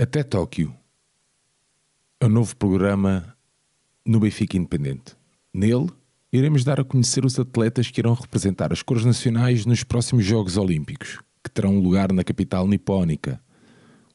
Até 0.00 0.22
Tóquio. 0.22 0.74
É 2.18 2.24
o 2.24 2.28
novo 2.30 2.56
programa 2.56 3.36
no 4.02 4.18
Benfica 4.18 4.56
Independente. 4.56 5.14
Nele, 5.52 5.90
iremos 6.32 6.64
dar 6.64 6.80
a 6.80 6.84
conhecer 6.84 7.22
os 7.22 7.38
atletas 7.38 7.90
que 7.90 8.00
irão 8.00 8.14
representar 8.14 8.72
as 8.72 8.80
cores 8.80 9.04
nacionais 9.04 9.66
nos 9.66 9.84
próximos 9.84 10.24
Jogos 10.24 10.56
Olímpicos, 10.56 11.18
que 11.44 11.50
terão 11.50 11.78
lugar 11.78 12.14
na 12.14 12.24
capital 12.24 12.66
nipónica. 12.66 13.38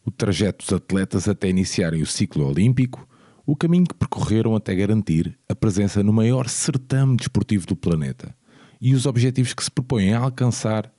O 0.04 0.10
trajeto 0.10 0.66
dos 0.66 0.74
atletas 0.74 1.28
até 1.28 1.50
iniciarem 1.50 2.02
o 2.02 2.07
ciclo 2.07 2.47
olímpico, 2.47 3.07
o 3.45 3.55
caminho 3.55 3.86
que 3.86 3.93
percorreram 3.93 4.55
até 4.55 4.73
garantir 4.73 5.38
a 5.47 5.54
presença 5.54 6.02
no 6.02 6.11
maior 6.11 6.49
certame 6.49 7.15
desportivo 7.15 7.67
do 7.67 7.75
planeta 7.75 8.36
e 8.81 8.95
os 8.95 9.05
objetivos 9.05 9.54
que 9.54 9.63
se 9.63 9.70
propõem 9.70 10.15
a 10.15 10.20
alcançar 10.20 10.91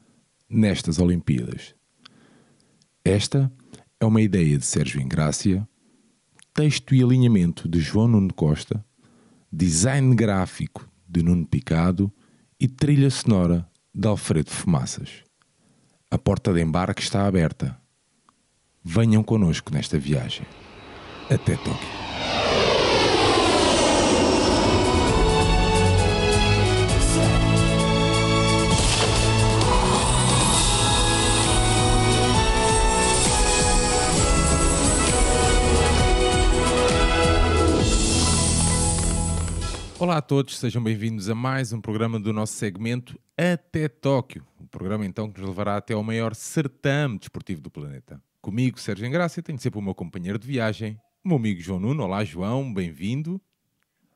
nestas 0.49 1.01
Olimpíadas. 1.01 1.75
Esta 3.05 3.51
é 3.66 3.66
uma 4.05 4.21
ideia 4.21 4.59
de 4.59 4.65
Sérgio 4.67 5.01
Ingrácia, 5.01 5.67
texto 6.53 6.95
e 6.95 7.03
alinhamento 7.03 7.69
de 7.69 7.81
João 7.81 8.09
Nuno 8.09 8.33
Costa, 8.35 8.85
design 9.51 10.15
gráfico 10.15 10.89
de 11.09 11.23
Nuno 11.23 11.47
Picado 11.47 12.13
e 12.61 12.69
trilha 12.69 13.11
sonora 13.11 13.67
de 13.95 14.07
Alfredo 14.07 14.51
Fumaças. 14.51 15.25
A 16.11 16.19
porta 16.19 16.53
de 16.53 16.61
embarque 16.61 17.03
está 17.03 17.27
aberta. 17.27 17.77
Venham 18.85 19.23
connosco 19.23 19.73
nesta 19.73 19.99
viagem. 19.99 20.47
Até 21.31 21.57
Tóquio. 21.57 22.06
Olá 39.99 40.19
a 40.19 40.21
todos, 40.21 40.59
sejam 40.59 40.83
bem-vindos 40.83 41.31
a 41.31 41.35
mais 41.35 41.73
um 41.73 41.81
programa 41.81 42.21
do 42.21 42.31
nosso 42.31 42.53
segmento 42.53 43.19
Até 43.35 43.89
Tóquio. 43.89 44.47
O 44.61 44.67
programa 44.67 45.07
então 45.07 45.33
que 45.33 45.41
nos 45.41 45.49
levará 45.49 45.79
até 45.79 45.95
ao 45.95 46.03
maior 46.03 46.35
certame 46.35 47.19
desportivo 47.19 47.63
do 47.63 47.71
planeta. 47.71 48.21
Comigo, 48.43 48.79
Sérgio 48.79 49.07
Engrácia, 49.07 49.43
tenho 49.43 49.59
sempre 49.59 49.79
o 49.79 49.83
meu 49.83 49.95
companheiro 49.95 50.39
de 50.39 50.47
viagem, 50.47 51.01
o 51.25 51.29
meu 51.29 51.39
amigo 51.39 51.63
João 51.63 51.81
Nuno. 51.81 52.03
Olá, 52.03 52.23
João, 52.25 52.75
bem-vindo. 52.75 53.41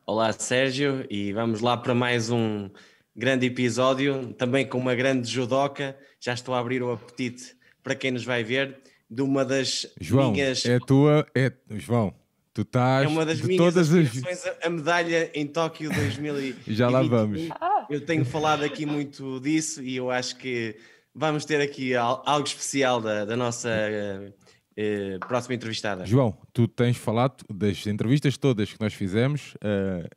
Olá, 0.06 0.30
Sérgio, 0.34 1.06
e 1.08 1.32
vamos 1.32 1.62
lá 1.62 1.78
para 1.78 1.94
mais 1.94 2.28
um 2.28 2.68
grande 3.16 3.46
episódio, 3.46 4.34
também 4.34 4.66
com 4.66 4.76
uma 4.76 4.94
grande 4.94 5.30
judoca. 5.30 5.96
Já 6.20 6.34
estou 6.34 6.54
a 6.54 6.58
abrir 6.58 6.82
o 6.82 6.92
apetite 6.92 7.56
para 7.82 7.94
quem 7.94 8.10
nos 8.10 8.24
vai 8.24 8.44
ver, 8.44 8.82
de 9.10 9.22
uma 9.22 9.46
das 9.46 9.86
João, 9.98 10.32
minhas. 10.32 10.62
É 10.66 10.78
tua, 10.78 11.26
é 11.34 11.50
João. 11.70 12.19
Tu 12.60 12.62
estás 12.62 13.04
É 13.04 13.08
uma 13.08 13.24
das 13.24 13.38
de 13.40 13.46
minhas 13.46 13.58
todas 13.58 13.90
as 13.90 14.06
aspirações 14.06 14.44
a- 14.46 14.66
a 14.66 14.70
medalha 14.70 15.30
em 15.32 15.46
Tóquio 15.46 15.88
2021. 15.94 16.74
Já 16.74 16.90
lá 16.90 17.00
vamos. 17.02 17.40
Eu 17.88 18.04
tenho 18.04 18.22
falado 18.24 18.62
aqui 18.62 18.84
muito 18.84 19.40
disso 19.40 19.82
e 19.82 19.96
eu 19.96 20.10
acho 20.10 20.36
que 20.36 20.76
vamos 21.14 21.46
ter 21.46 21.60
aqui 21.62 21.94
al- 21.96 22.22
algo 22.26 22.46
especial 22.46 23.00
da, 23.00 23.24
da 23.24 23.34
nossa 23.34 23.70
eh, 23.70 24.32
eh, 24.76 25.18
próxima 25.26 25.54
entrevistada. 25.54 26.04
João, 26.04 26.36
tu 26.52 26.68
tens 26.68 26.98
falado 26.98 27.42
das 27.50 27.86
entrevistas 27.86 28.36
todas 28.36 28.70
que 28.70 28.80
nós 28.80 28.92
fizemos, 28.92 29.54
eh, 29.62 30.08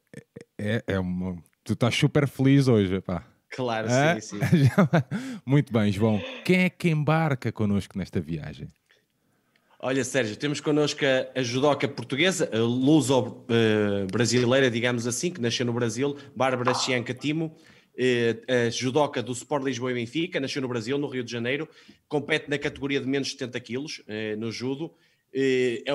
é, 0.60 0.84
é 0.88 1.00
uma, 1.00 1.38
tu 1.64 1.72
estás 1.74 1.96
super 1.96 2.28
feliz 2.28 2.68
hoje, 2.68 3.00
pá. 3.00 3.24
Claro, 3.52 3.88
Hã? 3.90 4.20
sim, 4.20 4.38
sim. 4.40 4.40
Muito 5.46 5.72
bem, 5.72 5.92
João. 5.94 6.22
Quem 6.44 6.64
é 6.64 6.70
que 6.70 6.90
embarca 6.90 7.52
connosco 7.54 7.98
nesta 7.98 8.20
viagem? 8.20 8.68
Olha, 9.86 10.02
Sérgio, 10.06 10.38
temos 10.38 10.62
connosco 10.62 11.04
a, 11.04 11.28
a 11.38 11.44
judoca 11.44 11.86
portuguesa, 11.90 12.50
a 12.54 12.58
luso-brasileira, 12.58 14.72
digamos 14.72 15.06
assim, 15.06 15.30
que 15.30 15.42
nasceu 15.42 15.66
no 15.66 15.74
Brasil, 15.74 16.16
Bárbara 16.34 16.74
Chianca 16.74 17.14
Timo, 17.14 17.54
eh, 17.98 18.38
a 18.48 18.70
judoca 18.70 19.22
do 19.22 19.34
Sport 19.34 19.66
Lisboa 19.66 19.92
e 19.92 19.96
Benfica, 19.96 20.40
nasceu 20.40 20.62
no 20.62 20.70
Brasil, 20.70 20.98
no 20.98 21.08
Rio 21.08 21.22
de 21.22 21.30
Janeiro, 21.30 21.68
compete 22.08 22.50
na 22.50 22.58
categoria 22.58 23.02
de 23.02 23.08
menos 23.08 23.28
de 23.28 23.34
70 23.34 23.60
quilos, 23.60 24.02
eh, 24.08 24.38
no 24.38 24.54
judo. 24.54 24.90
Eh, 25.34 25.84
é 25.86 25.94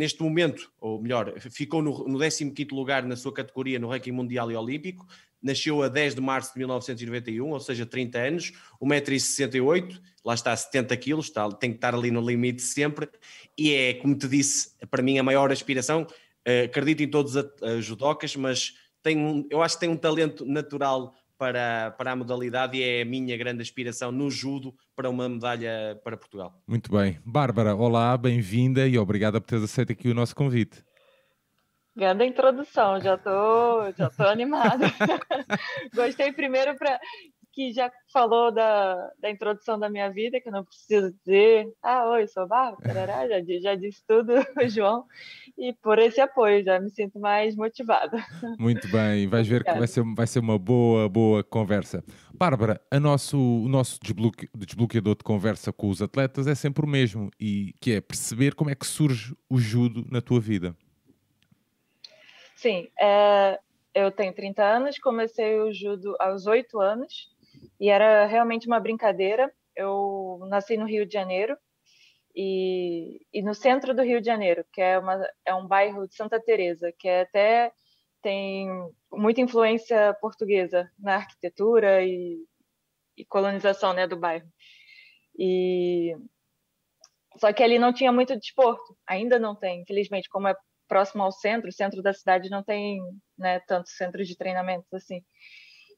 neste 0.00 0.22
momento, 0.22 0.72
ou 0.80 0.98
melhor, 0.98 1.38
ficou 1.38 1.82
no, 1.82 2.08
no 2.08 2.18
15º 2.18 2.72
lugar 2.72 3.02
na 3.04 3.16
sua 3.16 3.34
categoria 3.34 3.78
no 3.78 3.86
ranking 3.86 4.12
mundial 4.12 4.50
e 4.50 4.56
olímpico, 4.56 5.06
nasceu 5.42 5.82
a 5.82 5.88
10 5.88 6.14
de 6.14 6.22
março 6.22 6.54
de 6.54 6.58
1991, 6.60 7.50
ou 7.50 7.60
seja, 7.60 7.84
30 7.84 8.18
anos, 8.18 8.52
1,68m, 8.80 10.00
lá 10.24 10.32
está 10.32 10.56
70 10.56 10.96
quilos, 10.96 11.26
está, 11.26 11.46
tem 11.50 11.70
que 11.70 11.76
estar 11.76 11.94
ali 11.94 12.10
no 12.10 12.26
limite 12.26 12.62
sempre, 12.62 13.10
e 13.58 13.74
é, 13.74 13.92
como 13.92 14.14
te 14.14 14.26
disse, 14.26 14.70
para 14.90 15.02
mim 15.02 15.18
a 15.18 15.22
maior 15.22 15.52
aspiração, 15.52 16.06
eh, 16.46 16.62
acredito 16.62 17.02
em 17.02 17.08
todos 17.08 17.36
os 17.36 17.44
uh, 17.60 17.82
judocas, 17.82 18.34
mas 18.36 18.72
tem 19.02 19.18
um, 19.18 19.46
eu 19.50 19.62
acho 19.62 19.74
que 19.74 19.80
tem 19.80 19.90
um 19.90 19.98
talento 19.98 20.46
natural 20.46 21.14
para, 21.40 21.92
para 21.92 22.12
a 22.12 22.16
modalidade 22.16 22.76
e 22.76 22.82
é 22.82 23.00
a 23.00 23.04
minha 23.06 23.34
grande 23.34 23.62
aspiração 23.62 24.12
no 24.12 24.30
judo 24.30 24.74
para 24.94 25.08
uma 25.08 25.26
medalha 25.26 25.98
para 26.04 26.14
Portugal. 26.14 26.52
Muito 26.68 26.92
bem. 26.92 27.18
Bárbara, 27.24 27.74
olá, 27.74 28.14
bem-vinda 28.18 28.86
e 28.86 28.98
obrigada 28.98 29.40
por 29.40 29.46
teres 29.46 29.64
aceito 29.64 29.90
aqui 29.90 30.10
o 30.10 30.14
nosso 30.14 30.36
convite. 30.36 30.84
Grande 31.96 32.26
introdução, 32.26 33.00
já 33.00 33.16
tô, 33.16 33.90
já 33.96 34.10
tô 34.10 34.24
animada. 34.24 34.84
Gostei 35.96 36.30
primeiro 36.30 36.76
para 36.76 37.00
que 37.60 37.74
já 37.74 37.92
falou 38.10 38.50
da, 38.50 39.12
da 39.18 39.30
introdução 39.30 39.78
da 39.78 39.90
minha 39.90 40.10
vida, 40.10 40.40
que 40.40 40.48
eu 40.48 40.52
não 40.52 40.64
preciso 40.64 41.12
dizer, 41.12 41.70
ah, 41.82 42.08
oi, 42.08 42.26
sou 42.26 42.48
Bárbara, 42.48 42.82
tarará, 42.82 43.28
já, 43.28 43.60
já 43.60 43.74
disse 43.74 44.02
tudo, 44.08 44.32
João, 44.70 45.04
e 45.58 45.74
por 45.74 45.98
esse 45.98 46.22
apoio 46.22 46.64
já 46.64 46.80
me 46.80 46.88
sinto 46.88 47.20
mais 47.20 47.54
motivada. 47.54 48.24
Muito 48.58 48.88
bem, 48.88 49.26
vais 49.26 49.46
ver 49.46 49.62
que 49.62 49.74
vai 49.74 49.86
ser, 49.86 50.02
vai 50.16 50.26
ser 50.26 50.38
uma 50.38 50.58
boa, 50.58 51.06
boa 51.06 51.44
conversa. 51.44 52.02
Bárbara, 52.32 52.80
a 52.90 52.98
nosso, 52.98 53.36
o 53.36 53.68
nosso 53.68 54.00
desbloque- 54.02 54.48
desbloqueador 54.56 55.16
de 55.16 55.24
conversa 55.24 55.70
com 55.70 55.90
os 55.90 56.00
atletas 56.00 56.46
é 56.46 56.54
sempre 56.54 56.82
o 56.86 56.88
mesmo, 56.88 57.30
e 57.38 57.74
que 57.78 57.92
é 57.92 58.00
perceber 58.00 58.54
como 58.54 58.70
é 58.70 58.74
que 58.74 58.86
surge 58.86 59.36
o 59.50 59.58
judo 59.58 60.06
na 60.10 60.22
tua 60.22 60.40
vida. 60.40 60.74
Sim, 62.56 62.88
é, 62.98 63.58
eu 63.94 64.10
tenho 64.10 64.32
30 64.32 64.62
anos, 64.62 64.98
comecei 64.98 65.60
o 65.60 65.70
judo 65.72 66.16
aos 66.18 66.46
8 66.46 66.80
anos 66.80 67.28
e 67.78 67.88
era 67.88 68.26
realmente 68.26 68.66
uma 68.66 68.80
brincadeira. 68.80 69.52
Eu 69.74 70.40
nasci 70.48 70.76
no 70.76 70.86
Rio 70.86 71.06
de 71.06 71.12
Janeiro 71.12 71.56
e, 72.34 73.20
e 73.32 73.42
no 73.42 73.54
centro 73.54 73.94
do 73.94 74.02
Rio 74.02 74.20
de 74.20 74.26
Janeiro, 74.26 74.64
que 74.72 74.80
é, 74.80 74.98
uma, 74.98 75.20
é 75.44 75.54
um 75.54 75.66
bairro 75.66 76.06
de 76.06 76.14
Santa 76.14 76.40
Teresa, 76.40 76.92
que 76.98 77.08
é 77.08 77.22
até 77.22 77.72
tem 78.22 78.68
muita 79.12 79.40
influência 79.40 80.14
portuguesa 80.20 80.90
na 80.98 81.16
arquitetura 81.16 82.04
e, 82.04 82.38
e 83.16 83.24
colonização 83.24 83.92
né, 83.92 84.06
do 84.06 84.16
bairro. 84.16 84.48
E 85.38 86.14
só 87.38 87.52
que 87.52 87.62
ali 87.62 87.78
não 87.78 87.92
tinha 87.92 88.12
muito 88.12 88.36
desporto, 88.36 88.96
ainda 89.06 89.38
não 89.38 89.54
tem, 89.54 89.80
infelizmente, 89.80 90.28
como 90.28 90.48
é 90.48 90.54
próximo 90.86 91.22
ao 91.22 91.32
centro, 91.32 91.68
o 91.68 91.72
centro 91.72 92.02
da 92.02 92.12
cidade 92.12 92.50
não 92.50 92.62
tem 92.62 93.00
né, 93.38 93.60
tantos 93.60 93.96
centros 93.96 94.26
de 94.26 94.36
treinamentos 94.36 94.92
assim. 94.92 95.24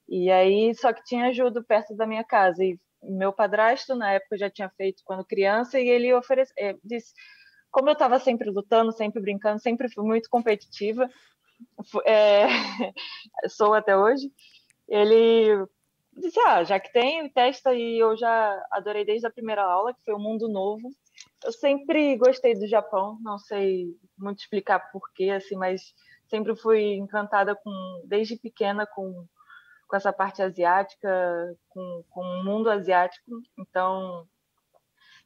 E 0.08 0.30
aí, 0.30 0.74
só 0.74 0.92
que 0.92 1.02
tinha 1.04 1.32
judo 1.32 1.64
perto 1.64 1.94
da 1.96 2.06
minha 2.06 2.24
casa. 2.24 2.64
E 2.64 2.78
meu 3.02 3.32
padrasto, 3.32 3.94
na 3.94 4.12
época, 4.12 4.38
já 4.38 4.50
tinha 4.50 4.68
feito 4.70 5.02
quando 5.04 5.24
criança, 5.24 5.80
e 5.80 5.88
ele 5.88 6.12
oferece, 6.14 6.52
eh, 6.58 6.76
disse: 6.84 7.12
como 7.70 7.88
eu 7.88 7.94
estava 7.94 8.18
sempre 8.18 8.50
lutando, 8.50 8.92
sempre 8.92 9.20
brincando, 9.20 9.60
sempre 9.60 9.88
fui 9.88 10.04
muito 10.04 10.28
competitiva, 10.28 11.08
eh, 12.04 12.46
sou 13.48 13.74
até 13.74 13.96
hoje, 13.96 14.30
ele 14.88 15.66
disse: 16.16 16.38
ah, 16.40 16.62
já 16.62 16.78
que 16.78 16.92
tem, 16.92 17.28
testa, 17.30 17.74
e 17.74 17.98
eu 17.98 18.16
já 18.16 18.62
adorei 18.70 19.04
desde 19.04 19.26
a 19.26 19.32
primeira 19.32 19.62
aula, 19.64 19.94
que 19.94 20.04
foi 20.04 20.14
o 20.14 20.18
Mundo 20.18 20.48
Novo. 20.48 20.90
Eu 21.44 21.52
sempre 21.52 22.16
gostei 22.16 22.54
do 22.54 22.68
Japão, 22.68 23.18
não 23.22 23.38
sei 23.38 23.86
muito 24.18 24.40
explicar 24.40 24.78
porquê, 24.92 25.30
assim, 25.30 25.56
mas 25.56 25.80
sempre 26.28 26.54
fui 26.56 26.94
encantada 26.94 27.54
com, 27.54 28.02
desde 28.06 28.38
pequena 28.38 28.86
com, 28.86 29.26
com 29.92 29.96
essa 29.98 30.10
parte 30.10 30.40
asiática, 30.40 31.54
com, 31.68 32.02
com 32.08 32.22
o 32.22 32.42
mundo 32.44 32.70
asiático. 32.70 33.30
Então, 33.58 34.26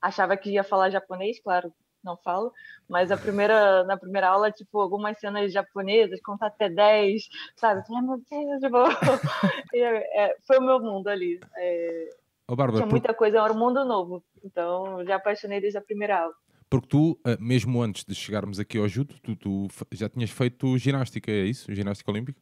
achava 0.02 0.36
que 0.36 0.50
ia 0.50 0.64
falar 0.64 0.90
japonês, 0.90 1.40
claro, 1.40 1.72
não 2.02 2.16
falo, 2.16 2.52
mas 2.88 3.12
a 3.12 3.16
primeira, 3.16 3.84
na 3.84 3.96
primeira 3.96 4.28
aula, 4.28 4.50
tipo, 4.50 4.80
algumas 4.80 5.20
cenas 5.20 5.52
japonesas, 5.52 6.20
contar 6.20 6.48
até 6.48 6.68
10, 6.68 7.28
sabe? 7.54 7.80
"Ai, 7.94 8.02
meu 8.02 8.20
Deus, 8.28 8.60
tipo... 8.60 8.76
é, 9.72 10.34
foi 10.44 10.58
o 10.58 10.62
meu 10.62 10.80
mundo 10.80 11.06
ali. 11.06 11.38
É, 11.58 12.08
Ó 12.48 12.56
Bárbara, 12.56 12.78
tinha 12.78 12.86
por- 12.88 12.92
muita 12.94 13.14
coisa, 13.14 13.38
era 13.38 13.52
um 13.52 13.58
mundo 13.58 13.84
novo. 13.84 14.24
Então, 14.44 15.04
já 15.04 15.14
apaixonei 15.14 15.60
desde 15.60 15.78
a 15.78 15.82
primeira 15.82 16.22
aula. 16.22 16.34
porque 16.68 16.88
tu, 16.88 17.20
ah, 17.24 17.36
mesmo 17.38 17.80
antes 17.80 18.04
de 18.04 18.16
chegarmos 18.16 18.58
aqui 18.58 18.78
ao 18.78 18.88
judo, 18.88 19.14
tu, 19.22 19.36
tu 19.36 19.68
já 19.92 20.08
tinhas 20.08 20.30
feito 20.30 20.76
ginástica, 20.76 21.30
é 21.30 21.44
isso? 21.44 21.72
Ginástica 21.72 22.10
olímpica? 22.10 22.40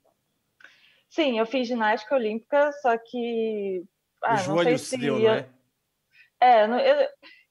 Sim, 1.15 1.39
eu 1.39 1.47
fiz 1.47 1.69
ginástica 1.69 2.15
olímpica, 2.17 2.73
só 2.83 2.97
que. 2.99 3.83
o 4.23 4.27
Ah, 4.27 4.35
não 4.35 4.57
joelho 4.57 4.79
sei 4.79 4.99
se 4.99 5.07
não 5.07 5.19
ia- 5.19 5.49
é? 6.41 6.63
É, 6.63 6.65
eu, 6.67 7.09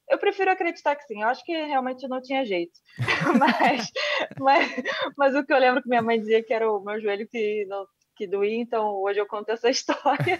Eu 0.09 0.17
prefiro 0.19 0.51
acreditar 0.51 0.95
que 0.97 1.03
sim. 1.05 1.21
Eu 1.21 1.29
acho 1.29 1.43
que 1.45 1.53
realmente 1.53 2.05
não 2.09 2.21
tinha 2.21 2.43
jeito. 2.45 2.73
mas, 3.39 3.91
mas, 4.37 4.73
mas 5.17 5.35
o 5.35 5.45
que 5.45 5.53
eu 5.53 5.57
lembro 5.57 5.81
que 5.81 5.87
minha 5.87 6.01
mãe 6.01 6.19
dizia 6.19 6.43
que 6.43 6.53
era 6.53 6.69
o 6.69 6.83
meu 6.83 6.99
joelho 6.99 7.25
que 7.27 7.65
não, 7.67 7.85
que 8.17 8.27
doía, 8.27 8.57
então 8.61 8.95
hoje 9.01 9.19
eu 9.19 9.25
conto 9.25 9.49
essa 9.49 9.69
história. 9.71 10.39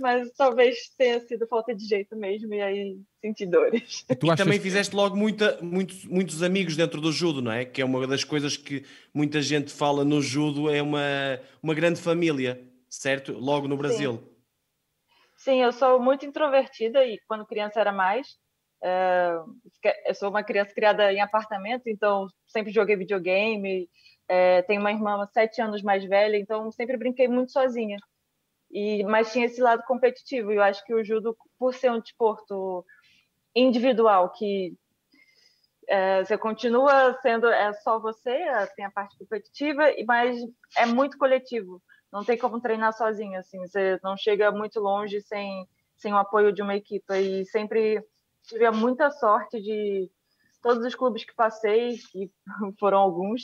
Mas 0.00 0.30
talvez 0.32 0.88
tenha 0.96 1.20
sido 1.20 1.46
falta 1.46 1.74
de 1.74 1.84
jeito 1.84 2.16
mesmo, 2.16 2.52
e 2.54 2.60
aí 2.60 3.00
senti 3.20 3.46
dores. 3.46 4.04
E, 4.08 4.14
tu 4.14 4.32
e 4.32 4.36
também 4.36 4.60
fizeste 4.60 4.94
logo 4.94 5.16
muita, 5.16 5.58
muitos, 5.62 6.04
muitos 6.04 6.42
amigos 6.42 6.76
dentro 6.76 7.00
do 7.00 7.12
judo, 7.12 7.40
não 7.40 7.52
é? 7.52 7.64
Que 7.64 7.82
é 7.82 7.84
uma 7.84 8.06
das 8.06 8.24
coisas 8.24 8.56
que 8.56 8.84
muita 9.12 9.40
gente 9.40 9.72
fala 9.72 10.04
no 10.04 10.20
judo, 10.20 10.70
é 10.70 10.82
uma, 10.82 11.00
uma 11.62 11.74
grande 11.74 12.00
família, 12.00 12.60
certo? 12.88 13.32
Logo 13.32 13.68
no 13.68 13.76
Brasil. 13.76 14.14
Sim. 14.14 14.32
Sim, 15.36 15.60
eu 15.60 15.72
sou 15.72 16.00
muito 16.00 16.24
introvertida 16.24 17.04
e 17.04 17.18
quando 17.26 17.44
criança 17.44 17.80
era 17.80 17.90
mais. 17.90 18.28
Uh, 18.80 19.58
eu 20.06 20.14
sou 20.14 20.30
uma 20.30 20.44
criança 20.44 20.72
criada 20.72 21.12
em 21.12 21.20
apartamento, 21.20 21.88
então 21.88 22.28
sempre 22.46 22.72
joguei 22.72 22.94
videogame, 22.94 23.88
é, 24.28 24.62
tenho 24.62 24.80
uma 24.80 24.92
irmã 24.92 25.26
sete 25.32 25.60
anos 25.60 25.82
mais 25.82 26.04
velha, 26.04 26.36
então 26.36 26.70
sempre 26.70 26.96
brinquei 26.96 27.26
muito 27.26 27.50
sozinha. 27.50 27.98
E 28.72 29.04
mas 29.04 29.32
tinha 29.32 29.46
esse 29.46 29.60
lado 29.60 29.82
competitivo. 29.86 30.50
E 30.52 30.56
eu 30.56 30.62
acho 30.62 30.84
que 30.84 30.94
o 30.94 31.04
judo, 31.04 31.36
por 31.58 31.74
ser 31.74 31.90
um 31.90 32.00
desporto 32.00 32.84
individual, 33.54 34.30
que 34.30 34.74
é, 35.88 36.24
você 36.24 36.38
continua 36.38 37.18
sendo 37.20 37.48
é 37.48 37.72
só 37.74 38.00
você, 38.00 38.30
é, 38.30 38.66
tem 38.66 38.84
a 38.84 38.90
parte 38.90 39.18
competitiva, 39.18 39.82
mas 40.06 40.40
é 40.76 40.86
muito 40.86 41.18
coletivo. 41.18 41.82
Não 42.10 42.24
tem 42.24 42.38
como 42.38 42.60
treinar 42.60 42.92
sozinho, 42.94 43.38
assim. 43.38 43.58
Você 43.66 43.98
não 44.02 44.16
chega 44.16 44.50
muito 44.50 44.80
longe 44.80 45.20
sem 45.22 45.66
sem 45.96 46.12
o 46.12 46.18
apoio 46.18 46.52
de 46.52 46.62
uma 46.62 46.74
equipe. 46.74 47.14
E 47.14 47.44
sempre 47.46 48.04
tive 48.44 48.68
muita 48.70 49.10
sorte 49.10 49.60
de 49.60 50.10
todos 50.62 50.84
os 50.84 50.94
clubes 50.94 51.24
que 51.24 51.34
passei, 51.34 51.96
que 52.10 52.30
foram 52.78 52.98
alguns, 52.98 53.42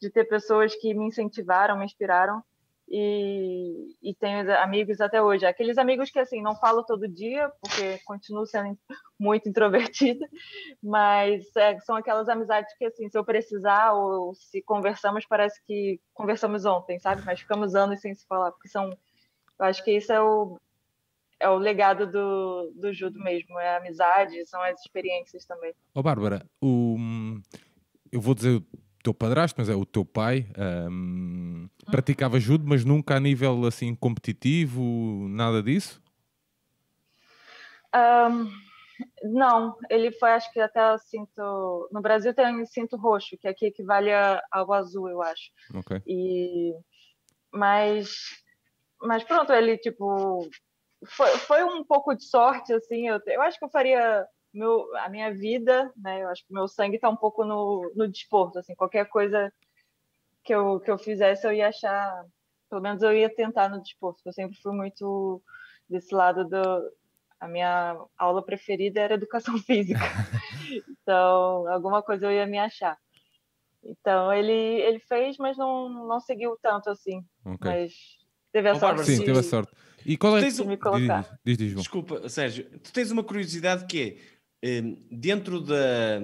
de 0.00 0.10
ter 0.10 0.24
pessoas 0.24 0.74
que 0.74 0.94
me 0.94 1.06
incentivaram, 1.06 1.78
me 1.78 1.84
inspiraram 1.84 2.42
e, 2.90 3.96
e 4.02 4.14
tenho 4.14 4.52
amigos 4.58 5.00
até 5.00 5.22
hoje. 5.22 5.46
Aqueles 5.46 5.78
amigos 5.78 6.10
que 6.10 6.18
assim 6.18 6.42
não 6.42 6.56
falo 6.56 6.82
todo 6.82 7.06
dia 7.06 7.48
porque 7.60 7.98
continuo 8.04 8.44
sendo 8.44 8.76
muito 9.18 9.48
introvertida, 9.48 10.26
mas 10.82 11.44
é, 11.56 11.78
são 11.80 11.94
aquelas 11.94 12.28
amizades 12.28 12.76
que 12.76 12.84
assim 12.84 13.08
se 13.08 13.16
eu 13.16 13.24
precisar 13.24 13.92
ou 13.92 14.34
se 14.34 14.60
conversamos 14.62 15.24
parece 15.24 15.64
que 15.64 16.00
conversamos 16.12 16.64
ontem, 16.64 16.98
sabe? 16.98 17.22
Mas 17.24 17.40
ficamos 17.40 17.76
anos 17.76 18.00
sem 18.00 18.12
se 18.12 18.26
falar 18.26 18.50
porque 18.50 18.68
são, 18.68 18.90
eu 18.90 19.66
acho 19.66 19.84
que 19.84 19.92
isso 19.92 20.12
é 20.12 20.20
o 20.20 20.58
é 21.38 21.48
o 21.48 21.56
legado 21.56 22.06
do, 22.06 22.70
do 22.74 22.92
judo 22.92 23.18
mesmo, 23.18 23.58
é 23.58 23.70
a 23.70 23.78
amizade, 23.78 24.44
são 24.46 24.60
as 24.60 24.78
experiências 24.78 25.46
também. 25.46 25.72
Oh, 25.94 26.02
Bárbara, 26.02 26.44
o, 26.60 26.98
eu 28.12 28.20
vou 28.20 28.34
dizer 28.34 28.62
teu 29.02 29.14
padrasto, 29.14 29.58
mas 29.58 29.68
é 29.68 29.74
o 29.74 29.84
teu 29.84 30.04
pai, 30.04 30.46
um, 30.90 31.68
praticava 31.90 32.38
judo, 32.38 32.64
mas 32.66 32.84
nunca 32.84 33.16
a 33.16 33.20
nível 33.20 33.64
assim 33.64 33.94
competitivo, 33.94 35.26
nada 35.28 35.62
disso? 35.62 36.02
Um, 37.94 38.50
não, 39.22 39.76
ele 39.88 40.12
foi, 40.12 40.30
acho 40.30 40.52
que 40.52 40.60
até 40.60 40.92
o 40.92 40.98
cinto. 40.98 41.88
No 41.90 42.00
Brasil 42.00 42.34
tem 42.34 42.64
cinto 42.66 42.96
roxo, 42.96 43.36
que 43.38 43.48
aqui 43.48 43.66
equivale 43.66 44.10
ao 44.50 44.72
azul, 44.72 45.08
eu 45.08 45.22
acho. 45.22 45.50
Ok. 45.74 46.02
E, 46.06 46.74
mas, 47.52 48.42
mas 49.00 49.24
pronto, 49.24 49.52
ele 49.52 49.78
tipo. 49.78 50.48
Foi, 51.06 51.30
foi 51.38 51.64
um 51.64 51.82
pouco 51.82 52.14
de 52.14 52.24
sorte, 52.24 52.72
assim. 52.74 53.08
Eu, 53.08 53.20
eu 53.26 53.40
acho 53.40 53.58
que 53.58 53.64
eu 53.64 53.70
faria 53.70 54.26
meu, 54.52 54.94
a 54.96 55.08
minha 55.08 55.32
vida, 55.32 55.92
né? 55.96 56.22
Eu 56.22 56.28
acho 56.28 56.46
que 56.46 56.52
meu 56.52 56.66
sangue 56.68 56.96
está 56.96 57.08
um 57.08 57.16
pouco 57.16 57.44
no, 57.44 57.92
no 57.94 58.08
desporto, 58.08 58.58
assim, 58.58 58.74
qualquer 58.74 59.06
coisa 59.08 59.52
que 60.42 60.54
eu, 60.54 60.80
que 60.80 60.90
eu 60.90 60.98
fizesse 60.98 61.46
eu 61.46 61.52
ia 61.52 61.68
achar, 61.68 62.24
pelo 62.68 62.82
menos 62.82 63.02
eu 63.02 63.12
ia 63.12 63.34
tentar 63.34 63.68
no 63.68 63.82
desporto. 63.82 64.20
Eu 64.24 64.32
sempre 64.32 64.58
fui 64.60 64.72
muito 64.72 65.42
desse 65.88 66.14
lado 66.14 66.44
do 66.48 66.90
a 67.40 67.48
minha 67.48 67.96
aula 68.18 68.44
preferida 68.44 69.00
era 69.00 69.14
educação 69.14 69.56
física. 69.64 70.00
então, 70.88 71.66
alguma 71.68 72.02
coisa 72.02 72.26
eu 72.26 72.32
ia 72.32 72.46
me 72.46 72.58
achar. 72.58 72.98
Então, 73.82 74.30
ele 74.32 74.52
ele 74.52 74.98
fez, 75.00 75.38
mas 75.38 75.56
não 75.56 76.06
não 76.06 76.20
seguiu 76.20 76.56
tanto 76.60 76.90
assim. 76.90 77.24
Okay. 77.44 77.70
Mas 77.70 77.92
teve 78.52 78.68
a 78.68 78.72
oh, 78.72 78.78
sorte. 78.78 79.04
Sim, 79.04 79.18
de... 79.20 79.24
teve 79.24 79.38
a 79.38 79.42
sorte. 79.42 79.72
E 80.04 80.16
qual 80.16 80.36
é? 80.36 80.42
colocar. 80.76 81.22
Diz, 81.44 81.56
diz, 81.56 81.68
diz, 81.68 81.74
Desculpa, 81.76 82.28
Sérgio, 82.28 82.64
tu 82.80 82.92
tens 82.92 83.10
uma 83.10 83.24
curiosidade 83.24 83.86
que 83.86 84.02
é 84.02 84.39
dentro 85.10 85.60
da 85.60 86.20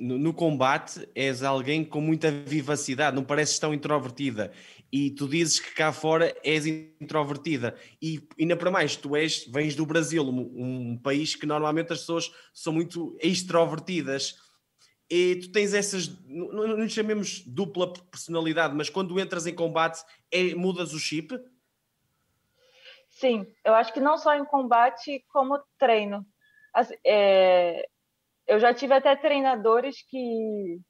no, 0.00 0.18
no, 0.18 0.32
combate 0.32 1.06
és 1.14 1.42
alguém 1.42 1.84
com 1.84 2.00
muita 2.00 2.30
vivacidade, 2.30 3.14
não 3.14 3.22
pareces 3.22 3.58
tão 3.58 3.74
introvertida. 3.74 4.50
E 4.90 5.10
tu 5.10 5.28
dizes 5.28 5.60
que 5.60 5.74
cá 5.74 5.92
fora 5.92 6.34
és 6.42 6.66
introvertida. 6.66 7.76
E 8.00 8.26
ainda 8.38 8.56
para 8.56 8.70
mais, 8.70 8.96
tu 8.96 9.14
és, 9.14 9.46
vens 9.46 9.76
do 9.76 9.84
Brasil, 9.84 10.24
um, 10.24 10.92
um 10.92 10.98
país 10.98 11.36
que 11.36 11.46
normalmente 11.46 11.92
as 11.92 12.00
pessoas 12.00 12.32
são 12.52 12.72
muito 12.72 13.16
extrovertidas. 13.20 14.36
E 15.08 15.36
tu 15.36 15.52
tens 15.52 15.74
essas, 15.74 16.08
não, 16.26 16.76
não 16.76 16.88
chamemos 16.88 17.42
dupla 17.44 17.92
personalidade, 17.92 18.74
mas 18.74 18.88
quando 18.88 19.20
entras 19.20 19.46
em 19.46 19.54
combate, 19.54 20.02
é, 20.30 20.54
mudas 20.54 20.94
o 20.94 20.98
chip? 20.98 21.38
Sim, 23.08 23.46
eu 23.64 23.74
acho 23.74 23.92
que 23.92 24.00
não 24.00 24.16
só 24.16 24.34
em 24.34 24.44
combate, 24.44 25.24
como 25.28 25.60
treino. 25.78 26.24
Assim, 26.72 26.94
é, 27.04 27.86
eu 28.46 28.58
já 28.58 28.72
tive 28.74 28.94
até 28.94 29.14
treinadores 29.16 30.02
que 30.08 30.80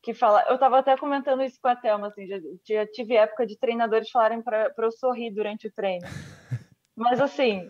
que 0.00 0.14
fala, 0.14 0.44
eu 0.48 0.54
estava 0.54 0.78
até 0.78 0.96
comentando 0.96 1.42
isso 1.42 1.58
com 1.60 1.68
a 1.68 1.76
Thelma, 1.76 2.06
assim, 2.06 2.26
já, 2.26 2.36
já 2.64 2.86
tive 2.86 3.16
época 3.16 3.44
de 3.44 3.58
treinadores 3.58 4.10
falarem 4.10 4.40
para 4.40 4.72
eu 4.78 4.92
sorrir 4.92 5.30
durante 5.32 5.66
o 5.66 5.72
treino. 5.72 6.06
Mas 6.96 7.20
assim, 7.20 7.68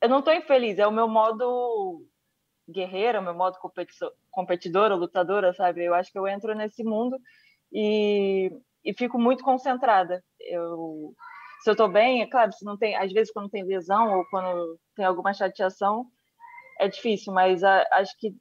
eu 0.00 0.08
não 0.08 0.20
estou 0.20 0.34
infeliz, 0.34 0.78
é 0.78 0.86
o 0.86 0.92
meu 0.92 1.06
modo 1.06 2.04
guerreira, 2.68 3.20
o 3.20 3.22
meu 3.22 3.34
modo 3.34 3.58
competidora, 4.30 4.94
lutadora, 4.94 5.52
sabe? 5.52 5.84
Eu 5.84 5.94
acho 5.94 6.10
que 6.10 6.18
eu 6.18 6.26
entro 6.26 6.54
nesse 6.54 6.82
mundo 6.82 7.18
e, 7.72 8.50
e 8.84 8.94
fico 8.94 9.18
muito 9.18 9.44
concentrada. 9.44 10.24
Eu, 10.40 11.14
se 11.62 11.70
eu 11.70 11.72
estou 11.72 11.88
bem, 11.88 12.22
é 12.22 12.26
claro, 12.26 12.52
se 12.52 12.64
não 12.64 12.76
tem, 12.76 12.96
às 12.96 13.12
vezes 13.12 13.32
quando 13.32 13.50
tem 13.50 13.64
lesão 13.64 14.18
ou 14.18 14.24
quando 14.30 14.78
tem 14.94 15.04
alguma 15.04 15.34
chateação, 15.34 16.06
é 16.80 16.88
difícil, 16.88 17.32
mas 17.32 17.62
a, 17.62 17.86
acho 17.92 18.16
que 18.18 18.34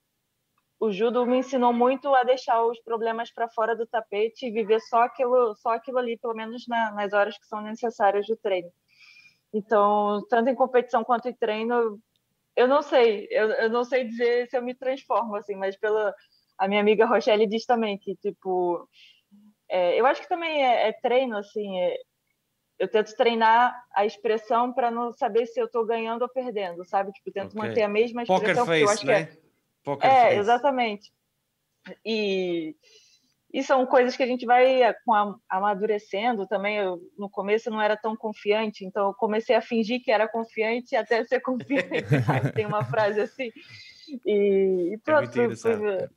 o 0.80 0.92
judo 0.92 1.26
me 1.26 1.40
ensinou 1.40 1.74
muito 1.74 2.14
a 2.16 2.24
deixar 2.24 2.64
os 2.64 2.80
problemas 2.82 3.32
para 3.32 3.50
fora 3.50 3.76
do 3.76 3.86
tapete 3.86 4.48
e 4.48 4.52
viver 4.52 4.80
só 4.81 5.04
aquilo, 5.04 5.54
só 5.56 5.72
aquilo 5.72 5.98
ali, 5.98 6.18
pelo 6.18 6.34
menos 6.34 6.66
na, 6.68 6.92
nas 6.92 7.12
horas 7.12 7.38
que 7.38 7.46
são 7.48 7.62
necessárias 7.62 8.26
do 8.28 8.38
treino. 8.38 8.72
Então, 9.54 10.26
tanto 10.30 10.50
em 10.50 10.56
competição 10.56 11.04
quanto 11.04 11.28
em 11.28 11.34
treino, 11.34 12.00
eu 12.56 12.68
não 12.68 12.81
sei, 12.81 13.28
eu, 13.30 13.50
eu 13.52 13.69
não 13.69 13.84
sei 13.84 14.06
dizer 14.06 14.48
se 14.48 14.58
eu 14.58 14.62
me 14.62 14.74
transformo 14.74 15.36
assim, 15.36 15.56
mas 15.56 15.78
pela 15.78 16.14
a 16.58 16.68
minha 16.68 16.81
amiga 16.81 17.06
Rochelle 17.06 17.48
diz 17.48 17.66
também 17.66 17.98
que 17.98 18.16
tipo, 18.18 18.88
é, 19.69 20.00
eu 20.00 20.06
acho 20.06 20.22
que 20.22 20.30
também 20.30 20.64
é, 20.64 20.90
é 20.90 20.94
treino 20.94 21.38
assim, 21.38 21.80
é, 21.80 21.98
eu 22.80 22.88
tento 22.88 23.14
treinar 23.16 23.76
a 23.94 24.06
expressão 24.06 24.71
para 24.71 24.90
não 24.90 25.12
saber 25.12 25.45
se 25.45 25.59
eu 25.59 25.66
estou 25.66 25.86
ganhando 25.86 26.21
ou 26.21 26.30
perdendo, 26.30 26.86
sabe? 26.86 27.12
Tipo, 27.12 27.31
tento 27.31 27.52
okay. 27.52 27.69
manter 27.69 27.83
a 27.83 27.90
mesma 27.90 28.24
expressão. 28.24 28.66
Poker 28.66 28.66
face, 28.66 28.81
eu 28.81 28.90
acho 28.90 29.06
né? 29.06 29.26
que 29.26 29.31
é... 29.33 29.38
Poker 29.83 30.09
é, 30.09 30.21
face. 30.21 30.36
exatamente. 30.38 31.14
E, 32.06 32.76
e 33.54 33.64
são 33.64 33.86
coisas 33.86 34.16
que 34.16 34.24
a 34.24 34.28
gente 34.28 34.45
vai 34.45 34.81
amadurecendo 35.50 36.48
também. 36.48 36.78
Eu, 36.78 37.02
no 37.18 37.30
começo 37.30 37.68
eu 37.68 37.74
não 37.74 37.81
era 37.81 37.98
tão 37.98 38.16
confiante, 38.16 38.86
então 38.86 39.07
eu 39.07 39.14
comecei 39.14 39.56
a 39.56 39.62
fingir 39.62 40.02
que 40.02 40.12
era 40.12 40.28
confiante 40.28 40.95
até 40.95 41.24
ser 41.26 41.42
confiante. 41.44 42.54
Tem 42.56 42.66
uma 42.66 42.86
frase 42.86 43.19
assim. 43.19 43.52
E, 44.26 44.92
e 44.92 44.94
é 44.94 44.98
pronto, 45.04 45.30
é 45.30 45.56
fui, 45.56 45.56
fui, 45.56 46.09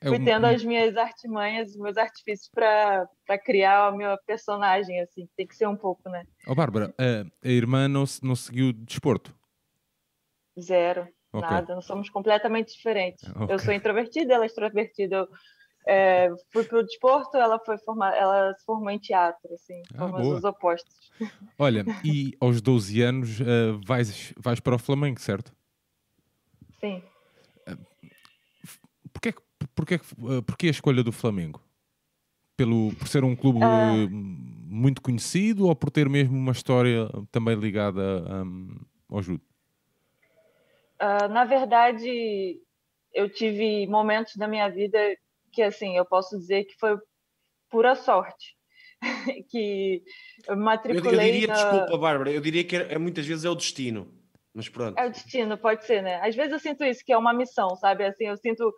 é 0.00 0.08
fui 0.08 0.24
tendo 0.24 0.46
as 0.46 0.64
minhas 0.64 0.96
artimanhas, 0.96 1.70
os 1.70 1.76
meus 1.76 1.96
artifícios 1.96 2.50
para 2.54 3.38
criar 3.44 3.88
a 3.88 3.92
minha 3.92 4.16
personagem, 4.26 5.00
assim, 5.00 5.28
tem 5.36 5.46
que 5.46 5.54
ser 5.54 5.66
um 5.66 5.76
pouco, 5.76 6.08
né? 6.08 6.24
Ó, 6.46 6.52
oh, 6.52 6.54
Bárbara, 6.54 6.94
a, 6.98 7.46
a, 7.46 7.50
irmã 7.50 7.86
não, 7.86 8.04
não 8.22 8.34
seguiu 8.34 8.72
desporto? 8.72 9.34
Zero, 10.58 11.06
okay. 11.32 11.50
nada, 11.50 11.74
nós 11.74 11.84
somos 11.84 12.08
completamente 12.08 12.74
diferentes. 12.74 13.28
Okay. 13.40 13.54
Eu 13.54 13.58
sou 13.58 13.74
introvertida, 13.74 14.34
ela 14.34 14.44
é 14.44 14.46
extrovertida. 14.46 15.16
Eu 15.16 15.28
é, 15.86 16.28
fui 16.52 16.64
para 16.64 16.78
o 16.78 16.82
desporto, 16.82 17.36
ela 17.36 17.58
foi 17.58 17.78
formar, 17.78 18.14
ela 18.14 18.54
se 18.54 18.64
formou 18.64 18.90
em 18.90 18.98
teatro, 18.98 19.52
assim, 19.54 19.80
ah, 19.96 20.06
os 20.06 20.44
opostos. 20.44 20.94
Olha, 21.58 21.84
e 22.04 22.36
aos 22.40 22.60
12 22.60 23.02
anos 23.02 23.40
uh, 23.40 23.80
vais, 23.86 24.32
vais 24.38 24.60
para 24.60 24.74
o 24.74 24.78
Flamengo, 24.78 25.20
certo? 25.20 25.52
Sim. 26.80 27.02
Porquê 29.74 29.94
eh, 29.94 30.42
porquê 30.46 30.68
a 30.68 30.70
escolha 30.70 31.02
do 31.02 31.12
Flamengo? 31.12 31.62
Pelo, 32.56 32.92
por 32.94 33.08
ser 33.08 33.24
um 33.24 33.34
clube 33.34 33.58
uh... 33.58 34.10
muito 34.10 35.00
conhecido 35.00 35.66
ou 35.66 35.74
por 35.74 35.90
ter 35.90 36.08
mesmo 36.08 36.36
uma 36.36 36.52
história 36.52 37.08
também 37.32 37.56
ligada 37.56 38.22
um, 38.44 38.76
ao 39.08 39.22
judo? 39.22 39.42
Uh, 41.00 41.28
na 41.32 41.44
verdade, 41.44 42.60
eu 43.14 43.30
tive 43.30 43.86
momentos 43.86 44.36
da 44.36 44.46
minha 44.46 44.68
vida 44.68 44.98
que, 45.50 45.62
assim, 45.62 45.96
eu 45.96 46.04
posso 46.04 46.38
dizer 46.38 46.64
que 46.64 46.78
foi 46.78 46.98
pura 47.70 47.94
sorte. 47.94 48.54
que 49.48 50.02
eu 50.46 50.56
me 50.56 50.62
matriculei. 50.62 51.18
Eu, 51.18 51.22
eu 51.22 51.32
diria, 51.32 51.46
na... 51.46 51.54
desculpa, 51.54 51.98
Bárbara, 51.98 52.30
eu 52.30 52.40
diria 52.40 52.64
que 52.64 52.76
é, 52.76 52.98
muitas 52.98 53.26
vezes 53.26 53.44
é 53.44 53.50
o 53.50 53.54
destino. 53.54 54.12
Mas 54.52 54.68
pronto. 54.68 54.98
É 54.98 55.06
o 55.06 55.10
destino, 55.10 55.56
pode 55.56 55.84
ser, 55.84 56.02
né? 56.02 56.20
Às 56.20 56.34
vezes 56.34 56.52
eu 56.52 56.58
sinto 56.58 56.84
isso, 56.84 57.04
que 57.04 57.12
é 57.12 57.16
uma 57.16 57.32
missão, 57.32 57.76
sabe? 57.76 58.04
Assim, 58.04 58.26
eu 58.26 58.36
sinto. 58.36 58.72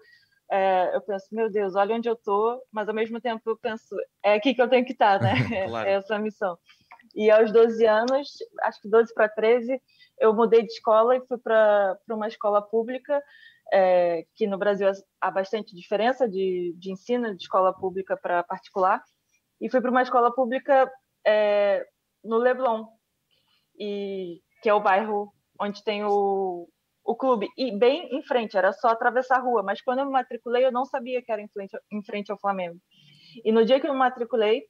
É, 0.55 0.95
eu 0.95 1.01
penso, 1.01 1.29
meu 1.33 1.51
Deus, 1.51 1.75
olha 1.75 1.97
onde 1.97 2.07
eu 2.07 2.15
tô, 2.15 2.63
mas 2.71 2.87
ao 2.87 2.95
mesmo 2.95 3.19
tempo 3.19 3.41
eu 3.49 3.57
penso, 3.57 3.97
é 4.23 4.35
aqui 4.35 4.53
que 4.53 4.61
eu 4.61 4.69
tenho 4.69 4.85
que 4.85 4.93
estar, 4.93 5.19
né? 5.19 5.33
claro. 5.67 5.89
É 5.89 5.93
essa 5.95 6.17
a 6.17 6.19
missão. 6.19 6.59
E 7.15 7.31
aos 7.31 7.51
12 7.51 7.87
anos, 7.87 8.29
acho 8.61 8.83
que 8.83 8.89
12 8.91 9.15
para 9.15 9.31
13, 9.31 9.81
eu 10.21 10.35
mudei 10.35 10.61
de 10.61 10.71
escola 10.71 11.17
e 11.17 11.27
fui 11.27 11.39
para 11.39 11.97
uma 12.11 12.29
escola 12.29 12.61
pública, 12.61 13.23
é, 13.73 14.27
que 14.35 14.47
no 14.47 14.59
Brasil 14.59 14.91
há 15.19 15.31
bastante 15.31 15.75
diferença 15.75 16.29
de, 16.29 16.75
de 16.77 16.93
ensino 16.93 17.35
de 17.35 17.43
escola 17.45 17.73
pública 17.73 18.15
para 18.15 18.43
particular. 18.43 19.03
E 19.59 19.71
fui 19.71 19.81
para 19.81 19.91
uma 19.91 20.03
escola 20.03 20.35
pública 20.35 20.87
é, 21.27 21.83
no 22.23 22.37
Leblon, 22.37 22.89
e, 23.79 24.43
que 24.63 24.69
é 24.69 24.75
o 24.75 24.83
bairro 24.83 25.33
onde 25.59 25.83
tem 25.83 26.05
o, 26.05 26.69
o 27.05 27.15
clube. 27.17 27.49
E 27.57 27.77
bem 27.77 28.09
em 28.17 28.23
frente, 28.23 28.57
era 28.57 28.73
só 28.73 28.89
atravessar 28.89 29.37
a 29.39 29.43
rua. 29.43 29.63
Mas 29.63 29.81
quando 29.81 30.01
eu 30.01 30.07
me 30.07 30.13
matriculei, 30.13 30.65
eu 30.65 30.73
não 30.73 30.85
sabia 30.85 31.23
que 31.23 31.33
era 31.33 31.43
em 31.43 31.49
frente, 31.49 31.77
em 31.93 32.03
frente 32.03 32.31
ao 32.31 32.39
Flamengo. 32.39 32.79
E 33.45 33.51
no 33.51 33.65
dia 33.65 33.81
que 33.81 33.87
eu 33.87 33.93
me 33.93 33.99
matriculei, 33.99 34.63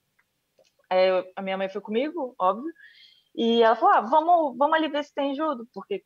é, 0.90 1.24
a 1.36 1.42
minha 1.42 1.56
mãe 1.56 1.68
foi 1.68 1.80
comigo, 1.80 2.34
óbvio, 2.38 2.70
e 3.34 3.62
ela 3.62 3.76
falou: 3.76 3.94
ah, 3.94 4.00
vamos, 4.02 4.56
vamos 4.56 4.76
ali 4.76 4.88
ver 4.88 5.04
se 5.04 5.14
tem 5.14 5.34
judo, 5.34 5.66
porque 5.72 6.04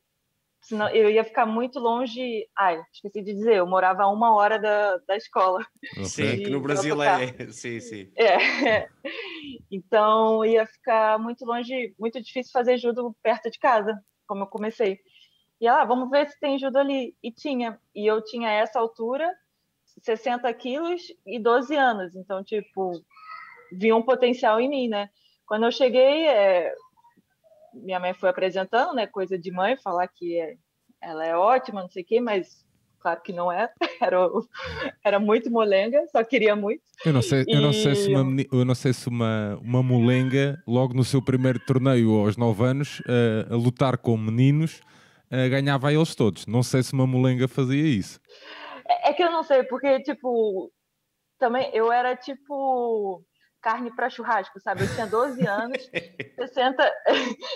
senão 0.63 0.89
eu 0.91 1.11
ia 1.11 1.25
ficar 1.25 1.47
muito 1.47 1.79
longe. 1.79 2.47
Ai, 2.57 2.81
esqueci 2.93 3.23
de 3.23 3.35
dizer, 3.35 3.57
eu 3.57 3.67
morava 3.67 4.05
a 4.05 4.11
uma 4.11 4.35
hora 4.35 4.59
da, 4.59 4.99
da 4.99 5.17
escola. 5.17 5.65
Sim, 6.05 6.39
que 6.39 6.51
no 6.51 6.61
Brasil 6.61 7.01
é. 7.03 7.35
Sim, 7.51 7.81
sim. 7.81 8.13
É. 8.17 8.89
Então 9.71 10.45
ia 10.45 10.67
ficar 10.67 11.19
muito 11.19 11.45
longe, 11.45 11.95
muito 11.99 12.23
difícil 12.23 12.53
fazer 12.53 12.79
judo 12.79 13.15
perto 13.23 13.51
de 13.51 13.59
casa, 13.59 13.99
como 14.27 14.45
eu 14.45 14.47
comecei. 14.47 14.99
E 15.61 15.67
ela, 15.67 15.83
ah, 15.83 15.85
vamos 15.85 16.11
ver 16.11 16.29
se 16.29 16.39
tem 16.39 16.59
judo 16.59 16.79
ali. 16.79 17.15
E 17.23 17.33
tinha. 17.33 17.79
E 17.95 18.07
eu 18.07 18.23
tinha 18.23 18.51
essa 18.51 18.79
altura, 18.79 19.31
60 20.03 20.53
quilos 20.55 21.03
e 21.27 21.39
12 21.39 21.75
anos. 21.75 22.15
Então, 22.15 22.45
tipo, 22.45 22.93
vi 23.73 23.93
um 23.93 24.03
potencial 24.03 24.61
em 24.61 24.69
mim, 24.69 24.89
né? 24.89 25.09
Quando 25.47 25.65
eu 25.65 25.73
cheguei, 25.73 26.27
é, 26.27 26.75
minha 27.73 28.01
mãe 28.01 28.15
foi 28.15 28.29
apresentando, 28.29 28.95
né? 28.95 29.07
Coisa 29.07 29.39
de 29.39 29.51
mãe, 29.51 29.77
falar 29.77 30.09
que 30.09 30.39
é, 30.39 30.57
ela 31.01 31.25
é 31.25 31.37
ótima, 31.37 31.83
não 31.83 31.89
sei 31.89 32.03
o 32.03 32.07
quê, 32.07 32.21
mas 32.21 32.65
claro 33.01 33.21
que 33.23 33.33
não 33.33 33.51
é. 33.51 33.71
Era, 33.99 34.29
era 35.03 35.19
muito 35.19 35.51
molenga, 35.51 36.05
só 36.13 36.23
queria 36.23 36.55
muito. 36.55 36.83
Eu 37.03 37.15
não 37.15 37.23
sei, 37.23 37.45
e... 37.49 37.55
eu 37.55 37.63
não 37.63 37.73
sei 37.73 37.95
se, 37.95 38.13
uma, 38.13 38.43
eu 38.53 38.63
não 38.63 38.75
sei 38.75 38.93
se 38.93 39.09
uma, 39.09 39.59
uma 39.63 39.83
molenga, 39.83 40.63
logo 40.67 40.93
no 40.93 41.03
seu 41.03 41.23
primeiro 41.23 41.59
torneio 41.61 42.11
aos 42.19 42.37
9 42.37 42.63
anos, 42.63 43.01
uh, 43.01 43.55
a 43.55 43.57
lutar 43.57 43.97
com 43.97 44.19
meninos, 44.19 44.83
uh, 45.31 45.51
ganhava 45.51 45.89
a 45.89 45.93
eles 45.93 46.15
todos. 46.15 46.47
Não 46.47 46.63
sei 46.63 46.83
se 46.83 46.93
uma 46.93 47.07
molenga 47.07 47.49
fazia 47.49 47.87
isso. 47.87 48.21
É, 48.89 49.11
é 49.11 49.13
que 49.13 49.23
eu 49.23 49.31
não 49.31 49.43
sei, 49.43 49.63
porque, 49.65 50.01
tipo, 50.03 50.73
também 51.39 51.71
eu 51.75 51.93
era 51.93 52.17
tipo 52.17 53.25
carne 53.67 53.91
para 53.95 54.09
churrasco, 54.09 54.61
sabe? 54.61 54.83
Eu 54.83 54.95
tinha 54.95 55.07
12 55.09 55.43
anos, 55.49 55.91
60, 56.37 56.93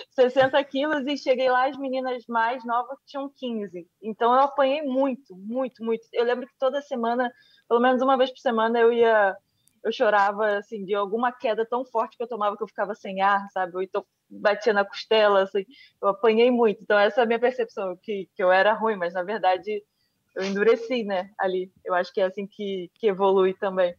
60 0.09 0.63
quilos 0.65 1.05
e 1.07 1.17
cheguei 1.17 1.49
lá, 1.49 1.69
as 1.69 1.77
meninas 1.77 2.25
mais 2.27 2.65
novas 2.65 2.97
tinham 3.05 3.31
15. 3.33 3.87
Então 4.01 4.33
eu 4.33 4.41
apanhei 4.41 4.81
muito, 4.81 5.33
muito, 5.37 5.83
muito. 5.83 6.05
Eu 6.11 6.25
lembro 6.25 6.45
que 6.45 6.57
toda 6.59 6.81
semana, 6.81 7.31
pelo 7.67 7.79
menos 7.79 8.01
uma 8.01 8.17
vez 8.17 8.29
por 8.29 8.39
semana, 8.39 8.77
eu 8.79 8.91
ia. 8.91 9.35
Eu 9.83 9.91
chorava, 9.91 10.57
assim, 10.57 10.85
de 10.85 10.93
alguma 10.93 11.31
queda 11.31 11.65
tão 11.65 11.83
forte 11.83 12.17
que 12.17 12.23
eu 12.23 12.27
tomava 12.27 12.55
que 12.55 12.63
eu 12.63 12.67
ficava 12.67 12.93
sem 12.93 13.21
ar, 13.21 13.47
sabe? 13.51 13.75
Ou 13.75 13.81
então 13.81 14.05
batia 14.29 14.73
na 14.73 14.85
costela, 14.85 15.43
assim. 15.43 15.65
Eu 16.01 16.09
apanhei 16.09 16.51
muito. 16.51 16.81
Então, 16.81 16.97
essa 16.97 17.21
é 17.21 17.23
a 17.23 17.27
minha 17.27 17.39
percepção, 17.39 17.97
que, 18.01 18.29
que 18.35 18.43
eu 18.43 18.51
era 18.51 18.73
ruim, 18.73 18.95
mas 18.95 19.13
na 19.13 19.23
verdade 19.23 19.83
eu 20.35 20.45
endureci, 20.45 21.03
né, 21.03 21.29
ali. 21.37 21.71
Eu 21.83 21.93
acho 21.93 22.13
que 22.13 22.21
é 22.21 22.25
assim 22.25 22.47
que, 22.47 22.89
que 22.95 23.07
evolui 23.07 23.53
também. 23.53 23.93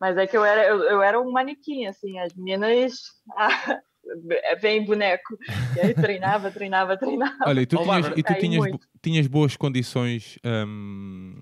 Mas 0.00 0.16
é 0.16 0.26
que 0.26 0.36
eu 0.36 0.44
era, 0.44 0.66
eu, 0.66 0.82
eu 0.82 1.02
era 1.02 1.20
um 1.20 1.30
manequim, 1.30 1.86
assim, 1.86 2.18
as 2.18 2.34
meninas. 2.34 2.94
Ah, 3.36 3.80
vem 4.60 4.84
boneco. 4.84 5.38
E 5.76 5.80
aí 5.80 5.94
treinava, 5.94 6.50
treinava, 6.50 6.96
treinava. 6.96 7.36
Olha, 7.46 7.60
e 7.60 7.66
tu, 7.66 7.76
tinhas, 7.76 8.06
e 8.16 8.22
tu 8.22 8.34
tinhas, 8.34 8.64
tinhas, 9.00 9.26
boas 9.26 9.56
condições 9.56 10.38
um, 10.44 11.36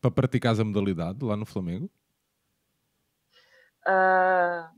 para 0.00 0.10
praticar 0.10 0.58
a 0.58 0.64
modalidade 0.64 1.24
lá 1.24 1.36
no 1.36 1.46
Flamengo? 1.46 1.90
Uh, 3.86 4.76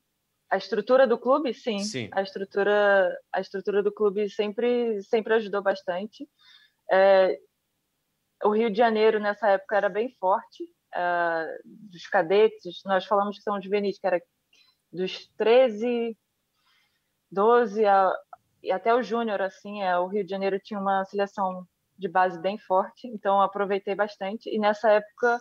a 0.50 0.56
estrutura 0.56 1.06
do 1.06 1.18
clube, 1.18 1.52
sim. 1.52 1.78
sim. 1.80 2.08
A 2.12 2.22
estrutura, 2.22 3.16
a 3.32 3.40
estrutura 3.40 3.82
do 3.82 3.92
clube 3.92 4.28
sempre, 4.30 5.02
sempre 5.02 5.34
ajudou 5.34 5.62
bastante. 5.62 6.28
É, 6.90 7.38
o 8.42 8.50
Rio 8.50 8.70
de 8.70 8.78
Janeiro 8.78 9.20
nessa 9.20 9.48
época 9.48 9.76
era 9.76 9.88
bem 9.88 10.10
forte 10.18 10.64
uh, 10.94 11.60
dos 11.64 12.06
cadetes, 12.06 12.80
nós 12.84 13.04
falamos 13.04 13.36
que 13.36 13.42
são 13.42 13.60
juvenis, 13.60 13.98
que 13.98 14.06
era 14.06 14.22
dos 14.90 15.26
13, 15.36 16.16
12 17.30 17.84
a, 17.84 18.10
e 18.62 18.72
até 18.72 18.94
o 18.94 19.02
júnior, 19.02 19.42
assim, 19.42 19.82
é, 19.82 19.98
o 19.98 20.06
Rio 20.06 20.24
de 20.24 20.30
Janeiro 20.30 20.58
tinha 20.58 20.80
uma 20.80 21.04
seleção 21.04 21.66
de 21.96 22.08
base 22.08 22.40
bem 22.40 22.58
forte, 22.58 23.06
então 23.08 23.40
aproveitei 23.40 23.94
bastante. 23.94 24.48
E 24.48 24.58
nessa 24.58 24.90
época, 24.90 25.38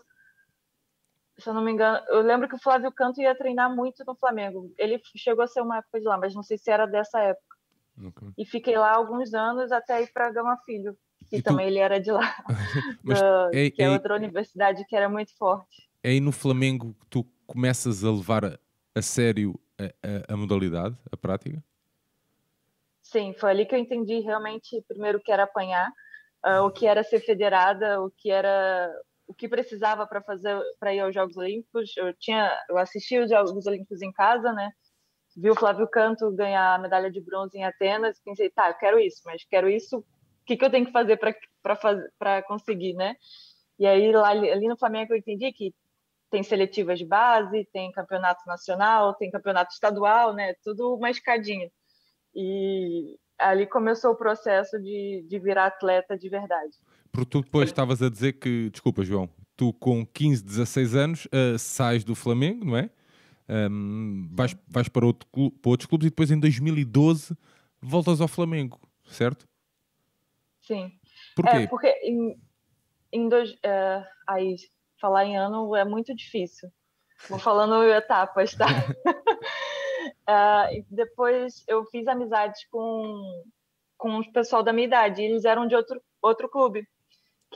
se 1.38 1.48
eu 1.50 1.54
não 1.54 1.62
me 1.62 1.72
engano, 1.72 2.04
eu 2.10 2.22
lembro 2.22 2.48
que 2.48 2.56
o 2.56 2.60
Flávio 2.60 2.92
Canto 2.92 3.22
ia 3.22 3.36
treinar 3.36 3.74
muito 3.74 4.04
no 4.06 4.16
Flamengo. 4.16 4.74
Ele 4.78 5.00
chegou 5.16 5.44
a 5.44 5.48
ser 5.48 5.62
uma 5.62 5.78
época 5.78 6.00
de 6.00 6.06
lá, 6.06 6.18
mas 6.18 6.34
não 6.34 6.44
sei 6.44 6.58
se 6.58 6.72
era 6.72 6.86
dessa 6.86 7.20
época. 7.20 7.58
Okay. 8.08 8.30
E 8.38 8.46
fiquei 8.46 8.78
lá 8.78 8.94
alguns 8.94 9.34
anos 9.34 9.72
até 9.72 10.02
ir 10.04 10.12
para 10.14 10.32
Gama 10.32 10.58
Filho 10.66 10.98
que 11.30 11.42
também 11.42 11.68
ele 11.68 11.80
era 11.80 12.00
de 12.00 12.12
lá, 12.12 12.36
Mas, 13.04 13.20
é, 13.54 13.70
que 13.70 13.82
é, 13.82 13.86
é, 13.86 13.90
outra 13.90 14.16
universidade 14.16 14.86
que 14.86 14.96
era 14.96 15.10
muito 15.10 15.36
forte. 15.36 15.90
É 16.04 16.10
aí 16.10 16.20
no 16.20 16.32
Flamengo 16.32 16.96
que 17.00 17.06
tu 17.08 17.26
começas 17.46 18.04
a 18.04 18.12
levar 18.12 18.46
a, 18.46 18.60
a 18.96 19.02
sério 19.02 19.60
a, 19.78 19.86
a, 19.86 20.34
a, 20.34 20.38
modalidade, 20.38 20.96
a 21.12 21.18
prática? 21.18 21.62
Sim, 23.02 23.34
foi 23.34 23.52
ali 23.52 23.66
que 23.66 23.76
eu 23.76 23.80
entendi 23.80 24.20
realmente 24.20 24.84
primeiro 24.88 25.18
o 25.18 25.22
que 25.22 25.32
era 25.32 25.44
apanhar, 25.44 25.90
uh, 26.46 26.62
o 26.64 26.72
que 26.72 26.86
era 26.86 27.04
ser 27.04 27.20
federada, 27.20 28.02
o 28.02 28.12
que 28.12 28.30
era 28.30 28.90
o 29.28 29.34
que 29.34 29.48
precisava 29.48 30.08
para 30.08 30.22
fazer 30.22 30.58
para 30.80 30.94
ir 30.94 31.02
aos 31.02 31.14
Jogos 31.14 31.38
Olímpicos. 31.38 31.96
Eu 31.98 32.14
tinha, 32.14 32.52
eu 32.70 32.78
assisti 32.78 33.20
os 33.20 33.30
Jogos 33.30 33.68
Olímpicos 33.68 34.02
em 34.02 34.12
casa, 34.12 34.54
né? 34.54 34.72
Vi 35.36 35.50
o 35.52 35.56
Flávio 35.56 35.88
Canto 35.88 36.32
ganhar 36.32 36.76
a 36.76 36.80
medalha 36.80 37.12
de 37.12 37.22
bronze 37.22 37.58
em 37.58 37.64
Atenas, 37.64 38.20
pensei, 38.24 38.50
tá, 38.50 38.70
eu 38.70 38.74
quero 38.76 39.00
isso, 39.00 39.22
mas 39.26 39.44
quero 39.44 39.70
isso 39.70 40.04
que, 40.46 40.58
que 40.58 40.66
eu 40.66 40.72
tenho 40.72 40.86
que 40.86 40.92
fazer 40.92 41.20
para 42.18 42.42
conseguir, 42.44 42.94
né? 42.94 43.16
E 43.78 43.86
aí, 43.86 44.12
lá, 44.12 44.30
ali 44.30 44.68
no 44.68 44.78
Flamengo, 44.78 45.14
eu 45.14 45.18
entendi 45.18 45.52
que 45.52 45.76
tem 46.32 46.42
seletivas 46.42 46.98
de 46.98 47.06
base, 47.06 47.68
tem 47.72 47.92
campeonato 47.92 48.42
nacional, 48.48 49.14
tem 49.14 49.30
campeonato 49.30 49.74
estadual, 49.74 50.34
né? 50.34 50.56
Tudo 50.64 50.96
uma 50.96 51.12
escadinha. 51.12 51.70
E 52.34 53.18
ali 53.38 53.68
começou 53.68 54.12
o 54.12 54.18
processo 54.18 54.80
de, 54.82 55.26
de 55.28 55.40
virar 55.40 55.68
atleta 55.68 56.18
de 56.18 56.30
verdade. 56.30 56.76
Porque 57.18 57.32
tu 57.32 57.42
depois 57.42 57.68
estavas 57.68 58.00
a 58.04 58.12
dizer 58.12 58.34
que, 58.34 58.70
desculpa, 58.70 59.04
João, 59.04 59.28
tu 59.56 59.74
com 59.74 60.06
15, 60.06 60.44
16 60.44 60.96
anos 60.96 61.26
uh, 61.26 61.58
sais 61.58 62.04
do 62.04 62.14
Flamengo, 62.14 62.64
não 62.64 62.78
é? 62.78 62.92
Um, 63.50 64.30
vais, 64.32 64.56
vais 64.68 64.88
para, 64.88 65.04
outro, 65.04 65.28
para 65.32 65.70
outros 65.72 65.88
clubes 65.88 66.06
e 66.06 66.10
depois 66.12 66.30
em 66.30 66.40
2012 66.40 67.36
voltas 67.82 68.22
ao 68.22 68.28
Flamengo, 68.28 68.80
certo? 69.08 69.48
Sim. 70.62 70.92
Por 71.36 71.46
quê? 71.46 71.58
É, 71.58 71.68
porque 71.68 71.88
em, 72.04 72.40
em 73.12 73.28
dois, 73.28 73.58
é, 73.64 74.06
aí, 74.28 74.56
falar 75.02 75.26
em 75.26 75.36
ano 75.36 75.76
é 75.76 75.84
muito 75.84 76.16
difícil. 76.16 76.70
Vou 77.28 77.40
falando 77.40 77.84
etapas, 77.84 78.54
tá? 78.54 78.68
uh, 79.08 80.86
depois 80.92 81.64
eu 81.68 81.84
fiz 81.86 82.08
amizades 82.08 82.64
com, 82.70 83.44
com 83.98 84.20
o 84.20 84.32
pessoal 84.32 84.62
da 84.62 84.72
minha 84.72 84.86
idade. 84.86 85.24
eles 85.24 85.46
eram 85.46 85.68
de 85.68 85.76
outro, 85.76 86.00
outro 86.22 86.48
clube, 86.48 86.88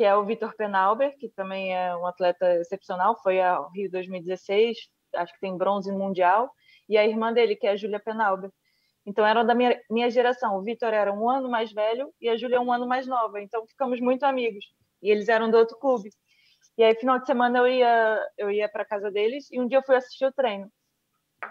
que 0.02 0.06
é 0.06 0.16
o 0.16 0.26
Vitor 0.26 0.56
Penalber, 0.56 1.16
que 1.20 1.30
também 1.30 1.78
é 1.78 1.96
um 1.96 2.08
atleta 2.08 2.56
excepcional. 2.56 3.16
Foi 3.22 3.40
ao 3.40 3.70
Rio 3.70 3.88
2016, 3.92 4.76
acho 5.14 5.32
que 5.32 5.40
tem 5.40 5.56
bronze 5.56 5.92
mundial. 5.92 6.50
E 6.90 6.98
a 6.98 7.06
irmã 7.06 7.32
dele, 7.32 7.56
que 7.56 7.68
é 7.68 7.70
a 7.70 7.76
Júlia 7.76 8.00
Penalber. 8.00 8.50
Então 9.06 9.24
eram 9.24 9.46
da 9.46 9.54
minha, 9.54 9.80
minha 9.92 10.10
geração. 10.10 10.58
O 10.58 10.64
Vitor 10.64 10.92
era 10.92 11.14
um 11.14 11.30
ano 11.30 11.48
mais 11.48 11.72
velho 11.72 12.12
e 12.20 12.28
a 12.30 12.36
Júlia 12.36 12.60
um 12.60 12.74
ano 12.74 12.88
mais 12.88 13.06
nova. 13.06 13.40
Então 13.44 13.64
ficamos 13.68 14.00
muito 14.00 14.24
amigos. 14.24 14.66
E 15.04 15.12
eles 15.12 15.30
eram 15.30 15.52
do 15.52 15.58
outro 15.58 15.78
clube. 15.78 16.10
E 16.80 16.84
aí 16.84 16.96
final 16.96 17.20
de 17.20 17.28
semana 17.28 17.60
eu 17.60 17.68
ia 17.68 18.28
eu 18.40 18.50
ia 18.50 18.68
para 18.68 18.84
casa 18.84 19.12
deles 19.12 19.52
e 19.52 19.62
um 19.62 19.68
dia 19.68 19.78
eu 19.78 19.84
fui 19.84 19.96
assistir 19.96 20.26
o 20.26 20.34
treino. 20.34 20.68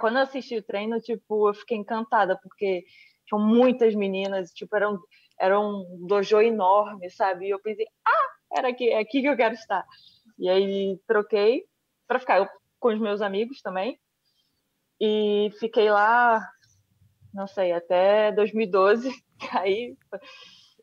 Quando 0.01 0.17
eu 0.17 0.23
assisti 0.23 0.57
o 0.57 0.63
treino, 0.65 0.99
tipo, 0.99 1.49
eu 1.49 1.55
fiquei 1.55 1.77
encantada 1.77 2.37
porque 2.43 2.83
tinham 3.27 3.41
muitas 3.41 3.95
meninas, 3.95 4.51
tipo, 4.51 4.75
eram 4.75 4.99
era 5.39 5.59
um 5.61 6.05
dojo 6.05 6.41
enorme, 6.41 7.09
sabe? 7.11 7.47
E 7.47 7.51
eu 7.51 7.61
pensei, 7.61 7.87
ah, 8.05 8.40
era 8.53 8.69
aqui, 8.69 8.89
é 8.89 8.99
aqui 8.99 9.21
que 9.21 9.29
eu 9.29 9.37
quero 9.37 9.55
estar. 9.55 9.85
E 10.39 10.49
aí 10.49 10.99
troquei 11.07 11.65
para 12.07 12.19
ficar 12.19 12.51
com 12.79 12.89
os 12.89 12.99
meus 12.99 13.21
amigos 13.21 13.61
também. 13.61 13.99
E 15.01 15.51
fiquei 15.59 15.91
lá, 15.91 16.47
não 17.33 17.47
sei, 17.47 17.73
até 17.73 18.33
2012, 18.33 19.11
aí 19.53 19.97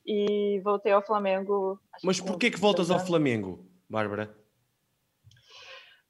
e 0.08 0.62
voltei 0.64 0.94
ao 0.94 1.06
Flamengo. 1.06 1.80
Mas 2.02 2.22
por 2.22 2.40
que 2.40 2.50
que 2.50 2.60
voltas 2.60 2.90
ao 2.90 3.00
Flamengo, 3.00 3.68
Bárbara? 3.90 4.34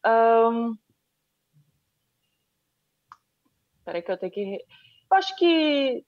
Um... 0.05 0.77
Peraí 3.83 4.01
que 4.01 4.11
eu 4.11 4.17
tenho 4.17 4.31
que... 4.31 4.65
Eu 5.09 5.17
acho 5.17 5.35
que, 5.37 6.05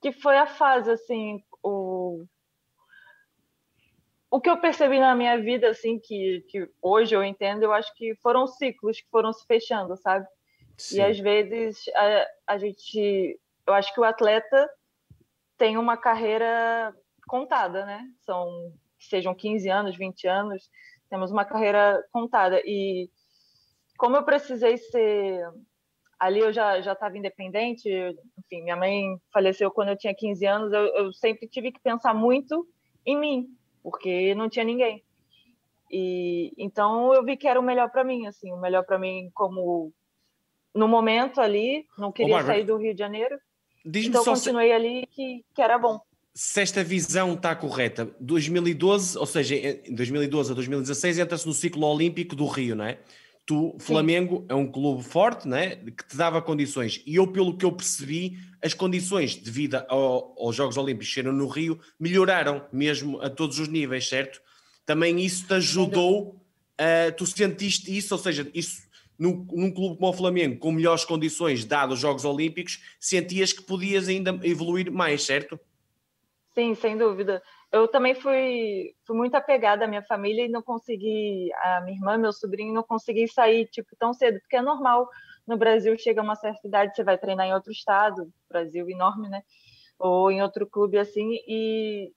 que 0.00 0.12
foi 0.12 0.38
a 0.38 0.46
fase, 0.46 0.90
assim, 0.90 1.44
o... 1.62 2.24
O 4.36 4.40
que 4.40 4.50
eu 4.50 4.60
percebi 4.60 5.00
na 5.00 5.14
minha 5.14 5.40
vida, 5.40 5.70
assim, 5.70 5.98
que, 5.98 6.44
que 6.50 6.68
hoje 6.82 7.16
eu 7.16 7.24
entendo, 7.24 7.62
eu 7.62 7.72
acho 7.72 7.90
que 7.94 8.14
foram 8.16 8.46
ciclos 8.46 9.00
que 9.00 9.08
foram 9.08 9.32
se 9.32 9.46
fechando, 9.46 9.96
sabe? 9.96 10.26
Sim. 10.76 10.98
E 10.98 11.00
às 11.00 11.18
vezes 11.18 11.84
a, 11.94 12.26
a 12.48 12.58
gente... 12.58 13.40
Eu 13.66 13.72
acho 13.72 13.94
que 13.94 13.98
o 13.98 14.04
atleta 14.04 14.68
tem 15.56 15.78
uma 15.78 15.96
carreira 15.96 16.94
contada, 17.26 17.86
né? 17.86 18.06
São, 18.26 18.74
sejam 19.00 19.34
15 19.34 19.70
anos, 19.70 19.96
20 19.96 20.28
anos, 20.28 20.68
temos 21.08 21.30
uma 21.30 21.46
carreira 21.46 22.04
contada. 22.12 22.60
E 22.66 23.08
como 23.96 24.16
eu 24.16 24.22
precisei 24.22 24.76
ser. 24.76 25.48
Ali 26.20 26.40
eu 26.40 26.52
já 26.52 26.78
já 26.82 26.92
estava 26.92 27.16
independente, 27.16 27.88
enfim, 28.38 28.64
minha 28.64 28.76
mãe 28.76 29.16
faleceu 29.32 29.70
quando 29.70 29.88
eu 29.88 29.96
tinha 29.96 30.14
15 30.14 30.44
anos, 30.44 30.72
eu, 30.74 30.84
eu 30.94 31.12
sempre 31.14 31.48
tive 31.48 31.72
que 31.72 31.80
pensar 31.80 32.12
muito 32.12 32.68
em 33.06 33.18
mim, 33.18 33.56
porque 33.86 34.34
não 34.34 34.50
tinha 34.50 34.64
ninguém. 34.64 35.00
E 35.88 36.52
então 36.58 37.14
eu 37.14 37.24
vi 37.24 37.36
que 37.36 37.46
era 37.46 37.60
o 37.60 37.62
melhor 37.62 37.88
para 37.88 38.02
mim, 38.02 38.26
assim, 38.26 38.52
o 38.52 38.60
melhor 38.60 38.84
para 38.84 38.98
mim 38.98 39.30
como 39.32 39.92
no 40.74 40.88
momento 40.88 41.40
ali, 41.40 41.86
não 41.96 42.10
queria 42.10 42.42
sair 42.42 42.64
do 42.64 42.76
Rio 42.76 42.92
de 42.92 42.98
Janeiro. 42.98 43.38
Então 43.84 44.24
continuei 44.24 44.66
se... 44.66 44.72
ali 44.72 45.06
que, 45.06 45.44
que 45.54 45.62
era 45.62 45.78
bom. 45.78 46.00
Se 46.34 46.60
esta 46.60 46.82
visão 46.82 47.34
está 47.34 47.54
correta, 47.54 48.10
2012, 48.18 49.16
ou 49.16 49.24
seja, 49.24 49.54
em 49.54 49.94
2012 49.94 50.50
a 50.50 50.54
2016 50.56 51.20
entra-se 51.20 51.46
no 51.46 51.54
ciclo 51.54 51.86
olímpico 51.86 52.34
do 52.34 52.46
Rio, 52.46 52.74
não 52.74 52.84
é? 52.84 52.98
Tu, 53.46 53.76
Flamengo 53.78 54.40
Sim. 54.40 54.46
é 54.48 54.54
um 54.56 54.66
clube 54.66 55.04
forte, 55.04 55.46
né, 55.46 55.76
que 55.76 56.04
te 56.04 56.16
dava 56.16 56.42
condições. 56.42 57.00
E 57.06 57.14
eu, 57.14 57.28
pelo 57.28 57.56
que 57.56 57.64
eu 57.64 57.70
percebi, 57.70 58.36
as 58.60 58.74
condições 58.74 59.36
devido 59.36 59.76
ao, 59.88 60.34
aos 60.36 60.56
Jogos 60.56 60.76
Olímpicos 60.76 61.14
serem 61.14 61.32
no 61.32 61.46
Rio 61.46 61.78
melhoraram 61.98 62.66
mesmo 62.72 63.20
a 63.20 63.30
todos 63.30 63.60
os 63.60 63.68
níveis, 63.68 64.08
certo? 64.08 64.42
Também 64.84 65.20
isso 65.24 65.46
te 65.46 65.54
ajudou, 65.54 66.44
tu 67.16 67.24
sentiste 67.24 67.96
isso, 67.96 68.14
ou 68.14 68.18
seja, 68.18 68.50
isso 68.52 68.86
num, 69.18 69.46
num, 69.52 69.70
clube 69.70 69.96
como 69.96 70.10
o 70.10 70.12
Flamengo, 70.12 70.58
com 70.58 70.72
melhores 70.72 71.04
condições, 71.04 71.64
dados 71.64 71.94
os 71.94 72.00
Jogos 72.00 72.24
Olímpicos, 72.24 72.82
sentias 73.00 73.52
que 73.52 73.62
podias 73.62 74.08
ainda 74.08 74.38
evoluir 74.42 74.90
mais, 74.90 75.22
certo? 75.22 75.58
Sim, 76.54 76.74
sem 76.74 76.96
dúvida. 76.96 77.42
Eu 77.72 77.88
também 77.88 78.14
fui, 78.14 78.94
fui 79.04 79.16
muito 79.16 79.34
apegada 79.34 79.84
à 79.84 79.88
minha 79.88 80.02
família 80.02 80.44
e 80.44 80.48
não 80.48 80.62
consegui, 80.62 81.50
a 81.54 81.80
minha 81.82 81.96
irmã, 81.96 82.16
meu 82.16 82.32
sobrinho, 82.32 82.72
não 82.72 82.82
consegui 82.82 83.26
sair 83.28 83.66
tipo 83.66 83.96
tão 83.98 84.12
cedo, 84.14 84.40
porque 84.40 84.56
é 84.56 84.62
normal. 84.62 85.08
No 85.46 85.56
Brasil, 85.56 85.96
chega 85.98 86.22
uma 86.22 86.36
certa 86.36 86.66
idade, 86.66 86.94
você 86.94 87.04
vai 87.04 87.18
treinar 87.18 87.46
em 87.46 87.54
outro 87.54 87.72
estado, 87.72 88.32
Brasil 88.48 88.88
enorme, 88.88 89.28
né? 89.28 89.42
Ou 89.98 90.30
em 90.30 90.42
outro 90.42 90.66
clube 90.66 90.98
assim, 90.98 91.38
e 91.46 92.12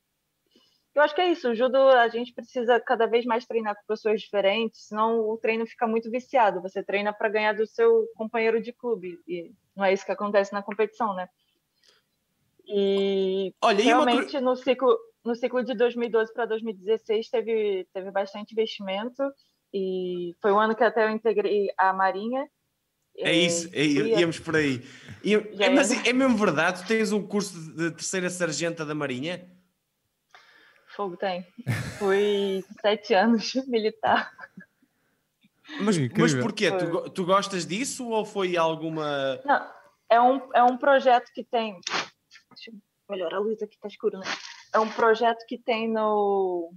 eu 0.95 1.03
acho 1.03 1.15
que 1.15 1.21
é 1.21 1.31
isso. 1.31 1.49
O 1.49 1.55
judo, 1.55 1.77
a 1.77 2.07
gente 2.09 2.33
precisa 2.33 2.79
cada 2.79 3.05
vez 3.05 3.25
mais 3.25 3.45
treinar 3.45 3.75
com 3.75 3.85
pessoas 3.87 4.19
diferentes, 4.21 4.87
senão 4.87 5.19
o 5.29 5.37
treino 5.37 5.65
fica 5.65 5.87
muito 5.87 6.09
viciado. 6.09 6.61
Você 6.61 6.83
treina 6.83 7.13
para 7.13 7.29
ganhar 7.29 7.53
do 7.53 7.65
seu 7.65 8.05
companheiro 8.15 8.61
de 8.61 8.73
clube, 8.73 9.19
e 9.27 9.51
não 9.75 9.85
é 9.85 9.93
isso 9.93 10.05
que 10.05 10.11
acontece 10.11 10.51
na 10.51 10.63
competição, 10.63 11.13
né? 11.13 11.29
E 12.65 13.08
Olha, 13.61 13.83
realmente 13.83 14.37
uma... 14.37 14.41
no 14.41 14.55
ciclo 14.55 14.97
no 15.23 15.35
ciclo 15.35 15.63
de 15.63 15.75
2012 15.75 16.33
para 16.33 16.45
2016 16.45 17.29
teve 17.29 17.87
teve 17.93 18.11
bastante 18.11 18.53
investimento 18.53 19.23
e 19.73 20.35
foi 20.41 20.51
o 20.51 20.59
ano 20.59 20.75
que 20.75 20.83
até 20.83 21.05
eu 21.05 21.09
integrei 21.09 21.67
a 21.77 21.93
Marinha. 21.93 22.47
É 23.17 23.33
isso, 23.33 23.69
é, 23.73 23.83
íamos 23.83 24.39
por 24.39 24.55
aí. 24.55 24.81
E, 25.23 25.33
é, 25.33 25.69
mas 25.69 25.91
é 25.91 26.13
mesmo 26.13 26.37
verdade? 26.37 26.81
Tu 26.81 26.87
tens 26.87 27.11
um 27.11 27.25
curso 27.25 27.75
de 27.75 27.91
terceira 27.91 28.29
sargenta 28.29 28.85
da 28.85 28.95
Marinha? 28.95 29.45
Fogo 30.95 31.17
tem. 31.17 31.45
Fui 31.97 32.63
sete 32.81 33.13
anos 33.13 33.53
militar. 33.67 34.31
Mas, 35.81 35.97
mas 35.97 36.33
porquê? 36.33 36.71
Tu, 36.71 37.09
tu 37.11 37.25
gostas 37.25 37.65
disso 37.65 38.09
ou 38.09 38.25
foi 38.25 38.57
alguma. 38.57 39.39
Não, 39.45 39.71
é 40.09 40.21
um, 40.21 40.49
é 40.53 40.63
um 40.63 40.77
projeto 40.77 41.31
que 41.33 41.43
tem. 41.43 41.79
Deixa 42.49 42.71
eu 42.71 42.88
melhorar 43.09 43.37
a 43.37 43.39
luz 43.39 43.61
aqui, 43.61 43.77
tá 43.79 43.87
escuro, 43.87 44.17
né? 44.19 44.25
É 44.73 44.79
um 44.79 44.89
projeto 44.89 45.45
que 45.47 45.57
tem 45.57 45.89
no, 45.89 46.71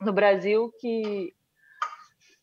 no 0.00 0.12
Brasil 0.12 0.72
que 0.80 1.32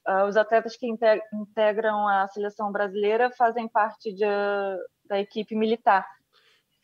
uh, 0.07 0.25
os 0.27 0.37
atletas 0.37 0.77
que 0.77 0.87
integram 0.87 2.07
a 2.07 2.27
seleção 2.27 2.71
brasileira 2.71 3.29
fazem 3.31 3.67
parte 3.67 4.13
de, 4.13 4.25
da 5.05 5.19
equipe 5.19 5.55
militar. 5.55 6.05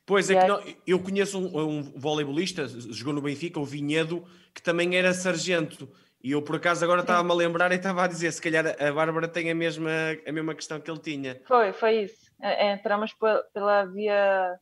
Pois 0.06 0.30
é, 0.30 0.40
que 0.40 0.48
não, 0.48 0.62
eu 0.86 1.00
conheço 1.00 1.38
um, 1.38 1.80
um 1.80 1.84
voleibolista, 2.00 2.66
jogou 2.68 3.14
no 3.14 3.22
Benfica, 3.22 3.60
o 3.60 3.66
Vinhedo, 3.66 4.26
que 4.54 4.62
também 4.62 4.96
era 4.96 5.14
sargento. 5.14 5.90
E 6.24 6.32
eu, 6.32 6.42
por 6.42 6.56
acaso, 6.56 6.84
agora 6.84 7.02
estava-me 7.02 7.32
a 7.32 7.36
lembrar 7.36 7.72
e 7.72 7.76
estava 7.76 8.04
a 8.04 8.08
dizer: 8.08 8.32
se 8.32 8.42
calhar 8.42 8.66
a 8.82 8.92
Bárbara 8.92 9.28
tem 9.28 9.52
a 9.52 9.56
mesma, 9.56 9.92
a 10.26 10.32
mesma 10.32 10.56
questão 10.56 10.80
que 10.80 10.90
ele 10.90 11.00
tinha. 11.00 11.42
Foi, 11.46 11.74
foi 11.74 12.04
isso. 12.04 12.32
É, 12.42 12.68
é 12.68 12.74
entramos 12.74 13.14
pela 13.54 13.86
via 13.86 14.58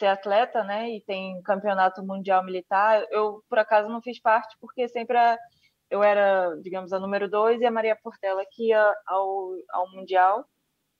ser 0.00 0.06
atleta, 0.06 0.64
né? 0.64 0.90
E 0.90 1.02
tem 1.02 1.40
campeonato 1.42 2.02
mundial 2.02 2.42
militar. 2.42 3.06
Eu, 3.10 3.44
por 3.48 3.58
acaso, 3.58 3.88
não 3.88 4.02
fiz 4.02 4.18
parte 4.18 4.56
porque 4.58 4.88
sempre 4.88 5.16
a, 5.16 5.38
eu 5.90 6.02
era, 6.02 6.56
digamos, 6.62 6.92
a 6.92 6.98
número 6.98 7.28
dois 7.28 7.60
e 7.60 7.66
a 7.66 7.70
Maria 7.70 7.96
Portela 8.02 8.42
que 8.50 8.68
ia 8.68 8.94
ao, 9.06 9.52
ao 9.70 9.90
mundial. 9.92 10.44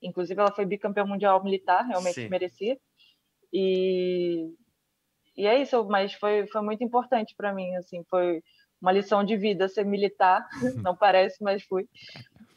Inclusive, 0.02 0.38
ela 0.38 0.52
foi 0.52 0.66
bicampeã 0.66 1.04
mundial 1.04 1.42
militar, 1.42 1.82
realmente 1.82 2.14
Sim. 2.14 2.28
merecia. 2.28 2.78
E, 3.52 4.46
e 5.36 5.46
é 5.46 5.60
isso, 5.60 5.82
mas 5.86 6.12
foi, 6.14 6.46
foi 6.46 6.60
muito 6.60 6.84
importante 6.84 7.34
para 7.36 7.52
mim, 7.52 7.74
assim, 7.76 8.04
foi 8.08 8.42
uma 8.80 8.92
lição 8.92 9.24
de 9.24 9.36
vida 9.36 9.68
ser 9.68 9.84
militar, 9.84 10.46
não 10.84 10.96
parece, 10.96 11.42
mas 11.42 11.62
fui. 11.64 11.86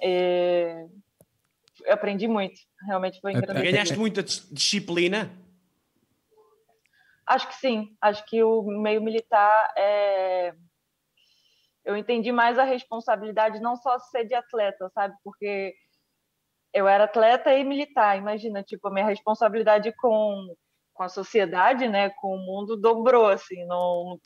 É, 0.01 0.85
aprendi 1.89 2.27
muito, 2.27 2.59
realmente 2.87 3.19
foi 3.19 3.31
engraçado. 3.31 3.63
Ganhaste 3.63 3.97
muita 3.97 4.23
disciplina? 4.23 5.31
Acho 7.25 7.47
que 7.47 7.55
sim, 7.55 7.95
acho 8.01 8.25
que 8.25 8.43
o 8.43 8.63
meio 8.63 9.01
militar 9.01 9.73
é... 9.77 10.53
Eu 11.85 11.97
entendi 11.97 12.31
mais 12.31 12.57
a 12.57 12.63
responsabilidade 12.63 13.59
não 13.59 13.75
só 13.75 13.99
ser 13.99 14.25
de 14.25 14.33
atleta, 14.33 14.89
sabe? 14.93 15.15
Porque 15.23 15.73
eu 16.73 16.87
era 16.87 17.03
atleta 17.03 17.53
e 17.53 17.63
militar, 17.63 18.17
imagina, 18.17 18.63
tipo, 18.63 18.87
a 18.87 18.91
minha 18.91 19.05
responsabilidade 19.05 19.91
com 19.93 20.53
com 20.93 21.01
a 21.01 21.09
sociedade, 21.09 21.87
né, 21.87 22.11
com 22.11 22.35
o 22.35 22.45
mundo 22.45 22.77
dobrou 22.77 23.27
assim, 23.27 23.65
não 23.65 24.19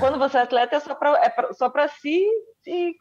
quando 0.00 0.18
você 0.18 0.38
é 0.38 0.40
atleta 0.40 0.74
é 0.76 0.80
só 0.80 0.94
para 0.94 1.24
é 1.24 1.28
pra, 1.28 1.52
só 1.52 1.70
para 1.70 1.86
si 1.88 2.26
e 2.66 2.94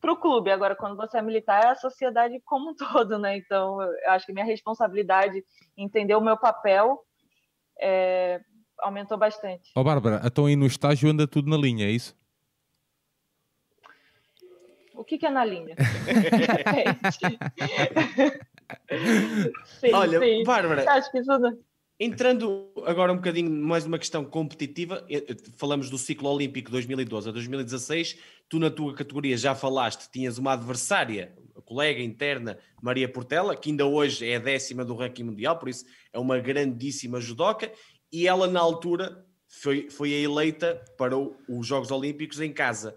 para 0.00 0.12
o 0.12 0.16
clube. 0.16 0.50
Agora, 0.50 0.74
quando 0.74 0.96
você 0.96 1.18
é 1.18 1.22
militar, 1.22 1.64
é 1.64 1.68
a 1.68 1.74
sociedade 1.76 2.40
como 2.44 2.70
um 2.70 2.74
todo, 3.06 3.18
né? 3.18 3.36
Então, 3.36 3.80
eu 3.80 4.10
acho 4.10 4.26
que 4.26 4.32
minha 4.32 4.44
responsabilidade, 4.44 5.44
entender 5.76 6.16
o 6.16 6.20
meu 6.20 6.36
papel, 6.36 6.98
é, 7.82 8.40
aumentou 8.78 9.18
bastante. 9.18 9.72
Ó, 9.74 9.80
oh, 9.80 9.84
Bárbara, 9.84 10.22
então 10.24 10.46
aí 10.46 10.54
no 10.54 10.66
estágio 10.66 11.10
anda 11.10 11.26
tudo 11.26 11.50
na 11.50 11.56
linha, 11.56 11.86
é 11.86 11.90
isso? 11.90 12.16
O 14.94 15.02
que, 15.04 15.18
que 15.18 15.26
é 15.26 15.30
na 15.30 15.44
linha? 15.44 15.74
sim, 19.80 19.92
Olha, 19.92 20.20
sim. 20.20 20.44
Bárbara, 20.44 20.84
entrando 21.98 22.72
agora 22.86 23.12
um 23.12 23.16
bocadinho 23.16 23.50
mais 23.50 23.84
numa 23.84 23.98
questão 23.98 24.24
competitiva, 24.24 25.04
eh, 25.10 25.24
eh, 25.28 25.34
falamos 25.56 25.90
do 25.90 25.98
ciclo 25.98 26.30
olímpico 26.30 26.70
2012 26.70 27.28
a 27.28 27.32
2016. 27.32 28.16
Tu, 28.48 28.60
na 28.60 28.70
tua 28.70 28.94
categoria, 28.94 29.36
já 29.36 29.56
falaste, 29.56 30.08
tinhas 30.10 30.38
uma 30.38 30.52
adversária, 30.52 31.34
colega 31.60 32.00
interna 32.00 32.58
Maria 32.80 33.08
Portela, 33.08 33.54
que 33.54 33.70
ainda 33.70 33.84
hoje 33.84 34.28
é 34.28 34.38
décima 34.38 34.84
do 34.84 34.94
ranking 34.94 35.24
mundial, 35.24 35.58
por 35.58 35.68
isso 35.68 35.84
é 36.12 36.18
uma 36.18 36.38
grandíssima 36.38 37.20
judoca, 37.20 37.70
e 38.10 38.26
ela, 38.26 38.46
na 38.46 38.60
altura, 38.60 39.26
foi, 39.48 39.90
foi 39.90 40.12
eleita 40.12 40.82
para 40.96 41.16
o, 41.16 41.36
os 41.48 41.66
Jogos 41.66 41.90
Olímpicos 41.90 42.40
em 42.40 42.52
casa. 42.52 42.96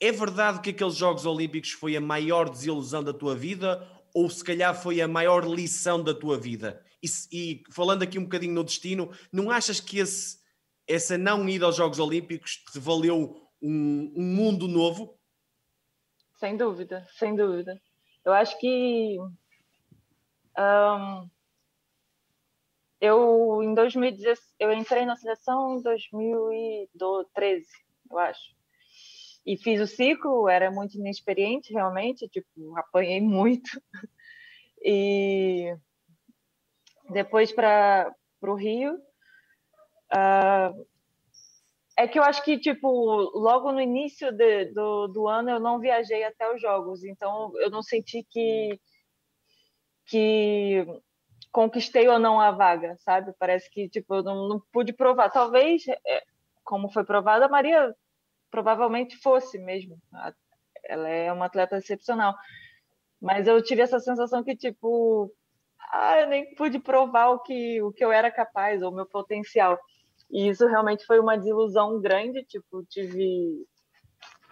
É 0.00 0.12
verdade 0.12 0.60
que 0.60 0.70
aqueles 0.70 0.94
Jogos 0.94 1.26
Olímpicos 1.26 1.72
foi 1.72 1.96
a 1.96 2.00
maior 2.00 2.48
desilusão 2.48 3.02
da 3.02 3.12
tua 3.12 3.34
vida 3.34 3.84
ou 4.14 4.30
se 4.30 4.42
calhar 4.42 4.74
foi 4.80 5.00
a 5.00 5.08
maior 5.08 5.44
lição 5.44 6.02
da 6.02 6.14
tua 6.14 6.38
vida? 6.38 6.82
E, 7.02 7.08
e, 7.32 7.62
falando 7.70 8.02
aqui 8.02 8.18
um 8.18 8.24
bocadinho 8.24 8.54
no 8.54 8.64
destino, 8.64 9.10
não 9.32 9.50
achas 9.50 9.80
que 9.80 9.98
esse, 9.98 10.38
essa 10.86 11.18
não 11.18 11.48
ida 11.48 11.66
aos 11.66 11.76
Jogos 11.76 11.98
Olímpicos 11.98 12.62
te 12.72 12.78
valeu 12.78 13.36
um, 13.60 14.12
um 14.16 14.22
mundo 14.22 14.66
novo? 14.68 15.17
Sem 16.38 16.56
dúvida, 16.56 17.04
sem 17.18 17.34
dúvida. 17.34 17.80
Eu 18.24 18.32
acho 18.32 18.56
que 18.58 19.18
um, 20.56 21.28
eu 23.00 23.60
em 23.62 23.74
2016 23.74 24.54
eu 24.58 24.72
entrei 24.72 25.04
na 25.04 25.16
seleção 25.16 25.76
em 25.76 25.82
2013, 25.82 27.66
eu 28.10 28.18
acho. 28.18 28.56
E 29.44 29.56
fiz 29.56 29.80
o 29.80 29.86
ciclo, 29.86 30.48
era 30.48 30.70
muito 30.70 30.96
inexperiente 30.96 31.72
realmente, 31.72 32.28
tipo, 32.28 32.76
apanhei 32.76 33.20
muito. 33.20 33.70
E 34.80 35.76
depois 37.10 37.50
para 37.50 38.14
o 38.42 38.54
Rio, 38.54 38.94
uh, 40.14 40.86
é 41.98 42.06
que 42.06 42.16
eu 42.16 42.22
acho 42.22 42.44
que, 42.44 42.56
tipo, 42.58 42.88
logo 43.34 43.72
no 43.72 43.80
início 43.80 44.30
de, 44.30 44.66
do, 44.66 45.08
do 45.08 45.26
ano 45.26 45.50
eu 45.50 45.58
não 45.58 45.80
viajei 45.80 46.22
até 46.22 46.48
os 46.54 46.60
jogos, 46.60 47.02
então 47.02 47.52
eu 47.56 47.68
não 47.70 47.82
senti 47.82 48.24
que, 48.30 48.80
que 50.06 50.86
conquistei 51.50 52.06
ou 52.08 52.20
não 52.20 52.40
a 52.40 52.52
vaga, 52.52 52.96
sabe? 53.00 53.34
Parece 53.36 53.68
que, 53.68 53.88
tipo, 53.88 54.14
eu 54.14 54.22
não, 54.22 54.48
não 54.48 54.62
pude 54.72 54.92
provar. 54.92 55.28
Talvez, 55.28 55.88
é, 55.88 56.22
como 56.62 56.88
foi 56.88 57.04
provada, 57.04 57.46
a 57.46 57.48
Maria 57.48 57.92
provavelmente 58.48 59.16
fosse 59.16 59.58
mesmo. 59.58 59.98
Ela 60.84 61.08
é 61.08 61.32
uma 61.32 61.46
atleta 61.46 61.78
excepcional. 61.78 62.32
Mas 63.20 63.48
eu 63.48 63.60
tive 63.60 63.82
essa 63.82 63.98
sensação 63.98 64.44
que, 64.44 64.56
tipo, 64.56 65.34
ah, 65.92 66.20
eu 66.20 66.28
nem 66.28 66.54
pude 66.54 66.78
provar 66.78 67.30
o 67.30 67.40
que, 67.40 67.82
o 67.82 67.92
que 67.92 68.04
eu 68.04 68.12
era 68.12 68.30
capaz, 68.30 68.82
ou 68.82 68.92
meu 68.92 69.06
potencial. 69.06 69.76
E 70.30 70.48
isso 70.48 70.66
realmente 70.66 71.06
foi 71.06 71.18
uma 71.18 71.36
desilusão 71.36 72.00
grande, 72.00 72.44
tipo, 72.44 72.84
tive 72.84 73.66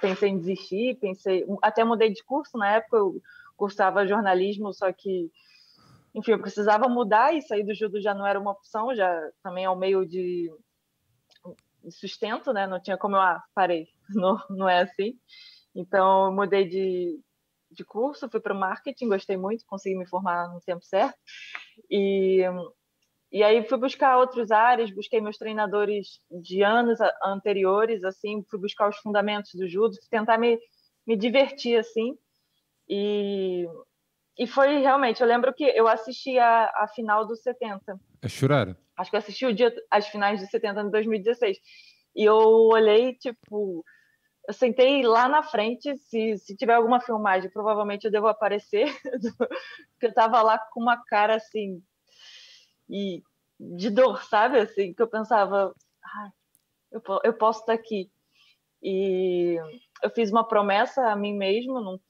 pensei 0.01 0.29
em 0.29 0.39
desistir, 0.39 0.99
pensei, 1.01 1.47
até 1.63 1.83
mudei 1.83 2.13
de 2.13 2.23
curso 2.23 2.59
na 2.59 2.73
época, 2.73 2.99
eu 2.99 3.21
cursava 3.57 4.07
jornalismo, 4.07 4.73
só 4.73 4.93
que 4.93 5.31
enfim, 6.15 6.33
eu 6.33 6.41
precisava 6.41 6.89
mudar 6.89 7.35
e 7.35 7.43
sair 7.43 7.65
do 7.65 7.75
judo 7.75 8.01
já 8.01 8.15
não 8.15 8.27
era 8.27 8.41
uma 8.41 8.53
opção, 8.53 8.95
já 8.95 9.31
também 9.43 9.65
é 9.65 9.71
um 9.71 9.77
meio 9.77 10.07
de, 10.07 10.51
sustento, 11.91 12.53
né? 12.53 12.67
Não 12.67 12.81
tinha 12.81 12.97
como 12.97 13.17
eu, 13.17 13.21
ah, 13.21 13.43
parei, 13.55 13.89
não, 14.11 14.39
não 14.51 14.69
é 14.69 14.81
assim. 14.81 15.19
Então, 15.75 16.27
eu 16.27 16.33
mudei 16.33 16.67
de, 16.67 17.21
de 17.71 17.85
curso, 17.85 18.29
fui 18.31 18.41
para 18.41 18.55
o 18.55 18.59
marketing, 18.59 19.09
gostei 19.09 19.37
muito, 19.37 19.67
consegui 19.67 19.97
me 19.97 20.09
formar 20.09 20.49
no 20.49 20.61
tempo 20.61 20.85
certo. 20.85 21.19
E 21.91 22.43
e 23.37 23.43
aí 23.43 23.63
fui 23.69 23.77
buscar 23.77 24.17
outras 24.17 24.51
áreas, 24.51 24.91
busquei 24.91 25.21
meus 25.21 25.37
treinadores 25.37 26.23
de 26.31 26.63
anos 26.63 26.99
anteriores, 27.23 28.03
assim, 28.03 28.43
fui 28.49 28.59
buscar 28.59 28.89
os 28.89 28.97
fundamentos 28.97 29.51
do 29.55 29.69
judo, 29.69 29.95
tentar 30.11 30.39
me, 30.39 30.59
me 31.07 31.15
divertir, 31.19 31.79
assim. 31.79 32.17
E, 32.89 33.67
e 34.39 34.47
foi 34.47 34.79
realmente, 34.79 35.21
eu 35.21 35.29
lembro 35.29 35.53
que 35.53 35.65
eu 35.65 35.87
assisti 35.87 36.39
a, 36.39 36.65
a 36.77 36.89
final 36.95 37.27
dos 37.27 37.43
70. 37.43 38.01
A 38.23 38.27
chorar? 38.27 38.75
Acho 38.97 39.11
que 39.11 39.17
eu 39.17 39.19
assisti 39.19 39.45
o 39.45 39.55
dia, 39.55 39.71
as 39.91 40.09
finais 40.09 40.41
dos 40.41 40.49
70 40.49 40.81
em 40.81 40.91
2016. 40.91 41.59
E 42.17 42.25
eu 42.25 42.39
olhei, 42.39 43.13
tipo, 43.17 43.85
eu 44.49 44.55
sentei 44.55 45.03
lá 45.03 45.29
na 45.29 45.43
frente, 45.43 45.95
se, 45.99 46.39
se 46.39 46.57
tiver 46.57 46.73
alguma 46.73 47.03
filmagem, 47.03 47.51
provavelmente 47.51 48.07
eu 48.07 48.11
devo 48.11 48.29
aparecer, 48.29 48.87
porque 49.93 50.07
eu 50.07 50.15
tava 50.15 50.41
lá 50.41 50.59
com 50.73 50.81
uma 50.81 50.97
cara 51.05 51.35
assim, 51.35 51.83
e 52.89 53.23
de 53.59 53.91
dor, 53.91 54.23
sabe? 54.25 54.59
Assim, 54.59 54.93
que 54.93 55.03
eu 55.03 55.09
pensava, 55.09 55.75
ah, 56.05 56.31
eu, 56.93 57.03
eu 57.25 57.33
posso 57.33 57.61
estar 57.61 57.73
aqui. 57.73 58.11
E 58.83 59.57
eu 60.03 60.11
fiz 60.11 60.31
uma 60.31 60.47
promessa 60.47 61.11
a 61.11 61.17
mim 61.17 61.35
mesmo, 61.37 61.81
não, 61.81 62.01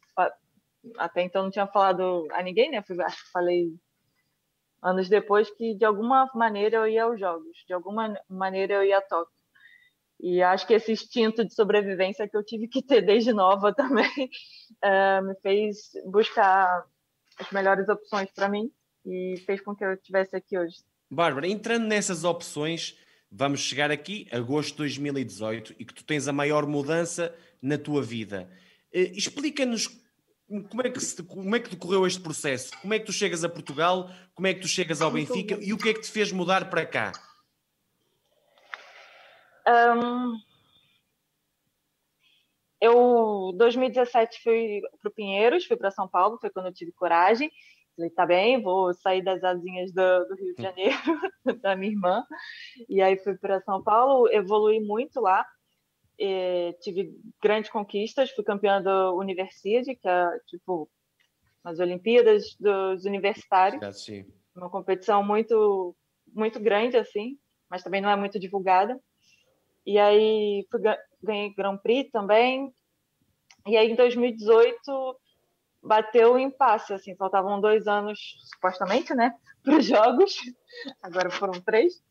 até 0.98 1.22
então 1.22 1.44
não 1.44 1.50
tinha 1.50 1.66
falado 1.66 2.26
a 2.32 2.42
ninguém, 2.42 2.70
né? 2.70 2.78
Acho 2.78 3.24
que 3.24 3.30
falei 3.30 3.74
anos 4.82 5.08
depois 5.08 5.50
que 5.50 5.74
de 5.74 5.84
alguma 5.84 6.30
maneira 6.34 6.76
eu 6.76 6.88
ia 6.88 7.04
aos 7.04 7.18
jogos, 7.18 7.56
de 7.66 7.72
alguma 7.72 8.14
maneira 8.28 8.74
eu 8.74 8.84
ia 8.84 8.98
a 8.98 9.02
Tóquio. 9.02 9.34
E 10.18 10.42
acho 10.42 10.66
que 10.66 10.74
esse 10.74 10.92
instinto 10.92 11.44
de 11.44 11.54
sobrevivência 11.54 12.28
que 12.28 12.36
eu 12.36 12.44
tive 12.44 12.68
que 12.68 12.82
ter 12.82 13.02
desde 13.02 13.32
nova 13.32 13.72
também 13.74 14.30
uh, 14.84 15.26
me 15.26 15.34
fez 15.40 15.90
buscar 16.06 16.84
as 17.38 17.50
melhores 17.50 17.88
opções 17.88 18.30
para 18.32 18.48
mim 18.48 18.70
e 19.06 19.36
fez 19.46 19.60
com 19.60 19.74
que 19.74 19.84
eu 19.84 19.94
estivesse 19.94 20.34
aqui 20.34 20.58
hoje. 20.58 20.76
Bárbara, 21.08 21.46
entrando 21.46 21.86
nessas 21.86 22.24
opções, 22.24 22.98
vamos 23.30 23.60
chegar 23.60 23.90
aqui, 23.90 24.26
agosto 24.32 24.72
de 24.72 24.78
2018, 24.78 25.76
e 25.78 25.84
que 25.84 25.94
tu 25.94 26.04
tens 26.04 26.26
a 26.26 26.32
maior 26.32 26.66
mudança 26.66 27.34
na 27.62 27.78
tua 27.78 28.02
vida. 28.02 28.50
Uh, 28.92 29.14
Explica-nos 29.14 29.88
como 30.68 30.82
é, 30.86 30.90
que 30.90 31.00
se, 31.00 31.22
como 31.22 31.56
é 31.56 31.60
que 31.60 31.70
decorreu 31.70 32.06
este 32.06 32.20
processo? 32.20 32.70
Como 32.80 32.94
é 32.94 32.98
que 32.98 33.06
tu 33.06 33.12
chegas 33.12 33.42
a 33.42 33.48
Portugal? 33.48 34.10
Como 34.34 34.46
é 34.46 34.54
que 34.54 34.60
tu 34.60 34.68
chegas 34.68 35.02
ao 35.02 35.10
Benfica? 35.10 35.58
E 35.60 35.72
o 35.72 35.78
que 35.78 35.88
é 35.88 35.94
que 35.94 36.00
te 36.00 36.10
fez 36.10 36.30
mudar 36.30 36.70
para 36.70 36.86
cá? 36.86 37.12
Um, 39.66 40.38
eu, 42.80 43.52
2017, 43.56 44.40
fui 44.42 44.80
para 45.00 45.08
o 45.08 45.12
Pinheiros, 45.12 45.64
fui 45.64 45.76
para 45.76 45.90
São 45.90 46.06
Paulo, 46.06 46.38
foi 46.38 46.50
quando 46.50 46.66
eu 46.66 46.72
tive 46.72 46.92
coragem. 46.92 47.50
Falei, 47.96 48.10
tá 48.10 48.26
bem, 48.26 48.62
vou 48.62 48.92
sair 48.92 49.22
das 49.22 49.42
asinhas 49.42 49.90
do, 49.90 50.24
do 50.26 50.34
Rio 50.34 50.54
de 50.54 50.62
Janeiro, 50.62 50.96
da 51.62 51.74
minha 51.74 51.92
irmã. 51.92 52.22
E 52.90 53.00
aí 53.00 53.16
fui 53.16 53.34
para 53.38 53.62
São 53.62 53.82
Paulo, 53.82 54.28
evolui 54.30 54.80
muito 54.80 55.18
lá. 55.18 55.46
tive 56.82 57.18
grandes 57.42 57.70
conquistas, 57.70 58.30
fui 58.32 58.44
campeã 58.44 58.82
da 58.82 59.12
Universidade, 59.12 59.96
que 59.96 60.06
é 60.06 60.38
tipo 60.46 60.90
as 61.64 61.80
Olimpíadas 61.80 62.54
dos 62.60 63.06
Universitários. 63.06 64.04
Sim. 64.04 64.26
Uma 64.54 64.68
competição 64.68 65.24
muito 65.24 65.96
muito 66.34 66.60
grande 66.60 66.98
assim, 66.98 67.38
mas 67.70 67.82
também 67.82 68.02
não 68.02 68.10
é 68.10 68.16
muito 68.16 68.38
divulgada. 68.38 69.00
E 69.86 69.98
aí 69.98 70.66
fui, 70.70 70.82
ganhei 71.22 71.54
Grand 71.54 71.78
Prix 71.78 72.10
também. 72.10 72.70
E 73.66 73.74
aí 73.74 73.90
em 73.90 73.94
2018 73.96 75.18
bateu 75.86 76.34
o 76.34 76.38
impasse, 76.38 76.92
assim, 76.92 77.14
faltavam 77.16 77.60
dois 77.60 77.86
anos, 77.86 78.18
supostamente, 78.52 79.14
né, 79.14 79.34
para 79.62 79.76
os 79.76 79.86
jogos, 79.86 80.34
agora 81.02 81.30
foram 81.30 81.60
três, 81.60 82.02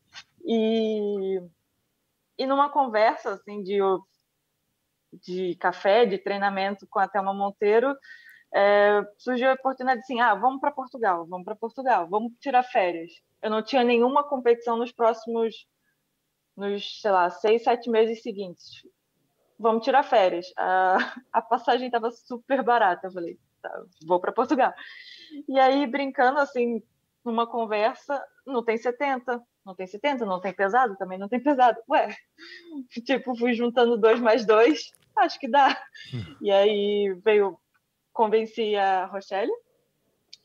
e, 0.44 1.40
e 2.38 2.46
numa 2.46 2.70
conversa, 2.70 3.32
assim, 3.32 3.62
de, 3.62 3.78
de 5.12 5.54
café, 5.56 6.06
de 6.06 6.18
treinamento 6.18 6.86
com 6.88 6.98
a 6.98 7.08
Thelma 7.08 7.34
Monteiro, 7.34 7.94
é, 8.54 9.02
surgiu 9.18 9.50
a 9.50 9.54
oportunidade 9.54 10.00
assim, 10.00 10.20
ah, 10.20 10.34
vamos 10.34 10.60
para 10.60 10.70
Portugal, 10.70 11.26
vamos 11.26 11.44
para 11.44 11.56
Portugal, 11.56 12.08
vamos 12.08 12.32
tirar 12.40 12.62
férias. 12.62 13.12
Eu 13.42 13.50
não 13.50 13.62
tinha 13.62 13.84
nenhuma 13.84 14.24
competição 14.26 14.76
nos 14.78 14.92
próximos, 14.92 15.66
nos, 16.56 17.00
sei 17.02 17.10
lá, 17.10 17.28
seis, 17.28 17.62
sete 17.62 17.90
meses 17.90 18.22
seguintes. 18.22 18.82
Vamos 19.58 19.84
tirar 19.84 20.02
férias. 20.02 20.46
A, 20.56 20.96
a 21.32 21.42
passagem 21.42 21.86
estava 21.86 22.10
super 22.10 22.62
barata. 22.62 23.08
Eu 23.08 23.12
falei, 23.12 23.38
tá, 23.68 23.82
vou 24.06 24.20
para 24.20 24.32
Portugal. 24.32 24.72
E 25.48 25.58
aí, 25.58 25.86
brincando 25.86 26.38
assim, 26.38 26.82
numa 27.24 27.46
conversa, 27.46 28.24
não 28.46 28.64
tem 28.64 28.76
70, 28.76 29.42
não 29.64 29.74
tem 29.74 29.86
70, 29.86 30.24
não 30.24 30.40
tem 30.40 30.52
pesado, 30.52 30.96
também 30.96 31.18
não 31.18 31.28
tem 31.28 31.42
pesado. 31.42 31.78
Ué, 31.90 32.14
tipo, 33.04 33.36
fui 33.36 33.52
juntando 33.52 33.98
dois 33.98 34.20
mais 34.20 34.46
dois, 34.46 34.92
acho 35.16 35.38
que 35.38 35.48
dá. 35.48 35.70
Hum. 36.14 36.36
E 36.40 36.50
aí 36.50 37.20
veio, 37.24 37.58
convenci 38.12 38.76
a 38.76 39.06
Rochelle, 39.06 39.52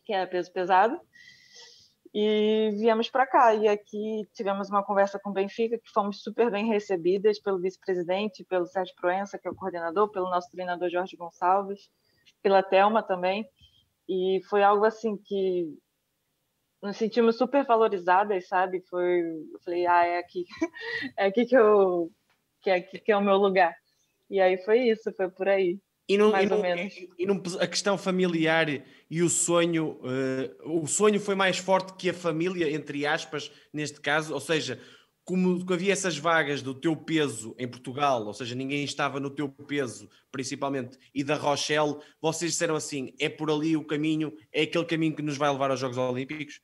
que 0.03 0.13
é 0.13 0.25
peso 0.25 0.51
pesado, 0.51 0.99
e 2.13 2.71
viemos 2.79 3.09
para 3.09 3.27
cá. 3.27 3.53
E 3.53 3.67
aqui 3.67 4.27
tivemos 4.33 4.69
uma 4.69 4.83
conversa 4.83 5.19
com 5.19 5.29
o 5.29 5.33
Benfica, 5.33 5.77
que 5.77 5.91
fomos 5.91 6.23
super 6.23 6.49
bem 6.49 6.67
recebidas 6.67 7.39
pelo 7.39 7.59
vice-presidente, 7.59 8.43
pelo 8.43 8.65
Sérgio 8.65 8.95
Proença, 8.95 9.37
que 9.37 9.47
é 9.47 9.51
o 9.51 9.55
coordenador, 9.55 10.09
pelo 10.09 10.29
nosso 10.29 10.49
treinador 10.49 10.89
Jorge 10.89 11.15
Gonçalves 11.15 11.89
pela 12.41 12.63
Telma 12.63 13.03
também. 13.03 13.45
E 14.07 14.41
foi 14.49 14.63
algo 14.63 14.85
assim 14.85 15.17
que 15.17 15.77
nos 16.81 16.97
sentimos 16.97 17.37
super 17.37 17.65
valorizadas, 17.65 18.47
sabe? 18.47 18.83
Foi, 18.89 19.19
eu 19.19 19.59
falei, 19.63 19.85
ah, 19.85 20.05
é 20.05 20.17
aqui, 20.17 20.45
é 21.17 21.25
aqui 21.27 21.45
que 21.45 21.55
eu, 21.55 22.11
que 22.61 22.69
é 22.69 22.75
aqui 22.75 22.99
que 22.99 23.11
é 23.11 23.17
o 23.17 23.23
meu 23.23 23.37
lugar. 23.37 23.75
E 24.29 24.39
aí 24.39 24.57
foi 24.63 24.89
isso, 24.89 25.11
foi 25.13 25.29
por 25.29 25.47
aí. 25.47 25.79
E, 26.07 26.17
não, 26.17 26.31
mais 26.31 26.49
e, 26.49 26.53
ou 26.53 26.61
menos. 26.61 26.93
e 27.17 27.25
não, 27.25 27.41
a 27.59 27.67
questão 27.67 27.97
familiar 27.97 28.67
e 29.09 29.21
o 29.21 29.29
sonho, 29.29 29.99
uh, 30.01 30.81
o 30.81 30.87
sonho 30.87 31.19
foi 31.19 31.35
mais 31.35 31.57
forte 31.57 31.93
que 31.93 32.09
a 32.09 32.13
família, 32.13 32.69
entre 32.69 33.05
aspas, 33.05 33.51
neste 33.71 34.01
caso, 34.01 34.33
ou 34.33 34.39
seja, 34.39 34.79
como 35.23 35.63
havia 35.71 35.93
essas 35.93 36.17
vagas 36.17 36.61
do 36.61 36.73
teu 36.73 36.95
peso 36.95 37.55
em 37.57 37.67
Portugal, 37.67 38.25
ou 38.25 38.33
seja, 38.33 38.55
ninguém 38.55 38.83
estava 38.83 39.19
no 39.19 39.29
teu 39.29 39.49
peso, 39.49 40.09
principalmente, 40.31 40.97
e 41.13 41.23
da 41.23 41.35
Rochelle, 41.35 41.97
vocês 42.19 42.51
disseram 42.51 42.75
assim: 42.75 43.13
é 43.19 43.29
por 43.29 43.49
ali 43.49 43.77
o 43.77 43.85
caminho, 43.85 44.35
é 44.51 44.63
aquele 44.63 44.85
caminho 44.85 45.15
que 45.15 45.21
nos 45.21 45.37
vai 45.37 45.51
levar 45.51 45.71
aos 45.71 45.79
Jogos 45.79 45.97
Olímpicos? 45.97 46.61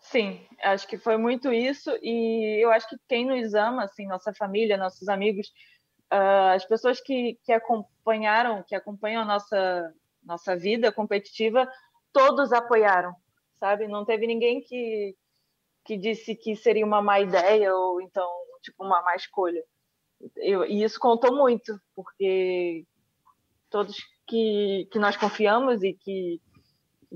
Sim, 0.00 0.40
acho 0.62 0.88
que 0.88 0.96
foi 0.96 1.16
muito 1.18 1.52
isso 1.52 1.90
e 2.02 2.64
eu 2.64 2.70
acho 2.70 2.88
que 2.88 2.96
quem 3.08 3.26
nos 3.26 3.54
ama, 3.54 3.84
assim, 3.84 4.06
nossa 4.06 4.32
família, 4.32 4.76
nossos 4.76 5.08
amigos, 5.08 5.48
uh, 6.10 6.54
as 6.54 6.64
pessoas 6.64 7.00
que, 7.00 7.38
que 7.44 7.52
acompanharam, 7.52 8.64
que 8.66 8.74
acompanham 8.74 9.22
a 9.22 9.26
nossa 9.26 9.92
nossa 10.22 10.56
vida 10.56 10.92
competitiva, 10.92 11.68
todos 12.12 12.52
apoiaram, 12.52 13.14
sabe? 13.58 13.88
Não 13.88 14.04
teve 14.04 14.26
ninguém 14.26 14.60
que 14.60 15.14
que 15.90 15.96
disse 15.96 16.36
que 16.36 16.54
seria 16.54 16.86
uma 16.86 17.02
má 17.02 17.18
ideia 17.18 17.74
ou 17.74 18.00
então 18.00 18.30
tipo 18.62 18.84
uma 18.84 19.02
má 19.02 19.16
escolha. 19.16 19.60
Eu, 20.36 20.64
e 20.64 20.84
isso 20.84 21.00
contou 21.00 21.34
muito, 21.34 21.76
porque 21.96 22.86
todos 23.68 23.96
que, 24.24 24.86
que 24.92 25.00
nós 25.00 25.16
confiamos 25.16 25.82
e 25.82 25.94
que, 25.94 26.40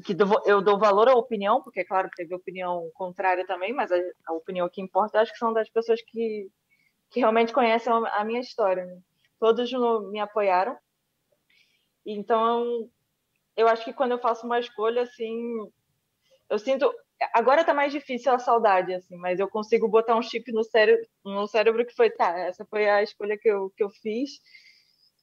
que 0.04 0.16
eu 0.44 0.60
dou 0.60 0.76
valor 0.76 1.08
à 1.08 1.14
opinião, 1.14 1.62
porque 1.62 1.82
é 1.82 1.84
claro 1.84 2.10
que 2.10 2.16
teve 2.16 2.34
opinião 2.34 2.90
contrária 2.94 3.46
também, 3.46 3.72
mas 3.72 3.92
a, 3.92 3.96
a 4.26 4.32
opinião 4.32 4.68
que 4.68 4.82
importa 4.82 5.20
acho 5.20 5.30
que 5.30 5.38
são 5.38 5.52
das 5.52 5.70
pessoas 5.70 6.02
que, 6.02 6.50
que 7.10 7.20
realmente 7.20 7.52
conhecem 7.52 7.92
a 7.92 8.24
minha 8.24 8.40
história. 8.40 8.84
Né? 8.84 8.98
Todos 9.38 9.70
me 10.10 10.18
apoiaram. 10.18 10.76
Então, 12.04 12.90
eu 13.56 13.68
acho 13.68 13.84
que 13.84 13.92
quando 13.92 14.12
eu 14.12 14.18
faço 14.18 14.44
uma 14.44 14.58
escolha, 14.58 15.02
assim, 15.02 15.38
eu 16.50 16.58
sinto 16.58 16.92
agora 17.32 17.64
tá 17.64 17.72
mais 17.72 17.92
difícil 17.92 18.32
a 18.32 18.38
saudade, 18.38 18.94
assim, 18.94 19.16
mas 19.16 19.38
eu 19.40 19.48
consigo 19.48 19.88
botar 19.88 20.16
um 20.16 20.22
chip 20.22 20.50
no 20.52 20.64
cérebro, 20.64 21.06
no 21.24 21.46
cérebro 21.46 21.86
que 21.86 21.94
foi, 21.94 22.10
tá, 22.10 22.38
essa 22.38 22.64
foi 22.64 22.88
a 22.88 23.02
escolha 23.02 23.38
que 23.38 23.48
eu, 23.48 23.70
que 23.76 23.82
eu 23.82 23.90
fiz. 23.90 24.30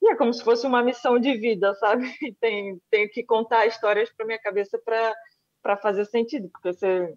E 0.02 0.12
é 0.12 0.16
como 0.16 0.34
se 0.34 0.44
fosse 0.44 0.66
uma 0.66 0.82
missão 0.82 1.20
de 1.20 1.38
vida, 1.38 1.74
sabe? 1.76 2.04
Tem, 2.42 2.82
tenho 2.90 3.10
que 3.10 3.24
contar 3.24 3.68
histórias 3.68 4.12
para 4.12 4.26
minha 4.26 4.40
cabeça 4.40 4.80
para 5.62 5.78
fazer 5.78 6.06
sentido, 6.06 6.50
porque 6.50 6.74
se, 6.74 7.16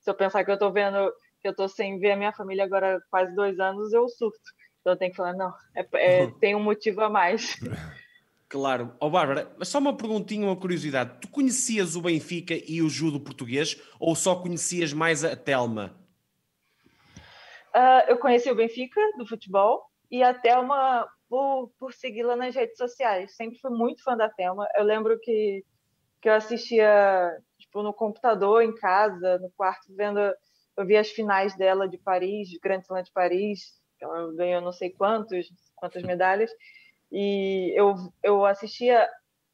se 0.00 0.10
eu 0.10 0.14
pensar 0.14 0.44
que 0.44 0.50
eu 0.50 0.58
tô 0.58 0.72
vendo, 0.72 1.12
que 1.40 1.48
eu 1.48 1.54
tô 1.54 1.68
sem 1.68 1.98
ver 1.98 2.12
a 2.12 2.16
minha 2.16 2.32
família 2.32 2.64
agora 2.64 3.00
quase 3.10 3.34
dois 3.34 3.60
anos, 3.60 3.92
eu 3.92 4.08
surto. 4.08 4.40
Então 4.80 4.94
eu 4.94 4.98
tenho 4.98 5.12
que 5.12 5.16
falar, 5.16 5.32
não, 5.32 5.52
é, 5.74 5.86
é, 5.94 6.26
tem 6.40 6.54
um 6.56 6.62
motivo 6.62 7.02
a 7.02 7.08
mais. 7.08 7.56
Claro. 8.54 8.94
Ó 9.00 9.08
oh, 9.08 9.10
Bárbara, 9.10 9.52
mas 9.58 9.66
só 9.66 9.80
uma 9.80 9.96
perguntinha, 9.96 10.46
uma 10.46 10.54
curiosidade. 10.54 11.18
Tu 11.20 11.26
conhecias 11.26 11.96
o 11.96 12.00
Benfica 12.00 12.54
e 12.54 12.80
o 12.80 12.88
judo 12.88 13.18
português 13.18 13.82
ou 13.98 14.14
só 14.14 14.36
conhecias 14.36 14.92
mais 14.92 15.24
a 15.24 15.34
Telma? 15.34 15.92
Uh, 17.74 18.06
eu 18.06 18.16
conheci 18.16 18.48
o 18.48 18.54
Benfica 18.54 19.00
do 19.18 19.26
futebol 19.26 19.82
e 20.08 20.22
a 20.22 20.32
Telma 20.32 21.04
por, 21.28 21.72
por 21.80 21.92
segui-la 21.92 22.36
nas 22.36 22.54
redes 22.54 22.76
sociais. 22.76 23.34
Sempre 23.34 23.58
fui 23.58 23.72
muito 23.72 24.04
fã 24.04 24.16
da 24.16 24.28
Telma. 24.28 24.68
Eu 24.76 24.84
lembro 24.84 25.18
que, 25.20 25.64
que 26.22 26.28
eu 26.28 26.34
assistia 26.34 27.36
tipo, 27.58 27.82
no 27.82 27.92
computador, 27.92 28.62
em 28.62 28.72
casa, 28.72 29.36
no 29.40 29.50
quarto, 29.56 29.92
vendo. 29.96 30.20
Eu 30.76 30.86
vi 30.86 30.96
as 30.96 31.10
finais 31.10 31.56
dela 31.56 31.88
de 31.88 31.98
Paris, 31.98 32.48
de 32.48 32.60
Grande 32.60 32.84
Slam 32.84 33.02
de 33.02 33.10
Paris. 33.10 33.82
Ela 34.00 34.32
ganhou 34.36 34.60
não 34.60 34.70
sei 34.70 34.90
quantos, 34.90 35.48
quantas 35.74 36.04
medalhas. 36.04 36.52
E 37.16 37.72
eu, 37.76 37.94
eu 38.24 38.44
assistia, 38.44 39.08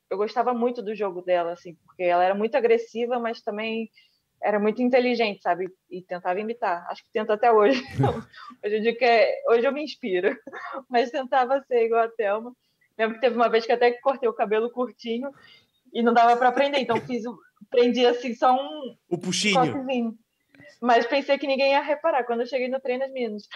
eu 0.08 0.16
gostava 0.16 0.54
muito 0.54 0.80
do 0.80 0.94
jogo 0.94 1.20
dela, 1.20 1.52
assim, 1.52 1.74
porque 1.84 2.02
ela 2.04 2.24
era 2.24 2.34
muito 2.34 2.54
agressiva, 2.56 3.18
mas 3.18 3.42
também 3.42 3.90
era 4.42 4.58
muito 4.58 4.80
inteligente, 4.80 5.42
sabe? 5.42 5.68
E 5.90 6.00
tentava 6.00 6.40
imitar. 6.40 6.86
Acho 6.88 7.04
que 7.04 7.12
tento 7.12 7.30
até 7.30 7.52
hoje. 7.52 7.82
hoje 8.64 8.76
eu 8.76 8.80
digo 8.80 8.98
que 8.98 9.04
é, 9.04 9.42
hoje 9.46 9.66
eu 9.66 9.72
me 9.72 9.84
inspiro, 9.84 10.34
mas 10.88 11.10
tentava 11.10 11.62
ser 11.68 11.84
igual 11.84 12.04
a 12.04 12.08
Thelma. 12.08 12.56
Lembro 12.98 13.16
que 13.16 13.20
teve 13.20 13.36
uma 13.36 13.50
vez 13.50 13.66
que 13.66 13.72
até 13.72 13.92
cortei 13.92 14.26
o 14.26 14.34
cabelo 14.34 14.70
curtinho 14.70 15.30
e 15.92 16.02
não 16.02 16.14
dava 16.14 16.38
para 16.38 16.48
aprender, 16.48 16.78
então 16.78 16.96
fiz 17.02 17.24
prendi 17.68 18.06
assim 18.06 18.34
só 18.34 18.54
um 18.54 18.96
o 19.06 19.18
puxinho. 19.18 19.60
Um 19.60 20.16
mas 20.80 21.06
pensei 21.06 21.36
que 21.36 21.46
ninguém 21.46 21.72
ia 21.72 21.82
reparar. 21.82 22.24
Quando 22.24 22.40
eu 22.40 22.46
cheguei 22.46 22.68
no 22.68 22.80
treino, 22.80 23.04
as 23.04 23.12
meninas, 23.12 23.46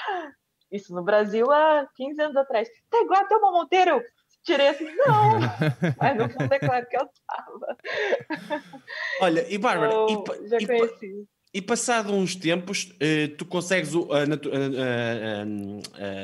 isso 0.74 0.94
no 0.94 1.02
Brasil 1.04 1.50
há 1.50 1.88
15 1.94 2.20
anos 2.20 2.36
atrás. 2.36 2.68
Tá 2.90 3.00
igual 3.00 3.20
a 3.20 3.24
Thelma 3.26 3.52
Monteiro. 3.52 4.02
Tirei 4.42 4.68
assim, 4.68 4.92
não. 4.96 5.38
Mas 5.98 6.16
no 6.18 6.28
fundo 6.28 6.52
é 6.52 6.58
claro 6.58 6.86
que 6.86 6.96
eu 6.96 7.08
tava. 7.26 7.78
Olha, 9.20 9.46
e 9.48 9.56
Bárbara, 9.56 9.92
eu 9.92 10.24
e, 10.42 10.48
já 10.48 10.58
e, 10.58 10.66
conheci. 10.66 11.26
E 11.54 11.62
passado 11.62 12.12
uns 12.12 12.34
tempos, 12.34 12.92
eh, 13.00 13.28
tu 13.38 13.46
consegues 13.46 13.92
a, 13.94 14.26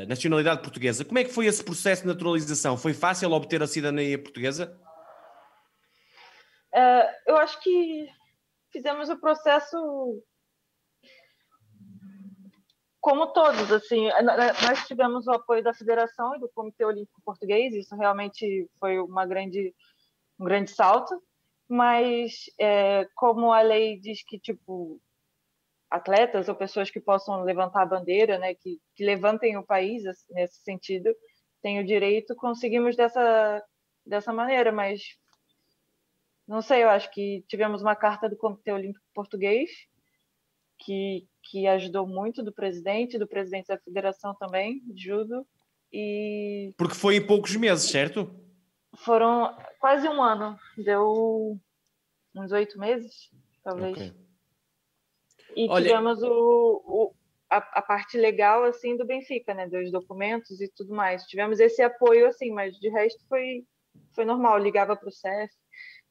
nacionalidade 0.06 0.60
portuguesa. 0.60 1.04
Como 1.04 1.18
é 1.18 1.24
que 1.24 1.32
foi 1.32 1.46
esse 1.46 1.62
processo 1.62 2.02
de 2.02 2.08
naturalização? 2.08 2.76
Foi 2.76 2.92
fácil 2.92 3.30
obter 3.30 3.62
a 3.62 3.66
cidadania 3.66 4.18
portuguesa? 4.18 4.76
Uh, 6.74 7.06
eu 7.28 7.36
acho 7.36 7.60
que 7.62 8.08
fizemos 8.72 9.08
o 9.08 9.18
processo 9.18 10.22
como 13.00 13.32
todos, 13.32 13.72
assim, 13.72 14.08
nós 14.66 14.86
tivemos 14.86 15.26
o 15.26 15.32
apoio 15.32 15.62
da 15.62 15.72
Federação 15.72 16.36
e 16.36 16.40
do 16.40 16.48
Comitê 16.50 16.84
Olímpico 16.84 17.22
Português, 17.24 17.74
isso 17.74 17.96
realmente 17.96 18.68
foi 18.78 18.98
uma 18.98 19.24
grande, 19.26 19.74
um 20.38 20.44
grande 20.44 20.70
salto, 20.70 21.20
mas 21.66 22.50
é, 22.58 23.08
como 23.14 23.52
a 23.52 23.62
lei 23.62 23.98
diz 23.98 24.22
que, 24.22 24.38
tipo, 24.38 25.00
atletas 25.90 26.48
ou 26.48 26.54
pessoas 26.54 26.90
que 26.90 27.00
possam 27.00 27.42
levantar 27.42 27.82
a 27.82 27.86
bandeira, 27.86 28.38
né, 28.38 28.54
que, 28.54 28.78
que 28.94 29.04
levantem 29.04 29.56
o 29.56 29.64
país 29.64 30.02
nesse 30.30 30.62
sentido, 30.62 31.10
têm 31.62 31.80
o 31.80 31.86
direito, 31.86 32.36
conseguimos 32.36 32.96
dessa, 32.96 33.64
dessa 34.04 34.32
maneira, 34.32 34.70
mas 34.70 35.00
não 36.46 36.60
sei, 36.60 36.82
eu 36.82 36.90
acho 36.90 37.10
que 37.12 37.44
tivemos 37.48 37.80
uma 37.80 37.96
carta 37.96 38.28
do 38.28 38.36
Comitê 38.36 38.72
Olímpico 38.72 39.06
Português 39.14 39.70
que, 40.80 41.26
que 41.44 41.66
ajudou 41.66 42.06
muito 42.06 42.42
do 42.42 42.52
presidente, 42.52 43.18
do 43.18 43.26
presidente 43.26 43.68
da 43.68 43.78
federação 43.78 44.34
também, 44.34 44.80
de 44.86 45.04
judo. 45.04 45.46
E... 45.92 46.72
Porque 46.76 46.94
foi 46.94 47.16
em 47.16 47.26
poucos 47.26 47.54
meses, 47.56 47.90
certo? 47.90 48.34
Foram 48.96 49.56
quase 49.78 50.08
um 50.08 50.22
ano, 50.22 50.58
deu 50.76 51.58
uns 52.34 52.52
oito 52.52 52.78
meses, 52.78 53.30
talvez. 53.62 53.96
Okay. 53.96 54.12
E 55.56 55.68
Olha... 55.68 55.84
tivemos 55.84 56.22
o, 56.22 56.82
o 56.84 57.14
a, 57.48 57.56
a, 57.56 57.82
parte 57.82 58.16
legal 58.16 58.64
assim 58.64 58.96
do 58.96 59.04
Benfica, 59.04 59.52
né, 59.52 59.68
dos 59.68 59.90
documentos 59.90 60.60
e 60.60 60.68
tudo 60.68 60.94
mais. 60.94 61.24
Tivemos 61.24 61.58
esse 61.58 61.82
apoio 61.82 62.28
assim, 62.28 62.52
mas 62.52 62.76
de 62.78 62.88
resto 62.88 63.24
foi 63.28 63.64
foi 64.14 64.24
normal. 64.24 64.58
ligava 64.58 64.96
para 64.96 65.08
o 65.08 65.12
CEF, 65.12 65.52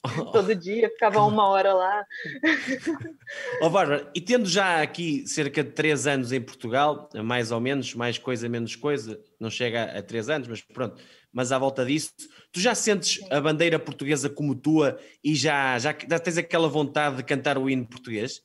todo 0.32 0.56
dia, 0.56 0.90
ficava 0.90 1.22
uma 1.24 1.48
hora 1.48 1.74
lá. 1.74 2.06
oh, 3.62 3.70
Bárbara, 3.70 4.10
e 4.16 4.22
tendo 4.22 4.48
já 4.48 4.82
aqui 4.82 5.28
cerca 5.28 5.64
de 5.64 5.72
três 5.72 6.08
anos 6.08 6.32
em 6.32 6.42
Portugal, 6.42 7.10
mais 7.24 7.52
ou 7.52 7.60
menos, 7.60 7.94
mais 7.94 8.18
coisa, 8.18 8.48
menos 8.48 8.76
coisa, 8.76 9.22
não 9.40 9.50
chega 9.50 9.98
a 9.98 10.02
três 10.02 10.30
anos, 10.30 10.48
mas 10.48 10.62
pronto, 10.62 11.02
mas 11.32 11.52
à 11.52 11.60
volta 11.60 11.86
disso, 11.86 12.14
tu 12.52 12.60
já 12.60 12.74
sentes 12.74 13.20
a 13.30 13.42
bandeira 13.42 13.78
portuguesa 13.78 14.30
como 14.30 14.56
tua 14.56 14.98
e 15.24 15.36
já, 15.36 15.78
já, 15.78 15.94
já 16.08 16.20
tens 16.20 16.38
aquela 16.38 16.70
vontade 16.70 17.18
de 17.18 17.24
cantar 17.24 17.58
o 17.58 17.70
hino 17.70 17.86
português? 17.86 18.42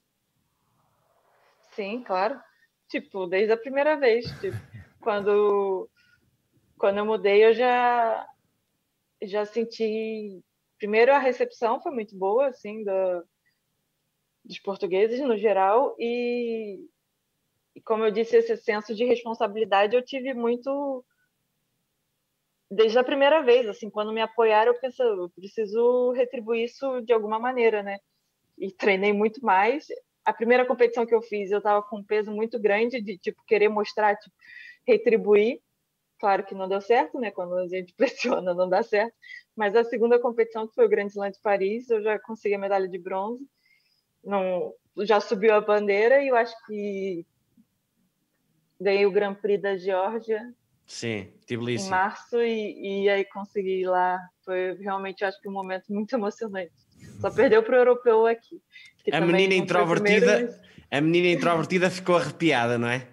Sim, 1.75 2.03
claro. 2.03 2.39
Tipo, 2.89 3.27
desde 3.27 3.53
a 3.53 3.57
primeira 3.57 3.97
vez, 3.97 4.27
tipo, 4.41 4.57
quando, 5.01 5.89
quando 6.77 6.99
eu 6.99 7.07
mudei, 7.07 7.45
eu 7.45 7.55
já, 7.55 8.27
já 9.23 9.45
senti 9.45 10.43
primeiro 10.85 11.15
a 11.15 11.19
recepção 11.19 11.81
foi 11.81 11.93
muito 11.93 12.15
boa, 12.15 12.49
assim, 12.49 12.85
da, 12.85 13.23
dos 14.45 14.59
portugueses 14.59 15.19
no 15.21 15.35
geral 15.35 15.97
e, 15.99 16.79
e, 17.75 17.81
como 17.81 18.05
eu 18.05 18.11
disse, 18.11 18.37
esse 18.37 18.55
senso 18.59 18.95
de 18.95 19.03
responsabilidade 19.03 19.97
eu 19.97 20.05
tive 20.05 20.35
muito 20.35 21.03
desde 22.71 22.99
a 22.99 23.05
primeira 23.05 23.43
vez, 23.43 23.67
assim, 23.67 23.89
quando 23.89 24.13
me 24.13 24.21
apoiaram, 24.21 24.73
eu 24.73 24.79
pensei, 24.79 25.07
eu 25.07 25.31
preciso 25.31 26.13
retribuir 26.13 26.65
isso 26.65 27.01
de 27.01 27.15
alguma 27.15 27.39
maneira, 27.39 27.83
né? 27.83 27.99
E 28.59 28.71
treinei 28.71 29.15
muito 29.15 29.43
mais. 29.43 29.87
A 30.23 30.35
primeira 30.35 30.67
competição 30.67 31.07
que 31.07 31.15
eu 31.15 31.23
fiz, 31.23 31.51
eu 31.51 31.59
estava 31.59 31.83
com 31.83 32.01
um 32.01 32.05
peso 32.05 32.31
muito 32.31 32.61
grande 32.61 33.01
de 33.01 33.17
tipo 33.17 33.43
querer 33.47 33.71
mostrar, 33.71 34.17
tipo, 34.17 34.37
retribuir. 34.87 35.63
Claro 36.19 36.45
que 36.45 36.55
não 36.55 36.69
deu 36.69 36.81
certo, 36.81 37.19
né? 37.19 37.31
Quando 37.31 37.55
a 37.55 37.67
gente 37.67 37.93
pressiona, 37.97 38.55
não 38.55 38.69
dá 38.69 38.83
certo. 38.83 39.15
Mas 39.57 39.77
a 39.77 39.85
segunda 39.85 40.19
competição, 40.19 40.67
que 40.67 40.75
foi 40.75 40.87
o 40.87 40.89
Grande 40.89 41.13
Slam 41.13 41.31
de 41.31 41.41
Paris, 41.41 41.89
eu 41.91 42.03
já 42.03 42.19
consegui 42.19 42.55
a 42.55 42.59
medalha 42.59 42.89
de 42.89 42.99
bronze. 42.99 43.45
Não, 44.23 44.73
já 45.03 45.21
subiu 45.21 45.55
a 45.55 45.61
bandeira 45.61 46.23
e 46.23 46.29
eu 46.29 46.37
acho 46.37 46.55
que 46.67 47.27
ganhei 48.81 49.07
o 49.07 49.13
Grand 49.13 49.35
Prix 49.35 49.63
da 49.63 49.77
Geórgia. 49.77 50.43
Sim, 50.87 51.33
Tbilisi. 51.47 51.87
Em 51.87 51.91
março 51.91 52.41
e, 52.41 53.05
e 53.05 53.09
aí 53.09 53.25
consegui 53.25 53.81
ir 53.81 53.87
lá. 53.87 54.19
Foi 54.45 54.75
realmente, 54.75 55.25
acho 55.25 55.41
que 55.41 55.49
um 55.49 55.53
momento 55.53 55.93
muito 55.93 56.15
emocionante. 56.15 56.73
Só 57.21 57.31
perdeu 57.31 57.63
para 57.63 57.75
o 57.75 57.79
europeu 57.79 58.27
aqui. 58.27 58.61
A 59.13 59.21
menina 59.21 59.55
introvertida, 59.55 60.61
a 60.91 61.01
menina 61.01 61.29
introvertida 61.29 61.91
ficou 61.91 62.17
arrepiada, 62.17 62.79
não 62.79 62.89
é? 62.89 63.09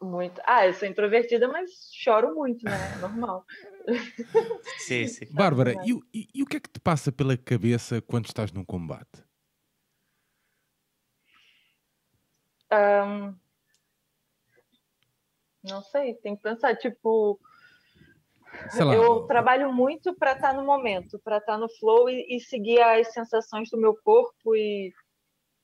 Muito. 0.00 0.40
Ah, 0.46 0.66
eu 0.66 0.72
sou 0.72 0.88
introvertida, 0.88 1.46
mas 1.46 1.70
choro 1.92 2.34
muito, 2.34 2.64
né? 2.64 2.96
Normal. 2.98 3.44
Sim, 4.78 5.06
sim. 5.06 5.26
Bárbara, 5.30 5.74
e, 5.84 5.92
e, 6.12 6.28
e, 6.34 6.42
o 6.42 6.46
que 6.46 6.56
é 6.56 6.60
que 6.60 6.70
te 6.70 6.80
passa 6.80 7.12
pela 7.12 7.36
cabeça 7.36 8.00
quando 8.00 8.26
estás 8.26 8.50
num 8.50 8.64
combate? 8.64 9.22
Um, 12.72 13.34
não 15.62 15.82
sei, 15.82 16.14
tem 16.14 16.34
que 16.34 16.42
pensar, 16.42 16.76
tipo, 16.76 17.38
eu 18.94 19.26
trabalho 19.26 19.72
muito 19.72 20.14
para 20.14 20.32
estar 20.32 20.48
tá 20.48 20.54
no 20.54 20.64
momento, 20.64 21.18
para 21.18 21.38
estar 21.38 21.54
tá 21.54 21.58
no 21.58 21.68
flow 21.68 22.08
e, 22.08 22.36
e, 22.36 22.40
seguir 22.40 22.80
as 22.80 23.12
sensações 23.12 23.68
do 23.70 23.78
meu 23.78 23.94
corpo 23.96 24.54
e, 24.54 24.92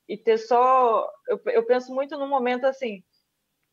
e 0.07 0.17
ter 0.17 0.37
só. 0.37 1.09
Eu, 1.27 1.41
eu 1.47 1.65
penso 1.65 1.93
muito 1.93 2.17
no 2.17 2.27
momento 2.27 2.65
assim, 2.65 3.03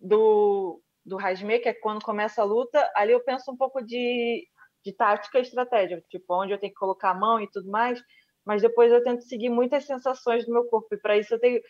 do, 0.04 0.82
do 1.04 1.18
é 1.20 1.74
quando 1.74 2.04
começa 2.04 2.42
a 2.42 2.44
luta, 2.44 2.90
ali 2.94 3.12
eu 3.12 3.24
penso 3.24 3.50
um 3.50 3.56
pouco 3.56 3.82
de, 3.82 4.46
de 4.84 4.92
tática 4.92 5.38
e 5.38 5.42
estratégia, 5.42 6.04
tipo, 6.10 6.42
onde 6.42 6.52
eu 6.52 6.58
tenho 6.58 6.72
que 6.72 6.78
colocar 6.78 7.10
a 7.10 7.14
mão 7.14 7.40
e 7.40 7.50
tudo 7.50 7.70
mais, 7.70 8.00
mas 8.44 8.60
depois 8.60 8.92
eu 8.92 9.02
tento 9.02 9.22
seguir 9.22 9.48
muitas 9.48 9.86
sensações 9.86 10.44
do 10.44 10.52
meu 10.52 10.66
corpo, 10.66 10.94
e 10.94 10.98
para 10.98 11.16
isso 11.16 11.34
eu 11.34 11.40
tenho, 11.40 11.60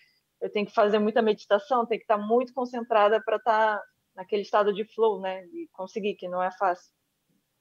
eu 0.40 0.50
tenho 0.50 0.66
que 0.66 0.74
fazer 0.74 0.98
muita 0.98 1.22
meditação, 1.22 1.86
tenho 1.86 2.00
que 2.00 2.04
estar 2.04 2.18
muito 2.18 2.52
concentrada 2.52 3.22
para 3.22 3.36
estar 3.36 3.78
tá 3.78 3.84
naquele 4.16 4.42
estado 4.42 4.72
de 4.72 4.84
flow, 4.94 5.20
né, 5.20 5.44
e 5.46 5.68
conseguir, 5.72 6.16
que 6.16 6.28
não 6.28 6.42
é 6.42 6.50
fácil. 6.50 6.92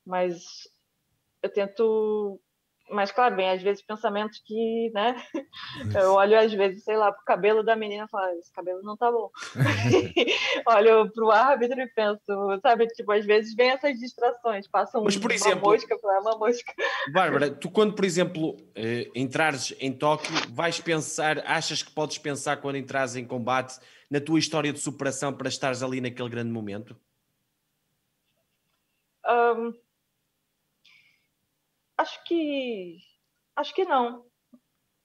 Mas 0.05 0.43
eu 1.41 1.51
tento 1.51 2.41
mas 2.89 3.11
claro, 3.11 3.35
bem, 3.35 3.49
às 3.49 3.61
vezes 3.61 3.85
pensamentos 3.85 4.41
que, 4.45 4.91
né? 4.93 5.15
Eu 5.95 6.13
olho 6.13 6.37
às 6.37 6.53
vezes, 6.53 6.83
sei 6.83 6.97
lá, 6.97 7.11
pro 7.11 7.23
cabelo 7.23 7.63
da 7.63 7.75
menina 7.75 8.05
e 8.05 8.09
falo, 8.09 8.25
ah, 8.25 8.35
esse 8.35 8.51
cabelo 8.51 8.81
não 8.83 8.97
tá 8.97 9.11
bom. 9.11 9.31
olho 10.67 11.11
pro 11.11 11.31
árbitro 11.31 11.79
e 11.79 11.87
penso, 11.87 12.21
sabe, 12.61 12.87
tipo, 12.87 13.11
às 13.11 13.25
vezes 13.25 13.55
vem 13.55 13.69
essas 13.69 13.97
distrações, 13.97 14.67
passam 14.67 15.03
mas, 15.03 15.17
por 15.17 15.31
uma 15.31 15.35
exemplo, 15.35 15.69
mosca, 15.69 15.97
ah, 16.03 16.19
uma 16.21 16.37
mosca. 16.37 16.73
Bárbara, 17.11 17.51
tu 17.51 17.69
quando, 17.71 17.93
por 17.93 18.05
exemplo, 18.05 18.57
eh, 18.75 19.09
entrares 19.15 19.73
em 19.79 19.91
Tóquio, 19.91 20.33
vais 20.51 20.79
pensar, 20.79 21.39
achas 21.45 21.81
que 21.81 21.91
podes 21.91 22.17
pensar 22.17 22.57
quando 22.57 22.77
entrares 22.77 23.15
em 23.15 23.25
combate 23.25 23.79
na 24.09 24.19
tua 24.19 24.37
história 24.37 24.71
de 24.71 24.79
superação 24.79 25.33
para 25.33 25.49
estares 25.49 25.81
ali 25.81 25.99
naquele 25.99 26.29
grande 26.29 26.51
momento? 26.51 26.95
Um, 29.25 29.73
Acho 31.97 32.23
que. 32.25 32.97
Acho 33.55 33.73
que 33.73 33.85
não. 33.85 34.25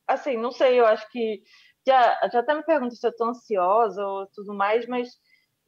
Assim, 0.06 0.36
não 0.36 0.52
sei, 0.52 0.80
eu 0.80 0.86
acho 0.86 1.08
que. 1.10 1.42
Já, 1.86 2.18
já 2.32 2.40
até 2.40 2.54
me 2.54 2.64
pergunto 2.64 2.94
se 2.96 3.06
eu 3.06 3.16
tô 3.16 3.24
ansiosa 3.26 4.04
ou 4.06 4.26
tudo 4.34 4.54
mais, 4.54 4.86
mas 4.86 5.08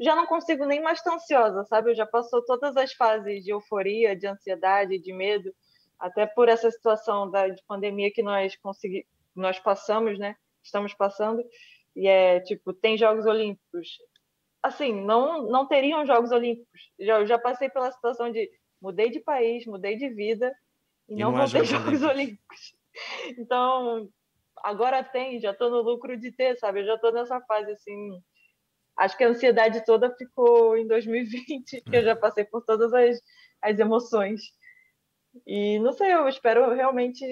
já 0.01 0.17
não 0.17 0.27
consigo 0.27 0.65
nem 0.67 0.83
mais 0.83 0.99
estar 0.99 1.15
ansiosa, 1.15 1.65
sabe? 1.65 1.91
Eu 1.91 1.95
já 1.95 2.07
passou 2.07 2.45
todas 2.45 2.77
as 2.77 2.93
fases 2.95 3.45
de 3.45 3.53
euforia, 3.53 4.17
de 4.17 4.27
ansiedade, 4.27 4.99
de 4.99 5.13
medo, 5.13 5.53
até 5.99 6.27
por 6.27 6.49
essa 6.49 6.71
situação 6.71 7.31
da 7.31 7.49
de 7.49 7.63
pandemia 7.67 8.11
que 8.13 8.23
nós 8.23 8.57
consegui, 8.57 9.07
nós 9.37 9.59
passamos, 9.61 10.19
né? 10.19 10.37
Estamos 10.65 10.95
passando. 10.95 11.43
E 11.97 12.07
é 12.09 12.41
tipo, 12.41 12.73
tem 12.73 12.97
Jogos 12.99 13.27
Olímpicos. 13.27 13.89
Assim, 14.63 14.93
não 14.93 15.49
não 15.49 15.67
teriam 15.69 16.07
Jogos 16.07 16.33
Olímpicos. 16.33 16.81
Já, 16.99 17.21
eu 17.21 17.27
já 17.27 17.39
passei 17.39 17.69
pela 17.71 17.93
situação 17.93 18.31
de 18.33 18.51
mudei 18.81 19.11
de 19.11 19.21
país, 19.21 19.67
mudei 19.67 19.97
de 19.97 20.09
vida, 20.11 20.53
e, 21.11 21.17
não, 21.17 21.33
não 21.33 21.39
vão 21.39 21.51
ter 21.51 21.65
Jogos 21.65 22.03
Olímpicos. 22.03 22.75
Então, 23.39 24.11
agora 24.63 25.03
tem, 25.03 25.41
já 25.41 25.53
estou 25.53 25.71
no 25.71 25.81
lucro 25.81 26.19
de 26.19 26.33
ter, 26.33 26.59
sabe? 26.59 26.81
Eu 26.81 26.87
já 26.87 26.95
estou 26.97 27.13
nessa 27.13 27.41
fase 27.43 27.71
assim. 27.71 28.21
Acho 28.99 29.17
que 29.17 29.25
a 29.25 29.29
ansiedade 29.29 29.85
toda 29.87 30.15
ficou 30.17 30.77
em 30.77 30.87
2020, 30.87 31.81
que 31.81 31.97
eu 31.97 32.03
já 32.03 32.17
passei 32.17 32.45
por 32.45 32.63
todas 32.63 32.93
as, 32.93 33.23
as 33.63 33.79
emoções. 33.79 34.41
E 35.47 35.79
não 35.79 35.93
sei, 35.93 36.13
eu 36.13 36.29
espero 36.29 36.75
realmente 36.75 37.25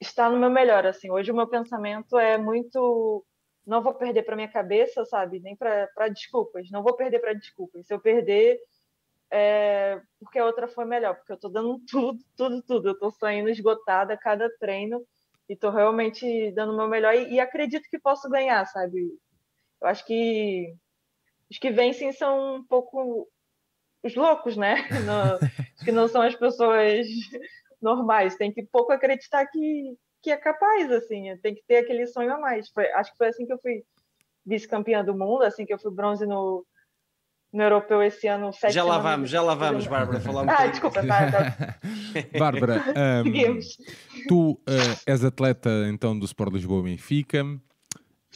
estar 0.00 0.30
no 0.30 0.38
meu 0.38 0.50
melhor. 0.50 0.86
Assim, 0.86 1.10
hoje 1.10 1.32
o 1.32 1.34
meu 1.34 1.48
pensamento 1.48 2.16
é 2.18 2.36
muito 2.36 3.24
não 3.68 3.82
vou 3.82 3.92
perder 3.92 4.22
para 4.22 4.34
minha 4.34 4.50
cabeça, 4.50 5.04
sabe? 5.04 5.40
Nem 5.40 5.54
para 5.54 6.08
desculpas. 6.08 6.70
Não 6.70 6.82
vou 6.82 6.96
perder 6.96 7.18
para 7.18 7.34
desculpas. 7.34 7.86
Se 7.86 7.92
eu 7.92 8.00
perder, 8.00 8.58
é, 9.30 10.00
porque 10.20 10.38
a 10.38 10.44
outra 10.44 10.66
foi 10.66 10.84
melhor, 10.84 11.14
porque 11.14 11.32
eu 11.32 11.36
estou 11.36 11.50
dando 11.50 11.80
tudo, 11.88 12.18
tudo, 12.36 12.62
tudo. 12.62 12.88
Eu 12.88 12.92
estou 12.92 13.10
saindo 13.10 13.48
esgotada 13.48 14.14
a 14.14 14.18
cada 14.18 14.48
treino 14.58 15.04
e 15.48 15.54
estou 15.54 15.70
realmente 15.70 16.52
dando 16.52 16.72
o 16.72 16.76
meu 16.76 16.88
melhor 16.88 17.14
e, 17.14 17.34
e, 17.34 17.40
acredito 17.40 17.88
que 17.90 17.98
posso 17.98 18.28
ganhar, 18.28 18.64
sabe? 18.66 19.08
Eu 19.80 19.88
acho 19.88 20.04
que 20.04 20.74
os 21.50 21.58
que 21.58 21.70
vencem 21.70 22.12
são 22.12 22.56
um 22.56 22.64
pouco 22.64 23.28
os 24.02 24.14
loucos, 24.14 24.56
né? 24.56 24.76
No, 25.04 25.84
que 25.84 25.92
não 25.92 26.08
são 26.08 26.22
as 26.22 26.34
pessoas 26.34 27.06
normais. 27.80 28.36
Tem 28.36 28.52
que 28.52 28.62
pouco 28.66 28.92
acreditar 28.92 29.46
que, 29.46 29.96
que 30.22 30.30
é 30.30 30.36
capaz, 30.36 30.90
assim. 30.92 31.36
Tem 31.38 31.54
que 31.54 31.62
ter 31.66 31.78
aquele 31.78 32.06
sonho 32.06 32.32
a 32.34 32.38
mais. 32.38 32.68
Foi, 32.70 32.90
acho 32.92 33.12
que 33.12 33.18
foi 33.18 33.28
assim 33.28 33.46
que 33.46 33.52
eu 33.52 33.58
fui 33.60 33.84
vice-campeã 34.44 35.04
do 35.04 35.16
mundo, 35.16 35.42
assim 35.42 35.66
que 35.66 35.72
eu 35.72 35.78
fui 35.78 35.92
bronze 35.92 36.26
no 36.26 36.64
no 37.52 37.62
europeu 37.62 38.02
esse 38.02 38.26
ano. 38.26 38.50
Já 38.70 38.84
lá 38.84 38.98
vamos, 38.98 39.30
já 39.30 39.42
lá 39.42 39.54
vamos, 39.54 39.86
Bárbara, 39.86 40.20
falar 40.20 40.42
um 40.42 40.50
Ah, 40.50 40.66
desculpa, 40.66 41.06
tá, 41.06 41.30
tá. 41.30 41.78
Bárbara, 42.38 42.82
um, 43.24 43.58
tu 44.28 44.52
uh, 44.52 45.00
és 45.06 45.24
atleta 45.24 45.70
então 45.88 46.18
do 46.18 46.26
Sport 46.26 46.52
Lisboa 46.52 46.82
Benfica. 46.82 47.40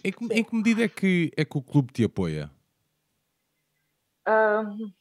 Em 0.04 0.10
que, 0.10 0.24
em 0.34 0.44
que, 0.44 0.54
medida 0.54 0.84
é 0.84 0.88
que, 0.88 1.30
é 1.36 1.44
que 1.44 1.56
o 1.56 1.62
clube 1.62 1.92
te 1.92 2.04
apoia? 2.04 2.50
Uh, 4.26 4.92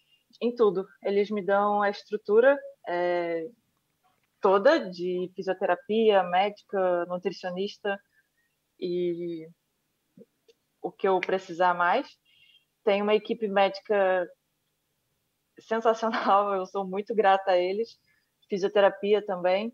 em 0.41 0.53
tudo. 0.53 0.85
Eles 1.03 1.29
me 1.31 1.43
dão 1.43 1.81
a 1.81 1.89
estrutura 1.89 2.57
é, 2.87 3.45
toda 4.41 4.89
de 4.89 5.31
fisioterapia, 5.35 6.23
médica, 6.23 7.05
nutricionista 7.05 7.99
e 8.79 9.47
o 10.81 10.91
que 10.91 11.07
eu 11.07 11.19
precisar 11.19 11.75
mais 11.75 12.07
tem 12.83 13.01
uma 13.01 13.15
equipe 13.15 13.47
médica 13.47 14.27
sensacional, 15.59 16.53
eu 16.55 16.65
sou 16.65 16.87
muito 16.87 17.13
grata 17.15 17.51
a 17.51 17.57
eles, 17.57 17.97
fisioterapia 18.49 19.25
também. 19.25 19.73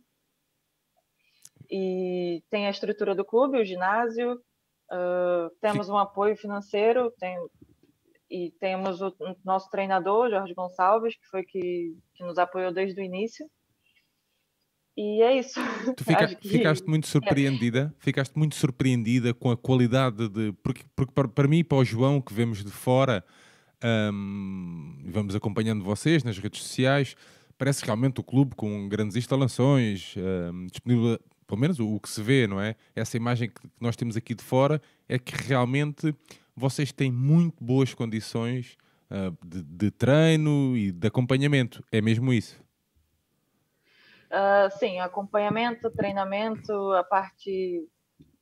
E 1.69 2.43
tem 2.49 2.67
a 2.67 2.69
estrutura 2.69 3.13
do 3.13 3.25
clube, 3.25 3.59
o 3.59 3.65
ginásio, 3.65 4.33
uh, 4.35 5.49
temos 5.59 5.89
um 5.89 5.97
apoio 5.97 6.37
financeiro, 6.37 7.11
tem, 7.19 7.37
e 8.29 8.51
temos 8.59 9.01
o 9.01 9.13
nosso 9.43 9.69
treinador, 9.69 10.29
Jorge 10.29 10.53
Gonçalves, 10.53 11.15
que 11.15 11.27
foi 11.27 11.43
que, 11.43 11.97
que 12.15 12.23
nos 12.23 12.37
apoiou 12.37 12.71
desde 12.71 13.01
o 13.01 13.03
início. 13.03 13.49
E 14.97 15.21
é 15.21 15.37
isso. 15.37 15.59
Tu 15.95 16.03
ficaste, 16.03 16.35
que... 16.41 16.49
ficaste 16.49 16.87
muito 16.87 17.05
surpreendida, 17.05 17.93
é. 17.95 18.03
ficaste 18.03 18.35
muito 18.35 18.55
surpreendida 18.55 19.31
com 19.31 19.51
a 19.51 19.55
qualidade 19.55 20.27
de. 20.27 20.51
Porque, 20.63 20.81
porque 20.95 21.13
para, 21.13 21.27
para 21.27 21.47
mim 21.47 21.59
e 21.59 21.63
para 21.63 21.77
o 21.77 21.85
João, 21.85 22.19
que 22.19 22.33
vemos 22.33 22.63
de 22.63 22.71
fora, 22.71 23.23
um, 24.11 24.97
vamos 25.05 25.35
acompanhando 25.35 25.83
vocês 25.83 26.23
nas 26.23 26.39
redes 26.39 26.63
sociais, 26.63 27.15
parece 27.59 27.85
realmente 27.85 28.19
o 28.19 28.23
clube 28.23 28.55
com 28.55 28.89
grandes 28.89 29.15
instalações, 29.15 30.15
um, 30.17 30.65
disponível, 30.65 31.19
pelo 31.45 31.61
menos 31.61 31.79
o, 31.79 31.93
o, 31.93 31.99
que 31.99 32.09
se 32.09 32.21
vê, 32.23 32.47
não 32.47 32.59
é? 32.59 32.75
Essa 32.95 33.17
imagem 33.17 33.49
que, 33.49 33.61
nós 33.79 33.95
temos 33.95 34.17
aqui 34.17 34.33
de 34.33 34.43
fora 34.43 34.81
é 35.07 35.19
que 35.19 35.35
realmente 35.47 36.13
vocês 36.55 36.91
têm 36.91 37.11
muito 37.11 37.63
boas 37.63 37.93
condições 37.93 38.75
uh, 39.11 39.37
de, 39.45 39.61
de 39.61 39.91
treino 39.91 40.75
e 40.75 40.91
de 40.91 41.07
acompanhamento. 41.07 41.83
É 41.91 42.01
mesmo 42.01 42.33
isso? 42.33 42.59
Uh, 44.27 44.69
sim, 44.77 44.99
acompanhamento, 44.99 45.89
treinamento, 45.91 46.73
a 46.93 47.03
parte 47.03 47.87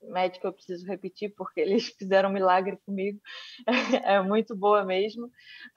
médica 0.02 0.48
eu 0.48 0.54
preciso 0.54 0.86
repetir 0.86 1.34
porque 1.36 1.60
eles 1.62 1.88
fizeram 1.98 2.30
um 2.30 2.34
milagre 2.34 2.78
comigo, 2.86 3.20
é 4.04 4.22
muito 4.22 4.56
boa 4.56 4.84
mesmo. 4.84 5.26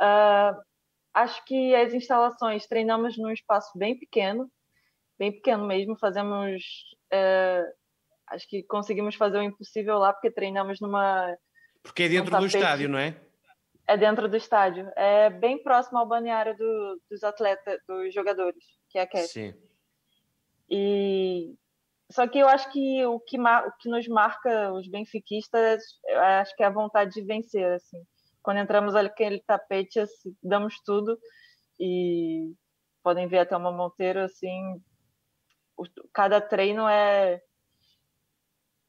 Uh, 0.00 0.60
acho 1.12 1.44
que 1.44 1.74
as 1.74 1.92
instalações 1.92 2.66
treinamos 2.66 3.18
num 3.18 3.30
espaço 3.30 3.76
bem 3.76 3.98
pequeno, 3.98 4.50
bem 5.18 5.32
pequeno 5.32 5.66
mesmo, 5.66 5.96
fazemos. 5.98 6.62
Uh, 7.12 7.64
acho 8.28 8.48
que 8.48 8.62
conseguimos 8.62 9.14
fazer 9.14 9.38
o 9.38 9.42
impossível 9.42 9.98
lá 9.98 10.12
porque 10.12 10.30
treinamos 10.30 10.80
numa. 10.80 11.36
Porque 11.82 12.04
é 12.04 12.08
dentro 12.08 12.38
do 12.38 12.46
estádio, 12.46 12.88
não 12.88 12.98
é? 12.98 13.14
É 13.86 13.96
dentro 13.96 14.28
do 14.28 14.36
estádio. 14.36 14.90
É 14.96 15.30
bem 15.30 15.62
próximo 15.62 15.98
ao 15.98 16.06
balneário 16.06 16.54
do, 16.56 17.00
dos 17.10 17.24
atletas, 17.24 17.80
dos 17.88 18.12
jogadores, 18.12 18.62
que 18.90 18.98
é 18.98 19.02
a 19.02 19.06
CAT. 19.06 19.28
Sim. 19.28 19.67
E 20.70 21.54
só 22.10 22.26
que 22.26 22.38
eu 22.38 22.48
acho 22.48 22.70
que 22.72 23.04
o 23.04 23.20
que, 23.20 23.38
o 23.38 23.72
que 23.80 23.88
nos 23.88 24.08
marca 24.08 24.72
os 24.72 24.88
benfiquistas, 24.88 25.82
acho 26.40 26.56
que 26.56 26.62
é 26.62 26.66
a 26.66 26.70
vontade 26.70 27.12
de 27.12 27.22
vencer, 27.22 27.72
assim. 27.72 28.02
Quando 28.42 28.58
entramos 28.58 28.94
ali 28.94 29.08
aquele 29.08 29.42
tapete, 29.46 30.00
assim, 30.00 30.34
damos 30.42 30.80
tudo 30.84 31.18
e 31.78 32.52
podem 33.02 33.28
ver 33.28 33.40
até 33.40 33.56
uma 33.56 33.72
Monteiro, 33.72 34.20
assim, 34.20 34.82
cada 36.12 36.40
treino 36.40 36.88
é, 36.88 37.40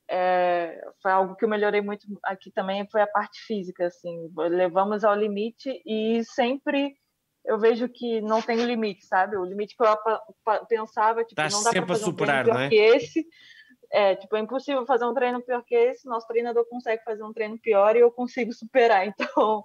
é, 0.10 0.82
foi 1.02 1.12
algo 1.12 1.36
que 1.36 1.46
eu 1.46 1.50
melhorei 1.50 1.82
muito 1.82 2.08
aqui 2.24 2.52
também 2.52 2.88
foi 2.90 3.02
a 3.02 3.08
parte 3.08 3.40
física 3.46 3.86
assim 3.86 4.32
levamos 4.36 5.04
ao 5.04 5.16
limite 5.16 5.82
e 5.86 6.24
sempre 6.24 6.96
eu 7.46 7.58
vejo 7.58 7.88
que 7.90 8.22
não 8.22 8.42
tem 8.42 8.64
limite, 8.66 9.06
sabe? 9.06 9.38
O 9.38 9.46
limite 9.46 9.76
que 9.76 9.84
eu 9.84 10.66
pensava, 10.68 11.24
tipo, 11.24 11.36
tá 11.36 11.50
não 11.50 11.64
dá 11.64 11.72
para 11.72 11.88
fazer 11.88 12.04
superar, 12.04 12.48
um 12.48 12.54
não 12.54 12.60
é? 12.60 12.70
que 12.70 12.76
esse, 12.76 13.26
É, 13.92 14.16
tipo, 14.16 14.36
é 14.36 14.40
impossível 14.40 14.86
fazer 14.86 15.06
um 15.06 15.14
treino 15.14 15.42
pior 15.42 15.64
que 15.64 15.74
esse, 15.74 16.08
nosso 16.08 16.28
treinador 16.28 16.64
consegue 16.70 17.04
fazer 17.04 17.24
um 17.24 17.34
treino 17.34 17.58
pior 17.58 17.96
e 17.96 18.00
eu 18.00 18.12
consigo 18.12 18.52
superar. 18.54 19.08
Então, 19.08 19.64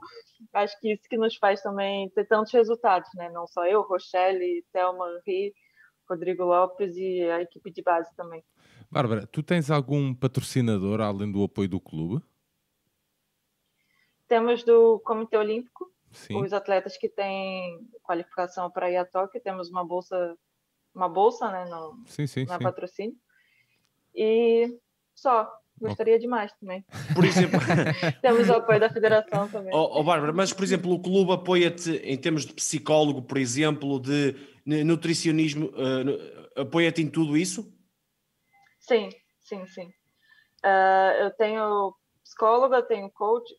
acho 0.55 0.79
que 0.81 0.93
isso 0.93 1.03
que 1.09 1.17
nos 1.17 1.37
faz 1.37 1.61
também 1.61 2.09
ter 2.11 2.25
tantos 2.27 2.53
resultados, 2.53 3.11
né? 3.15 3.29
Não 3.31 3.47
só 3.47 3.67
eu, 3.67 3.83
Rochelle, 3.83 4.65
Thelma, 4.73 5.07
Henri, 5.27 5.55
Rodrigo 6.09 6.45
Lopes 6.45 6.97
e 6.97 7.23
a 7.23 7.43
equipe 7.43 7.71
de 7.71 7.83
base 7.83 8.15
também. 8.17 8.43
Bárbara, 8.91 9.27
tu 9.27 9.43
tens 9.43 9.71
algum 9.71 10.15
patrocinador 10.15 11.01
além 11.01 11.31
do 11.31 11.43
apoio 11.45 11.69
do 11.69 11.81
clube? 11.81 12.25
Temos 14.27 14.65
do 14.65 15.01
Comitê 15.01 15.37
Olímpico, 15.37 15.94
Sim. 16.15 16.41
os 16.43 16.53
atletas 16.53 16.97
que 16.97 17.09
têm 17.09 17.87
qualificação 18.03 18.71
para 18.71 18.91
ir 18.91 18.97
a 18.97 19.05
Tóquio, 19.05 19.41
temos 19.43 19.69
uma 19.69 19.85
bolsa, 19.85 20.37
uma 20.95 21.09
bolsa, 21.09 21.51
né, 21.51 21.65
no, 21.67 22.03
sim, 22.07 22.27
sim, 22.27 22.45
na 22.47 22.57
sim. 22.57 22.63
patrocínio. 22.63 23.17
E 24.15 24.79
só, 25.15 25.51
gostaria 25.81 26.19
de 26.19 26.27
mais 26.27 26.53
também. 26.55 26.85
Por 27.15 27.25
exemplo, 27.25 27.59
Temos 28.23 28.49
o 28.49 28.53
apoio 28.55 28.81
da 28.81 28.89
federação 28.91 29.49
também. 29.51 29.75
oh, 29.75 30.01
oh, 30.01 30.05
Bárbara, 30.05 30.33
mas 30.33 30.53
por 30.53 30.63
exemplo, 30.65 30.93
o 30.93 31.03
clube 31.03 31.33
apoia-te 31.33 31.97
em 31.97 32.17
termos 32.17 32.47
de 32.47 32.55
psicólogo, 32.55 33.23
por 33.23 33.39
exemplo, 33.39 33.99
de 33.99 34.35
nu- 34.65 34.85
nutricionismo, 34.85 35.71
nu- 35.73 36.19
apoia-te 36.57 37.03
em 37.03 37.11
tudo 37.11 37.37
isso? 37.37 37.73
Sim, 38.79 39.09
sim, 39.41 39.67
sim. 39.67 39.91
Ah, 40.63 41.17
eu 41.21 41.31
tenho 41.33 41.95
psicóloga, 42.23 42.83
tenho 42.83 43.11
coach. 43.11 43.53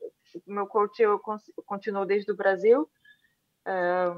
O 0.45 0.51
meu 0.53 0.67
coach 0.67 0.99
eu 1.01 1.19
continuo 1.65 2.05
desde 2.05 2.31
o 2.31 2.35
Brasil. 2.35 2.89
Ah, 3.65 4.13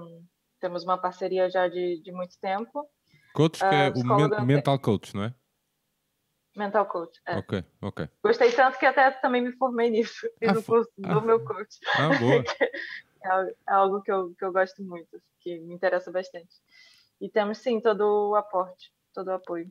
temos 0.59 0.83
uma 0.83 0.97
parceria 0.97 1.49
já 1.49 1.67
de, 1.67 2.01
de 2.01 2.11
muito 2.11 2.37
tempo. 2.39 2.89
Coach, 3.33 3.59
que 3.59 3.65
Ah, 3.65 3.73
é 3.85 3.89
o 3.89 3.93
psicóloga- 3.93 4.37
men- 4.39 4.55
mental 4.55 4.79
coach, 4.79 5.15
não 5.15 5.23
é? 5.25 5.35
Mental 6.55 6.85
coach. 6.87 7.21
é. 7.27 7.37
Ok, 7.37 7.63
ok. 7.81 8.09
Gostei 8.23 8.51
tanto 8.51 8.79
que 8.79 8.85
até 8.85 9.11
também 9.11 9.41
me 9.43 9.51
formei 9.57 9.91
nisso. 9.91 10.27
Fiz 10.39 10.49
Ah, 10.49 10.59
o 10.59 10.61
fo- 10.63 10.73
curso 10.73 10.91
ah. 11.03 11.13
do 11.13 11.21
meu 11.21 11.39
coach. 11.45 11.77
Ah, 11.97 12.17
boa. 12.17 12.43
É 13.19 13.29
é 13.67 13.73
algo 13.73 14.01
que 14.03 14.11
eu, 14.11 14.33
que 14.35 14.45
eu 14.45 14.53
gosto 14.53 14.81
muito, 14.83 15.21
que 15.41 15.59
me 15.59 15.73
interessa 15.73 16.09
bastante. 16.11 16.55
E 17.19 17.27
temos 17.29 17.57
sim 17.57 17.81
todo 17.81 18.29
o 18.29 18.35
aporte, 18.35 18.93
todo 19.13 19.27
o 19.29 19.31
apoio. 19.33 19.69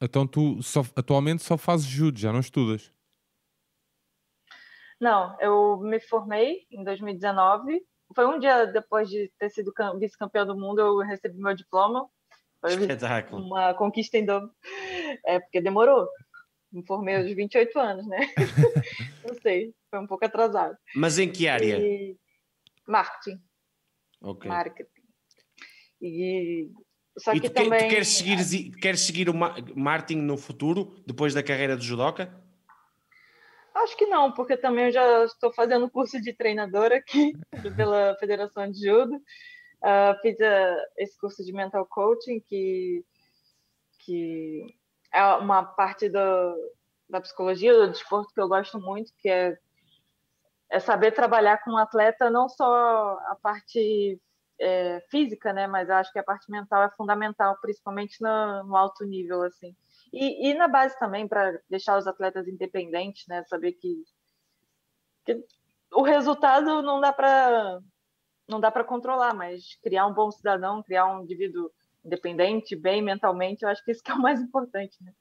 Então 0.00 0.26
tu 0.26 0.60
só- 0.62 0.82
atualmente 0.96 1.44
só 1.44 1.56
fazes 1.56 1.86
judo, 1.86 2.18
já 2.18 2.32
não 2.32 2.40
estudas? 2.40 2.90
Não, 5.00 5.36
eu 5.40 5.78
me 5.78 6.00
formei 6.00 6.66
em 6.70 6.82
2019. 6.84 7.80
Foi 8.14 8.26
um 8.26 8.38
dia 8.38 8.66
depois 8.66 9.08
de 9.08 9.30
ter 9.38 9.50
sido 9.50 9.72
cam- 9.72 9.98
vice-campeão 9.98 10.46
do 10.46 10.56
mundo, 10.56 10.80
eu 10.80 10.98
recebi 10.98 11.38
meu 11.40 11.54
diploma. 11.54 12.08
Foi 12.60 12.70
Espetáculo. 12.96 13.42
uma 13.44 13.74
conquista 13.74 14.18
em 14.18 14.24
dobro. 14.24 14.50
É, 15.24 15.38
porque 15.40 15.60
demorou. 15.60 16.08
Me 16.72 16.84
formei 16.84 17.16
aos 17.16 17.26
28 17.32 17.78
anos, 17.78 18.06
né? 18.06 18.18
Não 19.24 19.34
sei, 19.40 19.72
foi 19.90 20.00
um 20.00 20.06
pouco 20.06 20.24
atrasado. 20.24 20.76
Mas 20.94 21.18
em 21.18 21.30
que 21.30 21.46
área? 21.48 21.78
E 21.78 22.16
marketing, 22.86 23.40
Ok. 24.22 24.48
marketing. 24.50 24.90
E 26.00 26.70
só 27.18 27.32
E 27.32 27.40
que 27.40 27.48
tu, 27.48 27.52
que- 27.54 27.60
tu 27.60 27.64
também 27.70 27.88
queres 27.88 28.08
seguir, 28.08 28.70
queres 28.78 29.00
seguir 29.00 29.28
o 29.30 29.34
ma- 29.34 29.54
marketing 29.74 30.20
no 30.22 30.36
futuro, 30.36 30.94
depois 31.06 31.34
da 31.34 31.42
carreira 31.42 31.76
de 31.76 31.84
judoca? 31.86 32.32
Acho 33.82 33.96
que 33.96 34.06
não, 34.06 34.32
porque 34.32 34.56
também 34.56 34.86
eu 34.86 34.92
já 34.92 35.24
estou 35.24 35.52
fazendo 35.52 35.90
curso 35.90 36.20
de 36.20 36.32
treinadora 36.32 36.96
aqui 36.96 37.32
pela 37.76 38.16
Federação 38.18 38.70
de 38.70 38.84
Judo. 38.84 39.20
Ah, 39.82 40.16
fiz 40.20 40.40
ah, 40.40 40.76
esse 40.96 41.16
curso 41.18 41.44
de 41.44 41.52
mental 41.52 41.86
coaching, 41.86 42.40
que, 42.40 43.04
que 44.00 44.74
é 45.12 45.24
uma 45.34 45.62
parte 45.62 46.08
do, 46.08 46.72
da 47.08 47.20
psicologia, 47.20 47.72
do 47.72 47.88
desporto 47.88 48.34
que 48.34 48.40
eu 48.40 48.48
gosto 48.48 48.80
muito, 48.80 49.12
que 49.18 49.28
é, 49.28 49.56
é 50.70 50.80
saber 50.80 51.12
trabalhar 51.12 51.62
com 51.62 51.70
o 51.72 51.78
atleta, 51.78 52.28
não 52.28 52.48
só 52.48 53.18
a 53.28 53.36
parte 53.40 54.20
é, 54.60 55.00
física, 55.08 55.52
né, 55.52 55.68
mas 55.68 55.88
acho 55.88 56.12
que 56.12 56.18
a 56.18 56.24
parte 56.24 56.50
mental 56.50 56.82
é 56.82 56.90
fundamental, 56.90 57.56
principalmente 57.60 58.20
no, 58.20 58.64
no 58.64 58.76
alto 58.76 59.04
nível, 59.04 59.42
assim. 59.42 59.76
E, 60.12 60.50
e 60.50 60.54
na 60.54 60.68
base 60.68 60.98
também, 60.98 61.26
para 61.28 61.60
deixar 61.68 61.98
os 61.98 62.06
atletas 62.06 62.48
independentes, 62.48 63.26
né? 63.26 63.44
Saber 63.44 63.72
que, 63.72 64.02
que 65.24 65.44
o 65.92 66.02
resultado 66.02 66.82
não 66.82 67.00
dá 67.00 67.12
para 67.12 67.80
não 68.48 68.58
dá 68.58 68.70
para 68.70 68.82
controlar, 68.82 69.34
mas 69.34 69.76
criar 69.82 70.06
um 70.06 70.14
bom 70.14 70.30
cidadão, 70.30 70.82
criar 70.82 71.06
um 71.06 71.22
indivíduo 71.22 71.70
independente, 72.02 72.74
bem 72.74 73.02
mentalmente, 73.02 73.62
eu 73.62 73.68
acho 73.68 73.84
que 73.84 73.90
isso 73.90 74.02
que 74.02 74.10
é 74.10 74.14
o 74.14 74.18
mais 74.18 74.40
importante, 74.40 74.96
né? 75.02 75.12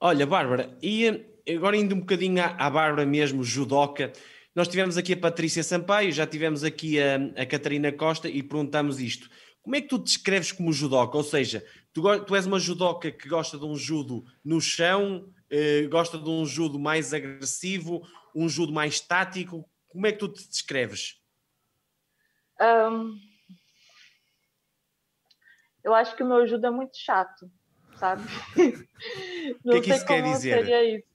Olha, 0.00 0.26
Bárbara, 0.26 0.76
e 0.82 1.26
agora 1.48 1.76
indo 1.76 1.94
um 1.94 2.00
bocadinho 2.00 2.42
à, 2.42 2.46
à 2.46 2.70
Bárbara 2.70 3.04
mesmo, 3.04 3.42
judoca, 3.42 4.12
nós 4.54 4.68
tivemos 4.68 4.96
aqui 4.96 5.12
a 5.12 5.16
Patrícia 5.16 5.62
Sampaio, 5.62 6.10
já 6.10 6.26
tivemos 6.26 6.64
aqui 6.64 6.98
a, 7.00 7.16
a 7.42 7.46
Catarina 7.46 7.92
Costa 7.92 8.28
e 8.28 8.42
perguntamos 8.42 9.00
isto. 9.00 9.28
Como 9.60 9.76
é 9.76 9.80
que 9.80 9.88
tu 9.88 9.98
descreves 9.98 10.50
como 10.50 10.72
judoca? 10.72 11.16
Ou 11.16 11.22
seja, 11.22 11.64
tu, 11.92 12.02
tu 12.24 12.36
és 12.36 12.46
uma 12.46 12.58
judoca 12.58 13.10
que 13.10 13.28
gosta 13.28 13.58
de 13.58 13.64
um 13.64 13.76
judo 13.76 14.24
no 14.44 14.60
chão, 14.60 15.32
eh, 15.50 15.86
gosta 15.90 16.18
de 16.18 16.28
um 16.28 16.44
judo 16.44 16.78
mais 16.78 17.12
agressivo, 17.12 18.06
um 18.34 18.48
judo 18.48 18.72
mais 18.72 19.00
tático. 19.00 19.68
Como 19.88 20.06
é 20.06 20.12
que 20.12 20.18
tu 20.18 20.28
te 20.28 20.48
descreves? 20.48 21.20
Ahn, 22.60 23.14
eu 25.84 25.94
acho 25.94 26.14
que 26.16 26.22
o 26.22 26.26
meu 26.26 26.46
judo 26.46 26.66
é 26.66 26.70
muito 26.70 26.96
chato, 26.98 27.50
sabe? 27.96 28.22
Não 29.64 29.80
que 29.80 29.86
sei 29.86 29.96
isso 29.96 30.06
quer 30.06 30.22
como 30.22 30.34
dizer? 30.34 30.58
seria 30.58 30.96
isso. 30.96 31.08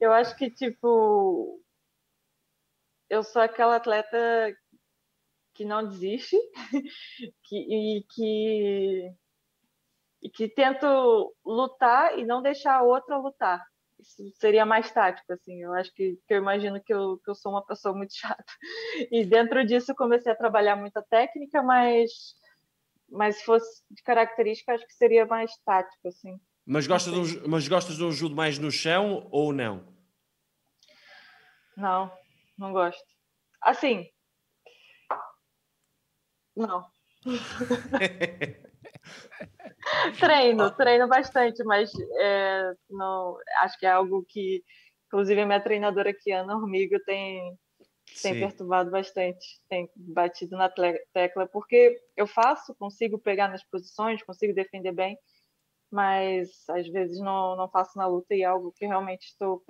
Eu 0.00 0.12
acho 0.12 0.36
que, 0.36 0.50
tipo, 0.50 1.60
eu 3.08 3.22
sou 3.22 3.40
aquela 3.42 3.76
atleta 3.76 4.16
que 5.54 5.64
não 5.64 5.86
desiste 5.86 6.36
que, 7.44 7.56
e 7.56 8.04
que 8.04 9.12
e 10.22 10.30
que 10.30 10.48
tento 10.48 11.34
lutar 11.44 12.16
e 12.18 12.24
não 12.24 12.40
deixar 12.40 12.76
a 12.76 12.82
outra 12.82 13.18
lutar. 13.18 13.60
Isso 13.98 14.22
seria 14.36 14.64
mais 14.64 14.90
tático, 14.90 15.32
assim. 15.32 15.60
Eu 15.62 15.72
acho 15.74 15.92
que, 15.94 16.18
que 16.26 16.34
eu 16.34 16.38
imagino 16.38 16.82
que 16.82 16.94
eu, 16.94 17.18
que 17.24 17.30
eu 17.30 17.34
sou 17.34 17.52
uma 17.52 17.64
pessoa 17.64 17.94
muito 17.94 18.14
chata. 18.16 18.44
E 19.10 19.24
dentro 19.24 19.64
disso 19.66 19.94
comecei 19.94 20.30
a 20.30 20.36
trabalhar 20.36 20.76
muita 20.76 21.02
técnica, 21.02 21.62
mas, 21.62 22.34
mas 23.08 23.36
se 23.36 23.44
fosse 23.44 23.82
de 23.90 24.02
característica, 24.02 24.72
acho 24.72 24.86
que 24.86 24.94
seria 24.94 25.26
mais 25.26 25.56
tático, 25.64 26.08
assim. 26.08 26.40
Mas 26.64 26.86
gostas, 26.86 27.12
de 27.12 27.38
um, 27.38 27.48
mas 27.48 27.66
gostas 27.66 27.96
de 27.96 28.04
um 28.04 28.12
judo 28.12 28.36
mais 28.36 28.58
no 28.58 28.70
chão 28.70 29.28
ou 29.32 29.52
não? 29.52 29.92
Não, 31.76 32.12
não 32.56 32.72
gosto. 32.72 33.04
Assim. 33.60 34.08
Não. 36.54 36.86
treino, 40.18 40.70
treino 40.72 41.08
bastante, 41.08 41.62
mas 41.64 41.90
é, 42.20 42.72
não, 42.90 43.36
acho 43.60 43.78
que 43.78 43.86
é 43.86 43.90
algo 43.90 44.24
que, 44.28 44.62
inclusive, 45.06 45.40
a 45.40 45.46
minha 45.46 45.60
treinadora 45.60 46.10
aqui, 46.10 46.32
Ana 46.32 46.56
Hormigo, 46.56 46.98
tem, 47.04 47.58
tem 48.22 48.34
Sim. 48.34 48.40
perturbado 48.40 48.90
bastante, 48.90 49.44
tem 49.68 49.88
batido 49.96 50.56
na 50.56 50.68
tecla, 50.68 51.46
porque 51.46 52.00
eu 52.16 52.26
faço, 52.26 52.74
consigo 52.74 53.18
pegar 53.18 53.48
nas 53.48 53.64
posições, 53.64 54.22
consigo 54.22 54.54
defender 54.54 54.92
bem, 54.92 55.16
mas 55.90 56.48
às 56.70 56.88
vezes 56.88 57.18
não, 57.20 57.56
não 57.56 57.68
faço 57.68 57.98
na 57.98 58.06
luta 58.06 58.34
e 58.34 58.42
é 58.42 58.46
algo 58.46 58.72
que 58.72 58.86
realmente 58.86 59.24
estou, 59.24 59.62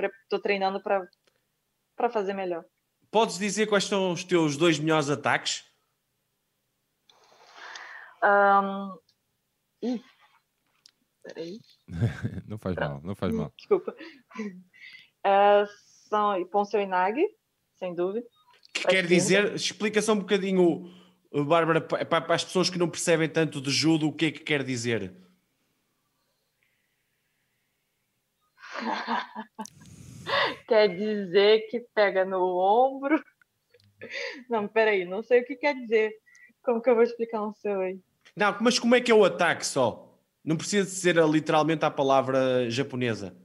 treinando 0.42 0.80
para 0.82 2.10
fazer 2.10 2.32
melhor. 2.32 2.64
Podes 3.10 3.38
dizer 3.38 3.66
quais 3.66 3.84
são 3.84 4.12
os 4.12 4.24
teus 4.24 4.56
dois 4.56 4.78
melhores 4.78 5.10
ataques? 5.10 5.70
Ahn, 8.22 8.96
Ih, 9.82 10.00
peraí. 11.22 11.60
não 12.46 12.58
faz 12.58 12.76
mal, 12.76 13.00
não 13.02 13.14
faz 13.14 13.34
mal. 13.34 13.52
Desculpa. 13.58 13.94
É, 15.24 15.64
são 16.08 16.44
Ponceu 16.48 16.80
e 16.80 16.86
Nag, 16.86 17.16
sem 17.76 17.94
dúvida. 17.94 18.26
Que 18.74 18.88
quer 18.88 19.06
dizer, 19.06 19.54
explica 19.54 20.02
só 20.02 20.14
um 20.14 20.18
bocadinho, 20.18 20.90
uh, 21.30 21.44
Bárbara, 21.44 21.80
pa- 21.80 22.04
para 22.04 22.34
as 22.34 22.44
pessoas 22.44 22.68
que 22.68 22.76
não 22.76 22.90
percebem 22.90 23.28
tanto 23.28 23.60
de 23.60 23.70
judo, 23.70 24.08
o 24.08 24.12
que 24.12 24.26
é 24.26 24.32
que 24.32 24.40
quer 24.40 24.64
dizer? 24.64 25.14
Quer 30.66 30.88
dizer 30.88 31.68
que 31.70 31.86
pega 31.94 32.24
no 32.24 32.56
ombro. 32.58 33.22
Não, 34.50 34.66
peraí, 34.66 35.04
não 35.04 35.22
sei 35.22 35.42
o 35.42 35.44
que 35.44 35.54
quer 35.54 35.74
dizer. 35.74 36.12
Como 36.62 36.82
que 36.82 36.90
eu 36.90 36.94
vou 36.94 37.04
explicar 37.04 37.40
no 37.40 37.54
seu 37.54 37.80
aí? 37.80 38.00
Não, 38.36 38.56
mas 38.60 38.78
como 38.78 38.94
é 38.94 39.00
que 39.00 39.10
é 39.10 39.14
o 39.14 39.24
ataque 39.24 39.66
só? 39.66 40.08
Não 40.44 40.56
precisa 40.56 40.88
ser 40.88 41.16
literalmente 41.26 41.84
a 41.84 41.90
palavra 41.90 42.68
japonesa. 42.70 43.36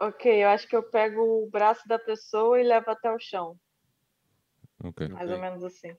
Ok, 0.00 0.44
eu 0.44 0.48
acho 0.48 0.66
que 0.68 0.76
eu 0.76 0.82
pego 0.82 1.20
o 1.20 1.50
braço 1.50 1.86
da 1.86 1.98
pessoa 1.98 2.60
e 2.60 2.64
levo 2.64 2.90
até 2.90 3.10
o 3.10 3.18
chão. 3.18 3.56
Ok. 4.82 5.08
Mais 5.08 5.24
Ok. 5.24 5.34
ou 5.34 5.40
menos 5.40 5.64
assim. 5.64 5.96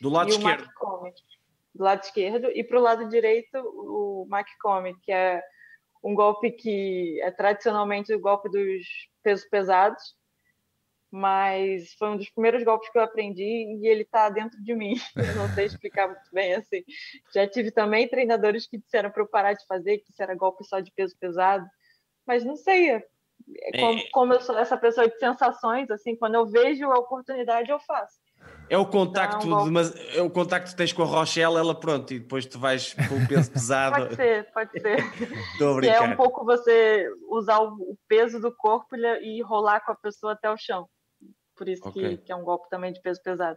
Do 0.00 0.08
lado 0.08 0.30
e 0.30 0.32
esquerdo. 0.32 0.68
do 1.74 1.82
lado 1.84 2.02
esquerdo. 2.02 2.48
E 2.50 2.62
para 2.62 2.78
o 2.78 2.82
lado 2.82 3.08
direito, 3.08 3.56
o 3.56 4.26
Makikomi, 4.28 4.94
que 5.00 5.12
é 5.12 5.42
um 6.04 6.14
golpe 6.14 6.50
que 6.50 7.20
é 7.22 7.30
tradicionalmente 7.30 8.12
o 8.12 8.20
golpe 8.20 8.48
dos 8.48 8.86
pesos 9.22 9.48
pesados, 9.48 10.02
mas 11.12 11.92
foi 11.98 12.08
um 12.08 12.16
dos 12.16 12.30
primeiros 12.30 12.64
golpes 12.64 12.88
que 12.90 12.96
eu 12.96 13.02
aprendi 13.02 13.42
e 13.42 13.86
ele 13.86 14.00
está 14.00 14.30
dentro 14.30 14.60
de 14.62 14.74
mim. 14.74 14.94
Eu 15.14 15.36
não 15.36 15.48
sei 15.50 15.66
explicar 15.66 16.06
muito 16.06 16.30
bem 16.32 16.54
assim. 16.54 16.82
Já 17.34 17.46
tive 17.46 17.70
também 17.70 18.08
treinadores 18.08 18.66
que 18.66 18.78
disseram 18.78 19.10
para 19.10 19.22
eu 19.22 19.28
parar 19.28 19.52
de 19.52 19.66
fazer, 19.66 19.98
que 19.98 20.10
isso 20.10 20.22
era 20.22 20.34
golpe 20.34 20.64
só 20.64 20.80
de 20.80 20.90
peso 20.90 21.14
pesado, 21.20 21.66
mas 22.26 22.44
não 22.44 22.56
sei. 22.56 22.92
É, 22.92 23.04
é 23.62 23.80
como, 23.80 23.98
é. 23.98 24.10
como 24.10 24.32
eu 24.32 24.40
sou 24.40 24.58
essa 24.58 24.76
pessoa 24.76 25.06
de 25.06 25.18
sensações, 25.18 25.90
assim, 25.90 26.16
quando 26.16 26.36
eu 26.36 26.46
vejo 26.46 26.90
a 26.90 26.98
oportunidade 26.98 27.70
eu 27.70 27.78
faço. 27.80 28.18
É 28.70 28.78
o 28.78 28.86
contacto, 28.86 29.46
então, 29.46 29.70
mas 29.70 29.94
é 30.16 30.22
o 30.22 30.30
contacto 30.30 30.70
que 30.70 30.76
tens 30.76 30.94
com 30.94 31.02
a 31.02 31.06
Rochelle, 31.06 31.56
ela 31.56 31.78
pronto, 31.78 32.14
e 32.14 32.20
depois 32.20 32.46
tu 32.46 32.58
vais 32.58 32.94
com 32.94 33.16
o 33.16 33.28
peso 33.28 33.50
pesado. 33.52 33.96
pode 33.96 34.16
ser, 34.16 34.50
pode 34.52 34.80
ser. 34.80 34.98
Estou 35.52 35.72
a 35.72 35.74
brincar. 35.74 35.96
é 35.96 36.00
um 36.00 36.16
pouco 36.16 36.42
você 36.44 37.06
usar 37.28 37.60
o 37.60 37.96
peso 38.08 38.40
do 38.40 38.50
corpo 38.56 38.96
e 38.96 39.42
rolar 39.42 39.84
com 39.84 39.92
a 39.92 39.96
pessoa 39.96 40.32
até 40.32 40.50
o 40.50 40.56
chão. 40.56 40.88
Por 41.62 41.68
isso 41.68 41.88
okay. 41.88 42.16
que, 42.16 42.24
que, 42.24 42.32
é 42.32 42.34
um 42.34 42.42
golpe 42.42 42.68
também 42.68 42.92
de 42.92 43.00
peso 43.00 43.22
pesado. 43.22 43.56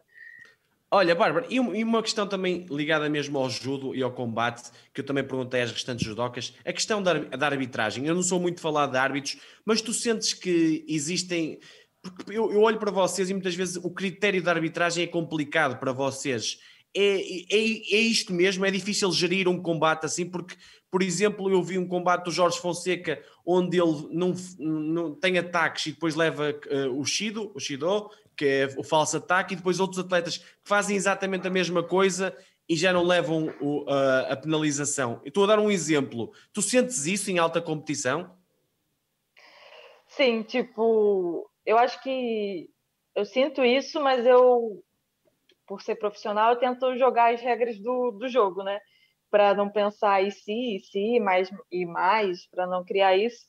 Olha, 0.92 1.16
Bárbara, 1.16 1.48
e 1.50 1.60
uma 1.60 2.04
questão 2.04 2.28
também 2.28 2.68
ligada 2.70 3.10
mesmo 3.10 3.40
ao 3.40 3.50
judo 3.50 3.96
e 3.96 4.04
ao 4.04 4.12
combate, 4.12 4.70
que 4.94 5.02
eu 5.02 5.06
também 5.06 5.24
perguntei 5.24 5.64
às 5.64 5.72
restantes 5.72 6.06
judocas, 6.06 6.54
a 6.64 6.72
questão 6.72 7.02
da, 7.02 7.16
da 7.16 7.48
arbitragem. 7.48 8.06
Eu 8.06 8.14
não 8.14 8.22
sou 8.22 8.40
muito 8.40 8.62
falado 8.62 8.92
de 8.92 8.98
árbitros, 8.98 9.42
mas 9.66 9.82
tu 9.82 9.92
sentes 9.92 10.36
que 10.36 10.86
existem 10.88 11.60
porque 12.04 12.38
eu, 12.38 12.52
eu, 12.52 12.62
olho 12.62 12.78
para 12.78 12.92
vocês 12.92 13.32
e 13.32 13.34
muitas 13.34 13.56
vezes 13.56 13.78
o 13.78 13.90
critério 13.90 14.44
da 14.44 14.52
arbitragem 14.52 15.04
é 15.04 15.08
complicado 15.08 15.80
para 15.80 15.92
vocês. 15.92 16.60
É, 16.96 17.18
é, 17.18 17.58
é 17.58 18.00
isto 18.00 18.34
mesmo? 18.34 18.66
É 18.66 18.72
difícil 18.72 19.12
gerir 19.12 19.48
um 19.50 19.62
combate 19.62 20.06
assim? 20.06 20.26
Porque, 20.26 20.56
por 20.90 21.04
exemplo, 21.04 21.50
eu 21.52 21.62
vi 21.62 21.78
um 21.78 21.88
combate 21.88 22.24
do 22.24 22.32
Jorge 22.32 22.60
Fonseca 22.60 23.22
onde 23.46 23.78
ele 23.78 24.08
não, 24.12 24.34
não 24.58 25.14
tem 25.14 25.38
ataques 25.38 25.88
e 25.88 25.92
depois 25.92 26.16
leva 26.16 26.52
uh, 26.52 27.00
o 27.00 27.04
Shido, 27.04 27.52
o 27.54 27.60
Shido, 27.60 28.10
que 28.36 28.46
é 28.46 28.70
o 28.78 28.84
falso 28.84 29.18
ataque, 29.18 29.54
e 29.54 29.58
depois 29.58 29.80
outros 29.80 30.00
atletas 30.00 30.38
que 30.38 30.46
fazem 30.64 30.96
exatamente 30.96 31.46
a 31.48 31.52
mesma 31.52 31.84
coisa 31.84 32.36
e 32.68 32.76
já 32.76 32.92
não 32.92 33.04
levam 33.04 33.54
o, 33.62 33.84
uh, 33.84 34.32
a 34.32 34.36
penalização. 34.36 35.22
estou 35.26 35.44
a 35.44 35.48
dar 35.48 35.60
um 35.60 35.70
exemplo. 35.70 36.32
Tu 36.52 36.62
sentes 36.62 37.06
isso 37.06 37.30
em 37.30 37.38
alta 37.38 37.62
competição? 37.62 38.36
Sim, 40.08 40.44
tipo, 40.44 41.50
eu 41.66 41.78
acho 41.78 42.02
que 42.02 42.70
eu 43.16 43.26
sinto 43.26 43.64
isso, 43.64 44.02
mas 44.02 44.26
eu, 44.26 44.84
por 45.68 45.82
ser 45.82 45.96
profissional, 45.96 46.52
eu 46.52 46.60
tento 46.60 46.98
jogar 46.98 47.34
as 47.34 47.42
regras 47.42 47.80
do, 47.80 48.12
do 48.12 48.28
jogo, 48.28 48.64
né? 48.64 48.80
Para 49.30 49.54
não 49.54 49.70
pensar 49.70 50.22
e 50.22 50.32
se, 50.32 50.76
e 50.76 50.80
se, 50.80 51.20
mais 51.20 51.50
e 51.72 51.86
mais, 51.86 52.48
para 52.48 52.68
não 52.68 52.84
criar 52.84 53.18
isso. 53.18 53.46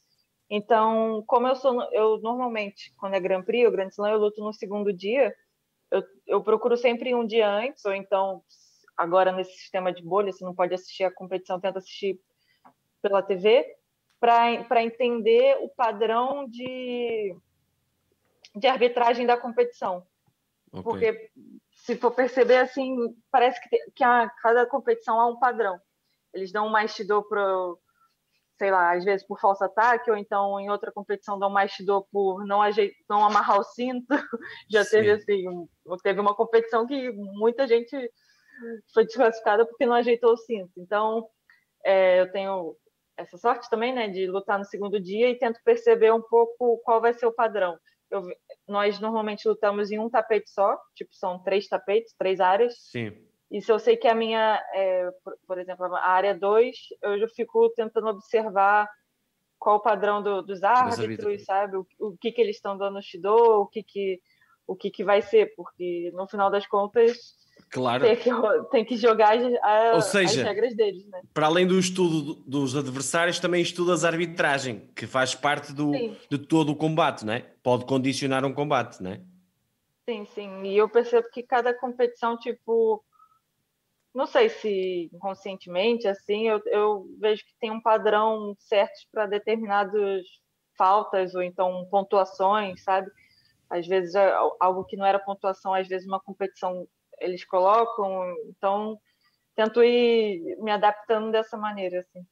Então, 0.49 1.25
como 1.27 1.49
eu 1.49 1.57
sou, 1.57 1.83
eu 1.93 2.19
normalmente, 2.19 2.93
quando 2.97 3.15
é 3.15 3.21
Grand 3.21 3.43
Prix 3.43 3.67
ou 3.67 3.73
Grand 3.73 3.89
Slam, 3.89 4.11
eu 4.11 4.19
luto 4.19 4.43
no 4.43 4.53
segundo 4.53 4.93
dia. 4.93 5.35
Eu, 5.91 6.03
eu 6.27 6.43
procuro 6.43 6.77
sempre 6.77 7.15
um 7.15 7.27
dia 7.27 7.49
antes, 7.49 7.85
ou 7.85 7.93
então, 7.93 8.43
agora 8.97 9.33
nesse 9.33 9.53
sistema 9.53 9.93
de 9.93 10.03
bolha, 10.03 10.33
você 10.33 10.45
não 10.45 10.55
pode 10.55 10.75
assistir 10.75 11.05
a 11.05 11.13
competição, 11.13 11.61
tenta 11.61 11.79
assistir 11.79 12.21
pela 13.03 13.23
TV, 13.23 13.65
para 14.19 14.83
entender 14.83 15.59
o 15.61 15.69
padrão 15.69 16.49
de, 16.49 17.37
de 18.55 18.67
arbitragem 18.67 19.27
da 19.27 19.37
competição. 19.37 20.05
Okay. 20.73 20.83
Porque, 20.83 21.31
se 21.87 21.95
for 21.95 22.11
perceber, 22.11 22.57
assim, 22.57 22.97
parece 23.31 23.63
que, 23.63 23.69
tem, 23.69 23.81
que 23.95 24.03
a, 24.03 24.29
cada 24.43 24.67
competição 24.67 25.21
há 25.21 25.29
um 25.29 25.39
padrão. 25.39 25.79
Eles 26.35 26.51
dão 26.51 26.69
mais 26.69 26.91
Shido 26.91 27.23
para, 27.29 27.47
sei 28.59 28.73
lá, 28.73 28.97
às 28.97 29.05
vezes 29.05 29.25
por 29.25 29.39
falso 29.39 29.63
ataque, 29.63 30.11
ou 30.11 30.17
então 30.17 30.59
em 30.59 30.69
outra 30.69 30.91
competição 30.91 31.39
dão 31.39 31.49
mais 31.49 31.71
Shido 31.71 32.05
por 32.11 32.45
não, 32.45 32.59
não 33.09 33.25
amarrar 33.25 33.61
o 33.61 33.63
cinto. 33.63 34.05
Já 34.69 34.83
Sim. 34.83 34.91
teve, 34.97 35.11
assim, 35.13 35.45
teve 36.03 36.21
uma 36.21 36.35
competição 36.35 36.89
que 36.89 37.13
muita 37.13 37.69
gente 37.69 37.97
foi 38.93 39.05
desclassificada 39.05 39.65
porque 39.65 39.87
não 39.87 39.95
ajeitou 39.95 40.33
o 40.33 40.39
cinto. 40.39 40.73
Então, 40.77 41.29
é, 41.85 42.21
eu 42.21 42.33
tenho 42.33 42.77
essa 43.17 43.39
sorte 43.39 43.71
também, 43.71 43.95
né, 43.95 44.09
de 44.09 44.27
lutar 44.27 44.59
no 44.59 44.65
segundo 44.65 44.99
dia 44.99 45.31
e 45.31 45.39
tento 45.39 45.61
perceber 45.65 46.13
um 46.13 46.21
pouco 46.21 46.79
qual 46.85 47.01
vai 47.01 47.15
ser 47.15 47.27
o 47.27 47.33
padrão 47.33 47.79
eu, 48.11 48.23
nós 48.69 48.99
normalmente 49.01 49.49
lutamos 49.49 49.91
em 49.91 49.99
um 49.99 50.11
tapete 50.11 50.51
só, 50.51 50.77
tipo, 50.95 51.15
são 51.15 51.43
três 51.43 51.69
tapetes, 51.69 52.15
três 52.19 52.41
áreas. 52.41 52.75
Sim. 52.91 53.13
E 53.51 53.63
se 53.63 53.71
eu 53.71 53.79
sei 53.79 53.97
que 53.97 54.09
a 54.09 54.15
minha, 54.15 54.61
é, 54.75 55.09
por, 55.47 55.59
exemplo, 55.59 55.87
a 55.87 56.09
área 56.09 56.35
2, 56.35 56.77
eu 57.03 57.19
já 57.19 57.29
fico 57.29 57.71
tentando 57.71 58.09
observar 58.09 58.89
qual 59.59 59.77
o 59.77 59.83
padrão 59.83 60.23
do, 60.23 60.43
dos 60.43 60.63
árbitros, 60.63 61.45
sabe? 61.45 61.77
O, 61.77 61.87
o, 62.01 62.17
que, 62.19 62.33
que 62.33 62.41
eles 62.41 62.57
estão 62.57 62.77
dando 62.77 62.95
no 62.95 63.03
Shido, 63.03 63.33
o 63.35 63.67
que, 63.67 63.83
que, 63.83 64.21
o 64.67 64.75
que, 64.75 64.91
que 64.91 65.05
vai 65.05 65.23
ser, 65.23 65.55
porque 65.55 66.11
no 66.13 66.29
final 66.29 66.51
das 66.51 66.67
contas 66.67 67.17
Claro. 67.71 68.05
Tem 68.05 68.17
que, 68.17 68.31
tem 68.71 68.85
que 68.85 68.97
jogar 68.97 69.37
a, 69.63 69.95
Ou 69.95 70.01
seja, 70.01 70.41
as 70.41 70.47
regras 70.47 70.75
deles, 70.75 71.07
né? 71.09 71.21
Para 71.35 71.47
além 71.47 71.67
do 71.67 71.79
estudo 71.79 72.35
dos 72.47 72.77
adversários, 72.77 73.41
também 73.41 73.61
estudas 73.61 74.05
a 74.05 74.09
arbitragem, 74.09 74.89
que 74.95 75.07
faz 75.07 75.35
parte 75.35 75.73
do, 75.73 75.91
de 76.31 76.39
todo 76.39 76.71
o 76.71 76.77
combate, 76.77 77.25
não 77.27 77.33
é? 77.33 77.41
Pode 77.63 77.85
condicionar 77.85 78.45
um 78.45 78.53
combate, 78.53 79.03
não 79.03 79.13
é? 79.13 79.21
Sim, 80.09 80.25
sim. 80.27 80.63
E 80.63 80.77
eu 80.77 80.89
percebo 80.89 81.29
que 81.31 81.43
cada 81.43 81.75
competição, 81.75 82.39
tipo, 82.39 83.05
não 84.15 84.27
sei 84.27 84.49
se 84.49 85.11
inconscientemente, 85.13 86.07
assim, 86.07 86.49
eu, 86.49 86.63
eu 86.67 87.07
vejo 87.21 87.45
que 87.45 87.55
tem 87.61 87.71
um 87.71 87.83
padrão 87.83 88.57
certo 88.61 88.95
para 89.13 89.27
determinadas 89.27 90.25
faltas 90.79 91.35
ou 91.35 91.43
então 91.43 91.87
pontuações, 91.91 92.83
sabe? 92.85 93.11
Às 93.69 93.87
vezes 93.87 94.15
é 94.15 94.33
algo 94.61 94.85
que 94.85 94.97
não 94.97 95.05
era 95.05 95.19
pontuação, 95.19 95.75
às 95.75 95.89
vezes 95.89 96.07
uma 96.07 96.21
competição 96.21 96.87
eles 97.21 97.45
colocam. 97.45 98.35
Então, 98.49 98.99
tento 99.55 99.83
ir 99.83 100.57
me 100.61 100.71
adaptando 100.71 101.33
dessa 101.33 101.57
maneira, 101.57 102.01
assim. 102.01 102.25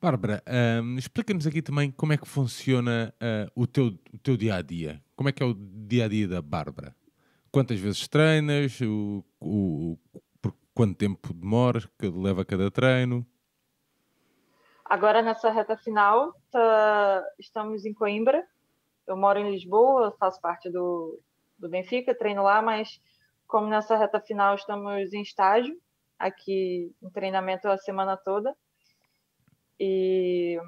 Bárbara, 0.00 0.42
um, 0.82 0.96
explica-nos 0.96 1.46
aqui 1.46 1.60
também 1.60 1.90
como 1.90 2.12
é 2.12 2.16
que 2.16 2.28
funciona 2.28 3.12
uh, 3.16 3.50
o, 3.60 3.66
teu, 3.66 3.86
o 4.12 4.18
teu 4.18 4.36
dia 4.36 4.54
a 4.54 4.62
dia. 4.62 5.02
Como 5.16 5.28
é 5.28 5.32
que 5.32 5.42
é 5.42 5.46
o 5.46 5.54
dia 5.54 6.04
a 6.04 6.08
dia 6.08 6.28
da 6.28 6.40
Bárbara? 6.40 6.94
Quantas 7.50 7.80
vezes 7.80 8.06
treinas? 8.06 8.80
O, 8.80 9.24
o, 9.40 9.98
por 10.40 10.54
quanto 10.72 10.96
tempo 10.96 11.34
demora 11.34 11.80
que 11.98 12.06
leva 12.08 12.44
cada 12.44 12.70
treino? 12.70 13.26
Agora, 14.84 15.20
nessa 15.20 15.50
reta 15.50 15.76
final, 15.76 16.32
tá, 16.50 17.24
estamos 17.38 17.84
em 17.84 17.92
Coimbra. 17.92 18.46
Eu 19.06 19.16
moro 19.16 19.38
em 19.38 19.50
Lisboa, 19.50 20.14
faço 20.18 20.40
parte 20.40 20.70
do, 20.70 21.20
do 21.58 21.68
Benfica, 21.68 22.14
treino 22.14 22.42
lá, 22.42 22.62
mas 22.62 23.00
como 23.48 23.66
nessa 23.66 23.96
reta 23.96 24.20
final 24.20 24.54
estamos 24.54 25.12
em 25.12 25.22
estágio, 25.22 25.74
aqui 26.18 26.92
em 27.02 27.10
treinamento 27.10 27.66
a 27.66 27.78
semana 27.78 28.16
toda. 28.16 28.54
E 29.80 30.58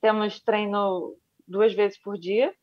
temos 0.00 0.40
treino 0.40 1.16
duas 1.46 1.74
vezes 1.74 1.98
por 1.98 2.16
dia. 2.16 2.54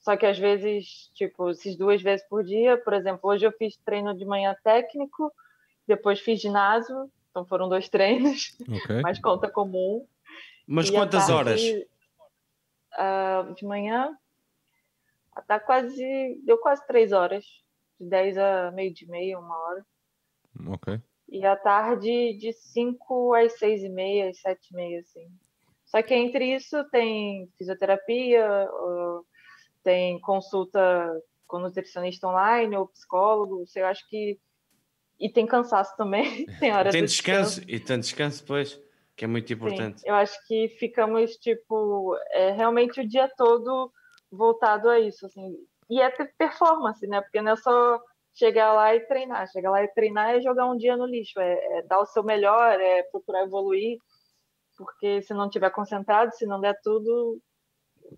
Só 0.00 0.16
que 0.16 0.26
às 0.26 0.38
vezes, 0.38 1.10
tipo, 1.14 1.50
esses 1.50 1.76
duas 1.76 2.02
vezes 2.02 2.26
por 2.28 2.42
dia, 2.42 2.76
por 2.78 2.92
exemplo, 2.92 3.30
hoje 3.30 3.46
eu 3.46 3.52
fiz 3.52 3.76
treino 3.78 4.16
de 4.16 4.24
manhã 4.24 4.56
técnico, 4.64 5.32
depois 5.86 6.20
fiz 6.20 6.40
ginásio, 6.40 7.10
então 7.30 7.44
foram 7.44 7.68
dois 7.68 7.88
treinos, 7.90 8.56
okay. 8.62 9.00
mas 9.02 9.20
conta 9.20 9.50
comum. 9.50 10.06
Mas 10.66 10.88
e 10.88 10.92
quantas 10.92 11.26
tarde, 11.26 11.32
horas? 11.32 11.62
Uh, 12.94 13.54
de 13.54 13.66
manhã, 13.66 14.16
tá 15.46 15.60
quase, 15.60 16.40
deu 16.44 16.58
quase 16.58 16.86
três 16.86 17.12
horas 17.12 17.44
de 17.98 18.08
10 18.08 18.38
a 18.38 18.70
meio 18.72 18.92
de 18.92 19.06
meia, 19.08 19.38
uma 19.38 19.56
hora. 19.56 19.86
Ok. 20.68 21.00
E 21.28 21.44
à 21.44 21.56
tarde 21.56 22.34
de 22.38 22.52
5 22.52 23.34
às 23.34 23.58
6 23.58 23.84
e 23.84 23.88
meia, 23.88 24.30
às 24.30 24.40
7 24.40 24.68
e 24.70 24.74
meia, 24.74 25.00
assim. 25.00 25.28
Só 25.84 26.02
que 26.02 26.14
entre 26.14 26.54
isso 26.54 26.84
tem 26.90 27.48
fisioterapia, 27.56 28.68
tem 29.82 30.20
consulta 30.20 31.22
com 31.46 31.58
nutricionista 31.58 32.28
online 32.28 32.76
ou 32.76 32.88
psicólogo, 32.88 33.64
eu 33.74 33.86
acho 33.86 34.06
que 34.08 34.38
e 35.18 35.28
tem 35.28 35.46
cansaço 35.46 35.96
também, 35.96 36.46
tem 36.60 36.72
hora 36.72 36.90
tem 36.90 37.04
descanso, 37.04 37.60
descanso, 37.60 37.70
e 37.70 37.80
tem 37.80 37.98
descanso 37.98 38.42
depois, 38.42 38.80
que 39.16 39.24
é 39.24 39.28
muito 39.28 39.52
importante. 39.52 40.00
Sim, 40.00 40.08
eu 40.08 40.14
acho 40.14 40.38
que 40.46 40.68
ficamos 40.78 41.32
tipo 41.36 42.14
é, 42.32 42.52
realmente 42.52 43.00
o 43.00 43.08
dia 43.08 43.28
todo 43.36 43.90
voltado 44.30 44.88
a 44.88 45.00
isso, 45.00 45.26
assim, 45.26 45.56
e 45.88 46.00
é 46.00 46.10
performance, 46.10 47.06
né? 47.06 47.20
Porque 47.20 47.40
não 47.40 47.52
é 47.52 47.56
só 47.56 48.00
chegar 48.34 48.72
lá 48.72 48.94
e 48.94 49.00
treinar. 49.00 49.50
Chegar 49.50 49.70
lá 49.70 49.82
e 49.82 49.88
treinar 49.88 50.30
é 50.30 50.40
jogar 50.40 50.66
um 50.66 50.76
dia 50.76 50.96
no 50.96 51.06
lixo, 51.06 51.40
é, 51.40 51.78
é 51.78 51.82
dar 51.82 52.00
o 52.00 52.06
seu 52.06 52.22
melhor, 52.22 52.80
é 52.80 53.02
procurar 53.04 53.44
evoluir, 53.44 53.98
porque 54.76 55.22
se 55.22 55.34
não 55.34 55.46
estiver 55.46 55.70
concentrado, 55.70 56.34
se 56.34 56.46
não 56.46 56.60
der 56.60 56.78
tudo, 56.82 57.40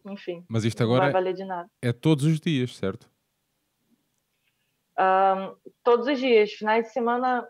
enfim. 0.06 0.44
Mas 0.48 0.64
isto 0.64 0.82
agora 0.82 1.06
não 1.06 1.12
vai 1.12 1.22
valer 1.22 1.34
de 1.34 1.44
nada. 1.44 1.68
é 1.82 1.92
todos 1.92 2.24
os 2.24 2.40
dias, 2.40 2.76
certo? 2.76 3.10
Um, 4.98 5.56
todos 5.82 6.06
os 6.06 6.18
dias. 6.18 6.52
Finais 6.52 6.86
de 6.86 6.92
semana 6.92 7.46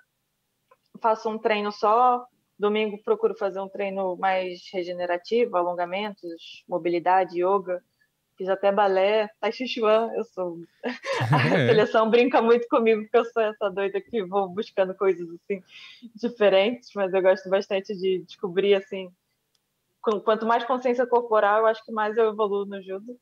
faço 1.00 1.28
um 1.28 1.38
treino 1.38 1.72
só, 1.72 2.24
Domingo 2.60 3.02
procuro 3.02 3.34
fazer 3.34 3.58
um 3.58 3.70
treino 3.70 4.16
mais 4.18 4.60
regenerativo, 4.70 5.56
alongamentos, 5.56 6.62
mobilidade, 6.68 7.42
yoga. 7.42 7.82
Fiz 8.40 8.48
até 8.48 8.72
balé, 8.72 9.28
tai 9.38 9.52
chi 9.52 9.68
chuan, 9.68 10.10
eu 10.14 10.24
sou... 10.24 10.62
A 11.30 11.58
é. 11.58 11.66
seleção 11.66 12.08
brinca 12.08 12.40
muito 12.40 12.66
comigo, 12.68 13.02
porque 13.02 13.18
eu 13.18 13.24
sou 13.26 13.42
essa 13.42 13.68
doida 13.68 14.00
que 14.00 14.24
vou 14.24 14.48
buscando 14.48 14.94
coisas, 14.94 15.28
assim, 15.28 15.62
diferentes, 16.14 16.88
mas 16.94 17.12
eu 17.12 17.20
gosto 17.20 17.50
bastante 17.50 17.94
de 17.94 18.24
descobrir, 18.26 18.74
assim, 18.74 19.12
quanto 20.24 20.46
mais 20.46 20.64
consciência 20.64 21.06
corporal, 21.06 21.58
eu 21.58 21.66
acho 21.66 21.84
que 21.84 21.92
mais 21.92 22.16
eu 22.16 22.30
evoluo 22.30 22.64
no 22.64 22.82
judo 22.82 23.14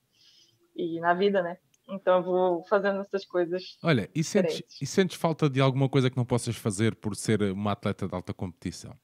e 0.76 1.00
na 1.00 1.14
vida, 1.14 1.42
né? 1.42 1.58
Então 1.88 2.18
eu 2.18 2.22
vou 2.22 2.64
fazendo 2.68 3.00
essas 3.00 3.24
coisas. 3.24 3.76
Olha, 3.82 4.08
e 4.14 4.22
sentes, 4.22 4.62
e 4.80 4.86
sentes 4.86 5.16
falta 5.16 5.50
de 5.50 5.60
alguma 5.60 5.88
coisa 5.88 6.08
que 6.08 6.16
não 6.16 6.24
possas 6.24 6.54
fazer 6.54 6.94
por 6.94 7.16
ser 7.16 7.42
uma 7.42 7.72
atleta 7.72 8.06
de 8.06 8.14
alta 8.14 8.32
competição? 8.32 8.96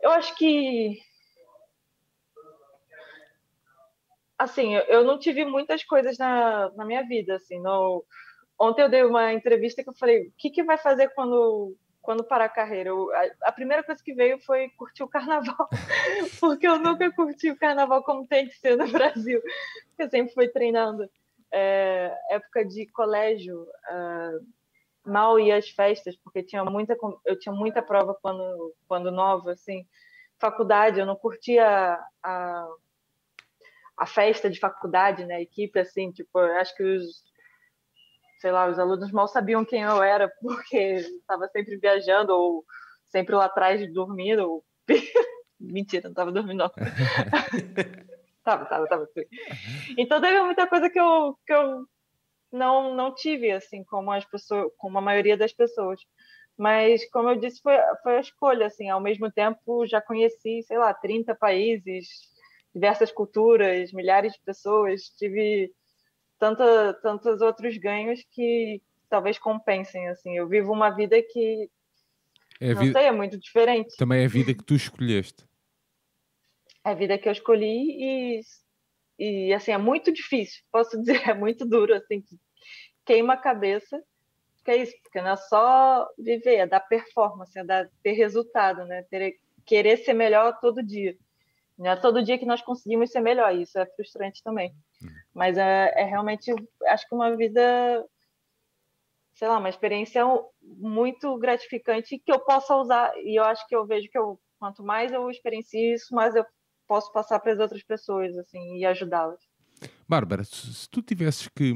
Eu 0.00 0.10
acho 0.10 0.36
que. 0.36 0.98
Assim, 4.42 4.74
eu 4.74 5.04
não 5.04 5.18
tive 5.18 5.44
muitas 5.44 5.84
coisas 5.84 6.18
na, 6.18 6.68
na 6.70 6.84
minha 6.84 7.02
vida. 7.02 7.36
Assim, 7.36 7.60
no... 7.60 8.04
Ontem 8.58 8.82
eu 8.82 8.88
dei 8.88 9.04
uma 9.04 9.32
entrevista 9.32 9.82
que 9.82 9.88
eu 9.88 9.94
falei: 9.94 10.26
o 10.26 10.32
que, 10.36 10.50
que 10.50 10.64
vai 10.64 10.76
fazer 10.76 11.10
quando 11.14 11.76
quando 12.02 12.24
parar 12.24 12.46
a 12.46 12.48
carreira, 12.48 12.88
eu, 12.88 13.14
a, 13.14 13.48
a, 13.48 13.52
primeira 13.52 13.84
coisa 13.84 14.02
que 14.02 14.12
veio 14.12 14.36
foi 14.40 14.68
curtir 14.70 15.04
o 15.04 15.08
carnaval, 15.08 15.68
porque 16.40 16.66
eu 16.66 16.76
nunca 16.76 17.08
curti 17.12 17.48
o 17.48 17.56
carnaval 17.56 18.02
como 18.02 18.26
tem 18.26 18.48
que 18.48 18.58
ser 18.58 18.76
no 18.76 18.88
Brasil. 18.88 19.40
Eu 19.96 20.10
sempre 20.10 20.34
fui 20.34 20.48
treinando. 20.48 21.08
É, 21.52 22.12
época 22.30 22.64
de 22.64 22.86
colégio, 22.88 23.62
uh, 23.62 24.44
mal 25.08 25.38
ia 25.38 25.56
às 25.56 25.68
festas, 25.68 26.16
porque 26.16 26.42
tinha 26.42 26.64
muita, 26.64 26.96
eu 27.24 27.38
tinha 27.38 27.54
muita 27.54 27.80
prova 27.80 28.18
quando, 28.20 28.74
quando 28.88 29.12
nova, 29.12 29.52
assim. 29.52 29.86
Faculdade, 30.40 30.98
eu 30.98 31.06
não 31.06 31.14
curtia 31.14 31.64
a, 31.64 32.08
a 32.24 32.68
festa 34.06 34.48
de 34.50 34.58
faculdade, 34.58 35.24
né? 35.24 35.36
A 35.36 35.42
equipe, 35.42 35.78
assim, 35.78 36.10
tipo, 36.10 36.38
acho 36.38 36.74
que 36.76 36.82
os 36.82 37.22
sei 38.42 38.50
lá, 38.50 38.68
os 38.68 38.76
alunos 38.76 39.12
mal 39.12 39.28
sabiam 39.28 39.64
quem 39.64 39.82
eu 39.82 40.02
era, 40.02 40.28
porque 40.42 40.76
estava 40.76 41.46
sempre 41.48 41.76
viajando 41.76 42.32
ou 42.34 42.64
sempre 43.06 43.36
lá 43.36 43.44
atrás 43.44 43.80
dormindo. 43.92 44.40
Ou... 44.40 44.64
Mentira, 45.60 46.02
não 46.04 46.10
estava 46.10 46.32
dormindo, 46.32 46.58
não. 46.58 46.70
tava, 48.42 48.64
tava, 48.66 48.86
tava. 48.88 49.08
Então 49.96 50.20
teve 50.20 50.42
muita 50.42 50.66
coisa 50.66 50.90
que 50.90 50.98
eu, 50.98 51.38
que 51.46 51.52
eu 51.52 51.86
não, 52.50 52.96
não 52.96 53.14
tive, 53.14 53.52
assim, 53.52 53.84
como 53.84 54.10
as 54.10 54.24
pessoas, 54.24 54.72
como 54.76 54.98
a 54.98 55.02
maioria 55.02 55.36
das 55.36 55.52
pessoas. 55.52 56.00
Mas, 56.58 57.08
como 57.10 57.30
eu 57.30 57.36
disse, 57.36 57.62
foi, 57.62 57.76
foi 58.02 58.16
a 58.16 58.20
escolha, 58.20 58.66
assim, 58.66 58.90
ao 58.90 59.00
mesmo 59.00 59.30
tempo 59.30 59.86
já 59.86 60.02
conheci, 60.02 60.62
sei 60.64 60.78
lá, 60.78 60.92
30 60.92 61.34
países, 61.36 62.08
diversas 62.74 63.12
culturas, 63.12 63.92
milhares 63.92 64.32
de 64.32 64.40
pessoas, 64.40 65.02
tive 65.18 65.72
tanta, 66.38 66.94
tantos 66.94 67.40
outros 67.40 67.76
ganhos 67.76 68.24
que 68.30 68.82
talvez 69.08 69.38
compensem. 69.38 70.08
Assim, 70.08 70.36
eu 70.36 70.48
vivo 70.48 70.72
uma 70.72 70.90
vida 70.90 71.20
que 71.22 71.70
é 72.60 72.74
não 72.74 72.80
vida... 72.80 72.98
sei, 72.98 73.08
é 73.08 73.12
muito 73.12 73.38
diferente. 73.38 73.96
Também 73.96 74.22
é 74.22 74.24
a 74.24 74.28
vida 74.28 74.54
que 74.54 74.62
tu 74.62 74.74
escolheste. 74.74 75.44
É 76.84 76.90
a 76.90 76.94
vida 76.94 77.18
que 77.18 77.28
eu 77.28 77.32
escolhi 77.32 78.38
e, 78.38 78.40
e 79.18 79.52
assim, 79.52 79.72
é 79.72 79.78
muito 79.78 80.12
difícil, 80.12 80.62
posso 80.70 80.98
dizer, 81.02 81.28
é 81.28 81.34
muito 81.34 81.66
duro, 81.66 81.94
assim, 81.94 82.24
queima 83.04 83.34
a 83.34 83.36
cabeça, 83.36 84.02
que 84.64 84.70
é 84.70 84.76
isso, 84.76 84.94
porque 85.02 85.20
não 85.20 85.30
é 85.30 85.36
só 85.36 86.08
viver, 86.16 86.56
é 86.56 86.66
dar 86.66 86.80
performance, 86.80 87.56
é 87.58 87.64
dar, 87.64 87.88
ter 88.02 88.12
resultado, 88.12 88.84
né? 88.84 89.02
Ter, 89.10 89.38
querer 89.66 89.96
ser 89.98 90.12
melhor 90.12 90.58
todo 90.60 90.82
dia. 90.82 91.16
Não 91.82 91.90
é 91.90 91.96
todo 91.96 92.22
dia 92.22 92.38
que 92.38 92.46
nós 92.46 92.62
conseguimos 92.62 93.10
ser 93.10 93.20
melhor, 93.20 93.52
isso 93.56 93.76
é 93.76 93.84
frustrante 93.96 94.40
também. 94.44 94.72
Mas 95.34 95.58
é, 95.58 95.92
é 95.96 96.04
realmente, 96.04 96.54
acho 96.86 97.08
que 97.08 97.14
uma 97.14 97.36
vida, 97.36 98.06
sei 99.34 99.48
lá, 99.48 99.58
uma 99.58 99.68
experiência 99.68 100.24
muito 100.62 101.36
gratificante 101.38 102.20
que 102.24 102.30
eu 102.30 102.38
possa 102.38 102.76
usar. 102.76 103.12
E 103.16 103.36
eu 103.36 103.42
acho 103.42 103.66
que 103.66 103.74
eu 103.74 103.84
vejo 103.84 104.08
que 104.08 104.16
eu, 104.16 104.38
quanto 104.60 104.84
mais 104.84 105.12
eu 105.12 105.28
experiencio 105.28 105.94
isso, 105.94 106.14
mais 106.14 106.36
eu 106.36 106.46
posso 106.86 107.10
passar 107.10 107.40
para 107.40 107.52
as 107.52 107.58
outras 107.58 107.82
pessoas, 107.82 108.36
assim, 108.38 108.76
e 108.76 108.84
ajudá-las. 108.84 109.40
Bárbara, 110.08 110.44
se 110.44 110.88
tu 110.88 111.02
tivesses 111.02 111.48
que, 111.48 111.74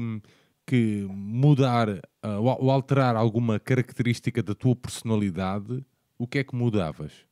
que 0.65 1.05
mudar 1.09 1.89
uh, 1.89 2.61
ou 2.61 2.71
alterar 2.71 3.17
alguma 3.17 3.59
característica 3.59 4.41
da 4.41 4.55
tua 4.55 4.73
personalidade, 4.73 5.85
o 6.17 6.25
que 6.25 6.39
é 6.39 6.45
que 6.45 6.55
mudavas? 6.55 7.27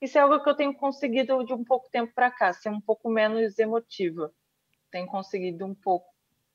Isso 0.00 0.18
é 0.18 0.20
algo 0.20 0.42
que 0.42 0.48
eu 0.48 0.54
tenho 0.54 0.74
conseguido 0.74 1.42
de 1.44 1.52
um 1.52 1.64
pouco 1.64 1.88
tempo 1.90 2.12
para 2.14 2.30
cá, 2.30 2.52
ser 2.52 2.68
um 2.68 2.80
pouco 2.80 3.08
menos 3.08 3.58
emotiva. 3.58 4.32
Tenho 4.90 5.06
conseguido 5.06 5.64
um 5.64 5.74
pouco. 5.74 6.06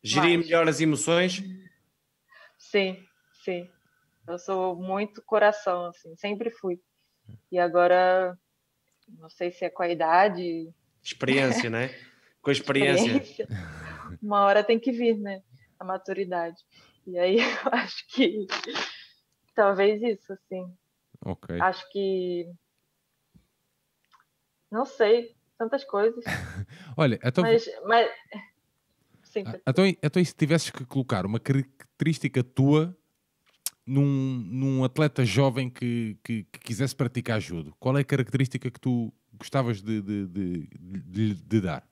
Gerir 0.03 0.37
mais. 0.37 0.45
melhor 0.45 0.67
as 0.67 0.79
emoções? 0.79 1.43
Sim, 2.57 3.03
sim. 3.43 3.69
Eu 4.27 4.37
sou 4.37 4.75
muito 4.75 5.21
coração, 5.23 5.85
assim, 5.85 6.15
sempre 6.15 6.49
fui. 6.49 6.79
E 7.51 7.59
agora, 7.59 8.37
não 9.07 9.29
sei 9.29 9.51
se 9.51 9.65
é 9.65 9.69
com 9.69 9.83
a 9.83 9.89
idade. 9.89 10.71
Experiência, 11.03 11.69
né? 11.69 11.89
Com 12.41 12.49
a 12.49 12.53
experiência. 12.53 13.17
experiência. 13.17 13.47
Uma 14.19 14.45
hora 14.45 14.63
tem 14.63 14.79
que 14.79 14.91
vir, 14.91 15.15
né? 15.15 15.43
A 15.79 15.85
maturidade. 15.85 16.57
E 17.05 17.17
aí 17.17 17.37
eu 17.37 17.71
acho 17.71 18.03
que 18.07 18.47
talvez 19.53 20.01
isso, 20.01 20.33
assim. 20.33 20.75
Ok. 21.23 21.59
Acho 21.61 21.87
que 21.91 22.51
não 24.71 24.85
sei, 24.85 25.35
tantas 25.57 25.83
coisas. 25.83 26.23
Olha, 26.95 27.19
então. 27.23 27.43
Mas. 27.43 27.69
mas... 27.85 28.09
Sim, 29.23 29.43
ah, 29.45 29.59
então, 29.67 29.85
então, 29.85 30.25
se 30.25 30.35
tivesses 30.35 30.69
que 30.69 30.85
colocar 30.85 31.25
uma 31.25 31.39
característica 31.39 32.43
tua 32.43 32.95
num, 33.85 34.03
num 34.03 34.83
atleta 34.83 35.23
jovem 35.23 35.69
que, 35.69 36.17
que, 36.23 36.43
que, 36.43 36.59
quisesse 36.59 36.95
praticar 36.95 37.39
judo, 37.39 37.73
qual 37.79 37.97
é 37.97 38.01
a 38.01 38.05
característica 38.05 38.69
que 38.69 38.79
tu 38.79 39.13
gostavas 39.33 39.81
de, 39.81 40.01
de, 40.01 40.27
de, 40.27 40.67
de, 40.67 41.33
de 41.35 41.61
dar? 41.61 41.87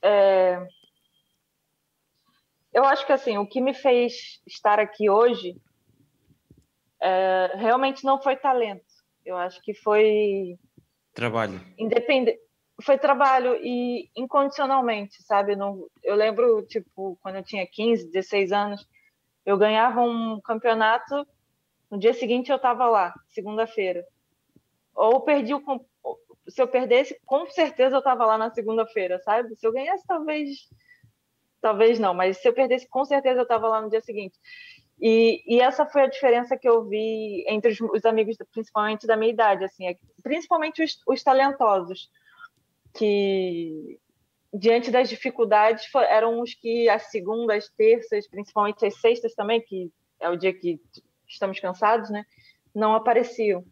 É... 0.00 0.66
Eu 2.72 2.84
acho 2.84 3.04
que 3.04 3.12
assim, 3.12 3.36
o 3.36 3.46
que 3.46 3.60
me 3.60 3.74
fez 3.74 4.40
estar 4.46 4.78
aqui 4.78 5.10
hoje 5.10 5.60
é, 7.00 7.52
realmente 7.56 8.04
não 8.04 8.20
foi 8.20 8.36
talento. 8.36 8.84
Eu 9.24 9.36
acho 9.36 9.60
que 9.62 9.74
foi 9.74 10.58
trabalho. 11.14 11.60
Independente, 11.78 12.38
foi 12.82 12.96
trabalho 12.96 13.56
e 13.62 14.08
incondicionalmente, 14.16 15.22
sabe? 15.22 15.56
Não, 15.56 15.86
eu 16.02 16.14
lembro, 16.14 16.62
tipo, 16.62 17.18
quando 17.22 17.36
eu 17.36 17.42
tinha 17.42 17.66
15, 17.66 18.10
16 18.10 18.52
anos, 18.52 18.88
eu 19.44 19.56
ganhava 19.56 20.00
um 20.00 20.40
campeonato, 20.40 21.26
no 21.90 21.98
dia 21.98 22.14
seguinte 22.14 22.50
eu 22.50 22.56
estava 22.56 22.86
lá, 22.86 23.14
segunda-feira. 23.28 24.04
Ou 24.94 25.20
perdi 25.20 25.54
o 25.54 25.60
se 26.48 26.62
eu 26.62 26.68
perdesse, 26.68 27.18
com 27.26 27.48
certeza 27.50 27.96
eu 27.96 27.98
estava 27.98 28.24
lá 28.24 28.38
na 28.38 28.50
segunda-feira, 28.50 29.20
sabe? 29.20 29.54
Se 29.56 29.66
eu 29.66 29.72
ganhasse, 29.72 30.06
talvez 30.06 30.68
talvez 31.60 31.98
não, 31.98 32.14
mas 32.14 32.38
se 32.38 32.48
eu 32.48 32.52
perdesse, 32.52 32.88
com 32.88 33.04
certeza 33.04 33.40
eu 33.40 33.42
estava 33.42 33.68
lá 33.68 33.82
no 33.82 33.90
dia 33.90 34.00
seguinte. 34.00 34.38
E, 35.00 35.42
e, 35.46 35.60
essa 35.60 35.86
foi 35.86 36.02
a 36.02 36.08
diferença 36.08 36.56
que 36.56 36.68
eu 36.68 36.84
vi 36.84 37.44
entre 37.48 37.70
os, 37.70 37.80
os 37.80 38.04
amigos, 38.04 38.36
principalmente 38.52 39.06
da 39.06 39.16
minha 39.16 39.30
idade, 39.30 39.64
assim, 39.64 39.86
é, 39.86 39.96
principalmente 40.22 40.82
os, 40.82 41.00
os, 41.06 41.22
talentosos, 41.22 42.10
que 42.94 44.00
diante 44.52 44.90
das 44.90 45.08
dificuldades 45.08 45.88
eram 45.94 46.40
os 46.40 46.52
que 46.52 46.88
as 46.88 47.10
segundas, 47.10 47.70
terças, 47.76 48.26
principalmente 48.26 48.84
as 48.84 49.00
sextas 49.00 49.34
também, 49.34 49.60
que 49.60 49.92
é 50.18 50.28
o 50.28 50.36
dia 50.36 50.52
que 50.52 50.80
estamos 51.28 51.60
cansados, 51.60 52.10
né, 52.10 52.24
não 52.74 52.94
apareciam. 52.94 53.64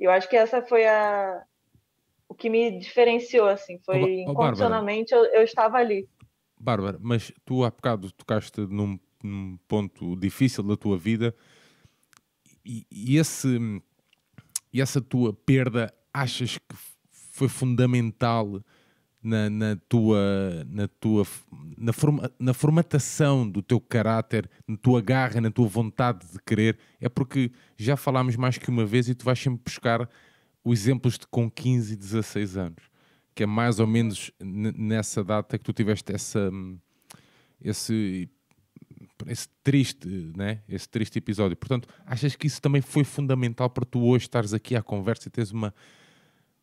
Eu 0.00 0.10
acho 0.10 0.28
que 0.28 0.36
essa 0.36 0.62
foi 0.62 0.86
a 0.86 1.44
o 2.28 2.34
que 2.34 2.48
me 2.48 2.78
diferenciou, 2.78 3.46
assim, 3.46 3.78
foi 3.84 4.02
oh, 4.02 4.30
incondicionalmente 4.30 5.12
eu, 5.12 5.22
eu 5.26 5.42
estava 5.42 5.76
ali. 5.76 6.08
Bárbara, 6.58 6.98
mas 7.00 7.30
tu 7.44 7.62
há 7.62 7.70
bocado 7.70 8.10
tocaste 8.10 8.62
num 8.62 8.98
num 9.22 9.58
ponto 9.68 10.16
difícil 10.16 10.62
da 10.64 10.76
tua 10.76 10.96
vida 10.96 11.34
e, 12.64 12.86
e, 12.90 13.16
esse, 13.16 13.58
e 14.72 14.80
essa 14.80 15.00
tua 15.00 15.32
perda 15.32 15.92
achas 16.12 16.58
que 16.58 16.76
foi 17.32 17.48
fundamental 17.48 18.62
na, 19.22 19.48
na 19.48 19.76
tua, 19.88 20.66
na, 20.68 20.88
tua 20.88 21.24
na, 21.78 21.92
forma, 21.92 22.30
na 22.38 22.52
formatação 22.52 23.48
do 23.48 23.62
teu 23.62 23.80
caráter, 23.80 24.50
na 24.66 24.76
tua 24.76 25.00
garra, 25.00 25.40
na 25.40 25.50
tua 25.50 25.68
vontade 25.68 26.26
de 26.26 26.38
querer? 26.44 26.78
É 27.00 27.08
porque 27.08 27.52
já 27.76 27.96
falámos 27.96 28.36
mais 28.36 28.58
que 28.58 28.68
uma 28.68 28.84
vez 28.84 29.08
e 29.08 29.14
tu 29.14 29.24
vais 29.24 29.38
sempre 29.38 29.60
buscar 29.64 30.08
os 30.64 30.80
exemplos 30.80 31.18
de 31.18 31.26
com 31.26 31.50
15 31.50 31.92
e 31.94 31.96
16 31.96 32.56
anos. 32.56 32.84
que 33.34 33.44
é 33.44 33.46
mais 33.46 33.78
ou 33.78 33.86
menos 33.86 34.30
nessa 34.40 35.24
data 35.24 35.56
que 35.56 35.64
tu 35.64 35.72
tiveste 35.72 36.12
essa, 36.12 36.50
esse, 37.60 38.28
esse 39.26 39.48
triste, 39.62 40.06
né? 40.36 40.60
esse 40.68 40.88
triste 40.88 41.18
episódio. 41.18 41.56
Portanto, 41.56 41.88
achas 42.06 42.36
que 42.36 42.46
isso 42.46 42.60
também 42.60 42.80
foi 42.80 43.04
fundamental 43.04 43.68
para 43.70 43.84
tu 43.84 44.04
hoje 44.04 44.24
estares 44.24 44.52
aqui 44.54 44.76
à 44.76 44.82
conversa 44.82 45.28
e 45.28 45.30
tens 45.30 45.50
uma. 45.50 45.74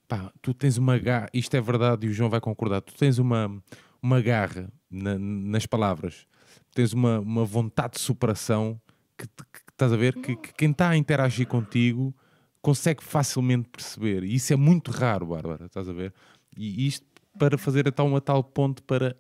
Pá, 0.07 0.32
tu 0.41 0.53
tens 0.53 0.78
uma 0.78 0.97
garra, 0.97 1.30
isto 1.34 1.55
é 1.55 1.62
verdade 1.62 2.07
e 2.07 2.10
o 2.10 2.14
João 2.14 2.30
vai 2.30 2.41
concordar, 2.41 2.82
tu 2.82 2.95
tens 2.95 3.20
uma, 3.20 3.62
uma 4.01 4.20
garra 4.20 4.72
na, 4.89 5.20
nas 5.20 5.68
palavras, 5.68 6.26
tens 6.74 6.93
uma, 6.93 7.20
uma 7.20 7.45
vontade 7.45 7.93
de 7.93 7.99
superação 7.99 8.82
que, 9.16 9.28
que, 9.28 9.60
estás 9.72 9.93
a 9.93 9.97
ver 9.97 10.16
que, 10.16 10.36
que 10.36 10.53
quem 10.53 10.72
está 10.72 10.89
a 10.89 10.97
interagir 10.97 11.45
contigo 11.45 12.16
consegue 12.60 13.03
facilmente 13.03 13.70
perceber. 13.70 14.24
E 14.24 14.34
isso 14.34 14.51
é 14.51 14.55
muito 14.55 14.89
raro, 14.89 15.28
Bárbara, 15.28 15.68
estás 15.68 15.88
a 15.88 15.93
ver? 15.93 16.14
E 16.57 16.88
isto 16.88 17.05
para 17.38 17.57
fazer 17.57 17.88
a 17.88 17.91
tal, 17.91 18.14
a 18.16 18.22
tal 18.22 18.43
ponto 18.43 18.84
para 18.84 19.16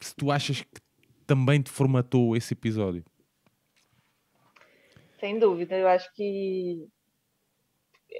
se 0.00 0.14
tu 0.14 0.30
achas 0.30 0.60
que 0.60 0.80
também 1.28 1.60
te 1.60 1.70
formatou 1.70 2.34
esse 2.34 2.54
episódio. 2.54 3.04
Sem 5.20 5.38
dúvida, 5.38 5.76
eu 5.76 5.86
acho 5.86 6.10
que 6.14 6.88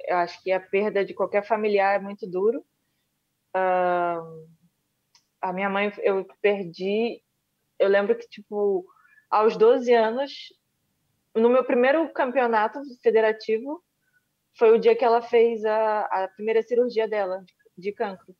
eu 0.07 0.17
acho 0.17 0.41
que 0.43 0.51
a 0.51 0.59
perda 0.59 1.03
de 1.03 1.15
qualquer 1.15 1.43
familiar 1.43 1.95
é 1.95 1.99
muito 1.99 2.29
duro. 2.29 2.59
Uh, 3.55 4.47
a 5.41 5.51
minha 5.51 5.69
mãe 5.69 5.91
eu 6.03 6.27
perdi, 6.39 7.23
eu 7.79 7.89
lembro 7.89 8.15
que 8.15 8.27
tipo 8.29 8.85
aos 9.27 9.57
12 9.57 9.91
anos, 9.91 10.31
no 11.35 11.49
meu 11.49 11.63
primeiro 11.63 12.11
campeonato 12.13 12.79
federativo, 13.01 13.83
foi 14.55 14.71
o 14.71 14.79
dia 14.79 14.95
que 14.95 15.05
ela 15.05 15.21
fez 15.21 15.65
a, 15.65 16.01
a 16.01 16.27
primeira 16.35 16.61
cirurgia 16.61 17.07
dela 17.07 17.43
de, 17.43 17.53
de 17.75 17.91
cancro. 17.91 18.35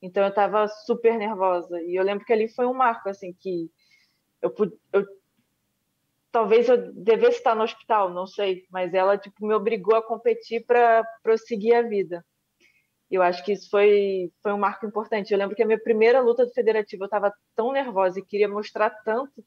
Então 0.00 0.22
eu 0.22 0.30
estava 0.30 0.66
super 0.68 1.18
nervosa 1.18 1.82
e 1.82 1.94
eu 1.94 2.04
lembro 2.04 2.24
que 2.24 2.32
ali 2.32 2.48
foi 2.48 2.66
um 2.66 2.74
marco 2.74 3.10
assim 3.10 3.34
que 3.34 3.70
eu, 4.46 4.78
eu 4.92 5.06
talvez 6.30 6.68
eu 6.68 6.92
devesse 6.92 7.38
estar 7.38 7.54
no 7.54 7.62
hospital, 7.62 8.10
não 8.10 8.26
sei, 8.26 8.64
mas 8.70 8.92
ela 8.94 9.16
tipo 9.16 9.46
me 9.46 9.54
obrigou 9.54 9.96
a 9.96 10.02
competir 10.02 10.64
para 10.66 11.04
prosseguir 11.22 11.74
a 11.74 11.82
vida. 11.82 12.24
Eu 13.10 13.22
acho 13.22 13.44
que 13.44 13.52
isso 13.52 13.70
foi 13.70 14.30
foi 14.42 14.52
um 14.52 14.58
marco 14.58 14.86
importante. 14.86 15.32
Eu 15.32 15.38
lembro 15.38 15.54
que 15.56 15.62
a 15.62 15.66
minha 15.66 15.80
primeira 15.80 16.20
luta 16.20 16.44
do 16.44 16.52
federativo 16.52 17.04
eu 17.04 17.06
estava 17.06 17.32
tão 17.54 17.72
nervosa 17.72 18.18
e 18.18 18.24
queria 18.24 18.48
mostrar 18.48 18.90
tanto 18.90 19.44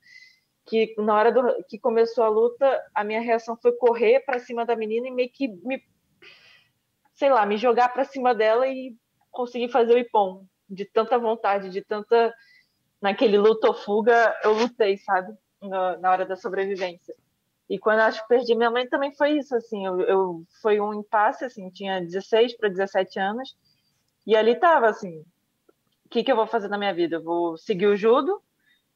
que 0.66 0.93
na 0.97 1.16
hora 1.16 1.32
do, 1.32 1.64
que 1.68 1.80
começou 1.80 2.24
a 2.24 2.30
luta, 2.30 2.84
a 2.93 3.04
minha 3.04 3.22
reação 3.22 3.58
foi 3.60 3.72
correr 3.74 4.22
para 4.22 4.39
cima 4.39 4.66
da 4.66 4.76
menina 4.76 5.08
e 5.08 5.12
meio 5.12 5.30
que 5.32 5.47
me 5.47 5.84
sei 7.20 7.30
lá, 7.30 7.45
me 7.45 7.58
jogar 7.58 7.89
para 7.89 8.06
cima 8.06 8.34
dela 8.34 8.66
e 8.66 8.95
conseguir 9.30 9.70
fazer 9.70 9.93
o 9.93 9.97
ipom. 9.97 10.45
De 10.70 10.86
tanta 10.86 11.18
vontade, 11.18 11.70
de 11.70 11.82
tanta. 11.82 12.34
Naquele 13.02 13.38
luto 13.38 13.68
ou 13.68 13.74
fuga, 13.74 14.38
eu 14.43 14.54
lutei, 14.54 14.97
sabe? 14.97 15.34
Na, 15.62 15.97
na 15.97 16.12
hora 16.12 16.26
da 16.26 16.36
sobrevivência. 16.36 17.16
E 17.70 17.78
quando 17.78 18.00
acho 18.00 18.22
que 18.22 18.28
perdi 18.28 18.56
minha 18.56 18.72
mãe 18.72 18.88
também 18.88 19.14
foi 19.14 19.38
isso, 19.38 19.56
assim, 19.56 19.86
eu, 19.86 20.02
eu 20.02 20.43
foi 20.62 20.80
um 20.80 20.93
impasse, 20.93 21.45
assim, 21.45 21.70
tinha 21.70 22.02
16 22.02 22.58
para 22.58 22.68
17 22.68 23.20
anos, 23.20 23.56
e 24.26 24.36
ali 24.36 24.56
tava 24.60 24.88
assim, 24.88 25.20
o 26.06 26.10
que 26.10 26.24
que 26.24 26.32
eu 26.32 26.36
vou 26.36 26.47
fazer 26.47 26.68
na 26.68 26.78
minha 26.80 26.93
vida? 26.93 27.18
Eu 27.18 27.24
vou 27.24 27.58
seguir 27.58 27.86
o 27.86 27.95
judo 27.95 28.41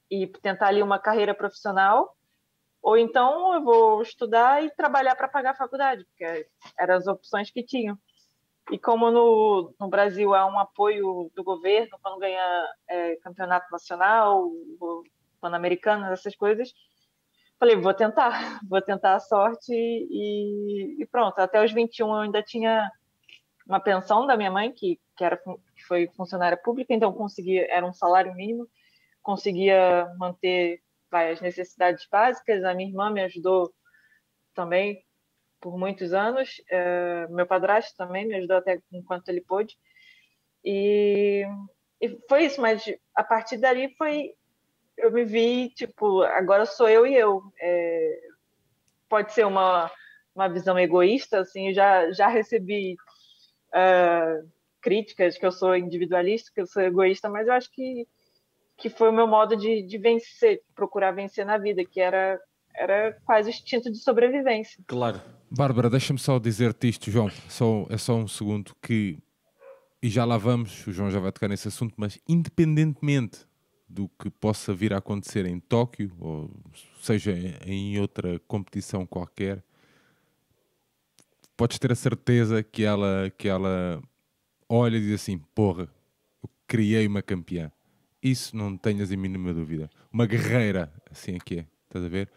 e 0.09 0.25
tentar 0.25 0.67
ali 0.67 0.81
uma 0.81 0.97
carreira 0.97 1.35
profissional, 1.35 2.17
ou 2.81 2.97
então 2.97 3.53
eu 3.53 3.63
vou 3.63 4.01
estudar 4.01 4.63
e 4.63 4.71
trabalhar 4.71 5.15
para 5.15 5.27
pagar 5.27 5.51
a 5.51 5.55
faculdade, 5.55 6.03
porque 6.05 6.47
eram 6.77 6.95
as 6.95 7.05
opções 7.05 7.51
que 7.51 7.63
tinham. 7.63 7.97
E 8.71 8.79
como 8.79 9.11
no, 9.11 9.73
no 9.79 9.87
Brasil 9.89 10.33
há 10.33 10.45
um 10.45 10.57
apoio 10.57 11.29
do 11.35 11.43
governo 11.43 11.97
quando 12.01 12.19
ganha 12.19 12.67
é, 12.87 13.15
campeonato 13.17 13.67
nacional, 13.71 14.49
pan-americano, 15.41 16.05
essas 16.05 16.35
coisas, 16.35 16.73
falei, 17.59 17.75
vou 17.75 17.93
tentar, 17.93 18.59
vou 18.69 18.81
tentar 18.81 19.15
a 19.15 19.19
sorte 19.19 19.73
e, 19.73 21.01
e, 21.01 21.05
pronto. 21.07 21.39
Até 21.39 21.63
os 21.63 21.71
21 21.71 22.07
eu 22.07 22.13
ainda 22.15 22.41
tinha 22.41 22.89
uma 23.67 23.79
pensão 23.79 24.25
da 24.25 24.37
minha 24.37 24.51
mãe, 24.51 24.71
que, 24.71 24.99
que, 25.15 25.23
era, 25.23 25.37
que 25.37 25.83
foi 25.87 26.07
funcionária 26.15 26.57
pública, 26.57 26.93
então 26.93 27.13
conseguia, 27.13 27.65
era 27.69 27.85
um 27.85 27.93
salário 27.93 28.33
mínimo, 28.33 28.67
conseguia 29.21 30.13
manter 30.17 30.81
vai, 31.09 31.31
as 31.31 31.41
necessidades 31.41 32.05
básicas. 32.11 32.63
A 32.63 32.73
minha 32.73 32.89
irmã 32.89 33.09
me 33.09 33.21
ajudou 33.21 33.73
também 34.53 35.03
por 35.63 35.79
muitos 35.79 36.13
anos. 36.13 36.61
É, 36.69 37.25
meu 37.29 37.47
padrasto 37.47 37.95
também 37.95 38.27
me 38.27 38.35
ajudou 38.35 38.57
até 38.57 38.77
enquanto 38.91 39.29
ele 39.29 39.39
pôde. 39.39 39.77
E, 40.63 41.45
e, 42.01 42.19
foi 42.27 42.43
isso, 42.43 42.61
mas 42.61 42.83
a 43.15 43.23
partir 43.23 43.57
dali 43.57 43.95
foi. 43.97 44.33
Eu 44.97 45.11
me 45.11 45.23
vi, 45.23 45.69
tipo, 45.69 46.21
agora 46.23 46.65
sou 46.65 46.89
eu 46.89 47.07
e 47.07 47.15
eu. 47.15 47.41
É, 47.59 48.19
pode 49.07 49.31
ser 49.33 49.45
uma, 49.45 49.89
uma 50.35 50.49
visão 50.49 50.77
egoísta, 50.77 51.39
assim, 51.39 51.73
já, 51.73 52.11
já 52.11 52.27
recebi 52.27 52.95
uh, 53.69 54.49
críticas 54.81 55.37
que 55.37 55.45
eu 55.45 55.51
sou 55.51 55.75
individualista, 55.75 56.51
que 56.53 56.61
eu 56.61 56.67
sou 56.67 56.81
egoísta, 56.81 57.29
mas 57.29 57.47
eu 57.47 57.53
acho 57.53 57.71
que, 57.71 58.07
que 58.77 58.89
foi 58.89 59.09
o 59.09 59.13
meu 59.13 59.27
modo 59.27 59.55
de, 59.55 59.81
de 59.83 59.97
vencer, 59.97 60.61
procurar 60.75 61.11
vencer 61.11 61.45
na 61.45 61.57
vida, 61.57 61.83
que 61.85 62.01
era, 62.01 62.39
era 62.75 63.17
quase 63.25 63.49
o 63.49 63.51
instinto 63.51 63.91
de 63.91 63.97
sobrevivência. 63.97 64.83
Claro. 64.87 65.21
Bárbara, 65.49 65.89
deixa-me 65.89 66.19
só 66.19 66.39
dizer-te 66.39 66.89
isto, 66.89 67.11
João, 67.11 67.29
só, 67.47 67.85
é 67.89 67.97
só 67.97 68.15
um 68.15 68.27
segundo, 68.27 68.75
que, 68.81 69.19
e 70.01 70.09
já 70.09 70.25
lá 70.25 70.37
vamos, 70.37 70.85
o 70.87 70.91
João 70.91 71.11
já 71.11 71.19
vai 71.19 71.31
tocar 71.31 71.47
nesse 71.47 71.67
assunto, 71.67 71.93
mas 71.97 72.19
independentemente 72.27 73.45
do 73.87 74.09
que 74.19 74.29
possa 74.29 74.73
vir 74.73 74.93
a 74.93 74.97
acontecer 74.97 75.45
em 75.45 75.59
Tóquio, 75.59 76.11
ou 76.19 76.49
seja, 77.01 77.33
em 77.65 77.99
outra 77.99 78.39
competição 78.47 79.05
qualquer, 79.05 79.63
podes 81.55 81.77
ter 81.77 81.91
a 81.91 81.95
certeza 81.95 82.63
que 82.63 82.83
ela, 82.83 83.31
que 83.37 83.47
ela 83.47 84.01
olha 84.67 84.97
e 84.97 85.01
diz 85.01 85.21
assim: 85.21 85.37
porra, 85.53 85.83
eu 86.41 86.49
criei 86.67 87.05
uma 87.05 87.21
campeã. 87.21 87.71
Isso 88.21 88.55
não 88.55 88.75
tenhas 88.75 89.11
a 89.11 89.17
mínima 89.17 89.53
dúvida. 89.53 89.89
Uma 90.11 90.25
guerreira, 90.25 90.91
assim 91.11 91.35
é 91.35 91.39
que 91.39 91.59
é, 91.59 91.65
estás 91.87 92.05
a 92.05 92.07
ver? 92.07 92.31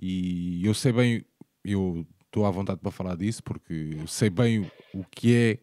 E 0.00 0.64
eu 0.64 0.74
sei 0.74 0.92
bem, 0.92 1.24
eu 1.64 2.06
estou 2.24 2.44
à 2.44 2.50
vontade 2.50 2.80
para 2.80 2.90
falar 2.90 3.16
disso 3.16 3.42
porque 3.42 3.96
eu 3.98 4.06
sei 4.06 4.28
bem 4.28 4.70
o, 4.92 5.04
que 5.04 5.34
é 5.34 5.58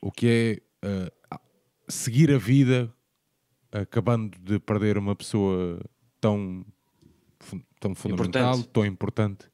o 0.00 0.10
que 0.10 0.62
é 0.82 0.86
uh, 0.86 1.40
seguir 1.88 2.32
a 2.32 2.38
vida 2.38 2.92
acabando 3.70 4.38
de 4.38 4.58
perder 4.58 4.96
uma 4.96 5.14
pessoa 5.16 5.80
tão, 6.20 6.64
tão 7.80 7.94
fundamental, 7.94 8.54
importante. 8.54 8.72
tão 8.72 8.86
importante 8.86 9.46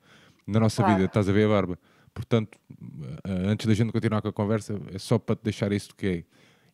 na 0.46 0.60
nossa 0.60 0.82
claro. 0.82 0.96
vida. 0.96 1.06
Estás 1.06 1.28
a 1.28 1.32
ver 1.32 1.46
a 1.46 1.48
barba? 1.48 1.78
Portanto, 2.12 2.58
uh, 2.70 3.48
antes 3.48 3.66
da 3.66 3.74
gente 3.74 3.92
continuar 3.92 4.20
com 4.20 4.28
a 4.28 4.32
conversa, 4.32 4.78
é 4.92 4.98
só 4.98 5.18
para 5.18 5.36
te 5.36 5.44
deixar 5.44 5.72
isto 5.72 5.94
que 5.96 6.06
é. 6.06 6.24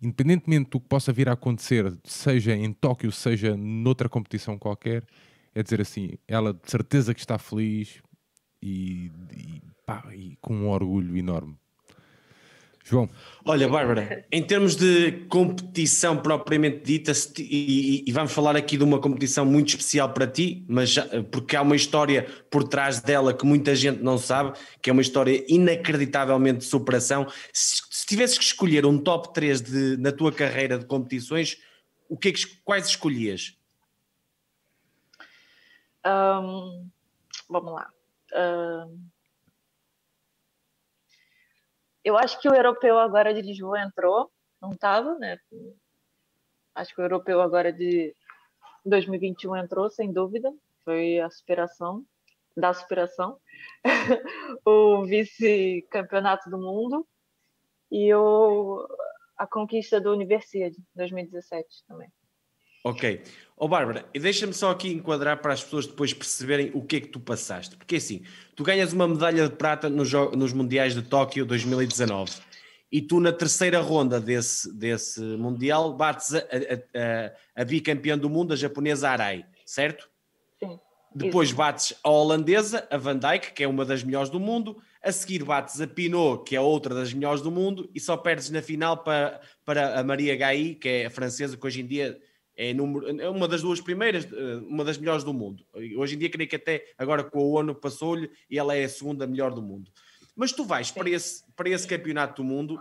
Independentemente 0.02 0.70
do 0.70 0.80
que 0.80 0.88
possa 0.88 1.12
vir 1.12 1.28
a 1.28 1.32
acontecer, 1.32 1.96
seja 2.04 2.54
em 2.54 2.72
Tóquio, 2.72 3.10
seja 3.10 3.56
noutra 3.56 4.08
competição 4.08 4.58
qualquer, 4.58 5.06
é 5.56 5.62
dizer 5.62 5.80
assim, 5.80 6.10
ela 6.28 6.52
de 6.52 6.70
certeza 6.70 7.14
que 7.14 7.20
está 7.20 7.38
feliz, 7.38 8.02
e, 8.62 9.10
e, 9.34 9.62
pá, 9.86 10.04
e 10.14 10.36
com 10.38 10.54
um 10.54 10.68
orgulho 10.68 11.16
enorme. 11.16 11.56
João. 12.84 13.08
Olha, 13.44 13.66
Bárbara, 13.66 14.24
em 14.30 14.42
termos 14.42 14.76
de 14.76 15.10
competição 15.28 16.18
propriamente 16.18 16.84
dita, 16.84 17.10
e, 17.38 18.04
e, 18.06 18.12
vamos 18.12 18.32
falar 18.32 18.54
aqui 18.54 18.76
de 18.76 18.84
uma 18.84 19.00
competição 19.00 19.46
muito 19.46 19.70
especial 19.70 20.12
para 20.12 20.26
ti, 20.26 20.64
mas 20.68 20.90
já, 20.90 21.04
porque 21.24 21.56
há 21.56 21.62
uma 21.62 21.74
história 21.74 22.26
por 22.50 22.62
trás 22.62 23.00
dela 23.00 23.32
que 23.32 23.46
muita 23.46 23.74
gente 23.74 24.02
não 24.02 24.18
sabe, 24.18 24.56
que 24.82 24.90
é 24.90 24.92
uma 24.92 25.02
história 25.02 25.42
inacreditavelmente 25.48 26.58
de 26.58 26.64
superação. 26.66 27.26
Se, 27.52 27.82
se 27.90 28.06
tivesses 28.06 28.38
que 28.38 28.44
escolher 28.44 28.84
um 28.84 28.98
top 28.98 29.32
3 29.32 29.62
de, 29.62 29.96
na 29.96 30.12
tua 30.12 30.30
carreira 30.30 30.78
de 30.78 30.84
competições, 30.84 31.56
o 32.08 32.16
que, 32.16 32.28
é 32.28 32.32
que 32.32 32.46
quais 32.62 32.86
escolhias? 32.86 33.56
Um, 36.06 36.88
vamos 37.48 37.72
lá 37.72 37.90
eu 42.06 42.16
acho 42.16 42.40
que 42.40 42.48
o 42.48 42.54
europeu 42.54 43.00
agora 43.00 43.34
de 43.34 43.42
Lisboa 43.42 43.82
entrou, 43.82 44.30
não 44.62 44.70
estava, 44.70 45.18
né? 45.18 45.40
Acho 46.72 46.94
que 46.94 47.00
o 47.00 47.04
europeu 47.04 47.40
agora 47.40 47.72
de 47.72 48.14
2021 48.84 49.56
entrou, 49.56 49.90
sem 49.90 50.12
dúvida. 50.12 50.54
Foi 50.84 51.18
a 51.18 51.28
superação 51.28 52.06
da 52.56 52.72
superação. 52.72 53.40
o 54.64 55.04
vice-campeonato 55.04 56.48
do 56.48 56.58
mundo 56.58 57.04
e 57.90 58.14
o, 58.14 58.86
a 59.36 59.44
conquista 59.44 60.00
do 60.00 60.12
Universidade 60.12 60.76
2017 60.94 61.84
também. 61.88 62.08
Ok. 62.86 63.20
Ó 63.58 63.64
oh, 63.64 63.68
Bárbara, 63.68 64.08
e 64.14 64.20
deixa-me 64.20 64.52
só 64.52 64.70
aqui 64.70 64.92
enquadrar 64.92 65.42
para 65.42 65.52
as 65.52 65.64
pessoas 65.64 65.88
depois 65.88 66.14
perceberem 66.14 66.70
o 66.72 66.82
que 66.82 66.96
é 66.96 67.00
que 67.00 67.08
tu 67.08 67.18
passaste. 67.18 67.76
Porque 67.76 67.96
assim, 67.96 68.22
tu 68.54 68.62
ganhas 68.62 68.92
uma 68.92 69.08
medalha 69.08 69.48
de 69.48 69.56
prata 69.56 69.88
nos, 69.88 70.12
nos 70.12 70.52
Mundiais 70.52 70.94
de 70.94 71.02
Tóquio 71.02 71.44
2019 71.44 72.32
e 72.92 73.02
tu 73.02 73.18
na 73.18 73.32
terceira 73.32 73.80
ronda 73.80 74.20
desse, 74.20 74.72
desse 74.72 75.20
Mundial 75.20 75.94
bates 75.94 76.32
a, 76.32 76.38
a, 76.38 76.40
a, 77.58 77.62
a 77.62 77.64
bicampeã 77.64 78.16
do 78.16 78.30
mundo, 78.30 78.52
a 78.52 78.56
japonesa 78.56 79.10
Arai, 79.10 79.44
certo? 79.64 80.08
Sim. 80.62 80.78
Depois 81.12 81.48
Isso. 81.48 81.56
bates 81.56 81.94
a 82.04 82.10
holandesa, 82.10 82.86
a 82.88 82.96
Van 82.96 83.18
Dijk, 83.18 83.52
que 83.52 83.64
é 83.64 83.68
uma 83.68 83.84
das 83.84 84.04
melhores 84.04 84.30
do 84.30 84.38
mundo, 84.38 84.80
a 85.02 85.10
seguir 85.10 85.42
bates 85.42 85.80
a 85.80 85.88
Pinot, 85.88 86.44
que 86.44 86.54
é 86.54 86.60
outra 86.60 86.94
das 86.94 87.12
melhores 87.12 87.42
do 87.42 87.50
mundo, 87.50 87.90
e 87.92 87.98
só 87.98 88.16
perdes 88.16 88.48
na 88.50 88.62
final 88.62 88.98
para, 88.98 89.40
para 89.64 89.98
a 89.98 90.04
Maria 90.04 90.36
Gai, 90.36 90.76
que 90.80 90.88
é 90.88 91.06
a 91.06 91.10
francesa, 91.10 91.56
que 91.56 91.66
hoje 91.66 91.80
em 91.80 91.86
dia 91.86 92.16
é, 92.56 92.72
número, 92.72 93.20
é 93.20 93.28
uma 93.28 93.46
das 93.46 93.60
duas 93.60 93.80
primeiras, 93.80 94.24
eh, 94.24 94.56
uma 94.66 94.82
das 94.82 94.96
melhores 94.96 95.22
do 95.22 95.34
mundo. 95.34 95.64
Hoje 95.96 96.14
em 96.14 96.18
dia, 96.18 96.30
creio 96.30 96.48
que 96.48 96.56
até 96.56 96.86
agora 96.96 97.22
com 97.22 97.38
a 97.38 97.60
ONU 97.60 97.74
passou-lhe 97.74 98.30
e 98.48 98.58
ela 98.58 98.74
é 98.74 98.84
a 98.84 98.88
segunda 98.88 99.26
melhor 99.26 99.52
do 99.52 99.60
mundo. 99.60 99.90
Mas 100.34 100.52
tu 100.52 100.64
vais 100.64 100.90
para 100.90 101.08
esse, 101.10 101.44
para 101.54 101.68
esse 101.68 101.86
campeonato 101.86 102.42
do 102.42 102.48
mundo 102.48 102.80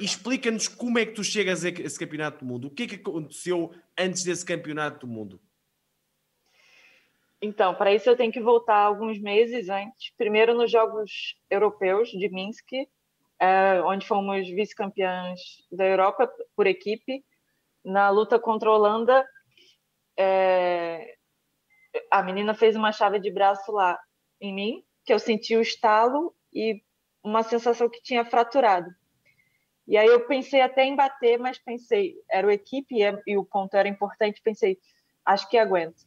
e 0.00 0.04
explica-nos 0.04 0.68
como 0.68 0.98
é 0.98 1.06
que 1.06 1.12
tu 1.12 1.22
chegas 1.22 1.64
a 1.64 1.68
esse 1.68 1.98
campeonato 1.98 2.44
do 2.44 2.46
mundo. 2.46 2.68
O 2.68 2.70
que 2.70 2.84
é 2.84 2.86
que 2.86 2.96
aconteceu 2.96 3.72
antes 3.96 4.24
desse 4.24 4.44
campeonato 4.44 5.06
do 5.06 5.12
mundo? 5.12 5.40
Então, 7.40 7.74
para 7.74 7.94
isso 7.94 8.08
eu 8.08 8.16
tenho 8.16 8.32
que 8.32 8.40
voltar 8.40 8.78
alguns 8.78 9.18
meses 9.20 9.68
antes. 9.68 10.12
Primeiro 10.16 10.54
nos 10.54 10.70
Jogos 10.70 11.36
Europeus 11.48 12.10
de 12.10 12.28
Minsk, 12.28 12.72
é, 13.40 13.80
onde 13.82 14.06
fomos 14.06 14.48
vice-campeãs 14.48 15.40
da 15.70 15.84
Europa 15.84 16.28
por 16.56 16.66
equipe. 16.66 17.24
Na 17.84 18.10
luta 18.10 18.38
contra 18.38 18.68
a 18.68 18.74
Holanda, 18.74 19.26
é, 20.18 21.14
a 22.10 22.22
menina 22.22 22.54
fez 22.54 22.76
uma 22.76 22.92
chave 22.92 23.18
de 23.18 23.30
braço 23.30 23.72
lá 23.72 23.98
em 24.40 24.54
mim, 24.54 24.84
que 25.04 25.12
eu 25.12 25.18
senti 25.18 25.56
o 25.56 25.62
estalo 25.62 26.34
e 26.52 26.82
uma 27.22 27.42
sensação 27.42 27.88
que 27.88 28.02
tinha 28.02 28.24
fraturado. 28.24 28.90
E 29.86 29.96
aí 29.96 30.06
eu 30.06 30.26
pensei 30.26 30.60
até 30.60 30.84
em 30.84 30.94
bater, 30.94 31.38
mas 31.38 31.58
pensei, 31.58 32.14
era 32.30 32.46
o 32.46 32.50
equipe 32.50 32.96
e 33.26 33.38
o 33.38 33.44
ponto 33.44 33.74
era 33.74 33.88
importante, 33.88 34.42
pensei, 34.42 34.78
acho 35.24 35.48
que 35.48 35.56
aguento. 35.56 36.06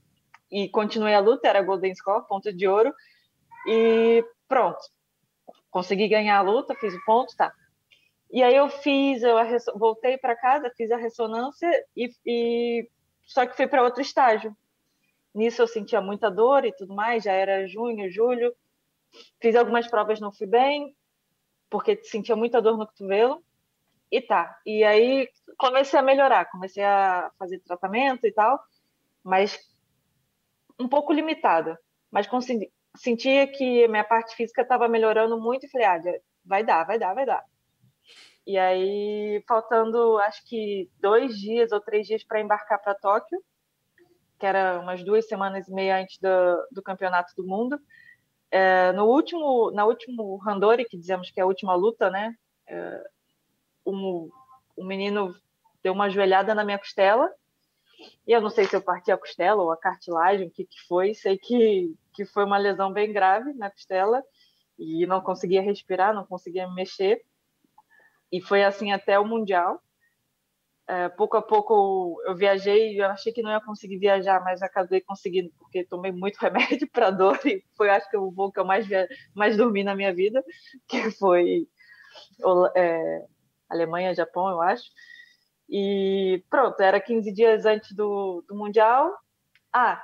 E 0.51 0.69
continuei 0.69 1.15
a 1.15 1.19
luta, 1.19 1.47
era 1.47 1.63
Golden 1.63 1.95
Score, 1.95 2.27
ponto 2.27 2.53
de 2.53 2.67
ouro, 2.67 2.93
e 3.65 4.23
pronto. 4.47 4.79
Consegui 5.71 6.07
ganhar 6.07 6.37
a 6.37 6.41
luta, 6.41 6.75
fiz 6.75 6.93
o 6.93 7.03
ponto, 7.05 7.35
tá. 7.35 7.51
E 8.31 8.41
aí 8.41 8.55
eu 8.55 8.69
fiz, 8.69 9.21
eu 9.23 9.35
voltei 9.75 10.17
para 10.17 10.35
casa, 10.35 10.71
fiz 10.77 10.89
a 10.89 10.97
ressonância 10.97 11.69
e, 11.95 12.09
e 12.25 12.89
só 13.25 13.45
que 13.45 13.55
fui 13.55 13.67
para 13.67 13.83
outro 13.83 14.01
estágio. 14.01 14.55
Nisso 15.33 15.61
eu 15.61 15.67
sentia 15.67 16.01
muita 16.01 16.31
dor 16.31 16.63
e 16.65 16.71
tudo 16.73 16.95
mais, 16.95 17.23
já 17.23 17.33
era 17.33 17.67
junho, 17.67 18.09
julho. 18.09 18.55
Fiz 19.41 19.55
algumas 19.55 19.87
provas, 19.87 20.19
não 20.21 20.31
fui 20.31 20.47
bem, 20.47 20.95
porque 21.69 22.01
sentia 22.03 22.35
muita 22.35 22.61
dor 22.61 22.77
no 22.77 22.87
cotovelo. 22.87 23.43
E 24.09 24.21
tá. 24.21 24.57
E 24.65 24.83
aí 24.83 25.29
comecei 25.57 25.99
a 25.99 26.03
melhorar, 26.03 26.45
comecei 26.45 26.83
a 26.83 27.31
fazer 27.37 27.59
tratamento 27.59 28.25
e 28.25 28.31
tal, 28.31 28.61
mas 29.23 29.59
um 30.79 30.87
pouco 30.87 31.11
limitada. 31.13 31.77
Mas 32.09 32.27
consegui, 32.27 32.71
sentia 32.95 33.47
que 33.47 33.87
minha 33.89 34.03
parte 34.03 34.35
física 34.35 34.61
estava 34.61 34.87
melhorando 34.87 35.39
muito 35.39 35.65
e 35.65 35.69
falei, 35.69 35.87
ah, 35.87 35.99
vai 36.45 36.63
dar, 36.63 36.85
vai 36.85 36.99
dar, 36.99 37.13
vai 37.13 37.25
dar. 37.25 37.50
E 38.45 38.57
aí, 38.57 39.43
faltando 39.47 40.17
acho 40.19 40.43
que 40.45 40.89
dois 40.99 41.37
dias 41.37 41.71
ou 41.71 41.79
três 41.79 42.07
dias 42.07 42.23
para 42.23 42.41
embarcar 42.41 42.81
para 42.81 42.95
Tóquio, 42.95 43.41
que 44.39 44.45
era 44.45 44.79
umas 44.79 45.03
duas 45.03 45.27
semanas 45.27 45.67
e 45.67 45.71
meia 45.71 46.01
antes 46.01 46.17
do, 46.19 46.67
do 46.71 46.81
campeonato 46.81 47.33
do 47.35 47.45
mundo, 47.45 47.79
é, 48.49 48.91
no 48.91 49.05
último, 49.05 49.71
na 49.71 49.85
último 49.85 50.37
Randori, 50.37 50.85
que 50.85 50.97
dizemos 50.97 51.31
que 51.31 51.39
é 51.39 51.43
a 51.43 51.47
última 51.47 51.75
luta, 51.75 52.09
né? 52.09 52.35
É, 52.67 53.03
um, 53.85 54.29
menino 54.77 55.33
deu 55.83 55.93
uma 55.93 56.09
joelhada 56.09 56.53
na 56.53 56.63
minha 56.63 56.77
costela 56.77 57.31
e 58.27 58.31
eu 58.31 58.41
não 58.41 58.49
sei 58.49 58.65
se 58.65 58.75
eu 58.75 58.81
parti 58.81 59.11
a 59.11 59.17
costela 59.17 59.61
ou 59.61 59.71
a 59.71 59.77
cartilagem, 59.77 60.47
o 60.47 60.51
que, 60.51 60.65
que 60.65 60.79
foi. 60.87 61.13
Sei 61.13 61.37
que, 61.37 61.93
que 62.13 62.25
foi 62.25 62.43
uma 62.43 62.57
lesão 62.57 62.91
bem 62.91 63.11
grave 63.13 63.53
na 63.53 63.69
costela 63.69 64.23
e 64.77 65.05
não 65.05 65.21
conseguia 65.21 65.61
respirar, 65.61 66.13
não 66.13 66.25
conseguia 66.25 66.67
me 66.67 66.75
mexer. 66.75 67.23
E 68.31 68.41
foi 68.41 68.63
assim 68.63 68.91
até 68.91 69.19
o 69.19 69.25
Mundial. 69.25 69.81
É, 70.87 71.09
pouco 71.09 71.37
a 71.37 71.41
pouco 71.41 72.21
eu 72.25 72.35
viajei, 72.35 72.99
eu 72.99 73.05
achei 73.05 73.31
que 73.31 73.41
não 73.41 73.51
ia 73.51 73.61
conseguir 73.61 73.97
viajar, 73.97 74.43
mas 74.43 74.61
acabei 74.61 74.99
conseguindo, 74.99 75.49
porque 75.57 75.85
tomei 75.85 76.11
muito 76.11 76.37
remédio 76.41 76.89
para 76.91 77.11
dor 77.11 77.39
e 77.45 77.63
foi, 77.77 77.89
acho 77.89 78.09
que, 78.09 78.17
o 78.17 78.31
voo 78.31 78.51
que 78.51 78.59
eu 78.59 78.65
mais, 78.65 78.85
via... 78.85 79.07
mais 79.33 79.55
dormi 79.55 79.83
na 79.83 79.95
minha 79.95 80.13
vida, 80.13 80.43
que 80.89 81.11
foi 81.11 81.67
é, 82.75 83.25
Alemanha, 83.69 84.13
Japão, 84.13 84.49
eu 84.49 84.61
acho. 84.61 84.83
E 85.69 86.43
pronto, 86.49 86.81
era 86.81 86.99
15 86.99 87.31
dias 87.31 87.65
antes 87.65 87.93
do, 87.95 88.43
do 88.47 88.55
Mundial. 88.55 89.17
Ah, 89.73 90.03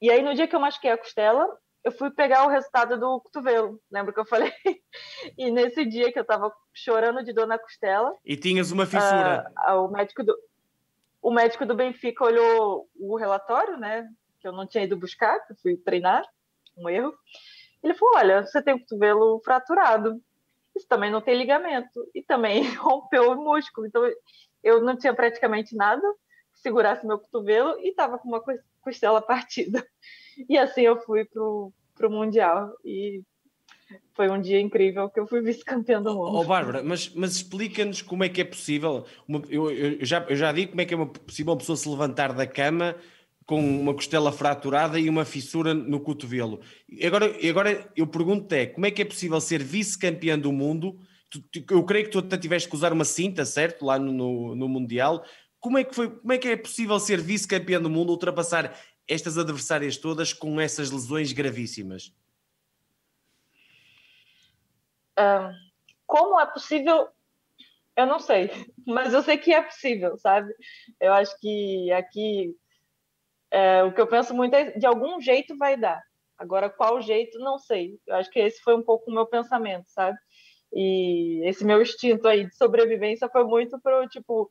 e 0.00 0.10
aí 0.10 0.22
no 0.22 0.34
dia 0.34 0.46
que 0.46 0.54
eu 0.54 0.60
machuquei 0.60 0.90
a 0.90 0.98
costela, 0.98 1.48
eu 1.84 1.92
fui 1.92 2.10
pegar 2.10 2.44
o 2.44 2.50
resultado 2.50 2.98
do 2.98 3.20
cotovelo, 3.20 3.80
lembra 3.90 4.12
que 4.12 4.20
eu 4.20 4.26
falei? 4.26 4.52
e 5.36 5.50
nesse 5.50 5.84
dia 5.84 6.12
que 6.12 6.18
eu 6.18 6.24
tava 6.24 6.52
chorando 6.74 7.24
de 7.24 7.32
dor 7.32 7.46
na 7.46 7.58
costela. 7.58 8.14
E 8.24 8.36
tinhas 8.36 8.70
uma 8.70 8.86
fissura. 8.86 9.50
Uh, 9.68 9.84
o, 9.84 9.88
médico 9.90 10.22
do, 10.22 10.36
o 11.22 11.30
médico 11.30 11.64
do 11.64 11.74
Benfica 11.74 12.24
olhou 12.24 12.88
o 12.96 13.16
relatório, 13.16 13.78
né? 13.78 14.08
Que 14.40 14.48
eu 14.48 14.52
não 14.52 14.66
tinha 14.66 14.84
ido 14.84 14.96
buscar, 14.96 15.38
que 15.46 15.52
eu 15.52 15.56
fui 15.56 15.76
treinar, 15.76 16.24
um 16.76 16.88
erro. 16.88 17.14
Ele 17.82 17.94
falou: 17.94 18.16
Olha, 18.16 18.44
você 18.44 18.62
tem 18.62 18.74
o 18.74 18.80
cotovelo 18.80 19.40
fraturado. 19.42 20.20
Isso 20.76 20.86
também 20.86 21.10
não 21.10 21.20
tem 21.20 21.36
ligamento. 21.36 22.08
E 22.14 22.22
também 22.22 22.62
rompeu 22.76 23.32
o 23.32 23.36
músculo. 23.36 23.86
Então 23.86 24.02
eu 24.62 24.82
não 24.82 24.96
tinha 24.96 25.14
praticamente 25.14 25.74
nada 25.74 26.02
que 26.52 26.60
segurasse 26.60 27.06
meu 27.06 27.18
cotovelo 27.18 27.78
e 27.80 27.88
estava 27.88 28.18
com 28.18 28.28
uma 28.28 28.42
costela 28.82 29.22
partida. 29.22 29.86
E 30.48 30.58
assim 30.58 30.82
eu 30.82 31.00
fui 31.00 31.24
pro, 31.24 31.72
pro 31.94 32.10
Mundial. 32.10 32.72
E 32.84 33.22
foi 34.14 34.30
um 34.30 34.40
dia 34.40 34.60
incrível 34.60 35.08
que 35.08 35.18
eu 35.18 35.26
fui 35.26 35.40
vice-campeão 35.42 36.02
do 36.02 36.14
mundo. 36.14 36.36
Oh, 36.36 36.44
Bárbara, 36.44 36.82
mas, 36.82 37.12
mas 37.14 37.36
explica-nos 37.36 38.02
como 38.02 38.24
é 38.24 38.28
que 38.28 38.40
é 38.40 38.44
possível. 38.44 39.04
Uma, 39.26 39.42
eu, 39.48 39.70
eu, 39.70 40.04
já, 40.04 40.24
eu 40.28 40.36
já 40.36 40.52
digo 40.52 40.70
como 40.70 40.80
é 40.80 40.84
que 40.84 40.94
é 40.94 40.96
uma, 40.96 41.06
possível 41.06 41.52
uma 41.52 41.58
pessoa 41.58 41.76
se 41.76 41.88
levantar 41.88 42.32
da 42.32 42.46
cama 42.46 42.96
com 43.50 43.58
uma 43.58 43.92
costela 43.92 44.30
fraturada 44.30 45.00
e 45.00 45.08
uma 45.08 45.24
fissura 45.24 45.74
no 45.74 45.98
cotovelo. 45.98 46.60
Agora, 47.04 47.34
agora 47.48 47.90
eu 47.96 48.06
pergunto 48.06 48.54
é 48.54 48.66
como 48.66 48.86
é 48.86 48.92
que 48.92 49.02
é 49.02 49.04
possível 49.04 49.40
ser 49.40 49.60
vice-campeão 49.60 50.38
do 50.38 50.52
mundo? 50.52 50.96
Eu 51.68 51.82
creio 51.82 52.04
que 52.04 52.12
tu 52.12 52.20
até 52.20 52.38
tiveste 52.38 52.68
que 52.68 52.76
usar 52.76 52.92
uma 52.92 53.04
cinta, 53.04 53.44
certo? 53.44 53.84
Lá 53.84 53.98
no, 53.98 54.12
no, 54.12 54.54
no 54.54 54.68
Mundial. 54.68 55.24
Como 55.58 55.76
é, 55.76 55.82
que 55.82 55.94
foi, 55.94 56.08
como 56.08 56.32
é 56.32 56.38
que 56.38 56.46
é 56.46 56.56
possível 56.56 56.98
ser 57.00 57.20
vice-campeão 57.20 57.82
do 57.82 57.90
mundo, 57.90 58.10
ultrapassar 58.10 58.72
estas 59.10 59.36
adversárias 59.36 59.96
todas 59.96 60.32
com 60.32 60.60
essas 60.60 60.90
lesões 60.90 61.32
gravíssimas? 61.32 62.14
Um, 65.18 65.52
como 66.06 66.40
é 66.40 66.46
possível? 66.46 67.08
Eu 67.96 68.06
não 68.06 68.20
sei, 68.20 68.50
mas 68.86 69.12
eu 69.12 69.22
sei 69.22 69.36
que 69.36 69.52
é 69.52 69.60
possível, 69.60 70.16
sabe? 70.16 70.54
Eu 71.00 71.12
acho 71.12 71.38
que 71.40 71.90
aqui 71.92 72.56
é, 73.50 73.82
o 73.82 73.92
que 73.92 74.00
eu 74.00 74.06
penso 74.06 74.32
muito 74.32 74.54
é 74.54 74.70
de 74.78 74.86
algum 74.86 75.20
jeito 75.20 75.56
vai 75.58 75.76
dar. 75.76 76.00
Agora, 76.38 76.70
qual 76.70 77.02
jeito, 77.02 77.38
não 77.38 77.58
sei. 77.58 77.98
Eu 78.06 78.16
acho 78.16 78.30
que 78.30 78.38
esse 78.38 78.62
foi 78.62 78.74
um 78.74 78.82
pouco 78.82 79.10
o 79.10 79.14
meu 79.14 79.26
pensamento, 79.26 79.86
sabe? 79.88 80.16
E 80.72 81.46
esse 81.46 81.64
meu 81.64 81.82
instinto 81.82 82.28
aí 82.28 82.46
de 82.46 82.54
sobrevivência 82.54 83.28
foi 83.28 83.44
muito 83.44 83.78
para 83.80 84.08
tipo, 84.08 84.48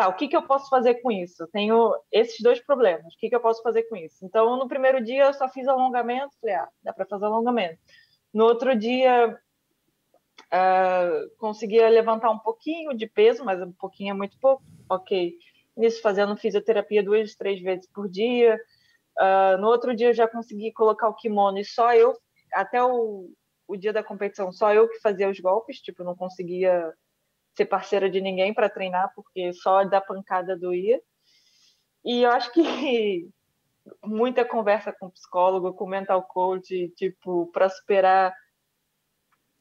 tá, 0.00 0.08
o 0.08 0.14
que, 0.14 0.28
que 0.28 0.36
eu 0.36 0.42
posso 0.42 0.68
fazer 0.70 0.94
com 0.96 1.12
isso? 1.12 1.42
Eu 1.42 1.48
tenho 1.48 1.94
esses 2.10 2.40
dois 2.40 2.58
problemas, 2.58 3.12
o 3.12 3.18
que, 3.18 3.28
que 3.28 3.34
eu 3.34 3.40
posso 3.40 3.62
fazer 3.62 3.82
com 3.84 3.96
isso? 3.96 4.24
Então, 4.24 4.56
no 4.56 4.66
primeiro 4.66 5.02
dia 5.04 5.26
eu 5.26 5.34
só 5.34 5.48
fiz 5.48 5.68
alongamento, 5.68 6.34
falei, 6.40 6.56
ah, 6.56 6.68
dá 6.82 6.92
para 6.92 7.04
fazer 7.04 7.26
alongamento. 7.26 7.78
No 8.32 8.44
outro 8.44 8.74
dia, 8.74 9.38
uh, 10.46 11.36
conseguia 11.36 11.88
levantar 11.88 12.30
um 12.30 12.38
pouquinho 12.38 12.96
de 12.96 13.06
peso, 13.06 13.44
mas 13.44 13.60
um 13.60 13.72
pouquinho 13.72 14.12
é 14.12 14.14
muito 14.14 14.38
pouco, 14.38 14.62
ok. 14.88 15.34
Nisso, 15.76 16.00
fazendo 16.00 16.36
fisioterapia 16.36 17.02
duas, 17.02 17.34
três 17.34 17.60
vezes 17.60 17.86
por 17.92 18.08
dia. 18.08 18.58
Uh, 19.18 19.60
no 19.60 19.68
outro 19.68 19.94
dia, 19.94 20.08
eu 20.08 20.14
já 20.14 20.26
consegui 20.26 20.72
colocar 20.72 21.08
o 21.08 21.14
kimono 21.14 21.58
e 21.58 21.64
só 21.64 21.94
eu, 21.94 22.16
até 22.54 22.82
o, 22.82 23.30
o 23.68 23.76
dia 23.76 23.92
da 23.92 24.02
competição, 24.02 24.50
só 24.50 24.72
eu 24.72 24.88
que 24.88 25.00
fazia 25.00 25.28
os 25.28 25.38
golpes, 25.40 25.80
tipo, 25.80 26.02
não 26.02 26.16
conseguia 26.16 26.90
ser 27.54 27.66
parceira 27.66 28.08
de 28.08 28.20
ninguém 28.20 28.54
para 28.54 28.70
treinar, 28.70 29.12
porque 29.14 29.52
só 29.52 29.84
da 29.84 30.00
pancada 30.00 30.56
doía. 30.56 31.00
E 32.04 32.22
eu 32.22 32.30
acho 32.30 32.52
que 32.52 33.28
muita 34.04 34.44
conversa 34.44 34.92
com 34.92 35.10
psicólogo, 35.10 35.74
com 35.74 35.86
mental 35.86 36.22
coach, 36.22 36.88
tipo, 36.96 37.46
para 37.52 37.68
superar 37.68 38.34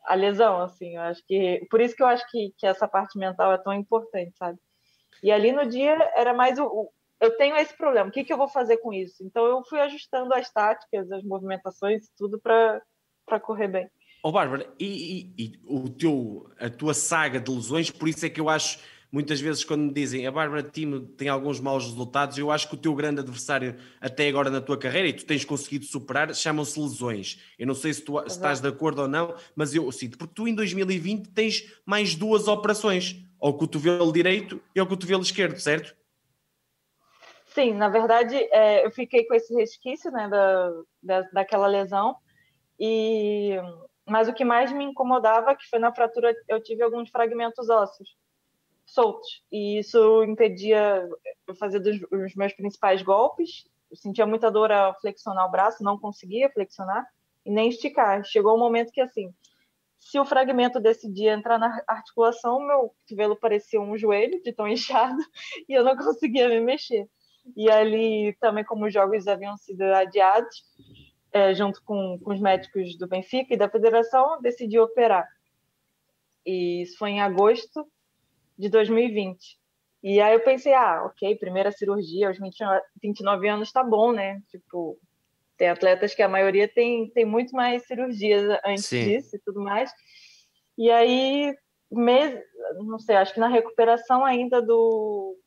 a 0.06 0.16
lesão, 0.16 0.62
assim, 0.62 0.96
eu 0.96 1.02
acho 1.04 1.24
que 1.28 1.68
por 1.70 1.80
isso 1.80 1.96
que 1.96 2.02
eu 2.02 2.08
acho 2.08 2.28
que, 2.32 2.52
que 2.58 2.66
essa 2.66 2.88
parte 2.88 3.18
mental 3.18 3.52
é 3.54 3.58
tão 3.58 3.74
importante, 3.74 4.36
sabe? 4.38 4.58
E 5.22 5.32
ali 5.32 5.52
no 5.52 5.68
dia 5.68 5.92
era 6.16 6.34
mais 6.34 6.58
o, 6.58 6.66
o 6.66 6.92
eu 7.20 7.36
tenho 7.36 7.56
esse 7.58 7.76
problema, 7.76 8.10
o 8.10 8.12
que, 8.12 8.24
que 8.24 8.32
eu 8.32 8.38
vou 8.38 8.48
fazer 8.48 8.78
com 8.78 8.94
isso? 8.94 9.24
Então 9.24 9.46
eu 9.46 9.62
fui 9.66 9.80
ajustando 9.82 10.34
as 10.34 10.50
táticas, 10.50 11.12
as 11.12 11.24
movimentações, 11.24 12.10
tudo 12.18 12.40
para 12.40 13.40
correr 13.42 13.68
bem. 13.68 13.92
Ó 14.22 14.30
oh, 14.30 14.32
Bárbara, 14.32 14.67
e, 14.78 15.32
e, 15.38 15.43
e, 15.43 15.59
o 15.65 15.89
teu, 15.89 16.49
a 16.59 16.70
tua 16.70 16.93
saga 16.93 17.39
de 17.39 17.49
lesões, 17.49 17.89
por 17.89 18.09
isso 18.09 18.26
é 18.26 18.30
que 18.30 18.41
eu 18.41 18.49
acho 18.49 18.80
muitas 19.11 19.39
vezes 19.39 19.63
quando 19.63 19.82
me 19.82 19.93
dizem 19.93 20.28
a 20.28 20.32
Bárbara 20.32 20.61
Timo 20.61 20.99
tem 20.99 21.30
alguns 21.30 21.59
maus 21.59 21.86
resultados, 21.86 22.38
eu 22.38 22.51
acho 22.51 22.67
que 22.67 22.76
o 22.76 22.78
teu 22.78 22.93
grande 22.93 23.22
adversário 23.22 23.76
até 23.99 24.28
agora 24.28 24.49
na 24.49 24.61
tua 24.61 24.78
carreira, 24.78 25.07
e 25.07 25.13
tu 25.13 25.26
tens 25.26 25.43
conseguido 25.43 25.86
superar, 25.86 26.34
chamam-se 26.36 26.80
lesões. 26.80 27.39
Eu 27.57 27.67
não 27.67 27.74
sei 27.74 27.93
se 27.93 28.01
tu 28.01 28.20
se 28.20 28.28
estás 28.28 28.59
de 28.59 28.67
acordo 28.67 29.03
ou 29.03 29.07
não, 29.07 29.36
mas 29.55 29.74
eu 29.74 29.91
sinto, 29.91 30.17
porque 30.17 30.34
tu 30.34 30.47
em 30.47 30.53
2020 30.53 31.30
tens 31.30 31.74
mais 31.86 32.15
duas 32.15 32.47
operações, 32.47 33.24
ao 33.41 33.53
cotovelo 33.53 34.11
direito 34.11 34.61
e 34.76 34.80
ao 34.80 34.88
cotovelo 34.88 35.24
esquerdo, 35.24 35.57
certo? 35.59 35.95
Sim, 37.47 37.74
na 37.74 37.88
verdade, 37.88 38.36
é, 38.36 38.86
eu 38.86 38.91
fiquei 38.91 39.24
com 39.26 39.34
esse 39.34 39.53
resquício 39.53 40.11
né, 40.11 40.28
da, 40.28 40.72
da, 41.01 41.22
daquela 41.34 41.67
lesão, 41.67 42.17
e 42.80 43.57
mas 44.10 44.28
o 44.28 44.34
que 44.34 44.43
mais 44.43 44.72
me 44.72 44.84
incomodava, 44.84 45.55
que 45.55 45.68
foi 45.70 45.80
na 45.80 45.93
fratura, 45.93 46.36
eu 46.47 46.62
tive 46.62 46.84
alguns 46.84 47.10
fragmentos 47.10 47.70
ósseos 47.70 48.16
soltos. 48.86 49.43
E 49.51 49.80
isso 49.80 50.24
impedia 50.24 51.07
eu 51.47 51.55
fazer 51.55 51.80
dos, 51.80 51.99
os 52.12 52.36
meus 52.36 52.53
principais 52.53 53.01
golpes. 53.01 53.68
Eu 53.89 53.97
sentia 53.97 54.26
muita 54.26 54.51
dor 54.51 54.72
ao 54.72 54.99
flexionar 54.99 55.47
o 55.47 55.51
braço, 55.51 55.84
não 55.84 55.97
conseguia 55.97 56.49
flexionar 56.49 57.07
e 57.45 57.51
nem 57.51 57.70
esticar. 57.70 58.24
Chegou 58.24 58.55
um 58.55 58.60
momento 58.60 58.91
que, 58.91 59.01
assim, 59.01 59.34
se 59.99 60.20
o 60.20 60.26
fragmento 60.26 60.80
decidia 60.80 61.34
entrar 61.34 61.57
na 61.57 61.82
articulação, 61.88 62.60
meu 62.60 62.93
cotovelo 62.99 63.36
parecia 63.36 63.82
um 63.82 63.97
joelho 63.97 64.41
de 64.41 64.53
tão 64.53 64.68
inchado 64.68 65.22
e 65.68 65.74
eu 65.74 65.84
não 65.84 65.95
conseguia 65.95 66.47
me 66.49 66.60
mexer. 66.60 67.07
E 67.55 67.70
ali, 67.70 68.36
também, 68.39 68.64
como 68.64 68.86
os 68.86 68.93
jogos 68.93 69.28
haviam 69.28 69.57
sido 69.57 69.82
adiados, 69.82 70.64
é, 71.32 71.53
junto 71.53 71.82
com, 71.84 72.19
com 72.19 72.34
os 72.34 72.39
médicos 72.39 72.97
do 72.97 73.07
Benfica 73.07 73.53
e 73.53 73.57
da 73.57 73.69
federação, 73.69 74.41
decidi 74.41 74.80
operar. 74.80 75.27
E 76.45 76.82
isso 76.84 76.97
foi 76.97 77.11
em 77.11 77.21
agosto 77.21 77.88
de 78.57 78.69
2020. 78.69 79.59
E 80.01 80.21
aí 80.21 80.34
eu 80.34 80.39
pensei, 80.39 80.73
ah, 80.73 81.03
ok, 81.05 81.36
primeira 81.36 81.71
cirurgia 81.71 82.27
aos 82.27 82.38
29 83.01 83.47
anos 83.47 83.71
tá 83.71 83.84
bom, 83.84 84.11
né? 84.11 84.41
Tipo, 84.49 84.97
tem 85.57 85.69
atletas 85.69 86.15
que 86.15 86.21
a 86.21 86.30
maioria 86.30 86.67
tem, 86.67 87.09
tem 87.09 87.25
muito 87.25 87.53
mais 87.53 87.86
cirurgias 87.86 88.59
antes 88.65 88.86
Sim. 88.86 89.03
disso 89.03 89.36
e 89.36 89.39
tudo 89.39 89.59
mais. 89.59 89.91
E 90.77 90.89
aí, 90.89 91.53
mês, 91.91 92.41
não 92.77 92.97
sei, 92.97 93.17
acho 93.17 93.34
que 93.34 93.41
na 93.41 93.49
recuperação 93.49 94.23
ainda 94.23 94.61
do, 94.61 95.38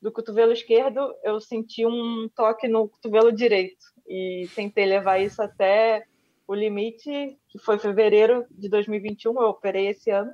do 0.00 0.12
cotovelo 0.12 0.52
esquerdo, 0.52 1.14
eu 1.24 1.40
senti 1.40 1.86
um 1.86 2.28
toque 2.36 2.68
no 2.68 2.86
cotovelo 2.88 3.32
direito. 3.32 3.95
E 4.08 4.48
tentei 4.54 4.86
levar 4.86 5.18
isso 5.18 5.42
até 5.42 6.04
o 6.46 6.54
limite, 6.54 7.36
que 7.48 7.58
foi 7.58 7.78
fevereiro 7.78 8.46
de 8.50 8.68
2021, 8.68 9.32
eu 9.40 9.48
operei 9.48 9.88
esse 9.88 10.10
ano. 10.10 10.32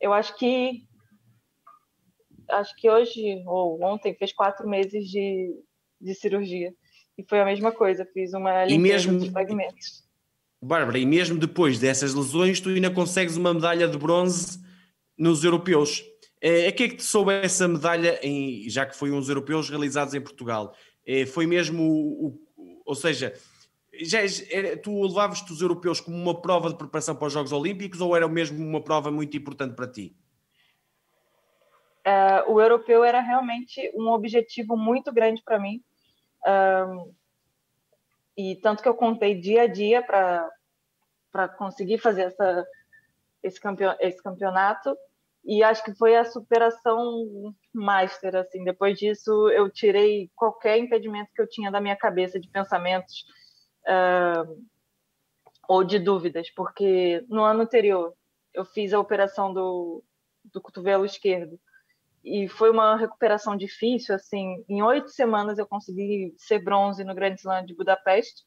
Eu 0.00 0.12
acho 0.12 0.36
que 0.36 0.84
acho 2.48 2.74
que 2.76 2.88
hoje 2.88 3.42
ou 3.46 3.82
ontem 3.82 4.14
fez 4.14 4.32
quatro 4.32 4.68
meses 4.68 5.08
de, 5.08 5.52
de 6.00 6.14
cirurgia. 6.14 6.72
E 7.18 7.24
foi 7.24 7.40
a 7.40 7.44
mesma 7.44 7.72
coisa, 7.72 8.06
fiz 8.12 8.32
uma 8.34 8.64
limpeza 8.64 9.10
mesmo, 9.10 9.18
de 9.18 9.30
fragmentos. 9.30 10.04
Bárbara, 10.62 10.98
e 10.98 11.06
mesmo 11.06 11.38
depois 11.38 11.78
dessas 11.78 12.14
lesões, 12.14 12.60
tu 12.60 12.68
ainda 12.68 12.90
consegues 12.90 13.36
uma 13.36 13.54
medalha 13.54 13.88
de 13.88 13.98
bronze 13.98 14.58
nos 15.16 15.44
europeus. 15.44 16.04
É, 16.40 16.68
a 16.68 16.72
que 16.72 16.84
é 16.84 16.88
que 16.88 16.96
te 16.96 17.02
soube 17.02 17.32
essa 17.32 17.66
medalha, 17.66 18.18
em, 18.22 18.68
já 18.68 18.84
que 18.84 18.96
foi 18.96 19.10
uns 19.10 19.28
europeus 19.28 19.70
realizados 19.70 20.14
em 20.14 20.20
Portugal? 20.20 20.74
É, 21.06 21.24
foi 21.24 21.46
mesmo, 21.46 21.82
o, 21.82 22.26
o, 22.26 22.38
ou 22.86 22.94
seja, 22.94 23.34
já, 24.00 24.20
tu 24.82 25.02
levavas-te 25.02 25.52
os 25.52 25.60
europeus 25.60 26.00
como 26.00 26.16
uma 26.16 26.40
prova 26.40 26.70
de 26.70 26.76
preparação 26.76 27.14
para 27.16 27.26
os 27.26 27.32
Jogos 27.32 27.52
Olímpicos 27.52 28.00
ou 28.00 28.16
era 28.16 28.28
mesmo 28.28 28.64
uma 28.64 28.80
prova 28.80 29.10
muito 29.10 29.36
importante 29.36 29.74
para 29.74 29.88
ti? 29.88 30.16
uh, 32.06 32.52
o 32.52 32.60
europeu 32.60 33.02
era 33.02 33.20
realmente 33.20 33.90
um 33.94 34.08
objetivo 34.08 34.76
muito 34.76 35.12
grande 35.12 35.42
para 35.42 35.58
mim. 35.58 35.82
Um, 36.46 37.12
e 38.36 38.56
tanto 38.56 38.82
que 38.82 38.88
eu 38.88 38.94
contei 38.94 39.40
dia 39.40 39.62
a 39.62 39.66
dia 39.66 40.02
para 40.02 41.48
conseguir 41.58 41.98
fazer 41.98 42.22
essa, 42.22 42.66
esse, 43.42 43.60
campeon, 43.60 43.94
esse 43.98 44.22
campeonato. 44.22 44.96
E 45.46 45.62
acho 45.62 45.84
que 45.84 45.94
foi 45.94 46.16
a 46.16 46.24
superação 46.24 47.54
master. 47.72 48.34
Assim. 48.34 48.64
Depois 48.64 48.98
disso, 48.98 49.48
eu 49.50 49.70
tirei 49.70 50.28
qualquer 50.34 50.76
impedimento 50.76 51.30
que 51.32 51.40
eu 51.40 51.48
tinha 51.48 51.70
da 51.70 51.80
minha 51.80 51.96
cabeça 51.96 52.40
de 52.40 52.48
pensamentos 52.48 53.24
uh, 53.86 54.66
ou 55.68 55.84
de 55.84 56.00
dúvidas, 56.00 56.50
porque 56.50 57.24
no 57.28 57.44
ano 57.44 57.62
anterior 57.62 58.12
eu 58.52 58.64
fiz 58.64 58.92
a 58.92 58.98
operação 58.98 59.52
do, 59.54 60.02
do 60.52 60.60
cotovelo 60.60 61.04
esquerdo. 61.04 61.58
E 62.24 62.48
foi 62.48 62.70
uma 62.70 62.96
recuperação 62.96 63.56
difícil, 63.56 64.12
assim, 64.12 64.64
em 64.68 64.82
oito 64.82 65.10
semanas 65.10 65.58
eu 65.58 65.66
consegui 65.66 66.34
ser 66.36 66.58
bronze 66.58 67.04
no 67.04 67.14
Grand 67.14 67.34
Slam 67.34 67.64
de 67.64 67.76
Budapeste, 67.76 68.42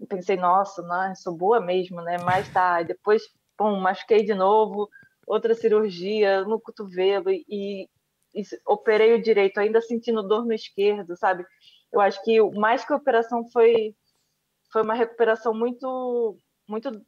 e 0.00 0.06
pensei, 0.06 0.36
nossa, 0.36 0.82
não, 0.82 1.14
sou 1.14 1.36
boa 1.36 1.60
mesmo, 1.60 2.00
né, 2.00 2.16
mas 2.24 2.48
tá, 2.52 2.80
e 2.80 2.86
depois, 2.86 3.22
pum, 3.56 3.78
machuquei 3.78 4.24
de 4.24 4.34
novo, 4.34 4.88
outra 5.30 5.54
cirurgia 5.54 6.42
no 6.42 6.60
cotovelo, 6.60 7.30
e, 7.30 7.88
e 8.34 8.42
operei 8.66 9.14
o 9.14 9.22
direito, 9.22 9.58
ainda 9.58 9.80
sentindo 9.80 10.26
dor 10.26 10.44
no 10.44 10.52
esquerdo, 10.52 11.16
sabe, 11.16 11.46
eu 11.92 12.00
acho 12.00 12.22
que 12.24 12.40
mais 12.52 12.84
que 12.84 12.92
a 12.92 12.96
operação 12.96 13.48
foi, 13.50 13.94
foi 14.72 14.82
uma 14.82 14.94
recuperação 14.94 15.54
muito, 15.54 16.36
muito 16.66 17.04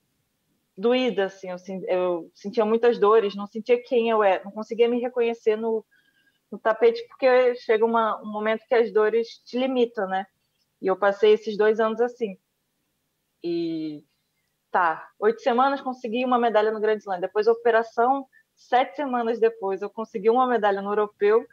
doída, 0.76 1.24
assim, 1.24 1.50
eu, 1.50 1.56
eu, 1.88 2.30
sentia 2.32 2.64
muitas 2.64 2.98
dores, 2.98 3.34
não 3.34 3.46
sentia 3.46 3.82
quem 3.82 4.08
eu 4.08 4.22
era, 4.22 4.44
não 4.44 4.52
conseguia 4.52 4.88
me 4.88 5.00
reconhecer 5.00 5.56
no, 5.56 5.84
no 6.50 6.58
tapete, 6.58 7.04
porque 7.08 7.56
chega 7.56 7.84
uma, 7.84 8.22
um 8.22 8.30
momento 8.30 8.64
que 8.68 8.74
as 8.74 8.92
dores 8.92 9.38
te 9.44 9.58
limitam, 9.58 10.06
né? 10.06 10.26
E 10.80 10.86
eu 10.86 10.96
passei 10.96 11.32
esses 11.32 11.56
dois 11.56 11.80
anos 11.80 12.00
assim. 12.00 12.36
E 13.42 14.04
tá, 14.72 15.06
oito 15.20 15.42
semanas 15.42 15.80
consegui 15.80 16.24
uma 16.24 16.38
medalha 16.38 16.72
no 16.72 16.80
Grand 16.80 16.96
Slam. 16.96 17.20
Depois 17.20 17.46
a 17.46 17.52
operação, 17.52 18.26
sete 18.56 18.96
semanas 18.96 19.38
depois, 19.38 19.82
eu 19.82 19.90
consegui 19.90 20.30
uma 20.30 20.46
medalha 20.46 20.80
no 20.80 20.90
europeu. 20.90 21.46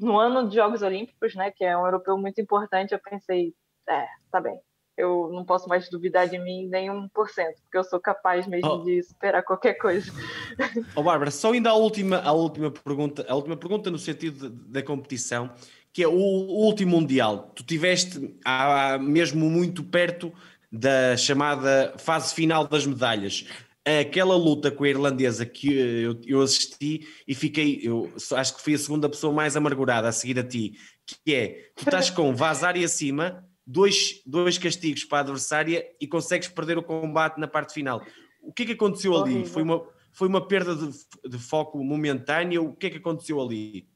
No 0.00 0.18
ano 0.18 0.48
de 0.48 0.56
Jogos 0.56 0.82
Olímpicos, 0.82 1.36
né, 1.36 1.52
que 1.52 1.64
é 1.64 1.76
um 1.76 1.84
europeu 1.84 2.16
muito 2.16 2.40
importante, 2.40 2.92
eu 2.92 2.98
pensei, 2.98 3.54
é, 3.88 4.06
tá 4.32 4.40
bem, 4.40 4.58
eu 4.96 5.30
não 5.32 5.44
posso 5.44 5.68
mais 5.68 5.88
duvidar 5.88 6.28
de 6.28 6.38
mim 6.38 6.66
nem 6.66 6.90
um 6.90 7.08
por 7.08 7.30
cento, 7.30 7.60
porque 7.62 7.78
eu 7.78 7.84
sou 7.84 8.00
capaz 8.00 8.48
mesmo 8.48 8.68
oh. 8.68 8.82
de 8.82 9.00
superar 9.04 9.44
qualquer 9.44 9.74
coisa. 9.74 10.10
Oh, 10.96 11.04
Bárbara, 11.04 11.30
só 11.30 11.52
ainda 11.52 11.70
a 11.70 11.74
última, 11.74 12.18
a 12.20 12.32
última 12.32 12.68
pergunta, 12.68 13.24
a 13.28 13.34
última 13.36 13.56
pergunta 13.56 13.92
no 13.92 13.98
sentido 13.98 14.50
da 14.50 14.82
competição, 14.82 15.52
que 15.92 16.02
é 16.02 16.08
o, 16.08 16.12
o 16.12 16.64
último 16.66 16.96
Mundial. 16.96 17.52
Tu 17.54 17.62
tiveste 17.62 18.36
há, 18.44 18.98
mesmo 18.98 19.48
muito 19.48 19.84
perto 19.84 20.32
da 20.70 21.16
chamada 21.16 21.94
fase 21.98 22.34
final 22.34 22.66
das 22.66 22.86
medalhas. 22.86 23.46
Aquela 23.84 24.36
luta 24.36 24.70
com 24.70 24.84
a 24.84 24.88
irlandesa 24.88 25.46
que 25.46 25.74
eu, 25.74 26.20
eu 26.26 26.42
assisti 26.42 27.08
e 27.26 27.34
fiquei, 27.34 27.80
eu 27.82 28.12
acho 28.34 28.56
que 28.56 28.62
fui 28.62 28.74
a 28.74 28.78
segunda 28.78 29.08
pessoa 29.08 29.32
mais 29.32 29.56
amargurada 29.56 30.08
a 30.08 30.12
seguir 30.12 30.38
a 30.38 30.46
ti, 30.46 30.74
que 31.06 31.34
é, 31.34 31.70
tu 31.74 31.84
estás 31.84 32.10
com 32.10 32.34
vazar 32.34 32.76
e 32.76 32.84
acima, 32.84 33.42
dois, 33.66 34.22
dois 34.26 34.58
castigos 34.58 35.04
para 35.04 35.18
a 35.18 35.20
adversária 35.22 35.86
e 35.98 36.06
consegues 36.06 36.48
perder 36.48 36.76
o 36.76 36.82
combate 36.82 37.38
na 37.38 37.48
parte 37.48 37.72
final. 37.72 38.04
O 38.42 38.52
que 38.52 38.64
é 38.64 38.66
que 38.66 38.72
aconteceu 38.72 39.16
ali? 39.16 39.46
Foi 39.46 39.62
uma, 39.62 39.86
foi 40.12 40.28
uma 40.28 40.46
perda 40.46 40.74
de, 40.74 40.90
de 41.28 41.38
foco 41.38 41.82
momentânea? 41.82 42.60
O 42.60 42.74
que 42.74 42.88
é 42.88 42.90
que 42.90 42.98
aconteceu 42.98 43.40
ali? 43.40 43.88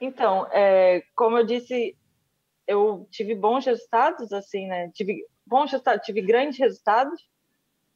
Então, 0.00 0.46
é, 0.52 1.02
como 1.16 1.38
eu 1.38 1.46
disse, 1.46 1.96
eu 2.66 3.08
tive 3.10 3.34
bons 3.34 3.64
resultados, 3.64 4.32
assim, 4.32 4.66
né? 4.66 4.90
Tive 4.92 5.24
bons 5.46 5.70
resultados, 5.70 6.04
tive 6.04 6.22
grandes 6.22 6.58
resultados, 6.58 7.20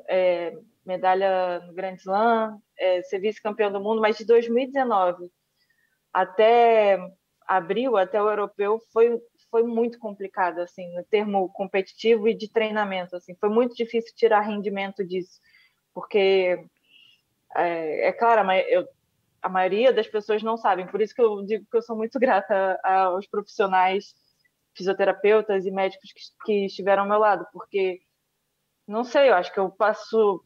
é, 0.08 0.56
medalha 0.84 1.60
no 1.60 1.72
Grand 1.72 1.94
Slam, 1.94 2.60
é, 2.78 3.02
ser 3.02 3.18
vice-campeão 3.18 3.70
do 3.70 3.80
mundo, 3.80 4.00
mas 4.00 4.16
de 4.16 4.24
2019 4.24 5.30
até 6.12 6.98
abril, 7.46 7.96
até 7.96 8.22
o 8.22 8.28
europeu, 8.28 8.80
foi 8.92 9.20
foi 9.50 9.62
muito 9.62 9.98
complicado, 9.98 10.60
assim, 10.60 10.92
no 10.94 11.02
termo 11.04 11.48
competitivo 11.50 12.28
e 12.28 12.34
de 12.34 12.48
treinamento, 12.48 13.16
assim, 13.16 13.34
foi 13.34 13.48
muito 13.48 13.74
difícil 13.74 14.14
tirar 14.14 14.40
rendimento 14.40 15.04
disso, 15.04 15.40
porque, 15.94 16.64
é, 17.56 18.08
é 18.08 18.12
claro, 18.12 18.50
eu, 18.68 18.86
a 19.42 19.48
maioria 19.48 19.92
das 19.92 20.06
pessoas 20.06 20.42
não 20.42 20.56
sabem, 20.56 20.86
por 20.86 21.00
isso 21.00 21.14
que 21.14 21.22
eu 21.22 21.42
digo 21.44 21.66
que 21.70 21.76
eu 21.76 21.82
sou 21.82 21.96
muito 21.96 22.18
grata 22.20 22.78
aos 22.82 23.26
profissionais, 23.26 24.14
fisioterapeutas 24.78 25.66
e 25.66 25.70
médicos 25.70 26.10
que, 26.12 26.22
que 26.46 26.66
estiveram 26.66 27.02
ao 27.02 27.08
meu 27.08 27.18
lado, 27.18 27.46
porque, 27.52 28.00
não 28.86 29.04
sei, 29.04 29.28
eu 29.28 29.34
acho 29.34 29.52
que 29.52 29.60
eu 29.60 29.70
passo, 29.70 30.42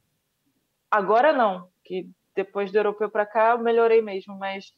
agora 0.90 1.32
não, 1.32 1.68
que 1.84 2.08
depois 2.34 2.72
do 2.72 2.78
europeu 2.78 3.10
para 3.10 3.26
cá 3.26 3.50
eu 3.50 3.58
melhorei 3.58 4.02
mesmo, 4.02 4.36
mas 4.38 4.72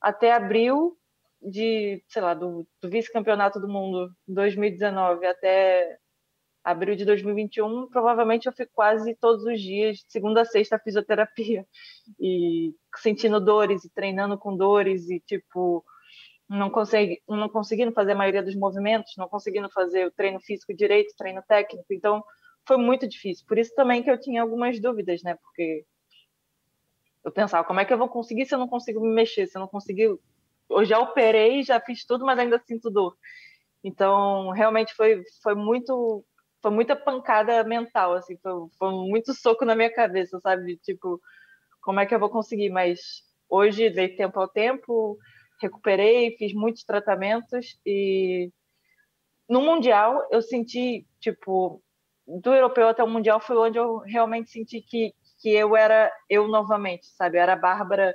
até 0.00 0.32
abril 0.32 0.96
de, 1.42 2.04
sei 2.08 2.22
lá, 2.22 2.34
do, 2.34 2.66
do 2.80 2.90
vice-campeonato 2.90 3.58
do 3.58 3.68
mundo 3.68 4.14
2019 4.28 5.26
até 5.26 5.98
abril 6.62 6.94
de 6.94 7.04
2021, 7.06 7.88
provavelmente 7.88 8.46
eu 8.46 8.52
fico 8.52 8.70
quase 8.74 9.14
todos 9.16 9.44
os 9.44 9.60
dias, 9.60 9.96
de 9.96 10.12
segunda 10.12 10.42
a 10.42 10.44
sexta, 10.44 10.78
fisioterapia, 10.78 11.66
e 12.20 12.74
sentindo 12.96 13.40
dores, 13.40 13.84
e 13.84 13.90
treinando 13.90 14.38
com 14.38 14.54
dores, 14.54 15.08
e 15.08 15.20
tipo, 15.20 15.84
não, 16.50 16.68
consegui, 16.68 17.22
não 17.28 17.48
conseguindo 17.48 17.92
fazer 17.92 18.12
a 18.12 18.16
maioria 18.16 18.42
dos 18.42 18.56
movimentos, 18.56 19.14
não 19.16 19.28
conseguindo 19.28 19.70
fazer 19.70 20.06
o 20.06 20.10
treino 20.10 20.40
físico 20.40 20.74
direito, 20.74 21.14
treino 21.16 21.40
técnico, 21.46 21.86
então 21.92 22.24
foi 22.66 22.76
muito 22.76 23.08
difícil. 23.08 23.46
Por 23.46 23.56
isso 23.56 23.72
também 23.76 24.02
que 24.02 24.10
eu 24.10 24.18
tinha 24.18 24.42
algumas 24.42 24.80
dúvidas, 24.80 25.22
né? 25.22 25.36
Porque 25.40 25.84
eu 27.24 27.30
pensava, 27.30 27.64
como 27.64 27.78
é 27.78 27.84
que 27.84 27.92
eu 27.92 27.98
vou 27.98 28.08
conseguir 28.08 28.46
se 28.46 28.54
eu 28.54 28.58
não 28.58 28.66
consigo 28.66 29.00
me 29.00 29.14
mexer, 29.14 29.46
se 29.46 29.56
eu 29.56 29.60
não 29.60 29.68
conseguir... 29.68 30.18
Eu 30.68 30.84
já 30.84 30.98
operei, 30.98 31.62
já 31.62 31.80
fiz 31.80 32.04
tudo, 32.04 32.24
mas 32.26 32.38
ainda 32.38 32.60
sinto 32.66 32.90
dor. 32.90 33.16
Então, 33.84 34.50
realmente 34.50 34.92
foi, 34.94 35.22
foi 35.42 35.54
muito 35.54 36.24
foi 36.60 36.70
muita 36.70 36.94
pancada 36.94 37.64
mental, 37.64 38.12
assim, 38.14 38.36
foi, 38.36 38.52
foi, 38.78 38.90
muito 39.08 39.32
soco 39.32 39.64
na 39.64 39.74
minha 39.74 39.90
cabeça, 39.90 40.38
sabe? 40.40 40.76
Tipo, 40.76 41.18
como 41.80 42.00
é 42.00 42.06
que 42.06 42.14
eu 42.14 42.18
vou 42.18 42.28
conseguir? 42.28 42.68
Mas 42.68 43.22
hoje 43.48 43.88
dei 43.88 44.08
tempo 44.08 44.38
ao 44.38 44.46
tempo, 44.46 45.16
recuperei, 45.60 46.36
fiz 46.36 46.52
muitos 46.52 46.84
tratamentos 46.84 47.78
e 47.84 48.50
no 49.48 49.60
mundial 49.60 50.26
eu 50.30 50.40
senti, 50.40 51.06
tipo, 51.18 51.82
do 52.26 52.54
europeu 52.54 52.88
até 52.88 53.02
o 53.02 53.08
mundial 53.08 53.40
foi 53.40 53.56
onde 53.56 53.78
eu 53.78 53.98
realmente 53.98 54.50
senti 54.50 54.80
que 54.80 55.14
que 55.40 55.50
eu 55.50 55.74
era 55.74 56.12
eu 56.28 56.46
novamente, 56.46 57.06
sabe? 57.06 57.38
Eu 57.38 57.42
era 57.42 57.54
a 57.54 57.56
Bárbara 57.56 58.14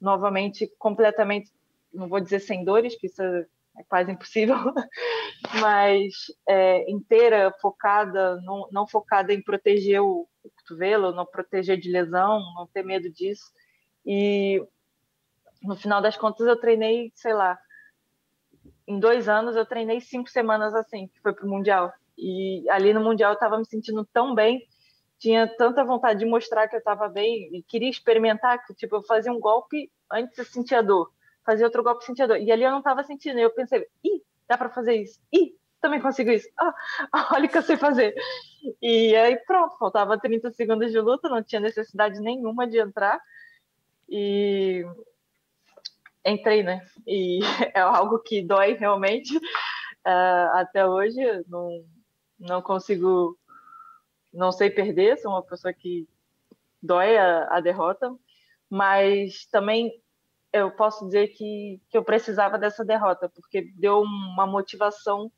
novamente 0.00 0.72
completamente, 0.78 1.50
não 1.92 2.08
vou 2.08 2.20
dizer 2.20 2.40
sem 2.40 2.64
dores, 2.64 2.96
que 2.96 3.06
isso 3.06 3.22
é 3.22 3.82
quase 3.88 4.12
impossível, 4.12 4.56
mas 5.60 6.12
é, 6.48 6.88
inteira, 6.90 7.52
focada, 7.60 8.40
não, 8.42 8.68
não, 8.70 8.86
focada 8.86 9.32
em 9.32 9.42
proteger 9.42 10.00
o, 10.00 10.28
o 10.42 10.50
cotovelo, 10.50 11.12
não 11.12 11.26
proteger 11.26 11.78
de 11.78 11.90
lesão, 11.90 12.40
não 12.54 12.66
ter 12.66 12.84
medo 12.84 13.10
disso. 13.10 13.52
E 14.06 14.64
no 15.62 15.76
final 15.76 16.00
das 16.00 16.16
contas 16.16 16.46
eu 16.46 16.56
treinei, 16.56 17.12
sei 17.14 17.32
lá, 17.32 17.58
em 18.86 18.98
dois 18.98 19.28
anos 19.28 19.56
eu 19.56 19.66
treinei 19.66 20.00
cinco 20.00 20.28
semanas 20.28 20.74
assim, 20.74 21.08
que 21.08 21.20
foi 21.20 21.32
pro 21.32 21.48
Mundial. 21.48 21.92
E 22.18 22.68
ali 22.70 22.92
no 22.92 23.02
Mundial 23.02 23.32
eu 23.32 23.34
estava 23.34 23.58
me 23.58 23.66
sentindo 23.66 24.04
tão 24.12 24.34
bem, 24.34 24.66
tinha 25.18 25.46
tanta 25.56 25.84
vontade 25.84 26.18
de 26.18 26.26
mostrar 26.26 26.68
que 26.68 26.74
eu 26.74 26.80
estava 26.80 27.08
bem 27.08 27.48
e 27.56 27.62
queria 27.62 27.90
experimentar, 27.90 28.64
que 28.66 28.74
tipo, 28.74 28.96
eu 28.96 29.02
fazia 29.02 29.32
um 29.32 29.40
golpe 29.40 29.90
antes 30.10 30.36
eu 30.36 30.44
sentia 30.44 30.82
dor 30.82 31.10
fazia 31.44 31.66
outro 31.66 31.82
golpe 31.82 32.04
sentia 32.04 32.26
dor. 32.26 32.38
E 32.38 32.50
ali 32.50 32.62
eu 32.62 32.70
não 32.70 32.78
estava 32.78 33.02
sentindo. 33.02 33.38
E 33.38 33.42
eu 33.42 33.50
pensei, 33.50 33.86
ih, 34.04 34.22
dá 34.48 34.56
para 34.56 34.70
fazer 34.70 34.94
isso. 34.94 35.20
Ih, 35.32 35.54
também 35.80 36.00
consigo 36.00 36.30
isso. 36.30 36.48
Ah, 36.58 36.74
olha 37.34 37.46
o 37.46 37.48
que 37.48 37.58
eu 37.58 37.62
sei 37.62 37.76
fazer. 37.76 38.14
E 38.80 39.14
aí 39.16 39.36
pronto, 39.46 39.76
faltava 39.78 40.18
30 40.18 40.50
segundos 40.52 40.90
de 40.90 41.00
luta, 41.00 41.28
não 41.28 41.42
tinha 41.42 41.60
necessidade 41.60 42.20
nenhuma 42.20 42.66
de 42.66 42.78
entrar. 42.78 43.20
E 44.08 44.84
entrei, 46.24 46.62
né? 46.62 46.80
E 47.06 47.40
é 47.74 47.80
algo 47.80 48.18
que 48.18 48.42
dói 48.42 48.74
realmente. 48.74 49.36
Uh, 49.36 50.48
até 50.54 50.86
hoje 50.86 51.20
não, 51.48 51.84
não 52.38 52.62
consigo, 52.62 53.38
não 54.32 54.50
sei 54.50 54.70
perder, 54.70 55.18
sou 55.18 55.30
uma 55.30 55.42
pessoa 55.42 55.72
que 55.72 56.08
dói 56.82 57.16
a, 57.16 57.56
a 57.56 57.60
derrota, 57.60 58.12
mas 58.68 59.46
também 59.46 59.92
eu 60.52 60.70
posso 60.72 61.06
dizer 61.06 61.28
que, 61.28 61.80
que 61.88 61.96
eu 61.96 62.04
precisava 62.04 62.58
dessa 62.58 62.84
derrota, 62.84 63.28
porque 63.28 63.72
deu 63.76 64.00
uma 64.00 64.46
motivação 64.46 65.30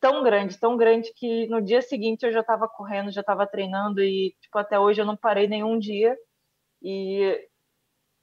tão 0.00 0.22
grande, 0.22 0.58
tão 0.58 0.76
grande 0.76 1.12
que 1.14 1.46
no 1.48 1.60
dia 1.60 1.82
seguinte 1.82 2.24
eu 2.24 2.32
já 2.32 2.40
estava 2.40 2.68
correndo, 2.68 3.10
já 3.10 3.22
estava 3.22 3.46
treinando 3.46 4.02
e 4.02 4.34
tipo 4.40 4.58
até 4.58 4.78
hoje 4.78 5.00
eu 5.00 5.06
não 5.06 5.16
parei 5.16 5.48
nenhum 5.48 5.78
dia 5.78 6.16
e 6.82 7.48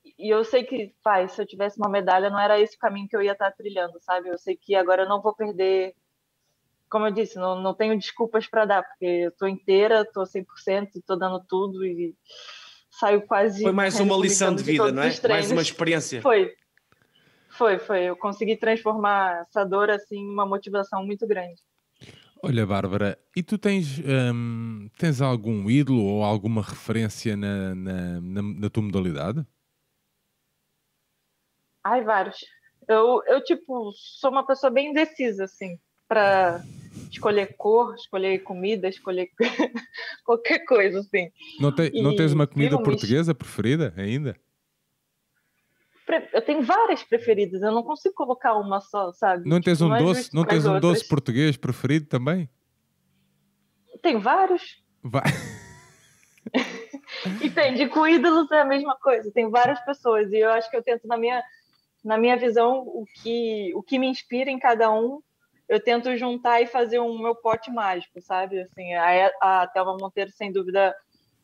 e 0.04 0.34
eu 0.34 0.44
sei 0.44 0.64
que, 0.64 0.94
pai, 1.04 1.28
se 1.28 1.42
eu 1.42 1.46
tivesse 1.46 1.78
uma 1.78 1.90
medalha, 1.90 2.30
não 2.30 2.40
era 2.40 2.60
esse 2.60 2.76
o 2.76 2.80
caminho 2.80 3.08
que 3.08 3.16
eu 3.16 3.22
ia 3.22 3.34
estar 3.34 3.52
trilhando, 3.52 4.00
sabe? 4.02 4.30
Eu 4.30 4.38
sei 4.38 4.56
que 4.56 4.76
agora 4.76 5.04
eu 5.04 5.10
não 5.10 5.22
vou 5.22 5.34
perder. 5.34 5.94
Como 6.90 7.06
eu 7.06 7.12
disse, 7.12 7.38
não, 7.38 7.62
não 7.62 7.74
tenho 7.74 7.98
desculpas 7.98 8.48
para 8.48 8.66
dar, 8.66 8.84
porque 8.84 9.06
eu 9.06 9.30
estou 9.30 9.48
inteira, 9.48 10.02
estou 10.02 10.24
100%, 10.24 10.90
estou 10.96 11.18
dando 11.18 11.44
tudo 11.48 11.86
e 11.86 12.16
saio 12.90 13.22
quase. 13.22 13.64
Foi 13.64 13.72
mais 13.72 14.00
uma 14.00 14.18
lição 14.18 14.54
de 14.54 14.64
vida, 14.64 14.92
não 14.92 15.04
é? 15.04 15.28
Mais 15.28 15.52
uma 15.52 15.62
experiência. 15.62 16.22
Foi. 16.22 16.54
Foi, 17.50 17.80
foi. 17.80 18.04
Eu 18.04 18.16
consegui 18.16 18.58
transformar 18.58 19.42
essa 19.42 19.64
dor 19.64 19.90
assim 19.90 20.18
em 20.18 20.30
uma 20.30 20.46
motivação 20.46 21.06
muito 21.06 21.28
grande. 21.28 21.62
Olha, 22.44 22.66
Bárbara, 22.66 23.20
e 23.36 23.44
tu 23.44 23.56
tens, 23.56 24.00
hum, 24.00 24.90
tens 24.98 25.22
algum 25.22 25.70
ídolo 25.70 26.04
ou 26.04 26.24
alguma 26.24 26.64
referência 26.64 27.38
na, 27.38 27.76
na, 27.76 28.22
na, 28.22 28.42
na 28.42 28.70
tua 28.70 28.82
modalidade? 28.82 29.46
Ai, 31.84 32.04
vários. 32.04 32.38
Eu, 32.88 33.22
eu, 33.28 33.44
tipo, 33.44 33.92
sou 33.94 34.32
uma 34.32 34.46
pessoa 34.46 34.72
bem 34.72 34.90
indecisa, 34.90 35.46
assim, 35.46 35.80
para 36.08 36.64
escolher 37.12 37.56
cor, 37.58 37.96
escolher 37.96 38.40
comida, 38.40 38.88
escolher 38.88 39.30
qualquer 40.26 40.60
coisa, 40.66 41.00
assim. 41.00 41.32
Não, 41.60 41.74
te, 41.74 41.92
não 42.02 42.16
tens 42.16 42.34
uma 42.34 42.48
comida 42.48 42.82
portuguesa 42.82 43.34
preferida 43.34 43.94
ainda? 43.98 44.36
Eu 46.34 46.42
tenho 46.42 46.62
várias 46.62 47.04
preferidas, 47.04 47.62
eu 47.62 47.72
não 47.72 47.84
consigo 47.84 48.14
colocar 48.14 48.56
uma 48.56 48.82
só, 48.82 49.14
sabe? 49.14 49.48
Não 49.48 49.62
tens 49.62 49.78
tipo, 49.78 49.90
um 49.90 49.96
é 49.96 50.00
doce, 50.00 50.30
não 50.34 50.44
tens 50.44 50.66
um 50.66 50.78
doce 50.78 51.08
português 51.08 51.56
preferido 51.56 52.08
também? 52.08 52.50
Tem 54.02 54.20
vários. 54.20 54.84
Vai. 55.04 55.24
Entende? 57.42 57.88
Com 57.88 58.08
ídolos 58.08 58.52
é 58.52 58.62
a 58.62 58.66
mesma 58.66 58.98
coisa. 58.98 59.32
Tem 59.32 59.50
várias 59.50 59.80
pessoas 59.86 60.32
e 60.32 60.38
eu 60.38 60.50
acho 60.50 60.70
que 60.70 60.78
eu 60.78 60.84
tento 60.84 61.08
na 61.08 61.18
minha 61.18 61.42
na 62.04 62.18
minha 62.18 62.38
visão 62.38 62.80
o 62.80 63.06
que 63.22 63.72
o 63.76 63.84
que 63.84 64.00
me 64.00 64.08
inspira 64.08 64.50
em 64.50 64.60
cada 64.60 64.92
um 64.92 65.22
eu 65.72 65.82
tento 65.82 66.18
juntar 66.18 66.62
e 66.62 66.68
fazer 66.68 67.00
um 67.00 67.18
meu 67.18 67.34
pote 67.34 67.72
mágico, 67.72 68.22
sabe? 68.22 68.60
Assim, 68.60 68.94
a, 68.94 69.32
a 69.42 69.68
Thelma 69.68 69.96
Monteiro, 69.98 70.30
sem 70.30 70.52
dúvida, 70.52 70.94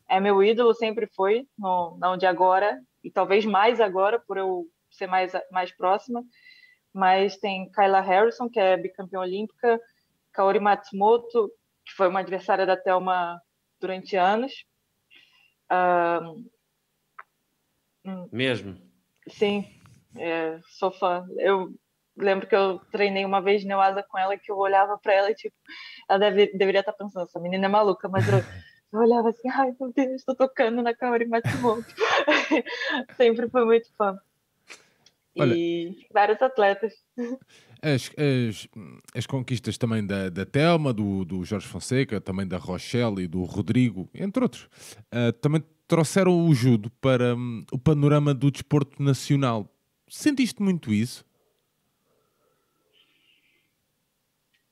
é 0.06 0.20
meu 0.20 0.42
ídolo, 0.42 0.74
sempre 0.74 1.06
foi, 1.16 1.48
no, 1.58 1.96
não 1.98 2.14
de 2.14 2.26
agora, 2.26 2.78
e 3.02 3.10
talvez 3.10 3.46
mais 3.46 3.80
agora, 3.80 4.20
por 4.20 4.36
eu 4.36 4.66
ser 4.90 5.06
mais, 5.06 5.32
mais 5.50 5.74
próxima. 5.74 6.22
Mas 6.92 7.38
tem 7.38 7.70
Kyla 7.72 8.02
Harrison, 8.02 8.50
que 8.50 8.60
é 8.60 8.76
bicampeã 8.76 9.20
olímpica, 9.20 9.80
Kaori 10.30 10.60
Matsumoto, 10.60 11.50
que 11.86 11.94
foi 11.94 12.06
uma 12.06 12.20
adversária 12.20 12.66
da 12.66 12.76
Thelma 12.76 13.40
durante 13.80 14.14
anos. 14.14 14.52
Um, 18.04 18.28
Mesmo? 18.30 18.76
Sim, 19.26 19.77
é, 20.16 20.58
sou 20.78 20.90
fã. 20.90 21.26
Eu 21.38 21.74
lembro 22.16 22.46
que 22.46 22.56
eu 22.56 22.80
treinei 22.90 23.24
uma 23.24 23.40
vez 23.40 23.64
Neuasa 23.64 24.02
com 24.02 24.18
ela 24.18 24.36
que 24.36 24.50
eu 24.50 24.56
olhava 24.56 24.98
para 24.98 25.14
ela 25.14 25.30
e 25.30 25.34
tipo, 25.34 25.54
ela 26.08 26.18
deve, 26.18 26.46
deveria 26.52 26.80
estar 26.80 26.92
tá 26.92 27.04
pensando, 27.04 27.24
essa 27.24 27.38
menina 27.38 27.66
é 27.66 27.68
maluca, 27.68 28.08
mas 28.08 28.26
eu, 28.28 28.38
eu 28.92 29.00
olhava 29.00 29.30
assim, 29.30 29.48
ai 29.48 29.74
meu 29.78 29.92
Deus, 29.92 30.16
estou 30.16 30.34
tocando 30.34 30.82
na 30.82 30.94
Kaori 30.94 31.26
Matsumoto. 31.26 31.86
Sempre 33.16 33.48
foi 33.48 33.64
muito 33.64 33.88
fã. 33.96 34.18
Olha, 35.38 35.54
e 35.54 36.06
vários 36.12 36.42
atletas. 36.42 36.92
As, 37.80 38.10
as, 38.16 38.68
as 39.14 39.26
conquistas 39.26 39.78
também 39.78 40.04
da, 40.04 40.28
da 40.28 40.44
Telma, 40.44 40.92
do, 40.92 41.24
do 41.24 41.44
Jorge 41.44 41.66
Fonseca, 41.66 42.20
também 42.20 42.46
da 42.46 42.58
Rochelle 42.58 43.22
e 43.22 43.28
do 43.28 43.44
Rodrigo, 43.44 44.10
entre 44.12 44.42
outros, 44.42 44.64
uh, 45.14 45.32
também 45.40 45.62
trouxeram 45.86 46.46
o 46.46 46.54
judo 46.54 46.90
para 47.00 47.36
um, 47.36 47.64
o 47.70 47.78
panorama 47.78 48.34
do 48.34 48.50
desporto 48.50 49.00
nacional. 49.00 49.72
Sentiste 50.08 50.62
muito 50.62 50.92
isso? 50.92 51.24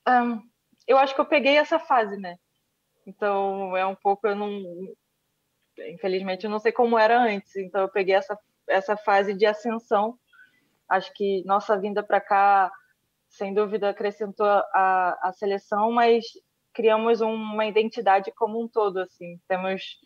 Um, 0.08 0.40
eu 0.86 0.98
acho 0.98 1.14
que 1.14 1.20
eu 1.20 1.26
peguei 1.26 1.56
essa 1.56 1.78
fase, 1.78 2.16
né? 2.16 2.38
Então 3.06 3.76
é 3.76 3.84
um 3.86 3.94
pouco 3.94 4.26
eu 4.26 4.34
não, 4.34 4.62
infelizmente 5.92 6.44
eu 6.44 6.50
não 6.50 6.58
sei 6.58 6.72
como 6.72 6.98
era 6.98 7.20
antes. 7.22 7.54
Então 7.56 7.82
eu 7.82 7.88
peguei 7.88 8.14
essa 8.14 8.38
essa 8.68 8.96
fase 8.96 9.34
de 9.34 9.46
ascensão. 9.46 10.18
Acho 10.88 11.12
que 11.14 11.42
nossa 11.44 11.78
vinda 11.78 12.02
para 12.02 12.20
cá, 12.20 12.70
sem 13.28 13.54
dúvida, 13.54 13.90
acrescentou 13.90 14.46
a, 14.46 15.18
a 15.22 15.32
seleção, 15.32 15.92
mas 15.92 16.24
criamos 16.72 17.20
uma 17.20 17.66
identidade 17.66 18.32
como 18.36 18.62
um 18.62 18.68
todo, 18.68 18.98
assim. 18.98 19.40
Temos 19.48 19.98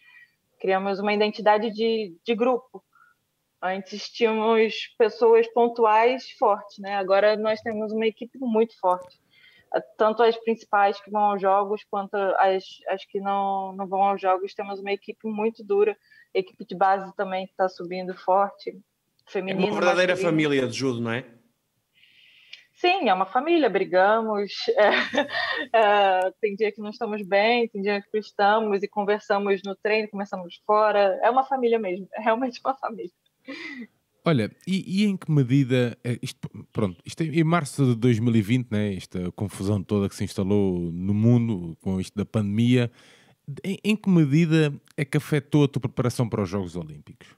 criamos 0.59 1.01
uma 1.01 1.13
identidade 1.13 1.71
de, 1.71 2.15
de 2.25 2.35
grupo. 2.35 2.85
Antes 3.63 4.09
tínhamos 4.09 4.95
pessoas 4.99 5.47
pontuais 5.53 6.31
fortes, 6.39 6.79
né? 6.79 6.97
Agora 6.97 7.37
nós 7.37 7.61
temos 7.61 7.93
uma 7.93 8.07
equipe 8.07 8.39
muito 8.41 8.79
forte 8.79 9.19
tanto 9.97 10.23
as 10.23 10.37
principais 10.37 11.01
que 11.01 11.11
vão 11.11 11.23
aos 11.23 11.41
jogos 11.41 11.85
quanto 11.85 12.15
as, 12.17 12.65
as 12.89 13.05
que 13.05 13.21
não, 13.21 13.73
não 13.73 13.87
vão 13.87 14.03
aos 14.03 14.21
jogos. 14.21 14.55
Temos 14.55 14.81
uma 14.81 14.93
equipe 14.93 15.29
muito 15.29 15.63
dura, 15.63 15.97
equipe 16.35 16.65
de 16.65 16.75
base 16.75 17.15
também 17.15 17.47
que 17.47 17.53
está 17.53 17.69
subindo 17.69 18.15
forte, 18.15 18.77
feminina. 19.27 19.67
É 19.67 19.71
uma 19.71 19.81
verdadeira 19.81 20.17
família 20.17 20.67
de 20.67 20.77
judo, 20.77 21.01
não 21.01 21.13
é? 21.13 21.25
Sim, 22.73 23.11
é 23.11 23.15
uma 23.15 23.27
família, 23.27 23.69
brigamos, 23.69 24.53
é, 24.71 24.91
é, 25.77 26.33
tem 26.41 26.57
dia 26.57 26.73
que 26.73 26.81
não 26.81 26.89
estamos 26.89 27.21
bem, 27.27 27.69
tem 27.69 27.83
dia 27.83 28.01
que 28.01 28.19
estamos 28.19 28.83
e 28.83 28.89
conversamos 28.89 29.61
no 29.63 29.77
treino, 29.77 30.09
conversamos 30.09 30.63
fora, 30.67 31.21
é 31.23 31.29
uma 31.29 31.45
família 31.45 31.79
mesmo, 31.79 32.09
é 32.15 32.23
realmente 32.23 32.59
uma 32.65 32.75
família. 32.75 33.13
Olha, 34.25 34.51
e, 34.67 35.03
e, 35.03 35.07
em 35.07 35.17
que 35.17 35.31
medida, 35.31 35.97
é, 36.05 36.19
isto, 36.21 36.49
pronto, 36.73 37.01
isto 37.07 37.23
é 37.23 37.27
em 37.27 37.45
março 37.45 37.87
de 37.87 37.95
2020, 37.95 38.71
né, 38.71 38.95
esta 38.95 39.33
confusão 39.33 39.83
toda 39.83 40.09
que 40.11 40.15
se 40.15 40.25
instalou 40.25 40.79
no 40.93 41.15
mundo 41.15 41.75
com 41.81 41.99
isto 41.99 42.15
da 42.17 42.27
pandemia, 42.27 42.91
em, 43.65 43.79
em 43.83 43.97
que 43.97 44.11
medida 44.11 44.73
é 44.95 45.05
que 45.05 45.17
afetou 45.17 45.65
a 45.65 45.69
tua 45.69 45.81
preparação 45.81 46.29
para 46.29 46.43
os 46.43 46.49
Jogos 46.49 46.77
Olímpicos? 46.77 47.35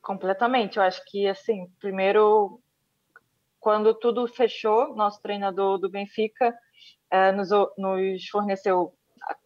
Completamente, 0.00 0.76
eu 0.76 0.84
acho 0.84 1.02
que, 1.06 1.26
assim, 1.26 1.66
primeiro, 1.80 2.60
quando 3.58 3.92
tudo 3.92 4.26
fechou, 4.28 4.94
nosso 4.94 5.20
treinador 5.20 5.78
do 5.78 5.90
Benfica 5.90 6.54
é, 7.10 7.32
nos, 7.32 7.50
nos 7.76 8.28
forneceu, 8.28 8.94
a, 9.22 9.36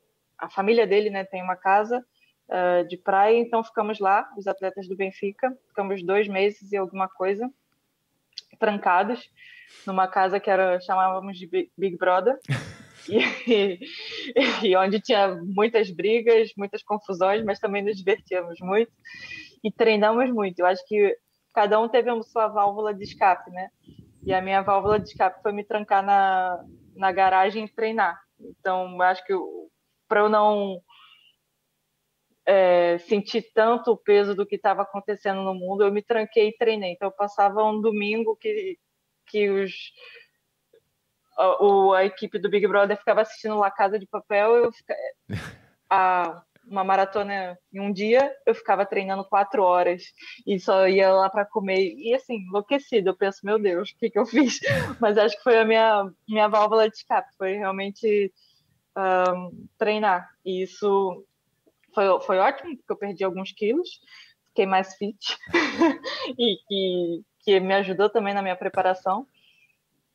a 0.47 0.51
família 0.51 0.87
dele, 0.87 1.09
né, 1.09 1.25
tem 1.25 1.43
uma 1.43 1.57
casa, 1.57 2.05
uh, 2.49 2.87
de 2.87 2.97
praia, 2.97 3.39
então 3.39 3.63
ficamos 3.63 3.99
lá, 3.99 4.29
os 4.37 4.47
atletas 4.47 4.89
do 4.89 4.97
Benfica, 4.97 5.57
ficamos 5.69 6.03
dois 6.03 6.29
meses 6.29 6.73
e 6.73 6.77
alguma 6.77 7.09
coisa, 7.09 7.51
trancados, 8.59 9.31
numa 9.87 10.09
casa 10.09 10.41
que 10.41 10.51
era, 10.51 10.81
chamávamos 10.81 11.39
de 11.39 11.71
Big 11.77 11.97
Brother, 11.97 12.39
e, 13.09 13.79
e, 14.63 14.77
onde 14.77 15.01
tinha 15.01 15.37
muitas 15.43 15.91
brigas, 15.91 16.51
muitas 16.57 16.83
confusões, 16.83 17.45
mas 17.45 17.59
também 17.59 17.83
nos 17.83 17.97
divertíamos 17.97 18.59
muito 18.61 18.93
e 19.63 19.71
treinamos 19.71 20.31
muito. 20.31 20.59
Eu 20.61 20.67
acho 20.67 20.87
que 20.87 21.17
cada 21.55 21.81
um 21.81 21.89
teve 21.89 22.11
a 22.11 22.23
sua 22.23 22.49
válvula 22.49 22.93
de 22.93 23.05
escape, 23.05 23.51
né? 23.51 23.69
E 24.25 24.35
a 24.35 24.43
minha 24.43 24.61
válvula 24.61 24.99
de 24.99 25.09
escape 25.09 25.41
foi 25.43 25.53
me 25.53 25.65
trancar 25.65 26.05
na, 26.05 26.65
na 26.97 27.13
garagem 27.13 27.65
e 27.65 27.69
treinar. 27.69 28.21
Então, 28.41 28.93
eu 28.93 29.03
acho 29.03 29.25
que 29.25 29.33
para 30.09 30.21
eu 30.21 30.29
não 30.29 30.81
é, 32.47 32.99
sentir 32.99 33.51
tanto 33.53 33.91
o 33.91 33.97
peso 33.97 34.35
do 34.35 34.47
que 34.47 34.55
estava 34.55 34.83
acontecendo 34.83 35.43
no 35.43 35.53
mundo, 35.53 35.83
eu 35.83 35.93
me 35.93 36.03
tranquei 36.03 36.49
e 36.49 36.57
treinei. 36.57 36.93
Então, 36.93 37.09
eu 37.09 37.13
passava 37.13 37.65
um 37.65 37.81
domingo 37.81 38.37
que, 38.37 38.79
que 39.27 39.51
os, 39.51 39.73
a, 41.37 41.97
a 41.99 42.05
equipe 42.05 42.39
do 42.39 42.49
Big 42.49 42.67
Brother 42.69 42.97
ficava 42.97 43.23
assistindo 43.23 43.59
lá 43.59 43.71
Casa 43.71 43.99
de 43.99 44.07
Papel, 44.07 44.55
eu 44.57 44.71
a, 45.91 46.43
uma 46.69 46.85
maratona 46.85 47.59
em 47.73 47.81
um 47.81 47.93
dia, 47.93 48.33
eu 48.45 48.55
ficava 48.55 48.85
treinando 48.85 49.25
quatro 49.25 49.63
horas 49.63 50.03
e 50.47 50.59
só 50.59 50.89
ia 50.89 51.13
lá 51.13 51.31
para 51.31 51.45
comer. 51.45 51.95
E 51.97 52.15
assim, 52.15 52.37
enlouquecido. 52.37 53.11
Eu 53.11 53.17
penso, 53.17 53.41
meu 53.45 53.59
Deus, 53.59 53.91
o 53.91 53.99
que, 53.99 54.11
que 54.11 54.19
eu 54.19 54.27
fiz? 54.27 54.61
Mas 55.01 55.17
acho 55.17 55.37
que 55.37 55.43
foi 55.43 55.59
a 55.59 55.65
minha, 55.65 56.11
minha 56.29 56.49
válvula 56.49 56.89
de 56.89 56.97
escape, 56.97 57.29
foi 57.39 57.55
realmente 57.55 58.33
um, 58.97 59.67
treinar. 59.79 60.29
E 60.45 60.63
isso 60.63 61.25
foi, 61.97 62.21
foi 62.21 62.39
ótimo, 62.39 62.77
porque 62.77 62.93
eu 62.93 62.97
perdi 62.97 63.25
alguns 63.25 63.53
quilos, 63.53 63.89
fiquei 64.49 64.67
mais 64.67 64.95
fit 64.97 65.17
e 66.39 66.57
que, 66.69 67.25
que 67.41 67.61
me 67.61 67.73
ajudou 67.73 68.11
também 68.11 68.35
na 68.35 68.43
minha 68.43 68.55
preparação. 68.55 69.27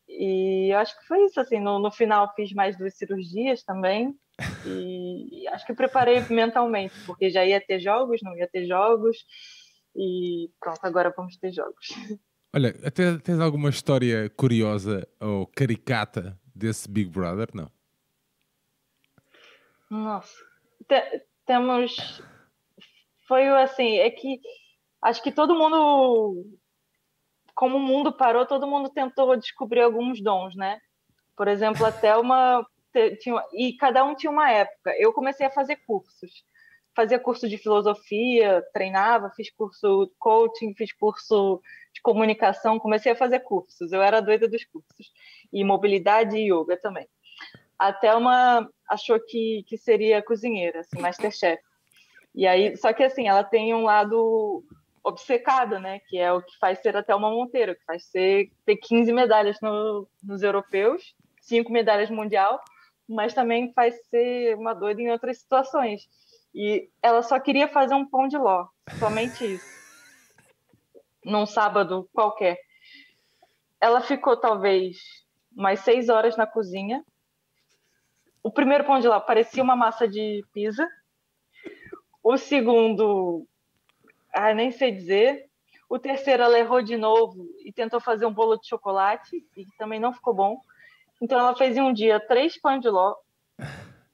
E 0.08 0.72
acho 0.74 0.96
que 1.00 1.08
foi 1.08 1.26
isso, 1.26 1.40
assim, 1.40 1.60
no, 1.60 1.80
no 1.80 1.90
final 1.90 2.32
fiz 2.36 2.54
mais 2.54 2.78
duas 2.78 2.96
cirurgias 2.96 3.64
também, 3.64 4.16
e 4.66 5.48
acho 5.48 5.66
que 5.66 5.74
preparei 5.74 6.22
mentalmente, 6.30 6.94
porque 7.06 7.30
já 7.30 7.44
ia 7.46 7.60
ter 7.60 7.80
jogos, 7.80 8.22
não 8.22 8.38
ia 8.38 8.48
ter 8.48 8.68
jogos, 8.68 9.18
e 9.96 10.52
pronto, 10.60 10.80
agora 10.84 11.14
vamos 11.16 11.38
ter 11.38 11.52
jogos. 11.52 11.88
Olha, 12.54 12.76
até 12.84 13.18
tens 13.18 13.40
alguma 13.40 13.70
história 13.70 14.30
curiosa 14.32 15.08
ou 15.20 15.48
caricata 15.48 16.38
desse 16.54 16.92
Big 16.92 17.10
Brother? 17.10 17.48
Não? 17.54 17.72
Nossa, 19.90 20.44
temos. 21.46 22.22
Foi 23.28 23.48
assim, 23.48 23.98
é 23.98 24.10
que 24.10 24.40
acho 25.02 25.22
que 25.24 25.32
todo 25.32 25.56
mundo, 25.56 26.46
como 27.56 27.78
o 27.78 27.80
mundo 27.80 28.12
parou, 28.12 28.46
todo 28.46 28.68
mundo 28.68 28.90
tentou 28.90 29.36
descobrir 29.38 29.82
alguns 29.82 30.22
dons, 30.22 30.56
né? 30.56 30.80
Por 31.36 31.48
exemplo, 31.48 31.86
até 31.86 32.16
uma. 32.18 32.66
Tinha, 33.20 33.42
e 33.54 33.74
cada 33.78 34.04
um 34.04 34.16
tinha 34.16 34.32
uma 34.32 34.52
época. 34.52 34.94
Eu 34.98 35.14
comecei 35.14 35.46
a 35.46 35.52
fazer 35.52 35.78
cursos. 35.88 36.44
Fazia 36.94 37.18
curso 37.18 37.48
de 37.48 37.58
filosofia, 37.58 38.62
treinava, 38.74 39.32
fiz 39.32 39.50
curso 39.50 40.12
coaching, 40.20 40.74
fiz 40.76 40.92
curso 40.92 41.62
de 41.94 42.02
comunicação, 42.02 42.78
comecei 42.78 43.14
a 43.14 43.16
fazer 43.16 43.40
cursos. 43.40 43.94
Eu 43.94 44.02
era 44.02 44.22
doida 44.22 44.48
dos 44.48 44.66
cursos. 44.66 45.12
E 45.54 45.64
mobilidade 45.64 46.36
e 46.36 46.52
yoga 46.52 46.78
também. 46.78 47.08
Até 47.82 48.16
uma 48.16 48.70
achou 48.88 49.20
que, 49.20 49.64
que 49.68 49.76
seria 49.76 50.22
cozinheira, 50.22 50.82
assim, 50.82 51.02
Masterchef. 51.02 51.60
E 52.36 52.46
aí, 52.46 52.78
só 52.78 52.94
que 52.94 53.02
assim, 53.02 53.28
ela 53.28 53.44
tem 53.44 53.74
um 53.74 53.82
lado 53.82 54.64
obcecada, 55.04 55.80
né? 55.80 56.00
Que 56.08 56.20
é 56.20 56.32
o 56.32 56.44
que 56.44 56.60
faz 56.60 56.80
ser 56.80 56.96
até 56.96 57.16
uma 57.16 57.32
Monteiro, 57.32 57.74
que 57.74 57.84
faz 57.84 58.06
ser 58.06 58.52
ter 58.68 58.78
15 58.78 59.12
medalhas 59.12 59.58
no, 59.64 60.08
nos 60.24 60.44
europeus, 60.44 61.16
cinco 61.42 61.72
medalhas 61.72 62.12
mundial, 62.12 62.62
mas 63.10 63.34
também 63.34 63.74
faz 63.74 63.96
ser 64.10 64.56
uma 64.58 64.76
doida 64.76 65.02
em 65.02 65.10
outras 65.10 65.40
situações. 65.40 66.04
E 66.54 66.88
ela 67.02 67.24
só 67.24 67.40
queria 67.40 67.68
fazer 67.68 67.96
um 67.96 68.06
pão 68.06 68.28
de 68.28 68.38
ló, 68.38 68.68
somente 69.00 69.56
isso. 69.56 69.66
Num 71.26 71.48
sábado 71.48 72.08
qualquer. 72.14 72.60
Ela 73.80 74.02
ficou 74.02 74.38
talvez 74.38 74.98
mais 75.52 75.80
seis 75.80 76.10
horas 76.10 76.38
na 76.38 76.46
cozinha, 76.46 77.04
o 78.44 78.52
primeiro 78.52 78.84
pão 78.84 79.00
de 79.00 79.08
lá 79.08 79.20
parecia 79.20 79.62
uma 79.62 79.76
massa 79.76 80.08
de 80.08 80.44
pizza. 80.54 80.88
O 82.24 82.38
segundo, 82.38 83.46
ah, 84.34 84.54
nem 84.54 84.72
sei 84.72 84.92
dizer. 84.92 85.50
O 85.90 86.00
terceiro, 86.00 86.44
ela 86.44 86.58
errou 86.58 86.82
de 86.82 86.96
novo 86.96 87.48
e 87.66 87.72
tentou 87.72 88.00
fazer 88.00 88.26
um 88.26 88.34
bolo 88.34 88.58
de 88.58 88.68
chocolate 88.68 89.46
e 89.58 89.66
também 89.78 90.00
não 90.00 90.14
ficou 90.14 90.34
bom. 90.34 90.60
Então, 91.22 91.38
ela 91.38 91.56
fez 91.56 91.78
em 91.78 91.82
um 91.82 91.94
dia 91.94 92.20
três 92.20 92.60
pães 92.60 92.82
de 92.82 92.90
ló, 92.90 93.16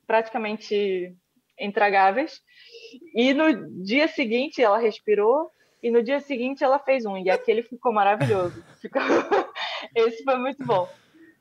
praticamente 0.05 1.15
intragáveis. 1.59 2.41
E 3.13 3.33
no 3.33 3.83
dia 3.83 4.07
seguinte, 4.07 4.61
ela 4.61 4.77
respirou. 4.77 5.49
E 5.81 5.91
no 5.91 6.01
dia 6.03 6.19
seguinte, 6.19 6.63
ela 6.63 6.79
fez 6.79 7.05
um. 7.05 7.17
E 7.17 7.29
aquele 7.29 7.61
ficou 7.61 7.93
maravilhoso. 7.93 8.63
Ficou... 8.81 9.01
Esse 9.95 10.23
foi 10.23 10.37
muito 10.37 10.65
bom. 10.65 10.89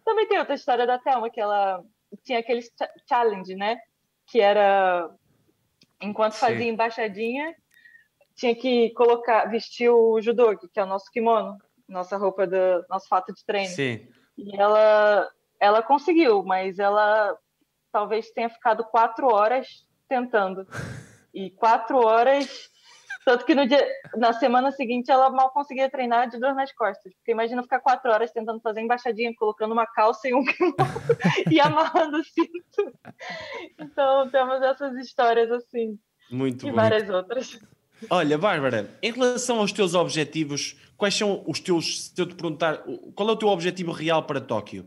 Também 0.04 0.26
tem 0.28 0.38
outra 0.38 0.54
história 0.54 0.86
da 0.86 0.98
Thelma, 0.98 1.30
que 1.30 1.40
ela 1.40 1.82
tinha 2.24 2.38
aquele 2.38 2.62
challenge, 3.08 3.54
né? 3.54 3.78
Que 4.26 4.40
era 4.40 5.10
enquanto 6.00 6.32
Sim. 6.32 6.40
fazia 6.40 6.68
embaixadinha, 6.68 7.54
tinha 8.34 8.54
que 8.54 8.90
colocar, 8.90 9.46
vestir 9.46 9.88
o 9.88 10.20
judogi, 10.20 10.68
que 10.72 10.78
é 10.78 10.84
o 10.84 10.86
nosso 10.86 11.10
kimono, 11.10 11.56
nossa 11.88 12.16
roupa 12.16 12.46
do 12.46 12.84
nosso 12.88 13.08
fato 13.08 13.32
de 13.32 13.44
treino. 13.44 13.70
Sim. 13.70 14.06
E 14.36 14.54
ela 14.56 15.30
ela 15.58 15.82
conseguiu, 15.82 16.42
mas 16.42 16.78
ela 16.78 17.36
talvez 17.90 18.30
tenha 18.30 18.50
ficado 18.50 18.84
quatro 18.84 19.32
horas 19.32 19.86
tentando. 20.08 20.66
E 21.38 21.50
quatro 21.50 21.98
horas 21.98 22.70
tanto 23.26 23.44
que 23.44 23.56
no 23.56 23.66
dia, 23.66 23.84
na 24.14 24.32
semana 24.32 24.70
seguinte 24.70 25.10
ela 25.10 25.28
mal 25.30 25.50
conseguia 25.50 25.90
treinar 25.90 26.30
de 26.30 26.38
dor 26.38 26.54
nas 26.54 26.72
costas. 26.72 27.12
Porque 27.12 27.32
imagina 27.32 27.60
ficar 27.60 27.80
quatro 27.80 28.08
horas 28.08 28.30
tentando 28.30 28.60
fazer 28.60 28.80
embaixadinha, 28.80 29.34
colocando 29.34 29.72
uma 29.72 29.84
calça 29.84 30.28
e 30.28 30.32
um 30.32 30.44
e 31.50 31.60
amarrando 31.60 32.18
o 32.18 32.24
cinto. 32.24 32.94
Então 33.80 34.30
temos 34.30 34.62
essas 34.62 34.96
histórias 34.98 35.50
assim. 35.50 35.98
Muito 36.30 36.68
E 36.68 36.70
várias 36.70 37.10
outras. 37.10 37.58
Olha, 38.08 38.38
Bárbara, 38.38 38.96
em 39.02 39.10
relação 39.10 39.58
aos 39.58 39.72
teus 39.72 39.94
objetivos, 39.94 40.76
quais 40.96 41.16
são 41.16 41.42
os 41.48 41.58
teus, 41.58 42.10
se 42.10 42.22
eu 42.22 42.26
te 42.26 42.36
perguntar, 42.36 42.84
qual 43.16 43.28
é 43.28 43.32
o 43.32 43.36
teu 43.36 43.48
objetivo 43.48 43.90
real 43.90 44.22
para 44.22 44.40
Tóquio 44.40 44.86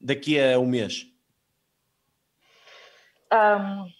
daqui 0.00 0.38
a 0.38 0.60
um 0.60 0.66
mês? 0.66 1.08
Um, 3.32 3.90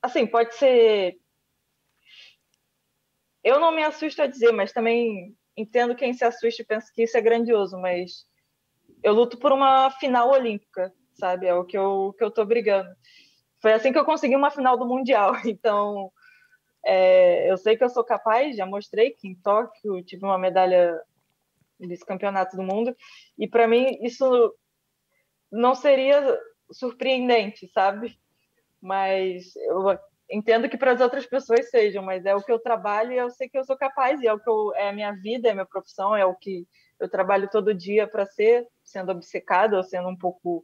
assim, 0.00 0.26
pode 0.26 0.54
ser 0.54 1.18
eu 3.46 3.60
não 3.60 3.70
me 3.70 3.84
assusto 3.84 4.20
a 4.20 4.26
dizer, 4.26 4.50
mas 4.50 4.72
também 4.72 5.32
entendo 5.56 5.94
quem 5.94 6.12
se 6.12 6.24
assusta 6.24 6.62
e 6.62 6.66
pensa 6.66 6.90
que 6.92 7.04
isso 7.04 7.16
é 7.16 7.20
grandioso, 7.20 7.78
mas 7.78 8.26
eu 9.04 9.14
luto 9.14 9.38
por 9.38 9.52
uma 9.52 9.88
final 9.92 10.30
olímpica, 10.30 10.92
sabe? 11.14 11.46
É 11.46 11.54
o 11.54 11.64
que 11.64 11.78
eu, 11.78 12.12
que 12.18 12.24
eu 12.24 12.30
tô 12.30 12.44
brigando. 12.44 12.90
Foi 13.62 13.72
assim 13.72 13.92
que 13.92 13.98
eu 13.98 14.04
consegui 14.04 14.34
uma 14.34 14.50
final 14.50 14.76
do 14.76 14.84
Mundial. 14.84 15.32
Então, 15.46 16.10
é, 16.84 17.48
eu 17.48 17.56
sei 17.56 17.76
que 17.76 17.84
eu 17.84 17.88
sou 17.88 18.02
capaz, 18.02 18.56
já 18.56 18.66
mostrei 18.66 19.12
que 19.12 19.28
em 19.28 19.36
Tóquio 19.36 20.02
tive 20.02 20.24
uma 20.24 20.38
medalha 20.38 21.00
desse 21.78 22.04
campeonato 22.04 22.56
do 22.56 22.64
mundo, 22.64 22.96
e 23.38 23.46
para 23.46 23.68
mim 23.68 23.96
isso 24.02 24.54
não 25.52 25.74
seria 25.74 26.36
surpreendente, 26.72 27.68
sabe? 27.68 28.18
Mas 28.82 29.54
eu 29.54 29.82
entendo 30.30 30.68
que 30.68 30.76
para 30.76 30.92
as 30.92 31.00
outras 31.00 31.26
pessoas 31.26 31.70
sejam, 31.70 32.02
mas 32.02 32.24
é 32.24 32.34
o 32.34 32.42
que 32.42 32.50
eu 32.50 32.58
trabalho 32.58 33.12
e 33.12 33.16
eu 33.16 33.30
sei 33.30 33.48
que 33.48 33.58
eu 33.58 33.64
sou 33.64 33.76
capaz, 33.76 34.20
e 34.20 34.26
é 34.26 34.32
o 34.32 34.38
que 34.38 34.48
eu, 34.48 34.72
é 34.74 34.88
a 34.88 34.92
minha 34.92 35.12
vida, 35.12 35.48
é 35.48 35.50
a 35.52 35.54
minha 35.54 35.66
profissão, 35.66 36.16
é 36.16 36.24
o 36.24 36.34
que 36.34 36.66
eu 36.98 37.08
trabalho 37.08 37.48
todo 37.50 37.74
dia 37.74 38.06
para 38.06 38.26
ser, 38.26 38.66
sendo 38.84 39.12
obcecada 39.12 39.76
ou 39.76 39.82
sendo 39.82 40.08
um 40.08 40.16
pouco 40.16 40.62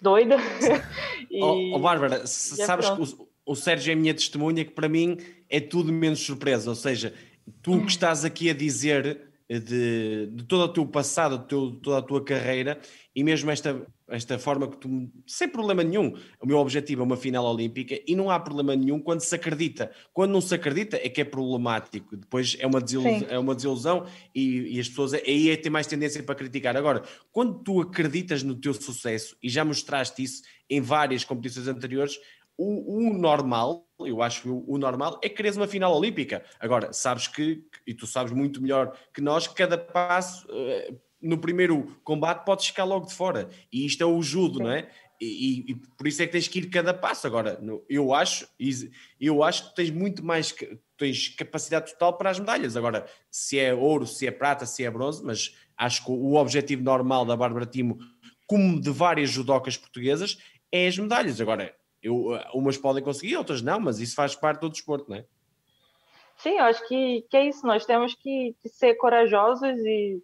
doida. 0.00 0.36
e, 1.30 1.42
oh, 1.42 1.76
oh, 1.76 1.78
Bárbara, 1.78 2.16
é 2.16 2.26
sabes 2.26 2.90
que 2.90 3.00
o, 3.00 3.28
o 3.46 3.54
Sérgio 3.54 3.90
é 3.90 3.94
a 3.94 3.96
minha 3.98 4.14
testemunha, 4.14 4.64
que 4.64 4.72
para 4.72 4.88
mim 4.88 5.18
é 5.48 5.60
tudo 5.60 5.92
menos 5.92 6.20
surpresa, 6.20 6.68
ou 6.68 6.76
seja, 6.76 7.14
tu 7.62 7.80
que 7.80 7.90
estás 7.90 8.24
aqui 8.24 8.50
a 8.50 8.54
dizer 8.54 9.33
de, 9.48 10.26
de 10.32 10.44
todo 10.44 10.64
o 10.64 10.68
teu 10.68 10.86
passado, 10.86 11.38
de 11.38 11.48
teu, 11.48 11.72
toda 11.72 11.98
a 11.98 12.02
tua 12.02 12.24
carreira 12.24 12.80
e 13.14 13.22
mesmo 13.22 13.50
esta, 13.50 13.86
esta 14.08 14.38
forma 14.38 14.68
que 14.68 14.78
tu, 14.78 15.10
sem 15.26 15.48
problema 15.48 15.84
nenhum, 15.84 16.16
o 16.40 16.46
meu 16.46 16.58
objetivo 16.58 17.02
é 17.02 17.04
uma 17.04 17.16
final 17.16 17.44
olímpica 17.44 18.00
e 18.06 18.16
não 18.16 18.30
há 18.30 18.40
problema 18.40 18.74
nenhum 18.74 18.98
quando 18.98 19.20
se 19.20 19.34
acredita. 19.34 19.90
Quando 20.12 20.32
não 20.32 20.40
se 20.40 20.54
acredita 20.54 20.96
é 20.96 21.08
que 21.08 21.20
é 21.20 21.24
problemático, 21.24 22.16
depois 22.16 22.56
é 22.58 22.66
uma 22.66 22.80
desilusão, 22.80 23.26
é 23.28 23.38
uma 23.38 23.54
desilusão 23.54 24.06
e, 24.34 24.76
e, 24.76 24.80
as 24.80 24.88
pessoas 24.88 25.14
aí 25.14 25.50
é 25.50 25.56
ter 25.56 25.70
mais 25.70 25.86
tendência 25.86 26.22
para 26.22 26.34
criticar. 26.34 26.76
Agora, 26.76 27.02
quando 27.30 27.62
tu 27.62 27.82
acreditas 27.82 28.42
no 28.42 28.54
teu 28.54 28.72
sucesso 28.72 29.36
e 29.42 29.48
já 29.48 29.64
mostraste 29.64 30.22
isso 30.22 30.42
em 30.70 30.80
várias 30.80 31.22
competições 31.22 31.68
anteriores, 31.68 32.18
o, 32.56 32.98
o, 32.98 33.12
normal, 33.12 33.86
eu 34.00 34.22
acho 34.22 34.42
que 34.42 34.48
o, 34.48 34.64
o, 34.66 34.78
normal 34.78 35.18
é 35.22 35.28
quereres 35.28 35.56
uma 35.56 35.66
final 35.66 35.96
olímpica. 35.96 36.44
Agora, 36.60 36.92
sabes 36.92 37.26
que, 37.26 37.64
e 37.86 37.94
tu 37.94 38.06
sabes 38.06 38.32
muito 38.32 38.62
melhor 38.62 38.96
que 39.12 39.20
nós, 39.20 39.48
cada 39.48 39.76
passo 39.76 40.46
uh, 40.48 41.00
no 41.20 41.38
primeiro 41.38 41.96
combate 42.04 42.44
podes 42.44 42.66
ficar 42.66 42.84
logo 42.84 43.06
de 43.06 43.14
fora. 43.14 43.48
E 43.72 43.86
isto 43.86 44.02
é 44.02 44.06
o 44.06 44.22
judo, 44.22 44.60
não 44.60 44.70
é? 44.70 44.88
E, 45.20 45.64
e, 45.70 45.74
por 45.96 46.06
isso 46.06 46.22
é 46.22 46.26
que 46.26 46.32
tens 46.32 46.46
que 46.46 46.58
ir 46.58 46.70
cada 46.70 46.92
passo. 46.92 47.26
Agora, 47.26 47.58
eu 47.88 48.12
acho, 48.12 48.46
eu 49.20 49.42
acho 49.42 49.70
que 49.70 49.76
tens 49.76 49.90
muito 49.90 50.24
mais, 50.24 50.54
tens 50.98 51.28
capacidade 51.28 51.92
total 51.92 52.16
para 52.18 52.30
as 52.30 52.38
medalhas. 52.38 52.76
Agora, 52.76 53.06
se 53.30 53.58
é 53.58 53.72
ouro, 53.72 54.06
se 54.06 54.26
é 54.26 54.30
prata, 54.30 54.66
se 54.66 54.84
é 54.84 54.90
bronze, 54.90 55.24
mas 55.24 55.56
acho 55.76 56.04
que 56.04 56.10
o 56.10 56.34
objetivo 56.34 56.82
normal 56.82 57.24
da 57.24 57.36
Bárbara 57.36 57.66
Timo, 57.66 57.98
como 58.46 58.80
de 58.80 58.90
várias 58.90 59.30
judocas 59.30 59.76
portuguesas, 59.76 60.38
é 60.70 60.86
as 60.86 60.98
medalhas. 60.98 61.40
Agora, 61.40 61.74
eu, 62.04 62.36
eh, 62.36 62.50
umas 62.52 62.76
podem 62.76 63.02
conseguir, 63.02 63.36
outras 63.36 63.62
não, 63.62 63.80
mas 63.80 63.98
isso 63.98 64.14
faz 64.14 64.36
parte 64.36 64.60
do 64.60 64.68
desporto, 64.68 65.08
não 65.08 65.16
é? 65.16 65.24
Sim, 66.36 66.58
eu 66.58 66.64
acho 66.64 66.86
que, 66.86 67.22
que 67.30 67.36
é 67.36 67.48
isso. 67.48 67.66
Nós 67.66 67.86
temos 67.86 68.14
que, 68.14 68.54
que 68.60 68.68
ser 68.68 68.94
corajosos 68.96 69.78
e, 69.78 70.22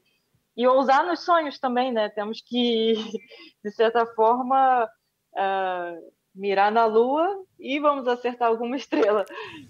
e 0.57 0.66
ousar 0.66 1.07
nos 1.07 1.20
sonhos 1.20 1.59
também, 1.59 1.90
né? 1.90 2.11
Temos 2.11 2.43
que, 2.43 2.94
de 3.65 3.70
certa 3.70 4.05
forma, 4.05 4.85
uh, 5.32 6.12
mirar 6.35 6.70
na 6.70 6.85
lua 6.85 7.43
e 7.59 7.81
vamos 7.81 8.07
acertar 8.07 8.48
alguma 8.48 8.77
estrela. 8.77 9.24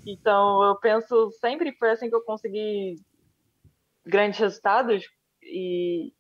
Então, 0.05 0.65
eu 0.65 0.77
penso 0.77 1.31
sempre 1.41 1.73
foi 1.79 1.91
assim 1.91 2.09
que 2.09 2.17
eu 2.17 2.25
consegui 2.25 2.97
grandes 4.05 4.41
resultados 4.41 5.05
e, 5.43 6.13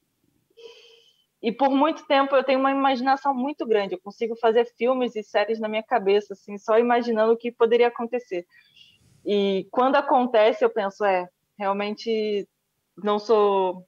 e 1.43 1.51
por 1.51 1.71
muito 1.71 2.07
tempo 2.07 2.37
eu 2.37 2.45
tenho 2.45 2.61
uma 2.61 2.71
imaginação 2.71 3.35
muito 3.35 3.67
grande. 3.67 3.95
Eu 3.95 4.01
consigo 4.01 4.37
fazer 4.37 4.67
filmes 4.77 5.17
e 5.17 5.23
séries 5.23 5.59
na 5.59 5.69
minha 5.69 5.83
cabeça, 5.83 6.35
assim, 6.35 6.59
só 6.59 6.79
imaginando 6.79 7.33
o 7.33 7.37
que 7.37 7.51
poderia 7.51 7.89
acontecer. 7.89 8.47
E 9.25 9.67
quando 9.71 9.97
acontece, 9.97 10.65
eu 10.65 10.71
penso, 10.71 11.05
é, 11.05 11.29
realmente 11.59 12.47
não 12.97 13.19
sou 13.19 13.87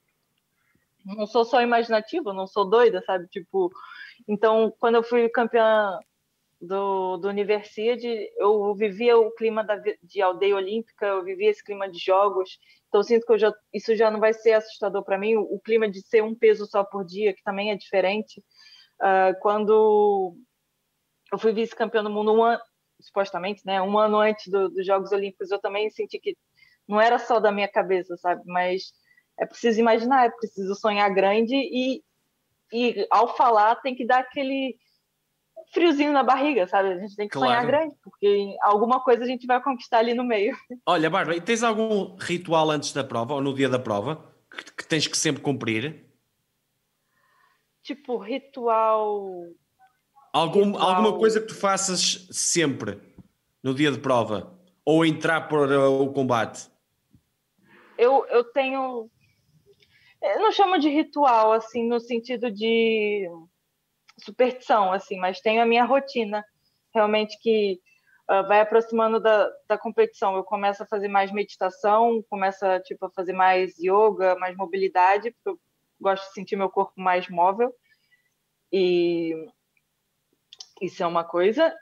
não 1.04 1.26
sou 1.26 1.44
só 1.44 1.60
imaginativa, 1.60 2.32
não 2.32 2.46
sou 2.46 2.64
doida, 2.64 3.02
sabe? 3.04 3.26
Tipo, 3.28 3.70
então 4.26 4.72
quando 4.78 4.94
eu 4.94 5.02
fui 5.02 5.28
campeã 5.28 5.98
do, 6.62 7.16
do 7.16 7.28
Universidade, 7.28 8.30
eu 8.36 8.72
vivia 8.74 9.18
o 9.18 9.32
clima 9.32 9.64
da, 9.64 9.76
de 10.02 10.22
aldeia 10.22 10.54
olímpica, 10.54 11.06
eu 11.06 11.24
vivia 11.24 11.50
esse 11.50 11.62
clima 11.62 11.90
de 11.90 11.98
jogos, 11.98 12.58
então, 12.92 13.02
sinto 13.02 13.26
que 13.26 13.38
já, 13.38 13.50
isso 13.72 13.96
já 13.96 14.10
não 14.10 14.20
vai 14.20 14.34
ser 14.34 14.52
assustador 14.52 15.02
para 15.02 15.16
mim. 15.16 15.34
O, 15.34 15.54
o, 15.54 15.58
clima 15.58 15.88
de 15.88 16.06
ser 16.06 16.22
um 16.22 16.34
peso 16.34 16.66
só 16.66 16.84
por 16.84 17.06
dia, 17.06 17.32
que 17.32 17.42
também 17.42 17.70
é 17.70 17.74
diferente. 17.74 18.38
Uh, 19.00 19.34
quando 19.40 20.36
eu 21.32 21.38
fui 21.38 21.54
vice-campeã 21.54 22.04
do 22.04 22.10
mundo 22.10 22.34
um 22.34 22.58
supostamente, 23.00 23.62
né, 23.64 23.80
um 23.80 23.98
ano 23.98 24.18
antes 24.18 24.46
do, 24.48 24.68
dos 24.68 24.84
Jogos 24.86 25.10
Olímpicos, 25.10 25.50
eu 25.50 25.58
também 25.58 25.88
senti 25.88 26.20
que 26.20 26.36
não 26.86 27.00
era 27.00 27.18
só 27.18 27.40
da 27.40 27.50
minha 27.50 27.66
cabeça, 27.66 28.14
sabe? 28.18 28.42
Mas 28.44 28.92
é 29.40 29.46
preciso 29.46 29.80
imaginar, 29.80 30.26
é 30.26 30.30
preciso 30.30 30.74
sonhar 30.74 31.12
grande 31.14 31.56
e, 31.56 32.02
e 32.70 33.06
ao 33.10 33.34
falar 33.34 33.76
tem 33.76 33.94
que 33.94 34.06
dar 34.06 34.18
aquele 34.18 34.76
friozinho 35.72 36.12
na 36.12 36.22
barriga, 36.22 36.66
sabe? 36.66 36.90
A 36.90 36.98
gente 36.98 37.16
tem 37.16 37.26
que 37.26 37.32
claro. 37.32 37.52
sonhar 37.52 37.66
grande, 37.66 37.94
porque 38.02 38.54
alguma 38.62 39.00
coisa 39.00 39.24
a 39.24 39.26
gente 39.26 39.46
vai 39.46 39.62
conquistar 39.62 39.98
ali 39.98 40.14
no 40.14 40.24
meio. 40.24 40.56
Olha, 40.86 41.08
Bárbara, 41.08 41.36
e 41.36 41.40
tens 41.40 41.62
algum 41.62 42.16
ritual 42.16 42.70
antes 42.70 42.92
da 42.92 43.02
prova 43.02 43.34
ou 43.34 43.40
no 43.40 43.54
dia 43.54 43.68
da 43.68 43.78
prova 43.78 44.32
que, 44.56 44.72
que 44.76 44.86
tens 44.86 45.06
que 45.06 45.16
sempre 45.16 45.42
cumprir? 45.42 46.04
Tipo, 47.82 48.18
ritual. 48.18 49.46
Algum, 50.32 50.66
ritual... 50.66 50.90
Alguma 50.90 51.18
coisa 51.18 51.40
que 51.40 51.48
tu 51.48 51.54
faças 51.54 52.28
sempre 52.30 53.00
no 53.62 53.74
dia 53.74 53.90
de 53.90 53.98
prova 53.98 54.58
ou 54.84 55.04
entrar 55.04 55.42
para 55.48 55.88
o 55.88 56.12
combate? 56.12 56.70
Eu, 57.98 58.24
eu 58.26 58.44
tenho. 58.44 59.10
Eu 60.22 60.40
não 60.40 60.52
chamo 60.52 60.78
de 60.78 60.88
ritual, 60.88 61.52
assim, 61.52 61.86
no 61.88 61.98
sentido 61.98 62.50
de 62.50 63.28
superstição, 64.18 64.92
assim, 64.92 65.18
mas 65.18 65.40
tenho 65.40 65.62
a 65.62 65.66
minha 65.66 65.84
rotina, 65.84 66.44
realmente 66.94 67.38
que 67.40 67.80
uh, 68.30 68.46
vai 68.46 68.60
aproximando 68.60 69.20
da, 69.20 69.50
da 69.68 69.78
competição. 69.78 70.36
Eu 70.36 70.44
começo 70.44 70.82
a 70.82 70.86
fazer 70.86 71.08
mais 71.08 71.32
meditação, 71.32 72.22
começo 72.28 72.64
tipo, 72.84 73.06
a 73.06 73.10
fazer 73.10 73.32
mais 73.32 73.78
yoga, 73.78 74.36
mais 74.36 74.56
mobilidade, 74.56 75.30
porque 75.32 75.50
eu 75.50 75.60
gosto 76.00 76.26
de 76.28 76.34
sentir 76.34 76.56
meu 76.56 76.68
corpo 76.68 77.00
mais 77.00 77.28
móvel. 77.28 77.74
E 78.70 79.34
isso 80.80 81.02
é 81.02 81.06
uma 81.06 81.24
coisa. 81.24 81.74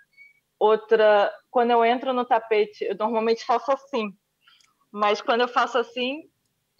Outra, 0.58 1.32
quando 1.50 1.70
eu 1.70 1.84
entro 1.84 2.12
no 2.12 2.24
tapete, 2.24 2.84
eu 2.84 2.94
normalmente 2.96 3.44
faço 3.44 3.72
assim. 3.72 4.14
Mas 4.92 5.22
quando 5.22 5.42
eu 5.42 5.48
faço 5.48 5.78
assim, 5.78 6.29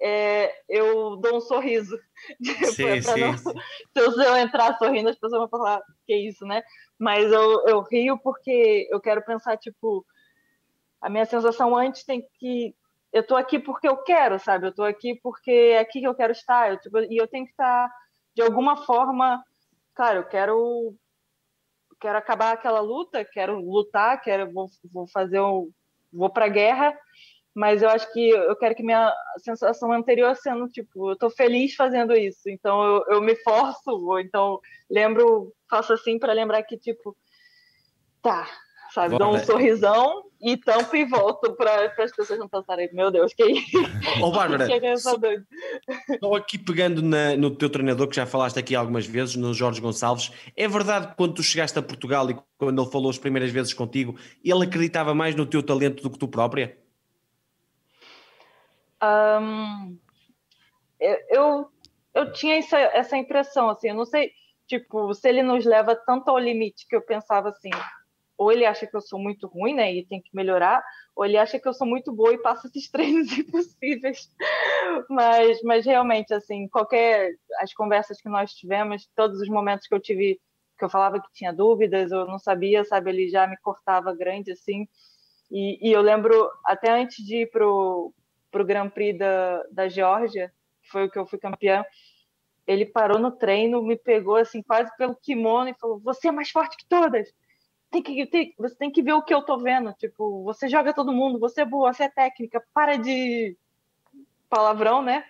é, 0.01 0.53
eu 0.69 1.17
dou 1.17 1.37
um 1.37 1.41
sorriso. 1.41 1.99
Tipo, 2.43 2.67
sim, 2.67 2.87
é 2.87 3.01
sim, 3.01 3.21
não, 3.21 3.37
sim. 3.37 3.53
Se 3.97 4.25
eu 4.27 4.37
entrar 4.37 4.77
sorrindo, 4.79 5.09
as 5.09 5.19
pessoas 5.19 5.41
vão 5.41 5.49
falar 5.49 5.83
que 6.07 6.15
isso, 6.15 6.45
né? 6.45 6.63
Mas 6.99 7.33
eu, 7.33 7.67
eu 7.67 7.81
rio 7.81 8.19
porque 8.19 8.87
eu 8.91 9.01
quero 9.01 9.25
pensar, 9.25 9.57
tipo, 9.57 10.05
a 11.01 11.09
minha 11.09 11.25
sensação 11.25 11.77
antes 11.77 12.05
tem 12.05 12.27
que. 12.39 12.75
Eu 13.13 13.27
tô 13.27 13.37
aqui 13.37 13.59
porque 13.59 13.89
eu 13.89 13.97
quero, 13.97 14.39
sabe? 14.39 14.67
Eu 14.67 14.75
tô 14.75 14.85
aqui 14.85 15.19
porque 15.23 15.51
é 15.51 15.79
aqui 15.79 16.01
que 16.01 16.07
eu 16.07 16.15
quero 16.15 16.33
estar. 16.33 16.71
Eu, 16.71 16.79
tipo, 16.79 16.99
e 16.99 17.17
eu 17.17 17.27
tenho 17.27 17.47
que 17.47 17.53
estar, 17.53 17.91
de 18.35 18.43
alguma 18.43 18.77
forma. 18.85 19.43
Claro, 19.95 20.19
eu 20.19 20.25
quero. 20.25 20.95
Quero 21.99 22.17
acabar 22.17 22.53
aquela 22.53 22.81
luta, 22.81 23.25
quero 23.25 23.59
lutar, 23.59 24.21
quero 24.21 24.51
vou, 24.53 24.69
vou 24.91 25.07
fazer 25.09 25.41
um, 25.41 25.71
vou 26.13 26.31
para 26.31 26.49
guerra 26.49 26.97
mas 27.55 27.83
eu 27.83 27.89
acho 27.89 28.13
que 28.13 28.31
eu 28.31 28.57
quero 28.57 28.75
que 28.75 28.83
minha 28.83 29.13
sensação 29.39 29.93
anterior 29.93 30.35
sendo 30.37 30.69
tipo, 30.69 31.11
eu 31.11 31.17
tô 31.17 31.29
feliz 31.29 31.75
fazendo 31.75 32.15
isso, 32.15 32.49
então 32.49 32.83
eu, 32.83 33.05
eu 33.15 33.21
me 33.21 33.35
forço, 33.37 33.91
ou 33.91 34.21
então 34.21 34.61
lembro, 34.89 35.53
faço 35.69 35.93
assim 35.93 36.19
para 36.19 36.33
lembrar 36.33 36.63
que 36.63 36.77
tipo, 36.79 37.17
tá, 38.23 38.49
sabe, 38.95 39.19
dou 39.19 39.35
um 39.35 39.39
sorrisão 39.41 40.25
e 40.41 40.57
tampo 40.57 40.95
e 40.95 41.05
volto 41.05 41.53
para 41.55 41.93
as 41.99 42.15
pessoas 42.15 42.39
não 42.39 42.49
pensarem, 42.49 42.89
meu 42.93 43.11
Deus, 43.11 43.35
que 43.35 43.45
isso? 43.45 43.79
Ô 44.23 44.31
Bárbara, 44.31 44.69
estou 46.09 46.37
aqui 46.37 46.57
pegando 46.57 47.03
na, 47.03 47.37
no 47.37 47.51
teu 47.51 47.69
treinador, 47.69 48.07
que 48.07 48.17
já 48.17 48.27
falaste 48.27 48.59
aqui 48.59 48.77
algumas 48.77 49.07
vezes, 49.07 49.35
no 49.35 49.53
Jorge 49.53 49.81
Gonçalves, 49.81 50.31
é 50.57 50.69
verdade 50.69 51.09
que 51.09 51.17
quando 51.17 51.35
tu 51.35 51.43
chegaste 51.43 51.77
a 51.79 51.83
Portugal 51.83 52.31
e 52.31 52.37
quando 52.57 52.81
ele 52.81 52.91
falou 52.91 53.11
as 53.11 53.19
primeiras 53.19 53.51
vezes 53.51 53.75
contigo, 53.75 54.17
ele 54.45 54.65
acreditava 54.65 55.15
mais 55.15 55.35
no 55.35 55.45
teu 55.45 55.63
talento 55.65 56.01
do 56.01 56.11
que 56.11 56.19
tu 56.19 56.29
própria? 56.29 56.79
Um, 59.03 59.99
eu, 61.01 61.71
eu 62.15 62.33
tinha 62.33 62.57
essa, 62.57 62.79
essa 62.79 63.17
impressão, 63.17 63.71
assim, 63.71 63.89
eu 63.89 63.95
não 63.95 64.05
sei, 64.05 64.33
tipo, 64.67 65.13
se 65.15 65.29
ele 65.29 65.43
nos 65.43 65.65
leva 65.65 65.97
tanto 65.97 66.29
ao 66.29 66.39
limite 66.39 66.87
que 66.87 66.95
eu 66.95 67.01
pensava 67.01 67.49
assim, 67.49 67.71
ou 68.37 68.51
ele 68.51 68.65
acha 68.65 68.87
que 68.87 68.97
eu 68.97 69.01
sou 69.01 69.19
muito 69.19 69.47
ruim, 69.47 69.75
né, 69.75 69.93
e 69.93 70.07
tem 70.07 70.21
que 70.21 70.35
melhorar, 70.35 70.83
ou 71.15 71.25
ele 71.25 71.37
acha 71.37 71.59
que 71.59 71.69
eu 71.69 71.75
sou 71.75 71.87
muito 71.87 72.13
boa 72.13 72.33
e 72.33 72.39
passa 72.39 72.67
esses 72.69 72.89
treinos 72.91 73.31
impossíveis. 73.37 74.31
Mas, 75.09 75.63
mas 75.63 75.85
realmente, 75.85 76.33
assim, 76.33 76.69
qualquer 76.69 77.35
as 77.61 77.73
conversas 77.75 78.21
que 78.21 78.29
nós 78.29 78.53
tivemos, 78.55 79.09
todos 79.15 79.41
os 79.41 79.49
momentos 79.49 79.87
que 79.87 79.95
eu 79.95 80.01
tive 80.01 80.41
que 80.79 80.85
eu 80.87 80.89
falava 80.89 81.21
que 81.21 81.31
tinha 81.35 81.53
dúvidas, 81.53 82.11
eu 82.11 82.27
não 82.27 82.39
sabia, 82.39 82.83
sabe, 82.85 83.11
ele 83.11 83.29
já 83.29 83.47
me 83.47 83.59
cortava 83.59 84.15
grande 84.15 84.53
assim. 84.53 84.89
E, 85.51 85.91
e 85.91 85.93
eu 85.93 86.01
lembro 86.01 86.51
até 86.65 86.91
antes 86.91 87.23
de 87.23 87.43
ir 87.43 87.51
pro 87.51 88.15
para 88.51 88.63
o 88.63 88.65
Grand 88.65 88.91
Prix 88.91 89.19
da, 89.19 89.63
da 89.71 89.89
Geórgia, 89.89 90.53
foi 90.91 91.05
o 91.05 91.11
que 91.11 91.19
eu 91.19 91.27
fui 91.27 91.39
campeã, 91.39 91.85
ele 92.67 92.85
parou 92.85 93.19
no 93.19 93.31
treino, 93.31 93.83
me 93.83 93.97
pegou 93.97 94.37
assim 94.37 94.63
quase 94.63 94.95
pelo 94.97 95.15
kimono 95.15 95.69
e 95.71 95.75
falou: 95.75 95.99
"Você 96.01 96.29
é 96.29 96.33
mais 96.33 96.51
forte 96.51 96.77
que 96.77 96.87
todas". 96.87 97.33
tem 97.91 98.03
que, 98.03 98.27
tem, 98.27 98.55
você 98.57 98.77
tem 98.77 98.91
que 98.91 99.03
ver 99.03 99.15
o 99.15 99.23
que 99.23 99.35
eu 99.35 99.43
tô 99.43 99.59
vendo. 99.59 99.93
Tipo, 99.95 100.45
você 100.45 100.69
joga 100.69 100.95
todo 100.95 101.13
mundo, 101.13 101.39
você 101.39 101.63
é 101.63 101.65
boa, 101.65 101.93
você 101.93 102.05
é 102.05 102.09
técnica, 102.09 102.63
para 102.73 102.97
de 102.97 103.57
palavrão, 104.49 105.03
né? 105.03 105.25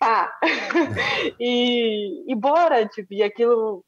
Pá! 0.00 0.36
e, 1.38 2.24
e 2.26 2.34
bora, 2.34 2.86
tipo, 2.86 3.14
e 3.14 3.22
aquilo. 3.22 3.84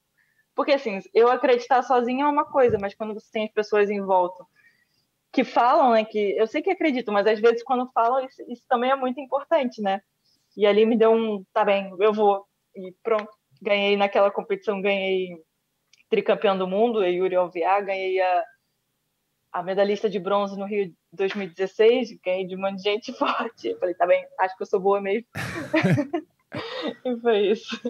Porque 0.55 0.73
assim, 0.73 1.01
eu 1.13 1.29
acreditar 1.29 1.83
sozinha 1.83 2.25
é 2.25 2.29
uma 2.29 2.45
coisa, 2.45 2.79
mas 2.81 2.95
quando 2.95 3.15
você 3.15 3.29
tem 3.33 3.45
as 3.47 3.53
pessoas 3.53 3.91
em 3.91 4.01
volta 4.01 4.45
que 5.35 5.43
falam, 5.43 5.93
né? 5.93 6.05
Que 6.05 6.39
eu 6.39 6.47
sei 6.47 6.63
que 6.63 6.71
acredito, 6.71 7.11
mas 7.13 7.27
às 7.27 7.41
vezes 7.41 7.63
quando 7.65 7.91
falam, 7.93 8.25
isso, 8.25 8.41
isso 8.49 8.63
também 8.69 8.91
é 8.91 8.97
muito 8.97 9.21
importante, 9.21 9.83
né? 9.83 10.01
E 10.57 10.65
ali 10.65 10.87
me 10.87 10.97
deu 10.97 11.13
um, 11.13 11.45
tá 11.53 11.65
bem, 11.65 11.93
eu 11.99 12.13
vou. 12.13 12.47
E 12.77 12.95
pronto, 13.03 13.29
ganhei 13.61 13.97
naquela 13.97 14.31
competição, 14.31 14.81
ganhei 14.81 15.31
tricampeão 16.09 16.57
do 16.57 16.69
mundo, 16.69 17.01
a 17.01 17.09
Yuri 17.09 17.35
Alviar, 17.35 17.85
ganhei 17.85 18.21
a, 18.21 18.45
a 19.53 19.63
medalhista 19.65 20.09
de 20.09 20.21
bronze 20.21 20.57
no 20.57 20.67
Rio 20.67 20.95
2016, 21.13 22.17
ganhei 22.25 22.47
de 22.47 22.55
um 22.55 22.61
monte 22.61 22.77
de 22.77 22.83
gente 22.85 23.13
forte. 23.19 23.69
Eu 23.69 23.79
falei, 23.81 23.95
tá 23.97 24.07
bem, 24.07 24.25
acho 24.39 24.57
que 24.57 24.63
eu 24.63 24.67
sou 24.69 24.79
boa 24.79 25.01
mesmo. 25.01 25.27
e 27.05 27.21
foi 27.21 27.39
isso. 27.49 27.81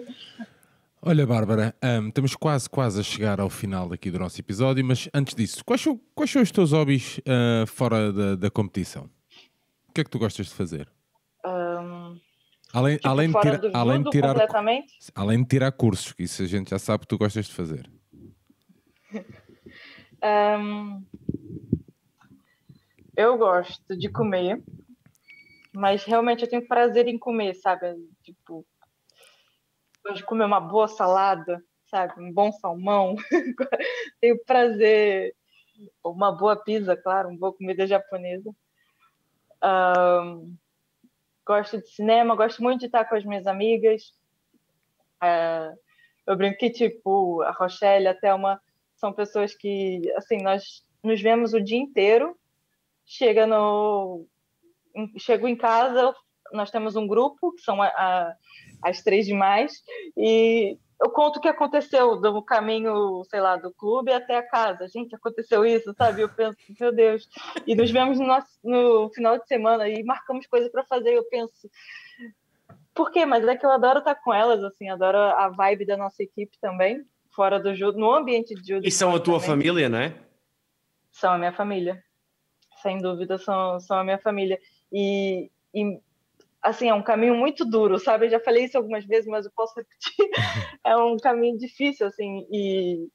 Olha, 1.07 1.23
Bárbara, 1.27 1.75
um, 2.01 2.07
estamos 2.07 2.35
quase, 2.35 2.67
quase 2.67 2.99
a 2.99 3.03
chegar 3.03 3.39
ao 3.39 3.47
final 3.47 3.93
aqui 3.93 4.09
do 4.09 4.17
nosso 4.17 4.41
episódio, 4.41 4.83
mas 4.83 5.07
antes 5.13 5.35
disso, 5.35 5.63
quais 5.63 5.79
são, 5.79 6.01
quais 6.15 6.31
são 6.31 6.41
os 6.41 6.51
teus 6.51 6.71
hobbies 6.71 7.19
uh, 7.19 7.67
fora 7.67 8.11
da, 8.11 8.35
da, 8.35 8.49
competição? 8.49 9.07
O 9.87 9.93
que 9.93 10.01
é 10.01 10.03
que 10.03 10.09
tu 10.09 10.17
gostas 10.17 10.47
de 10.47 10.53
fazer? 10.55 10.89
Um, 11.45 12.19
além, 12.73 12.95
tipo, 12.95 13.07
além, 13.07 13.31
de 13.31 13.39
tira, 13.39 13.61
além, 13.71 14.01
de 14.01 14.09
tirar, 14.09 14.29
completamente? 14.29 14.93
além 15.13 15.43
de 15.43 15.47
tirar 15.47 15.71
cursos, 15.73 16.11
que 16.11 16.23
isso 16.23 16.41
a 16.41 16.47
gente 16.47 16.71
já 16.71 16.79
sabe 16.79 17.01
que 17.01 17.07
tu 17.07 17.19
gostas 17.19 17.45
de 17.45 17.53
fazer. 17.53 17.87
Um, 20.23 21.05
eu 23.15 23.37
gosto 23.37 23.95
de 23.95 24.09
comer, 24.09 24.59
mas 25.71 26.03
realmente 26.03 26.41
eu 26.41 26.49
tenho 26.49 26.67
prazer 26.67 27.07
em 27.07 27.19
comer, 27.19 27.53
sabe? 27.53 27.95
Tipo, 28.23 28.65
gosto 30.05 30.17
de 30.17 30.25
comer 30.25 30.45
uma 30.45 30.59
boa 30.59 30.87
salada, 30.87 31.63
sabe? 31.89 32.21
Um 32.21 32.31
bom 32.31 32.51
salmão. 32.51 33.15
tenho 34.21 34.37
prazer, 34.45 35.35
uma 36.03 36.31
boa 36.31 36.55
pizza, 36.55 36.95
claro, 36.95 37.29
uma 37.29 37.39
boa 37.39 37.53
comida 37.53 37.87
japonesa. 37.87 38.51
Um, 39.63 40.55
gosto 41.45 41.79
de 41.79 41.87
cinema, 41.87 42.35
gosto 42.35 42.61
muito 42.61 42.81
de 42.81 42.85
estar 42.85 43.05
com 43.05 43.15
as 43.15 43.25
minhas 43.25 43.47
amigas. 43.47 44.13
Uh, 45.23 45.75
eu 46.27 46.35
brinco 46.37 46.59
que, 46.59 46.69
tipo, 46.69 47.41
a 47.41 47.51
Rochelle, 47.51 48.07
até 48.07 48.31
uma 48.33 48.61
são 48.95 49.11
pessoas 49.11 49.55
que, 49.55 50.01
assim, 50.15 50.37
nós 50.37 50.83
nos 51.03 51.19
vemos 51.19 51.53
o 51.53 51.61
dia 51.61 51.79
inteiro. 51.79 52.37
Chega 53.05 53.45
no, 53.47 54.25
chego 55.17 55.47
em 55.47 55.55
casa, 55.55 56.13
nós 56.51 56.71
temos 56.71 56.95
um 56.95 57.07
grupo 57.07 57.53
que 57.53 57.61
são 57.61 57.81
a, 57.81 57.87
a, 57.87 58.35
as 58.83 59.01
três 59.01 59.25
demais 59.25 59.83
e 60.17 60.77
eu 61.01 61.09
conto 61.09 61.37
o 61.37 61.41
que 61.41 61.47
aconteceu 61.47 62.15
do 62.15 62.41
caminho, 62.41 63.23
sei 63.29 63.41
lá, 63.41 63.57
do 63.57 63.71
clube 63.73 64.13
até 64.13 64.37
a 64.37 64.47
casa. 64.47 64.87
Gente, 64.87 65.13
aconteceu 65.13 65.65
isso, 65.65 65.93
sabe? 65.97 66.21
Eu 66.21 66.29
penso, 66.29 66.57
meu 66.79 66.93
Deus. 66.93 67.27
E 67.67 67.75
nos 67.75 67.91
vemos 67.91 68.17
no, 68.17 68.25
nosso, 68.25 68.47
no 68.63 69.09
final 69.09 69.37
de 69.37 69.45
semana 69.45 69.89
e 69.89 70.03
marcamos 70.03 70.47
coisas 70.47 70.71
para 70.71 70.85
fazer. 70.85 71.13
Eu 71.13 71.25
penso, 71.25 71.69
por 72.93 73.11
quê? 73.11 73.25
Mas 73.25 73.45
é 73.45 73.57
que 73.57 73.65
eu 73.65 73.71
adoro 73.71 73.99
estar 73.99 74.15
com 74.15 74.33
elas, 74.33 74.63
assim, 74.63 74.89
adoro 74.89 75.17
a 75.17 75.49
vibe 75.49 75.85
da 75.85 75.97
nossa 75.97 76.23
equipe 76.23 76.57
também 76.61 77.05
fora 77.35 77.59
do 77.59 77.75
judo, 77.75 77.99
no 77.99 78.13
ambiente 78.13 78.55
de 78.55 78.65
judo. 78.65 78.87
E 78.87 78.91
são 78.91 79.13
a 79.13 79.19
tua 79.19 79.39
também. 79.39 79.47
família, 79.47 79.89
não 79.89 79.99
é? 79.99 80.15
São 81.11 81.33
a 81.33 81.37
minha 81.37 81.51
família. 81.51 82.01
Sem 82.81 82.99
dúvida, 82.99 83.37
são, 83.37 83.79
são 83.79 83.99
a 83.99 84.03
minha 84.03 84.17
família. 84.17 84.57
E, 84.91 85.51
e, 85.73 85.99
assim, 86.65 86.89
é 86.89 86.93
um 86.93 87.03
caminho 87.03 87.35
muito 87.35 87.63
duro, 87.63 87.99
sabe? 87.99 88.25
Eu 88.25 88.31
já 88.31 88.39
falei 88.39 88.65
isso 88.65 88.77
algumas 88.77 89.05
vezes, 89.05 89.27
mas 89.27 89.45
eu 89.45 89.51
posso 89.55 89.73
repetir. 89.75 90.29
é 90.83 90.97
um 90.97 91.15
caminho 91.17 91.57
difícil, 91.57 92.07
assim, 92.07 92.45
e 92.51 93.07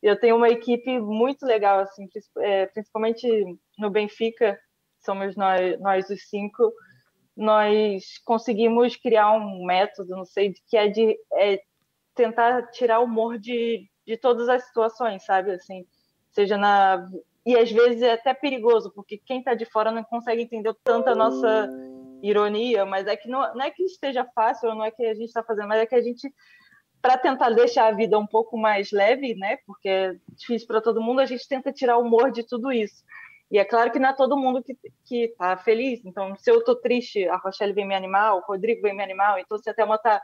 eu 0.00 0.18
tenho 0.18 0.36
uma 0.36 0.48
equipe 0.48 1.00
muito 1.00 1.44
legal, 1.44 1.80
assim, 1.80 2.08
é, 2.38 2.66
principalmente 2.66 3.26
no 3.78 3.90
Benfica, 3.90 4.58
somos 5.04 5.36
nós, 5.36 5.78
nós 5.80 6.08
os 6.10 6.28
cinco, 6.28 6.72
nós 7.36 8.18
conseguimos 8.24 8.96
criar 8.96 9.32
um 9.32 9.64
método, 9.64 10.10
não 10.10 10.24
sei, 10.24 10.54
que 10.68 10.76
é 10.76 10.88
de 10.88 11.16
é 11.34 11.60
tentar 12.14 12.70
tirar 12.70 13.00
o 13.00 13.04
humor 13.04 13.38
de, 13.38 13.88
de 14.06 14.16
todas 14.16 14.48
as 14.48 14.64
situações, 14.64 15.24
sabe? 15.24 15.52
Assim, 15.52 15.84
seja 16.30 16.56
na. 16.56 17.08
E 17.44 17.56
às 17.56 17.72
vezes 17.72 18.02
é 18.02 18.12
até 18.12 18.32
perigoso, 18.32 18.92
porque 18.94 19.18
quem 19.18 19.38
está 19.38 19.54
de 19.54 19.64
fora 19.64 19.90
não 19.90 20.04
consegue 20.04 20.42
entender 20.42 20.72
tanto 20.84 21.08
a 21.08 21.14
nossa 21.14 21.68
ironia, 22.22 22.86
mas 22.86 23.06
é 23.06 23.16
que 23.16 23.28
não, 23.28 23.40
não 23.54 23.62
é 23.62 23.70
que 23.70 23.82
esteja 23.82 24.24
fácil, 24.34 24.74
não 24.74 24.84
é 24.84 24.90
que 24.90 25.04
a 25.04 25.14
gente 25.14 25.26
está 25.26 25.42
fazendo, 25.42 25.68
mas 25.68 25.80
é 25.80 25.86
que 25.86 25.94
a 25.94 26.00
gente, 26.00 26.32
para 27.00 27.18
tentar 27.18 27.50
deixar 27.50 27.88
a 27.88 27.92
vida 27.92 28.18
um 28.18 28.26
pouco 28.26 28.56
mais 28.56 28.92
leve, 28.92 29.34
né? 29.34 29.58
Porque 29.66 29.88
é 29.88 30.14
difícil 30.30 30.68
para 30.68 30.80
todo 30.80 31.02
mundo, 31.02 31.20
a 31.20 31.26
gente 31.26 31.46
tenta 31.48 31.72
tirar 31.72 31.98
o 31.98 32.02
humor 32.02 32.30
de 32.30 32.46
tudo 32.46 32.72
isso. 32.72 33.02
E 33.50 33.58
é 33.58 33.64
claro 33.64 33.90
que 33.90 33.98
não 33.98 34.08
é 34.08 34.14
todo 34.14 34.36
mundo 34.36 34.62
que, 34.62 34.74
que 35.04 35.34
tá 35.36 35.56
feliz. 35.58 36.02
Então, 36.06 36.34
se 36.36 36.50
eu 36.50 36.64
tô 36.64 36.74
triste, 36.74 37.28
a 37.28 37.36
Rochelle 37.36 37.74
vem 37.74 37.86
me 37.86 37.94
animar, 37.94 38.34
o 38.34 38.40
Rodrigo 38.40 38.80
vem 38.80 38.96
me 38.96 39.02
animar, 39.02 39.38
então 39.40 39.58
se 39.58 39.68
até 39.68 39.84
uma 39.84 39.98
tá 39.98 40.22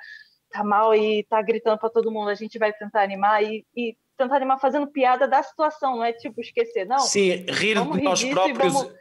tá 0.51 0.65
mal 0.65 0.95
e 0.95 1.25
tá 1.25 1.43
gritando 1.43 1.79
para 1.79 1.91
todo 1.91 2.11
mundo, 2.11 2.31
a 2.31 2.35
gente 2.35 2.59
vai 2.59 2.73
tentar 2.73 3.03
animar 3.03 3.45
e, 3.45 3.67
e, 3.77 3.97
tentar 4.17 4.37
animar 4.37 4.59
fazendo 4.59 4.87
piada 4.87 5.29
da 5.29 5.43
situação, 5.43 5.97
não 5.97 6.05
é 6.05 6.13
tipo 6.13 6.41
esquecer, 6.41 6.87
não. 6.87 6.99
Sim, 7.01 7.45
rir 7.49 7.75
de 7.75 8.03
nós 8.03 8.25
próprios. 8.25 8.73
Vamos... 8.73 8.95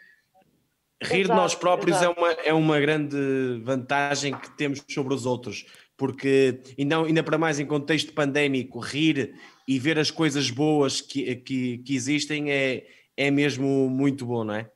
Rir 1.02 1.22
exato, 1.22 1.30
de 1.30 1.36
nós 1.36 1.56
próprios 1.56 2.02
é 2.02 2.10
uma, 2.10 2.32
é 2.32 2.54
uma 2.54 2.80
grande 2.80 3.62
vantagem 3.64 4.36
que 4.36 4.50
temos 4.58 4.84
sobre 4.90 5.14
os 5.14 5.26
outros, 5.26 5.66
porque 5.96 6.60
ainda, 6.78 6.98
ainda 6.98 7.24
para 7.24 7.38
mais 7.38 7.60
em 7.60 7.66
contexto 7.66 8.14
pandémico, 8.14 8.80
rir 8.80 9.36
e 9.68 9.78
ver 9.78 10.00
as 10.00 10.10
coisas 10.10 10.50
boas 10.50 11.00
que, 11.00 11.36
que, 11.36 11.78
que 11.80 11.96
existem 11.96 12.52
é, 12.52 12.88
é 13.16 13.30
mesmo 13.30 13.90
muito 13.90 14.26
bom, 14.26 14.44
não 14.44 14.56
é? 14.56 14.72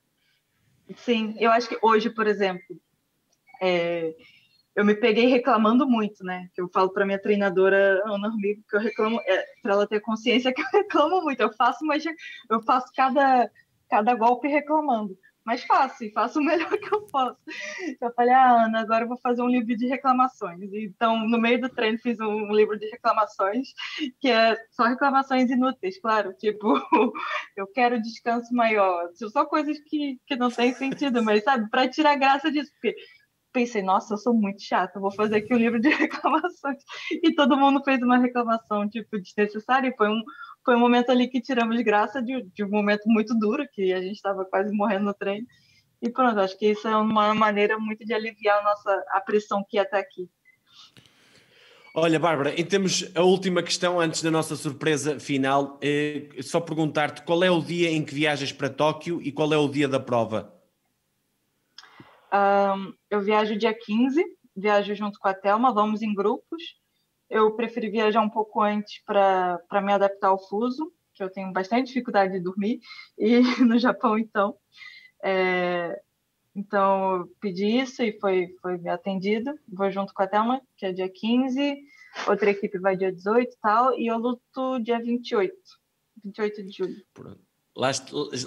Sim, 0.98 1.36
eu 1.40 1.52
acho 1.52 1.68
que 1.68 1.78
hoje, 1.82 2.10
por 2.10 2.28
exemplo, 2.28 2.80
é, 3.62 4.14
eu 4.76 4.86
me 4.86 4.94
peguei 4.94 5.26
reclamando 5.26 5.88
muito, 5.88 6.24
né? 6.24 6.50
Que 6.54 6.62
eu 6.62 6.70
falo 6.70 6.90
para 6.90 7.06
minha 7.06 7.22
treinadora 7.22 8.02
Ana 8.06 8.28
Hormigo 8.28 8.64
que 8.70 8.76
eu 8.76 8.80
reclamo, 8.80 9.20
é, 9.26 9.46
para 9.62 9.74
ela 9.74 9.88
ter 9.88 10.00
consciência 10.02 10.54
que 10.54 10.62
eu 10.62 10.66
reclamo 10.72 11.22
muito. 11.22 11.42
Eu 11.42 11.52
faço, 11.54 11.86
mas 11.86 12.04
eu 12.50 12.62
faço 12.62 12.92
cada 12.96 13.50
cada 13.90 14.16
golpe 14.16 14.48
reclamando. 14.48 15.18
Mas 15.44 15.64
faço, 15.64 16.04
e 16.04 16.12
faço 16.12 16.40
o 16.40 16.44
melhor 16.46 16.70
que 16.78 16.94
eu 16.94 17.02
posso. 17.08 17.38
Eu 18.00 18.14
falei, 18.14 18.34
ah, 18.34 18.66
Ana, 18.66 18.82
agora 18.82 19.04
eu 19.06 19.08
vou 19.08 19.18
fazer 19.18 19.42
um 19.42 19.50
livro 19.50 19.76
de 19.76 19.88
reclamações. 19.88 20.72
Então, 20.74 21.28
no 21.28 21.40
meio 21.40 21.60
do 21.60 21.70
treino, 21.70 21.98
fiz 21.98 22.20
um 22.20 22.54
livro 22.54 22.78
de 22.78 22.88
reclamações, 22.90 23.70
que 24.20 24.30
é 24.30 24.56
só 24.72 24.84
reclamações 24.84 25.50
inúteis, 25.50 26.00
claro. 26.00 26.34
Tipo, 26.42 26.74
eu 27.56 27.68
quero 27.68 28.02
descanso 28.02 28.54
maior. 28.54 29.10
Só 29.32 29.46
coisas 29.46 29.80
que, 29.88 30.20
que 30.26 30.36
não 30.36 30.50
têm 30.50 30.74
sentido, 30.74 31.24
mas, 31.24 31.44
sabe, 31.44 31.70
para 31.70 31.88
tirar 31.88 32.16
graça 32.16 32.52
disso. 32.52 32.72
Porque 32.74 32.96
pensei, 33.52 33.82
nossa, 33.82 34.14
eu 34.14 34.18
sou 34.18 34.34
muito 34.34 34.62
chata, 34.62 35.00
vou 35.00 35.12
fazer 35.12 35.38
aqui 35.38 35.54
um 35.54 35.58
livro 35.58 35.80
de 35.80 35.90
reclamações. 35.96 36.84
E 37.12 37.34
todo 37.34 37.58
mundo 37.58 37.84
fez 37.84 38.02
uma 38.02 38.18
reclamação, 38.18 38.90
tipo, 38.90 39.20
desnecessária. 39.20 39.90
E 39.90 39.98
foi 39.98 40.10
um, 40.10 40.24
foi 40.64 40.76
um 40.76 40.80
momento 40.80 41.12
ali 41.12 41.28
que 41.28 41.42
tiramos 41.42 41.82
graça 41.82 42.22
de, 42.22 42.44
de 42.54 42.64
um 42.64 42.70
momento 42.70 43.04
muito 43.08 43.38
duro, 43.38 43.68
que 43.72 43.94
a 43.94 44.02
gente 44.02 44.16
estava 44.16 44.46
quase 44.46 44.72
morrendo 44.74 45.06
no 45.06 45.14
trem. 45.14 45.46
E 46.02 46.10
pronto, 46.10 46.40
acho 46.40 46.58
que 46.58 46.72
isso 46.72 46.88
é 46.88 46.96
uma 46.96 47.34
maneira 47.34 47.78
muito 47.78 48.06
de 48.06 48.14
aliviar 48.14 48.60
a 48.60 48.64
nossa 48.64 49.06
a 49.10 49.22
pressão 49.22 49.64
que 49.68 49.78
ia 49.78 49.84
até 49.84 50.00
aqui. 50.00 50.30
Olha, 51.94 52.18
Bárbara, 52.18 52.58
e 52.58 52.64
temos 52.64 53.12
a 53.14 53.22
última 53.22 53.62
questão 53.62 54.00
antes 54.00 54.24
da 54.24 54.32
nossa 54.32 54.56
surpresa 54.56 55.20
final. 55.20 55.78
É 55.82 56.42
só 56.42 56.62
perguntar-te 56.62 57.22
qual 57.24 57.44
é 57.44 57.52
o 57.52 57.62
dia 57.62 57.92
em 57.92 58.04
que 58.04 58.14
viajas 58.14 58.52
para 58.52 58.70
Tóquio 58.70 59.22
e 59.22 59.32
qual 59.32 59.52
é 59.54 59.58
o 59.58 59.68
dia 59.68 59.90
da 59.90 60.00
prova? 60.00 60.54
Um, 62.34 62.94
eu 63.10 63.20
viajo 63.20 63.58
dia 63.58 63.74
15, 63.74 64.24
viajo 64.56 64.96
junto 64.96 65.20
com 65.20 65.28
a 65.28 65.34
Thelma, 65.34 65.74
vamos 65.74 66.02
em 66.02 66.14
grupos. 66.14 66.81
Eu 67.32 67.56
preferi 67.56 67.90
viajar 67.90 68.22
um 68.22 68.30
pouco 68.30 68.62
antes 68.62 69.02
para 69.06 69.82
me 69.82 69.94
adaptar 69.94 70.28
ao 70.28 70.50
fuso, 70.50 70.92
que 71.14 71.24
eu 71.24 71.32
tenho 71.32 71.52
bastante 71.54 71.88
dificuldade 71.88 72.34
de 72.34 72.42
dormir, 72.42 72.82
e 73.18 73.40
no 73.66 73.80
Japão, 73.80 74.20
então. 74.20 74.58
É, 75.24 75.98
então, 76.54 77.26
pedi 77.40 77.80
isso 77.80 78.04
e 78.04 78.20
foi, 78.20 78.54
foi 78.62 78.86
atendido. 78.90 79.58
Vou 79.66 79.90
junto 79.90 80.14
com 80.14 80.22
a 80.22 80.28
Thelma, 80.28 80.62
que 80.76 80.86
é 80.86 80.92
dia 80.92 81.10
15, 81.10 81.78
outra 82.28 82.50
equipe 82.50 82.78
vai 82.78 82.98
dia 82.98 83.14
18 83.14 83.50
e 83.50 83.58
tal, 83.62 83.98
e 83.98 84.08
eu 84.08 84.18
luto 84.18 84.80
dia 84.84 85.00
28, 85.00 85.56
28 86.24 86.64
de 86.64 86.72
julho. 86.72 87.06
Pronto. 87.14 87.51
Lá, 87.76 87.92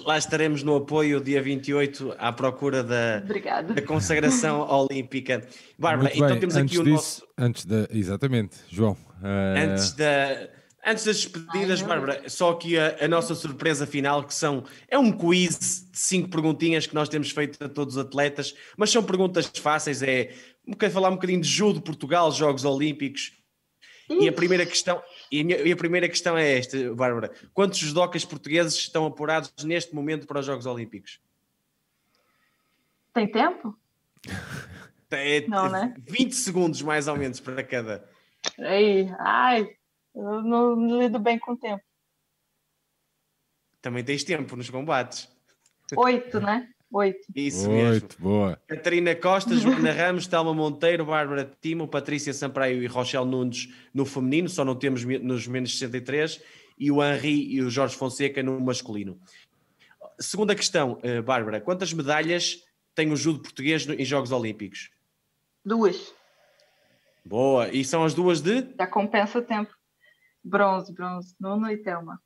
lá, 0.05 0.17
estaremos 0.19 0.61
no 0.61 0.75
apoio 0.75 1.19
dia 1.19 1.41
28 1.41 2.15
à 2.19 2.31
procura 2.31 2.83
da, 2.83 3.19
da 3.19 3.81
consagração 3.81 4.61
olímpica. 4.69 5.47
Bárbara, 5.79 6.11
então 6.13 6.39
temos 6.39 6.55
antes 6.55 6.73
aqui 6.73 6.79
o 6.79 6.83
disso, 6.83 6.95
nosso. 6.95 7.27
Antes 7.35 7.65
da. 7.65 7.87
Exatamente, 7.89 8.55
João. 8.69 8.93
Uh... 8.93 9.57
Antes, 9.57 9.93
da, 9.93 10.47
Antes 10.85 11.05
das 11.05 11.15
despedidas, 11.15 11.81
Ai, 11.81 11.87
Bárbara, 11.87 12.29
só 12.29 12.51
aqui 12.51 12.77
a, 12.77 12.95
a, 13.01 13.07
nossa 13.07 13.33
surpresa 13.33 13.87
final, 13.87 14.23
que 14.23 14.33
são 14.33 14.63
é 14.87 14.99
um 14.99 15.11
quiz 15.11 15.57
de 15.57 15.97
cinco 15.97 16.29
perguntinhas 16.29 16.85
que 16.85 16.93
nós 16.93 17.09
temos 17.09 17.31
feito 17.31 17.63
a 17.63 17.67
todos 17.67 17.95
os 17.95 18.05
atletas, 18.05 18.53
mas 18.77 18.91
são 18.91 19.03
perguntas 19.03 19.51
fáceis, 19.55 20.03
é 20.03 20.35
quero 20.77 20.93
falar 20.93 21.09
um 21.09 21.15
bocadinho 21.15 21.41
de 21.41 21.49
judo, 21.49 21.81
Portugal, 21.81 22.31
Jogos 22.31 22.63
Olímpicos. 22.63 23.31
E 24.07 24.27
a 24.29 24.31
primeira 24.31 24.65
questão, 24.67 25.01
e 25.31 25.41
a, 25.41 25.43
minha, 25.43 25.57
e 25.59 25.71
a, 25.71 25.75
primeira 25.75 26.07
questão 26.07 26.37
é 26.37 26.57
esta, 26.57 26.93
Bárbara: 26.93 27.31
quantos 27.53 27.77
judocas 27.77 28.23
portugueses 28.25 28.75
estão 28.75 29.05
apurados 29.05 29.51
neste 29.63 29.93
momento 29.93 30.27
para 30.27 30.39
os 30.39 30.45
Jogos 30.45 30.65
Olímpicos? 30.65 31.19
Tem 33.13 33.29
tempo? 33.29 33.77
É, 35.11 35.47
Não, 35.47 35.69
né? 35.69 35.93
20 35.97 36.33
segundos 36.33 36.81
mais 36.81 37.07
ou 37.07 37.15
menos 37.15 37.39
para 37.39 37.63
cada. 37.63 38.09
Aí, 38.59 39.07
ai, 39.17 39.69
eu 40.13 40.41
não 40.41 40.99
lido 40.99 41.19
bem 41.19 41.39
com 41.39 41.53
o 41.53 41.57
tempo. 41.57 41.81
Também 43.81 44.03
tens 44.03 44.25
tempo 44.25 44.55
nos 44.57 44.69
combates. 44.69 45.31
Oito, 45.95 46.41
né? 46.41 46.67
Oito. 46.91 47.27
Isso 47.35 47.69
Oito, 47.69 47.71
mesmo. 47.71 48.09
boa. 48.19 48.61
Catarina 48.67 49.15
Costa, 49.15 49.55
Joana 49.55 49.91
Ramos, 49.91 50.27
Telma 50.27 50.53
Monteiro, 50.53 51.05
Bárbara 51.05 51.51
Timo, 51.59 51.87
Patrícia 51.87 52.33
Sampaio 52.33 52.81
e 52.81 52.87
Rochelle 52.87 53.25
Nunes 53.25 53.67
no 53.93 54.05
feminino, 54.05 54.47
só 54.47 54.63
não 54.63 54.75
temos 54.75 55.03
nos 55.03 55.47
menos 55.47 55.77
63, 55.77 56.41
e 56.77 56.91
o 56.91 57.03
Henri 57.03 57.53
e 57.53 57.61
o 57.61 57.69
Jorge 57.69 57.95
Fonseca 57.95 58.41
no 58.43 58.59
masculino. 58.59 59.19
Segunda 60.19 60.55
questão, 60.55 60.99
eh, 61.03 61.21
Bárbara, 61.21 61.59
quantas 61.59 61.91
medalhas 61.91 62.63
tem 62.93 63.11
o 63.11 63.17
judo 63.17 63.41
português 63.41 63.87
em 63.87 64.05
Jogos 64.05 64.31
Olímpicos? 64.31 64.89
Duas. 65.63 66.13
Boa, 67.25 67.67
e 67.69 67.83
são 67.83 68.03
as 68.03 68.13
duas 68.13 68.39
de? 68.39 68.67
Já 68.77 68.87
compensa 68.87 69.39
o 69.39 69.41
tempo. 69.41 69.73
Bronze, 70.43 70.93
bronze. 70.93 71.35
Nuno 71.39 71.69
e 71.71 71.77
Telma. 71.77 72.21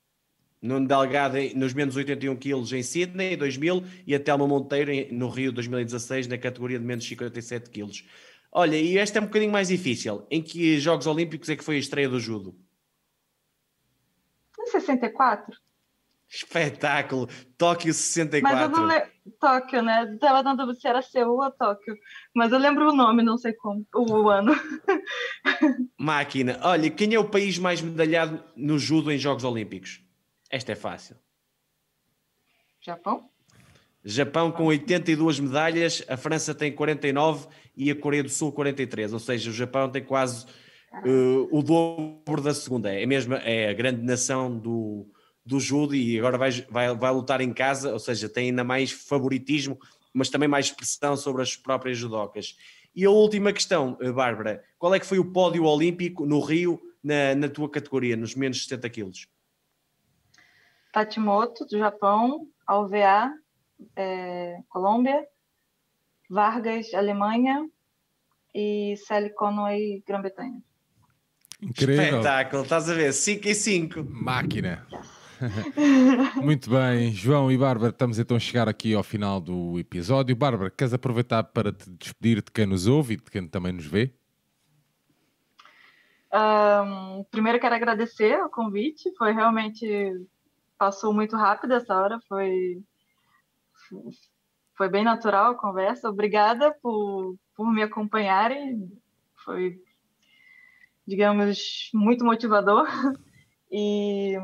Nuno 0.61 0.87
Delgado 0.87 1.37
nos 1.55 1.73
menos 1.73 1.95
81 1.95 2.35
quilos 2.35 2.73
em 2.73 2.83
Sydney, 2.83 3.37
2000, 3.37 3.83
e 4.05 4.13
a 4.13 4.19
Telma 4.19 4.47
Monteiro 4.47 4.91
no 5.13 5.29
Rio 5.29 5.51
2016 5.51 6.27
na 6.27 6.37
categoria 6.37 6.77
de 6.77 6.85
menos 6.85 7.07
57 7.07 7.69
quilos. 7.69 8.05
Olha, 8.51 8.75
e 8.75 8.97
esta 8.97 9.19
é 9.19 9.21
um 9.21 9.25
bocadinho 9.25 9.51
mais 9.51 9.69
difícil. 9.69 10.25
Em 10.29 10.41
que 10.41 10.79
Jogos 10.79 11.07
Olímpicos 11.07 11.49
é 11.49 11.55
que 11.55 11.63
foi 11.63 11.75
a 11.75 11.79
estreia 11.79 12.09
do 12.09 12.19
judo? 12.19 12.55
Em 14.59 14.67
64. 14.67 15.55
Espetáculo! 16.27 17.27
Tóquio 17.57 17.93
64. 17.93 18.41
Mas 18.41 18.61
eu 18.61 18.69
não 18.69 18.85
lembro. 18.85 19.09
Tóquio, 19.39 19.81
né? 19.81 20.11
Estava 20.13 20.43
dando 20.43 20.75
se 20.75 20.87
era 20.87 21.01
Seul 21.01 21.41
ou 21.41 21.51
Tóquio. 21.51 21.95
Mas 22.35 22.51
eu 22.51 22.59
lembro 22.59 22.89
o 22.89 22.95
nome, 22.95 23.23
não 23.23 23.37
sei 23.37 23.53
como, 23.53 23.85
o 23.93 24.29
ano. 24.29 24.53
Máquina. 25.97 26.59
Olha, 26.63 26.89
quem 26.89 27.13
é 27.13 27.19
o 27.19 27.29
país 27.29 27.57
mais 27.57 27.81
medalhado 27.81 28.43
no 28.55 28.77
judo 28.77 29.11
em 29.11 29.17
Jogos 29.17 29.43
Olímpicos? 29.43 30.03
Esta 30.49 30.71
é 30.71 30.75
fácil. 30.75 31.15
Japão? 32.81 33.29
Japão 34.03 34.51
com 34.51 34.65
82 34.65 35.39
medalhas, 35.39 36.03
a 36.07 36.15
França 36.15 36.55
tem 36.55 36.71
49 36.71 37.47
e 37.75 37.91
a 37.91 37.95
Coreia 37.95 38.23
do 38.23 38.29
Sul 38.29 38.51
43. 38.51 39.13
Ou 39.13 39.19
seja, 39.19 39.49
o 39.49 39.53
Japão 39.53 39.89
tem 39.89 40.03
quase 40.03 40.45
uh, 41.05 41.47
o 41.51 41.61
dobro 41.61 42.41
da 42.41 42.53
segunda. 42.53 42.93
É 42.93 43.05
mesmo 43.05 43.35
é 43.35 43.69
a 43.69 43.73
grande 43.73 44.01
nação 44.01 44.57
do 44.57 45.11
do 45.49 45.59
judo 45.59 45.95
e 45.95 46.19
agora 46.19 46.37
vai, 46.37 46.51
vai, 46.69 46.95
vai 46.95 47.11
lutar 47.11 47.41
em 47.41 47.51
casa, 47.51 47.91
ou 47.91 47.97
seja, 47.97 48.29
tem 48.29 48.49
ainda 48.49 48.63
mais 48.63 48.91
favoritismo, 48.91 49.79
mas 50.13 50.29
também 50.29 50.47
mais 50.47 50.69
pressão 50.69 51.17
sobre 51.17 51.41
as 51.41 51.55
próprias 51.55 51.97
judocas. 51.97 52.55
E 52.95 53.03
a 53.03 53.09
última 53.09 53.51
questão, 53.51 53.97
eh, 53.99 54.11
Bárbara, 54.11 54.63
qual 54.77 54.93
é 54.93 54.99
que 54.99 55.07
foi 55.07 55.17
o 55.17 55.31
pódio 55.31 55.63
olímpico 55.63 56.23
no 56.25 56.39
Rio 56.39 56.79
na, 57.03 57.33
na 57.33 57.49
tua 57.49 57.67
categoria, 57.67 58.15
nos 58.15 58.35
menos 58.35 58.63
70 58.63 58.89
quilos? 58.91 59.27
Tatimoto, 60.91 61.65
do 61.65 61.77
Japão, 61.77 62.47
Alvear, 62.65 63.31
é, 63.95 64.59
Colômbia, 64.69 65.25
Vargas, 66.29 66.93
Alemanha 66.93 67.67
e 68.53 68.95
Sally 69.07 69.29
Conway, 69.33 70.03
Grã-Bretanha. 70.05 70.61
Incrível. 71.61 72.03
Espetáculo, 72.03 72.63
estás 72.63 72.89
a 72.89 72.93
ver? 72.93 73.13
5 73.13 73.47
e 73.47 73.55
5. 73.55 74.03
Máquina. 74.03 74.87
Muito 76.43 76.69
bem, 76.69 77.11
João 77.11 77.51
e 77.51 77.57
Bárbara, 77.57 77.91
estamos 77.91 78.19
então 78.19 78.35
a 78.35 78.39
chegar 78.39 78.67
aqui 78.67 78.93
ao 78.93 79.03
final 79.03 79.39
do 79.39 79.79
episódio. 79.79 80.35
Bárbara, 80.35 80.69
queres 80.69 80.93
aproveitar 80.93 81.43
para 81.43 81.71
te 81.71 81.89
despedir 81.91 82.41
de 82.41 82.51
quem 82.51 82.65
nos 82.65 82.87
ouve 82.87 83.13
e 83.13 83.17
de 83.17 83.23
quem 83.23 83.47
também 83.47 83.71
nos 83.71 83.85
vê? 83.85 84.13
Um, 86.31 87.23
primeiro 87.31 87.59
quero 87.59 87.73
agradecer 87.73 88.39
o 88.43 88.49
convite, 88.49 89.11
foi 89.17 89.31
realmente 89.31 89.87
passou 90.79 91.13
muito 91.13 91.35
rápido 91.35 91.73
essa 91.73 91.95
hora, 91.95 92.19
foi 92.27 92.81
foi 94.77 94.89
bem 94.89 95.03
natural 95.03 95.51
a 95.51 95.57
conversa. 95.57 96.09
Obrigada 96.09 96.73
por, 96.81 97.35
por 97.55 97.71
me 97.71 97.83
acompanharem, 97.83 98.89
foi 99.43 99.77
digamos 101.05 101.89
muito 101.93 102.23
motivador 102.23 102.87
e 103.71 104.37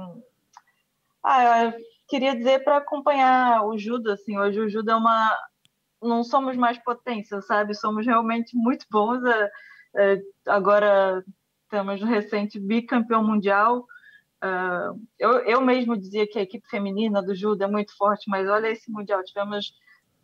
ah, 1.23 1.73
queria 2.07 2.35
dizer 2.35 2.63
para 2.63 2.77
acompanhar 2.77 3.65
o 3.65 3.77
judo, 3.77 4.11
assim, 4.11 4.37
hoje 4.37 4.59
o 4.59 4.69
judo 4.69 4.91
é 4.91 4.95
uma... 4.95 5.35
Não 6.01 6.23
somos 6.23 6.55
mais 6.55 6.77
potência, 6.77 7.41
sabe? 7.41 7.73
Somos 7.73 8.05
realmente 8.05 8.55
muito 8.55 8.85
bons. 8.91 9.23
É, 9.25 9.51
é, 9.95 10.21
agora 10.47 11.23
temos 11.69 11.99
no 11.99 12.05
recente 12.05 12.59
bicampeão 12.59 13.23
mundial. 13.23 13.87
Uh, 14.43 15.01
eu, 15.17 15.39
eu 15.39 15.61
mesmo 15.61 15.97
dizia 15.97 16.27
que 16.27 16.37
a 16.37 16.41
equipe 16.41 16.67
feminina 16.69 17.21
do 17.21 17.33
judo 17.33 17.63
é 17.63 17.67
muito 17.67 17.95
forte, 17.97 18.29
mas 18.29 18.47
olha 18.47 18.69
esse 18.69 18.91
mundial, 18.91 19.23
tivemos 19.23 19.73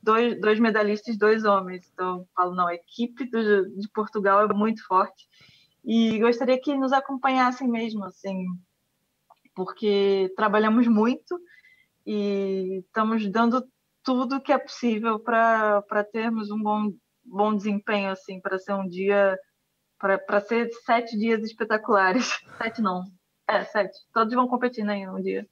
dois, 0.01 0.39
dois 0.39 0.59
medalhistas, 0.59 1.17
dois 1.17 1.43
homens. 1.43 1.89
Então, 1.93 2.27
falo, 2.35 2.53
não, 2.55 2.67
a 2.67 2.75
equipe 2.75 3.25
do, 3.25 3.69
de 3.77 3.89
Portugal 3.89 4.49
é 4.49 4.53
muito 4.53 4.85
forte. 4.85 5.27
E 5.83 6.19
gostaria 6.19 6.59
que 6.59 6.75
nos 6.75 6.93
acompanhassem 6.93 7.67
mesmo, 7.67 8.05
assim, 8.05 8.45
porque 9.55 10.31
trabalhamos 10.35 10.87
muito 10.87 11.39
e 12.05 12.83
estamos 12.85 13.27
dando 13.29 13.67
tudo 14.03 14.41
que 14.41 14.51
é 14.51 14.57
possível 14.57 15.19
para 15.19 16.03
termos 16.11 16.51
um 16.51 16.61
bom, 16.61 16.91
bom 17.23 17.55
desempenho, 17.55 18.11
assim, 18.11 18.39
para 18.39 18.59
ser 18.59 18.73
um 18.73 18.87
dia, 18.87 19.37
para 19.97 20.39
ser 20.41 20.69
sete 20.85 21.17
dias 21.17 21.43
espetaculares. 21.43 22.39
Sete 22.57 22.81
não, 22.81 23.03
é, 23.51 23.65
sete. 23.65 23.97
Todos 24.13 24.33
vão 24.33 24.47
competir 24.47 24.83
né, 24.83 25.09
um 25.09 25.21
dia. 25.21 25.47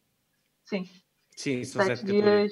Sim. 0.66 0.88
Sim, 1.36 1.64
sete, 1.64 1.98
sete 1.98 2.06
dias. 2.06 2.52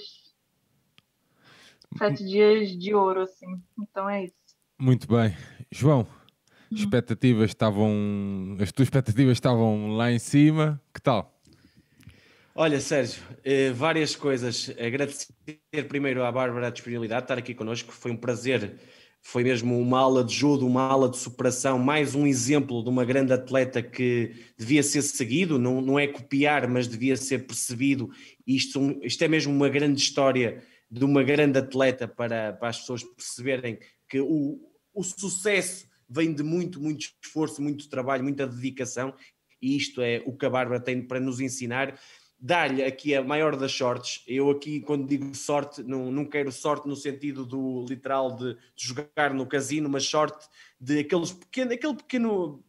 Sete 1.97 2.25
dias 2.25 2.77
de 2.77 2.93
ouro, 2.93 3.21
assim. 3.21 3.61
Então 3.79 4.09
é 4.09 4.25
isso. 4.25 4.35
Muito 4.77 5.07
bem. 5.07 5.35
João, 5.71 5.99
uhum. 5.99 6.77
expectativas 6.77 7.49
estavam. 7.49 8.57
As 8.59 8.71
tuas 8.71 8.87
expectativas 8.87 9.33
estavam 9.33 9.95
lá 9.95 10.11
em 10.11 10.19
cima. 10.19 10.81
Que 10.93 11.01
tal? 11.01 11.33
Olha, 12.53 12.79
Sérgio, 12.79 13.21
eh, 13.43 13.71
várias 13.71 14.15
coisas. 14.15 14.71
Agradecer 14.79 15.31
primeiro 15.87 16.23
à 16.23 16.31
Bárbara 16.31 16.67
a 16.67 16.71
disponibilidade 16.71 17.21
de 17.21 17.25
estar 17.25 17.37
aqui 17.37 17.53
connosco. 17.53 17.91
Foi 17.91 18.11
um 18.11 18.17
prazer. 18.17 18.79
Foi 19.29 19.43
mesmo 19.43 19.77
uma 19.77 19.99
aula 19.99 20.23
de 20.23 20.33
judo, 20.33 20.65
uma 20.65 20.83
aula 20.83 21.09
de 21.09 21.17
superação, 21.17 21.77
mais 21.77 22.15
um 22.15 22.25
exemplo 22.25 22.81
de 22.81 22.87
uma 22.87 23.03
grande 23.03 23.33
atleta 23.33 23.83
que 23.83 24.31
devia 24.57 24.81
ser 24.81 25.01
seguido, 25.01 25.59
não, 25.59 25.81
não 25.81 25.99
é 25.99 26.07
copiar, 26.07 26.65
mas 26.69 26.87
devia 26.87 27.17
ser 27.17 27.45
percebido. 27.45 28.09
Isto, 28.47 28.97
isto 29.03 29.21
é 29.21 29.27
mesmo 29.27 29.51
uma 29.51 29.67
grande 29.67 29.99
história 29.99 30.63
de 30.89 31.03
uma 31.03 31.23
grande 31.23 31.59
atleta 31.59 32.07
para, 32.07 32.53
para 32.53 32.69
as 32.69 32.79
pessoas 32.79 33.03
perceberem 33.03 33.77
que 34.07 34.21
o, 34.21 34.61
o 34.93 35.03
sucesso 35.03 35.89
vem 36.09 36.33
de 36.33 36.41
muito, 36.41 36.81
muito 36.81 37.11
esforço, 37.21 37.61
muito 37.61 37.89
trabalho, 37.89 38.23
muita 38.23 38.47
dedicação, 38.47 39.13
e 39.61 39.75
isto 39.75 40.01
é 40.01 40.23
o 40.25 40.37
que 40.37 40.45
a 40.45 40.49
Bárbara 40.49 40.79
tem 40.79 41.01
para 41.01 41.19
nos 41.19 41.41
ensinar 41.41 41.99
dar-lhe 42.39 42.83
aqui 42.83 43.15
a 43.15 43.23
maior 43.23 43.55
das 43.55 43.71
sortes. 43.71 44.23
Eu 44.27 44.49
aqui, 44.51 44.79
quando 44.79 45.07
digo 45.07 45.33
sorte, 45.35 45.81
não, 45.83 46.11
não 46.11 46.25
quero 46.25 46.51
sorte 46.51 46.87
no 46.87 46.95
sentido 46.95 47.45
do 47.45 47.85
literal 47.87 48.35
de, 48.35 48.53
de 48.53 48.87
jogar 48.87 49.33
no 49.33 49.45
casino, 49.45 49.89
mas 49.89 50.07
sorte 50.07 50.47
de 50.79 50.99
aqueles 50.99 51.31
pequeno, 51.31 51.73
aquele 51.73 51.95
pequeno 51.95 52.63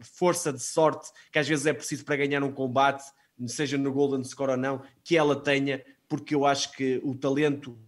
força 0.00 0.52
de 0.52 0.62
sorte 0.62 1.10
que 1.32 1.38
às 1.38 1.48
vezes 1.48 1.66
é 1.66 1.72
preciso 1.72 2.04
para 2.04 2.16
ganhar 2.16 2.42
um 2.42 2.52
combate, 2.52 3.04
seja 3.46 3.78
no 3.78 3.92
Golden 3.92 4.24
Score 4.24 4.52
ou 4.52 4.56
não, 4.56 4.82
que 5.02 5.16
ela 5.16 5.36
tenha, 5.36 5.82
porque 6.08 6.34
eu 6.34 6.44
acho 6.44 6.72
que 6.72 7.00
o 7.02 7.14
talento, 7.14 7.78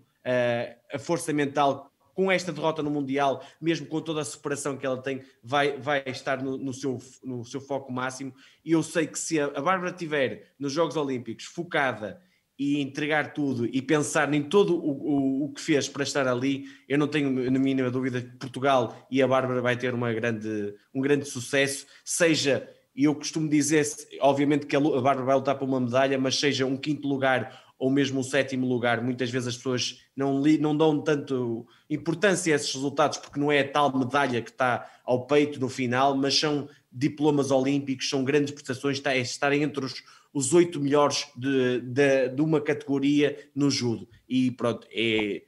a 0.93 0.99
força 0.99 1.33
mental 1.33 1.92
com 2.15 2.31
esta 2.31 2.53
derrota 2.53 2.83
no 2.83 2.91
Mundial, 2.91 3.45
mesmo 3.61 3.87
com 3.87 4.01
toda 4.01 4.21
a 4.21 4.25
separação 4.25 4.77
que 4.77 4.85
ela 4.85 5.01
tem, 5.01 5.23
vai, 5.43 5.79
vai 5.79 6.03
estar 6.07 6.43
no, 6.43 6.57
no, 6.57 6.73
seu, 6.73 6.99
no 7.23 7.45
seu 7.45 7.61
foco 7.61 7.93
máximo. 7.93 8.35
E 8.65 8.73
eu 8.73 8.83
sei 8.83 9.07
que 9.07 9.19
se 9.19 9.41
a, 9.41 9.47
a 9.47 9.61
Bárbara 9.61 9.93
tiver 9.93 10.55
nos 10.59 10.73
Jogos 10.73 10.97
Olímpicos 10.97 11.45
focada 11.45 12.21
e 12.59 12.81
entregar 12.81 13.33
tudo 13.33 13.67
e 13.67 13.81
pensar 13.81 14.33
em 14.33 14.43
todo 14.43 14.77
o, 14.77 14.91
o, 14.91 15.45
o 15.45 15.53
que 15.53 15.61
fez 15.61 15.89
para 15.89 16.03
estar 16.03 16.29
ali, 16.29 16.67
eu 16.89 16.99
não 16.99 17.09
tenho 17.09 17.51
na 17.51 17.59
mínima 17.59 17.91
dúvida 17.91 18.21
que 18.21 18.37
Portugal 18.37 19.07
e 19.11 19.23
a 19.23 19.27
Bárbara 19.27 19.61
vai 19.61 19.77
ter 19.77 19.95
uma 19.95 20.13
grande, 20.13 20.75
um 20.95 21.01
grande 21.01 21.25
sucesso, 21.25 21.87
seja 22.05 22.69
e 22.95 23.05
eu 23.05 23.15
costumo 23.15 23.49
dizer, 23.49 23.87
obviamente 24.21 24.67
que 24.67 24.77
a 24.77 24.81
Bárbara 24.81 25.23
vai 25.23 25.35
lutar 25.35 25.55
para 25.55 25.65
uma 25.65 25.81
medalha, 25.81 26.19
mas 26.19 26.39
seja 26.39 26.67
um 26.67 26.77
quinto 26.77 27.09
lugar 27.09 27.72
ou 27.83 27.91
mesmo 27.91 28.21
um 28.21 28.23
sétimo 28.23 28.65
lugar, 28.65 29.03
muitas 29.03 29.29
vezes 29.29 29.49
as 29.49 29.57
pessoas 29.57 30.05
não, 30.15 30.41
li, 30.41 30.57
não 30.57 30.77
dão 30.77 31.03
tanto 31.03 31.67
importância 31.91 32.55
a 32.55 32.57
esses 32.57 32.73
resultados, 32.73 33.19
porque 33.19 33.41
não 33.41 33.51
é 33.51 33.59
a 33.59 33.69
tal 33.69 33.99
medalha 33.99 34.41
que 34.41 34.51
está 34.51 34.89
ao 35.05 35.27
peito 35.27 35.59
no 35.59 35.69
final, 35.69 36.17
mas 36.17 36.39
são 36.39 36.69
diplomas 36.93 37.51
olímpicos, 37.51 38.09
são 38.09 38.23
grandes 38.23 38.53
prestações, 38.53 38.99
está, 38.99 39.13
é 39.13 39.19
estarem 39.19 39.65
entre 39.65 39.85
os, 39.85 40.01
os 40.33 40.55
oito 40.55 40.81
melhores 40.81 41.27
de, 41.37 41.81
de, 41.81 42.29
de, 42.29 42.41
uma 42.41 42.61
categoria 42.61 43.51
no 43.53 43.69
judo. 43.69 44.09
E 44.29 44.53
pronto, 44.53 44.87
é 44.93 45.43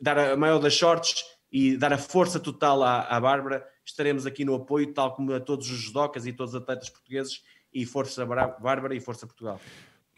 dar 0.00 0.18
a 0.18 0.34
maior 0.34 0.58
das 0.58 0.74
sortes 0.74 1.26
e 1.52 1.76
dar 1.76 1.92
a 1.92 1.98
força 1.98 2.40
total 2.40 2.82
à, 2.82 3.02
à 3.02 3.20
Bárbara. 3.20 3.62
Estaremos 3.84 4.24
aqui 4.24 4.46
no 4.46 4.54
apoio, 4.54 4.94
tal 4.94 5.14
como 5.14 5.30
a 5.34 5.40
todos 5.40 5.70
os 5.70 5.76
judocas 5.76 6.26
e 6.26 6.32
todos 6.32 6.54
os 6.54 6.62
atletas 6.62 6.88
portugueses. 6.88 7.42
E 7.70 7.84
força 7.84 8.24
Bárbara 8.24 8.94
e 8.94 9.00
força 9.00 9.26
Portugal. 9.26 9.60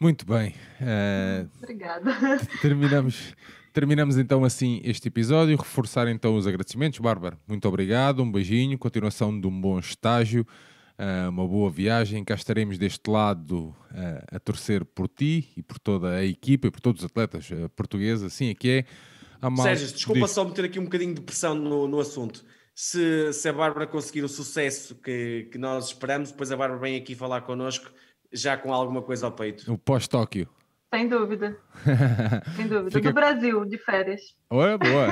Muito 0.01 0.25
bem. 0.25 0.55
Uh, 0.79 1.49
Obrigada. 1.57 2.09
Terminamos, 2.61 3.35
terminamos 3.73 4.17
então 4.17 4.45
assim 4.45 4.79
este 4.85 5.09
episódio. 5.09 5.57
Reforçar 5.57 6.07
então 6.07 6.37
os 6.37 6.47
agradecimentos. 6.47 6.99
Bárbara, 6.99 7.37
muito 7.45 7.67
obrigado, 7.67 8.23
um 8.23 8.31
beijinho, 8.31 8.77
continuação 8.77 9.37
de 9.37 9.45
um 9.45 9.61
bom 9.61 9.77
estágio, 9.77 10.47
uh, 10.97 11.29
uma 11.29 11.45
boa 11.45 11.69
viagem. 11.69 12.23
Cá 12.23 12.35
estaremos 12.35 12.77
deste 12.77 13.09
lado 13.09 13.75
uh, 13.91 14.35
a 14.35 14.39
torcer 14.39 14.85
por 14.85 15.09
ti 15.09 15.49
e 15.57 15.61
por 15.61 15.77
toda 15.77 16.11
a 16.11 16.25
equipa 16.25 16.67
e 16.67 16.71
por 16.71 16.79
todos 16.79 17.01
os 17.03 17.05
atletas 17.05 17.49
portugueses. 17.75 18.23
Assim 18.23 18.51
é 18.51 18.55
que 18.55 18.69
é. 18.69 18.85
A 19.41 19.49
mal... 19.49 19.65
Sérgio, 19.65 19.91
desculpa 19.91 20.27
só 20.29 20.45
meter 20.45 20.63
aqui 20.63 20.79
um 20.79 20.85
bocadinho 20.85 21.13
de 21.13 21.19
pressão 21.19 21.53
no, 21.53 21.89
no 21.89 21.99
assunto. 21.99 22.45
Se, 22.73 23.33
se 23.33 23.49
a 23.49 23.51
Bárbara 23.51 23.85
conseguir 23.85 24.23
o 24.23 24.29
sucesso 24.29 24.95
que, 24.95 25.49
que 25.51 25.57
nós 25.57 25.87
esperamos, 25.87 26.31
depois 26.31 26.49
a 26.53 26.55
Bárbara 26.55 26.79
vem 26.79 26.95
aqui 26.95 27.15
falar 27.15 27.41
connosco 27.41 27.91
já 28.31 28.57
com 28.57 28.73
alguma 28.73 29.01
coisa 29.01 29.25
ao 29.25 29.31
peito. 29.31 29.71
O 29.71 29.77
pós-Tóquio. 29.77 30.47
Sem 30.91 31.07
dúvida. 31.07 31.55
Sem 32.55 32.67
dúvida. 32.67 32.89
Fica... 32.89 33.09
Do 33.09 33.13
Brasil, 33.13 33.63
de 33.63 33.77
férias. 33.77 34.21
Olha, 34.49 34.75
boa. 34.75 35.07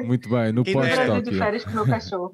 Muito 0.00 0.28
bem, 0.28 0.52
no 0.52 0.62
pós-Tóquio. 0.70 1.22
de 1.22 1.38
férias 1.38 1.64
com 1.64 1.70
o 1.70 1.74
meu 1.74 1.86
cachorro. 1.86 2.32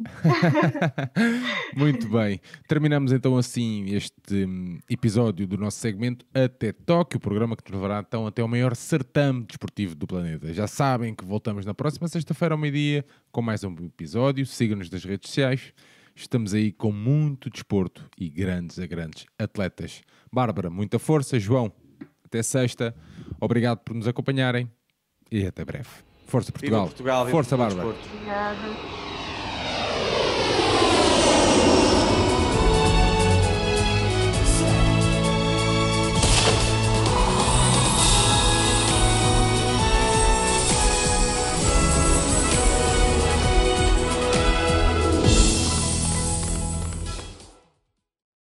Muito 1.76 2.08
bem. 2.08 2.40
Terminamos 2.66 3.12
então 3.12 3.36
assim 3.36 3.94
este 3.94 4.44
hum, 4.44 4.80
episódio 4.90 5.46
do 5.46 5.56
nosso 5.56 5.78
segmento 5.78 6.26
Até 6.34 6.72
Tóquio, 6.72 7.18
o 7.18 7.20
programa 7.20 7.56
que 7.56 7.70
nos 7.70 7.80
levará 7.80 8.04
então 8.04 8.26
até 8.26 8.42
o 8.42 8.48
maior 8.48 8.74
certame 8.74 9.44
desportivo 9.44 9.94
do 9.94 10.04
planeta. 10.04 10.52
Já 10.52 10.66
sabem 10.66 11.14
que 11.14 11.24
voltamos 11.24 11.64
na 11.64 11.74
próxima 11.74 12.08
sexta-feira 12.08 12.54
ao 12.54 12.58
meio-dia 12.58 13.04
com 13.30 13.40
mais 13.40 13.62
um 13.62 13.72
episódio. 13.84 14.44
Sigam-nos 14.44 14.90
nas 14.90 15.04
redes 15.04 15.30
sociais. 15.30 15.72
Estamos 16.14 16.54
aí 16.54 16.70
com 16.72 16.92
muito 16.92 17.50
desporto 17.50 18.08
e 18.18 18.28
grandes 18.28 18.78
a 18.78 18.86
grandes 18.86 19.26
atletas. 19.38 20.02
Bárbara, 20.32 20.70
muita 20.70 20.98
força. 20.98 21.38
João, 21.40 21.72
até 22.24 22.42
sexta. 22.42 22.94
Obrigado 23.40 23.78
por 23.78 23.94
nos 23.94 24.06
acompanharem 24.06 24.70
e 25.30 25.46
até 25.46 25.64
breve. 25.64 25.88
Força 26.26 26.52
Portugal. 26.52 26.86
Portugal 26.86 27.28
Força 27.28 27.56
Bárbara. 27.56 27.88
Obrigada. 27.88 29.13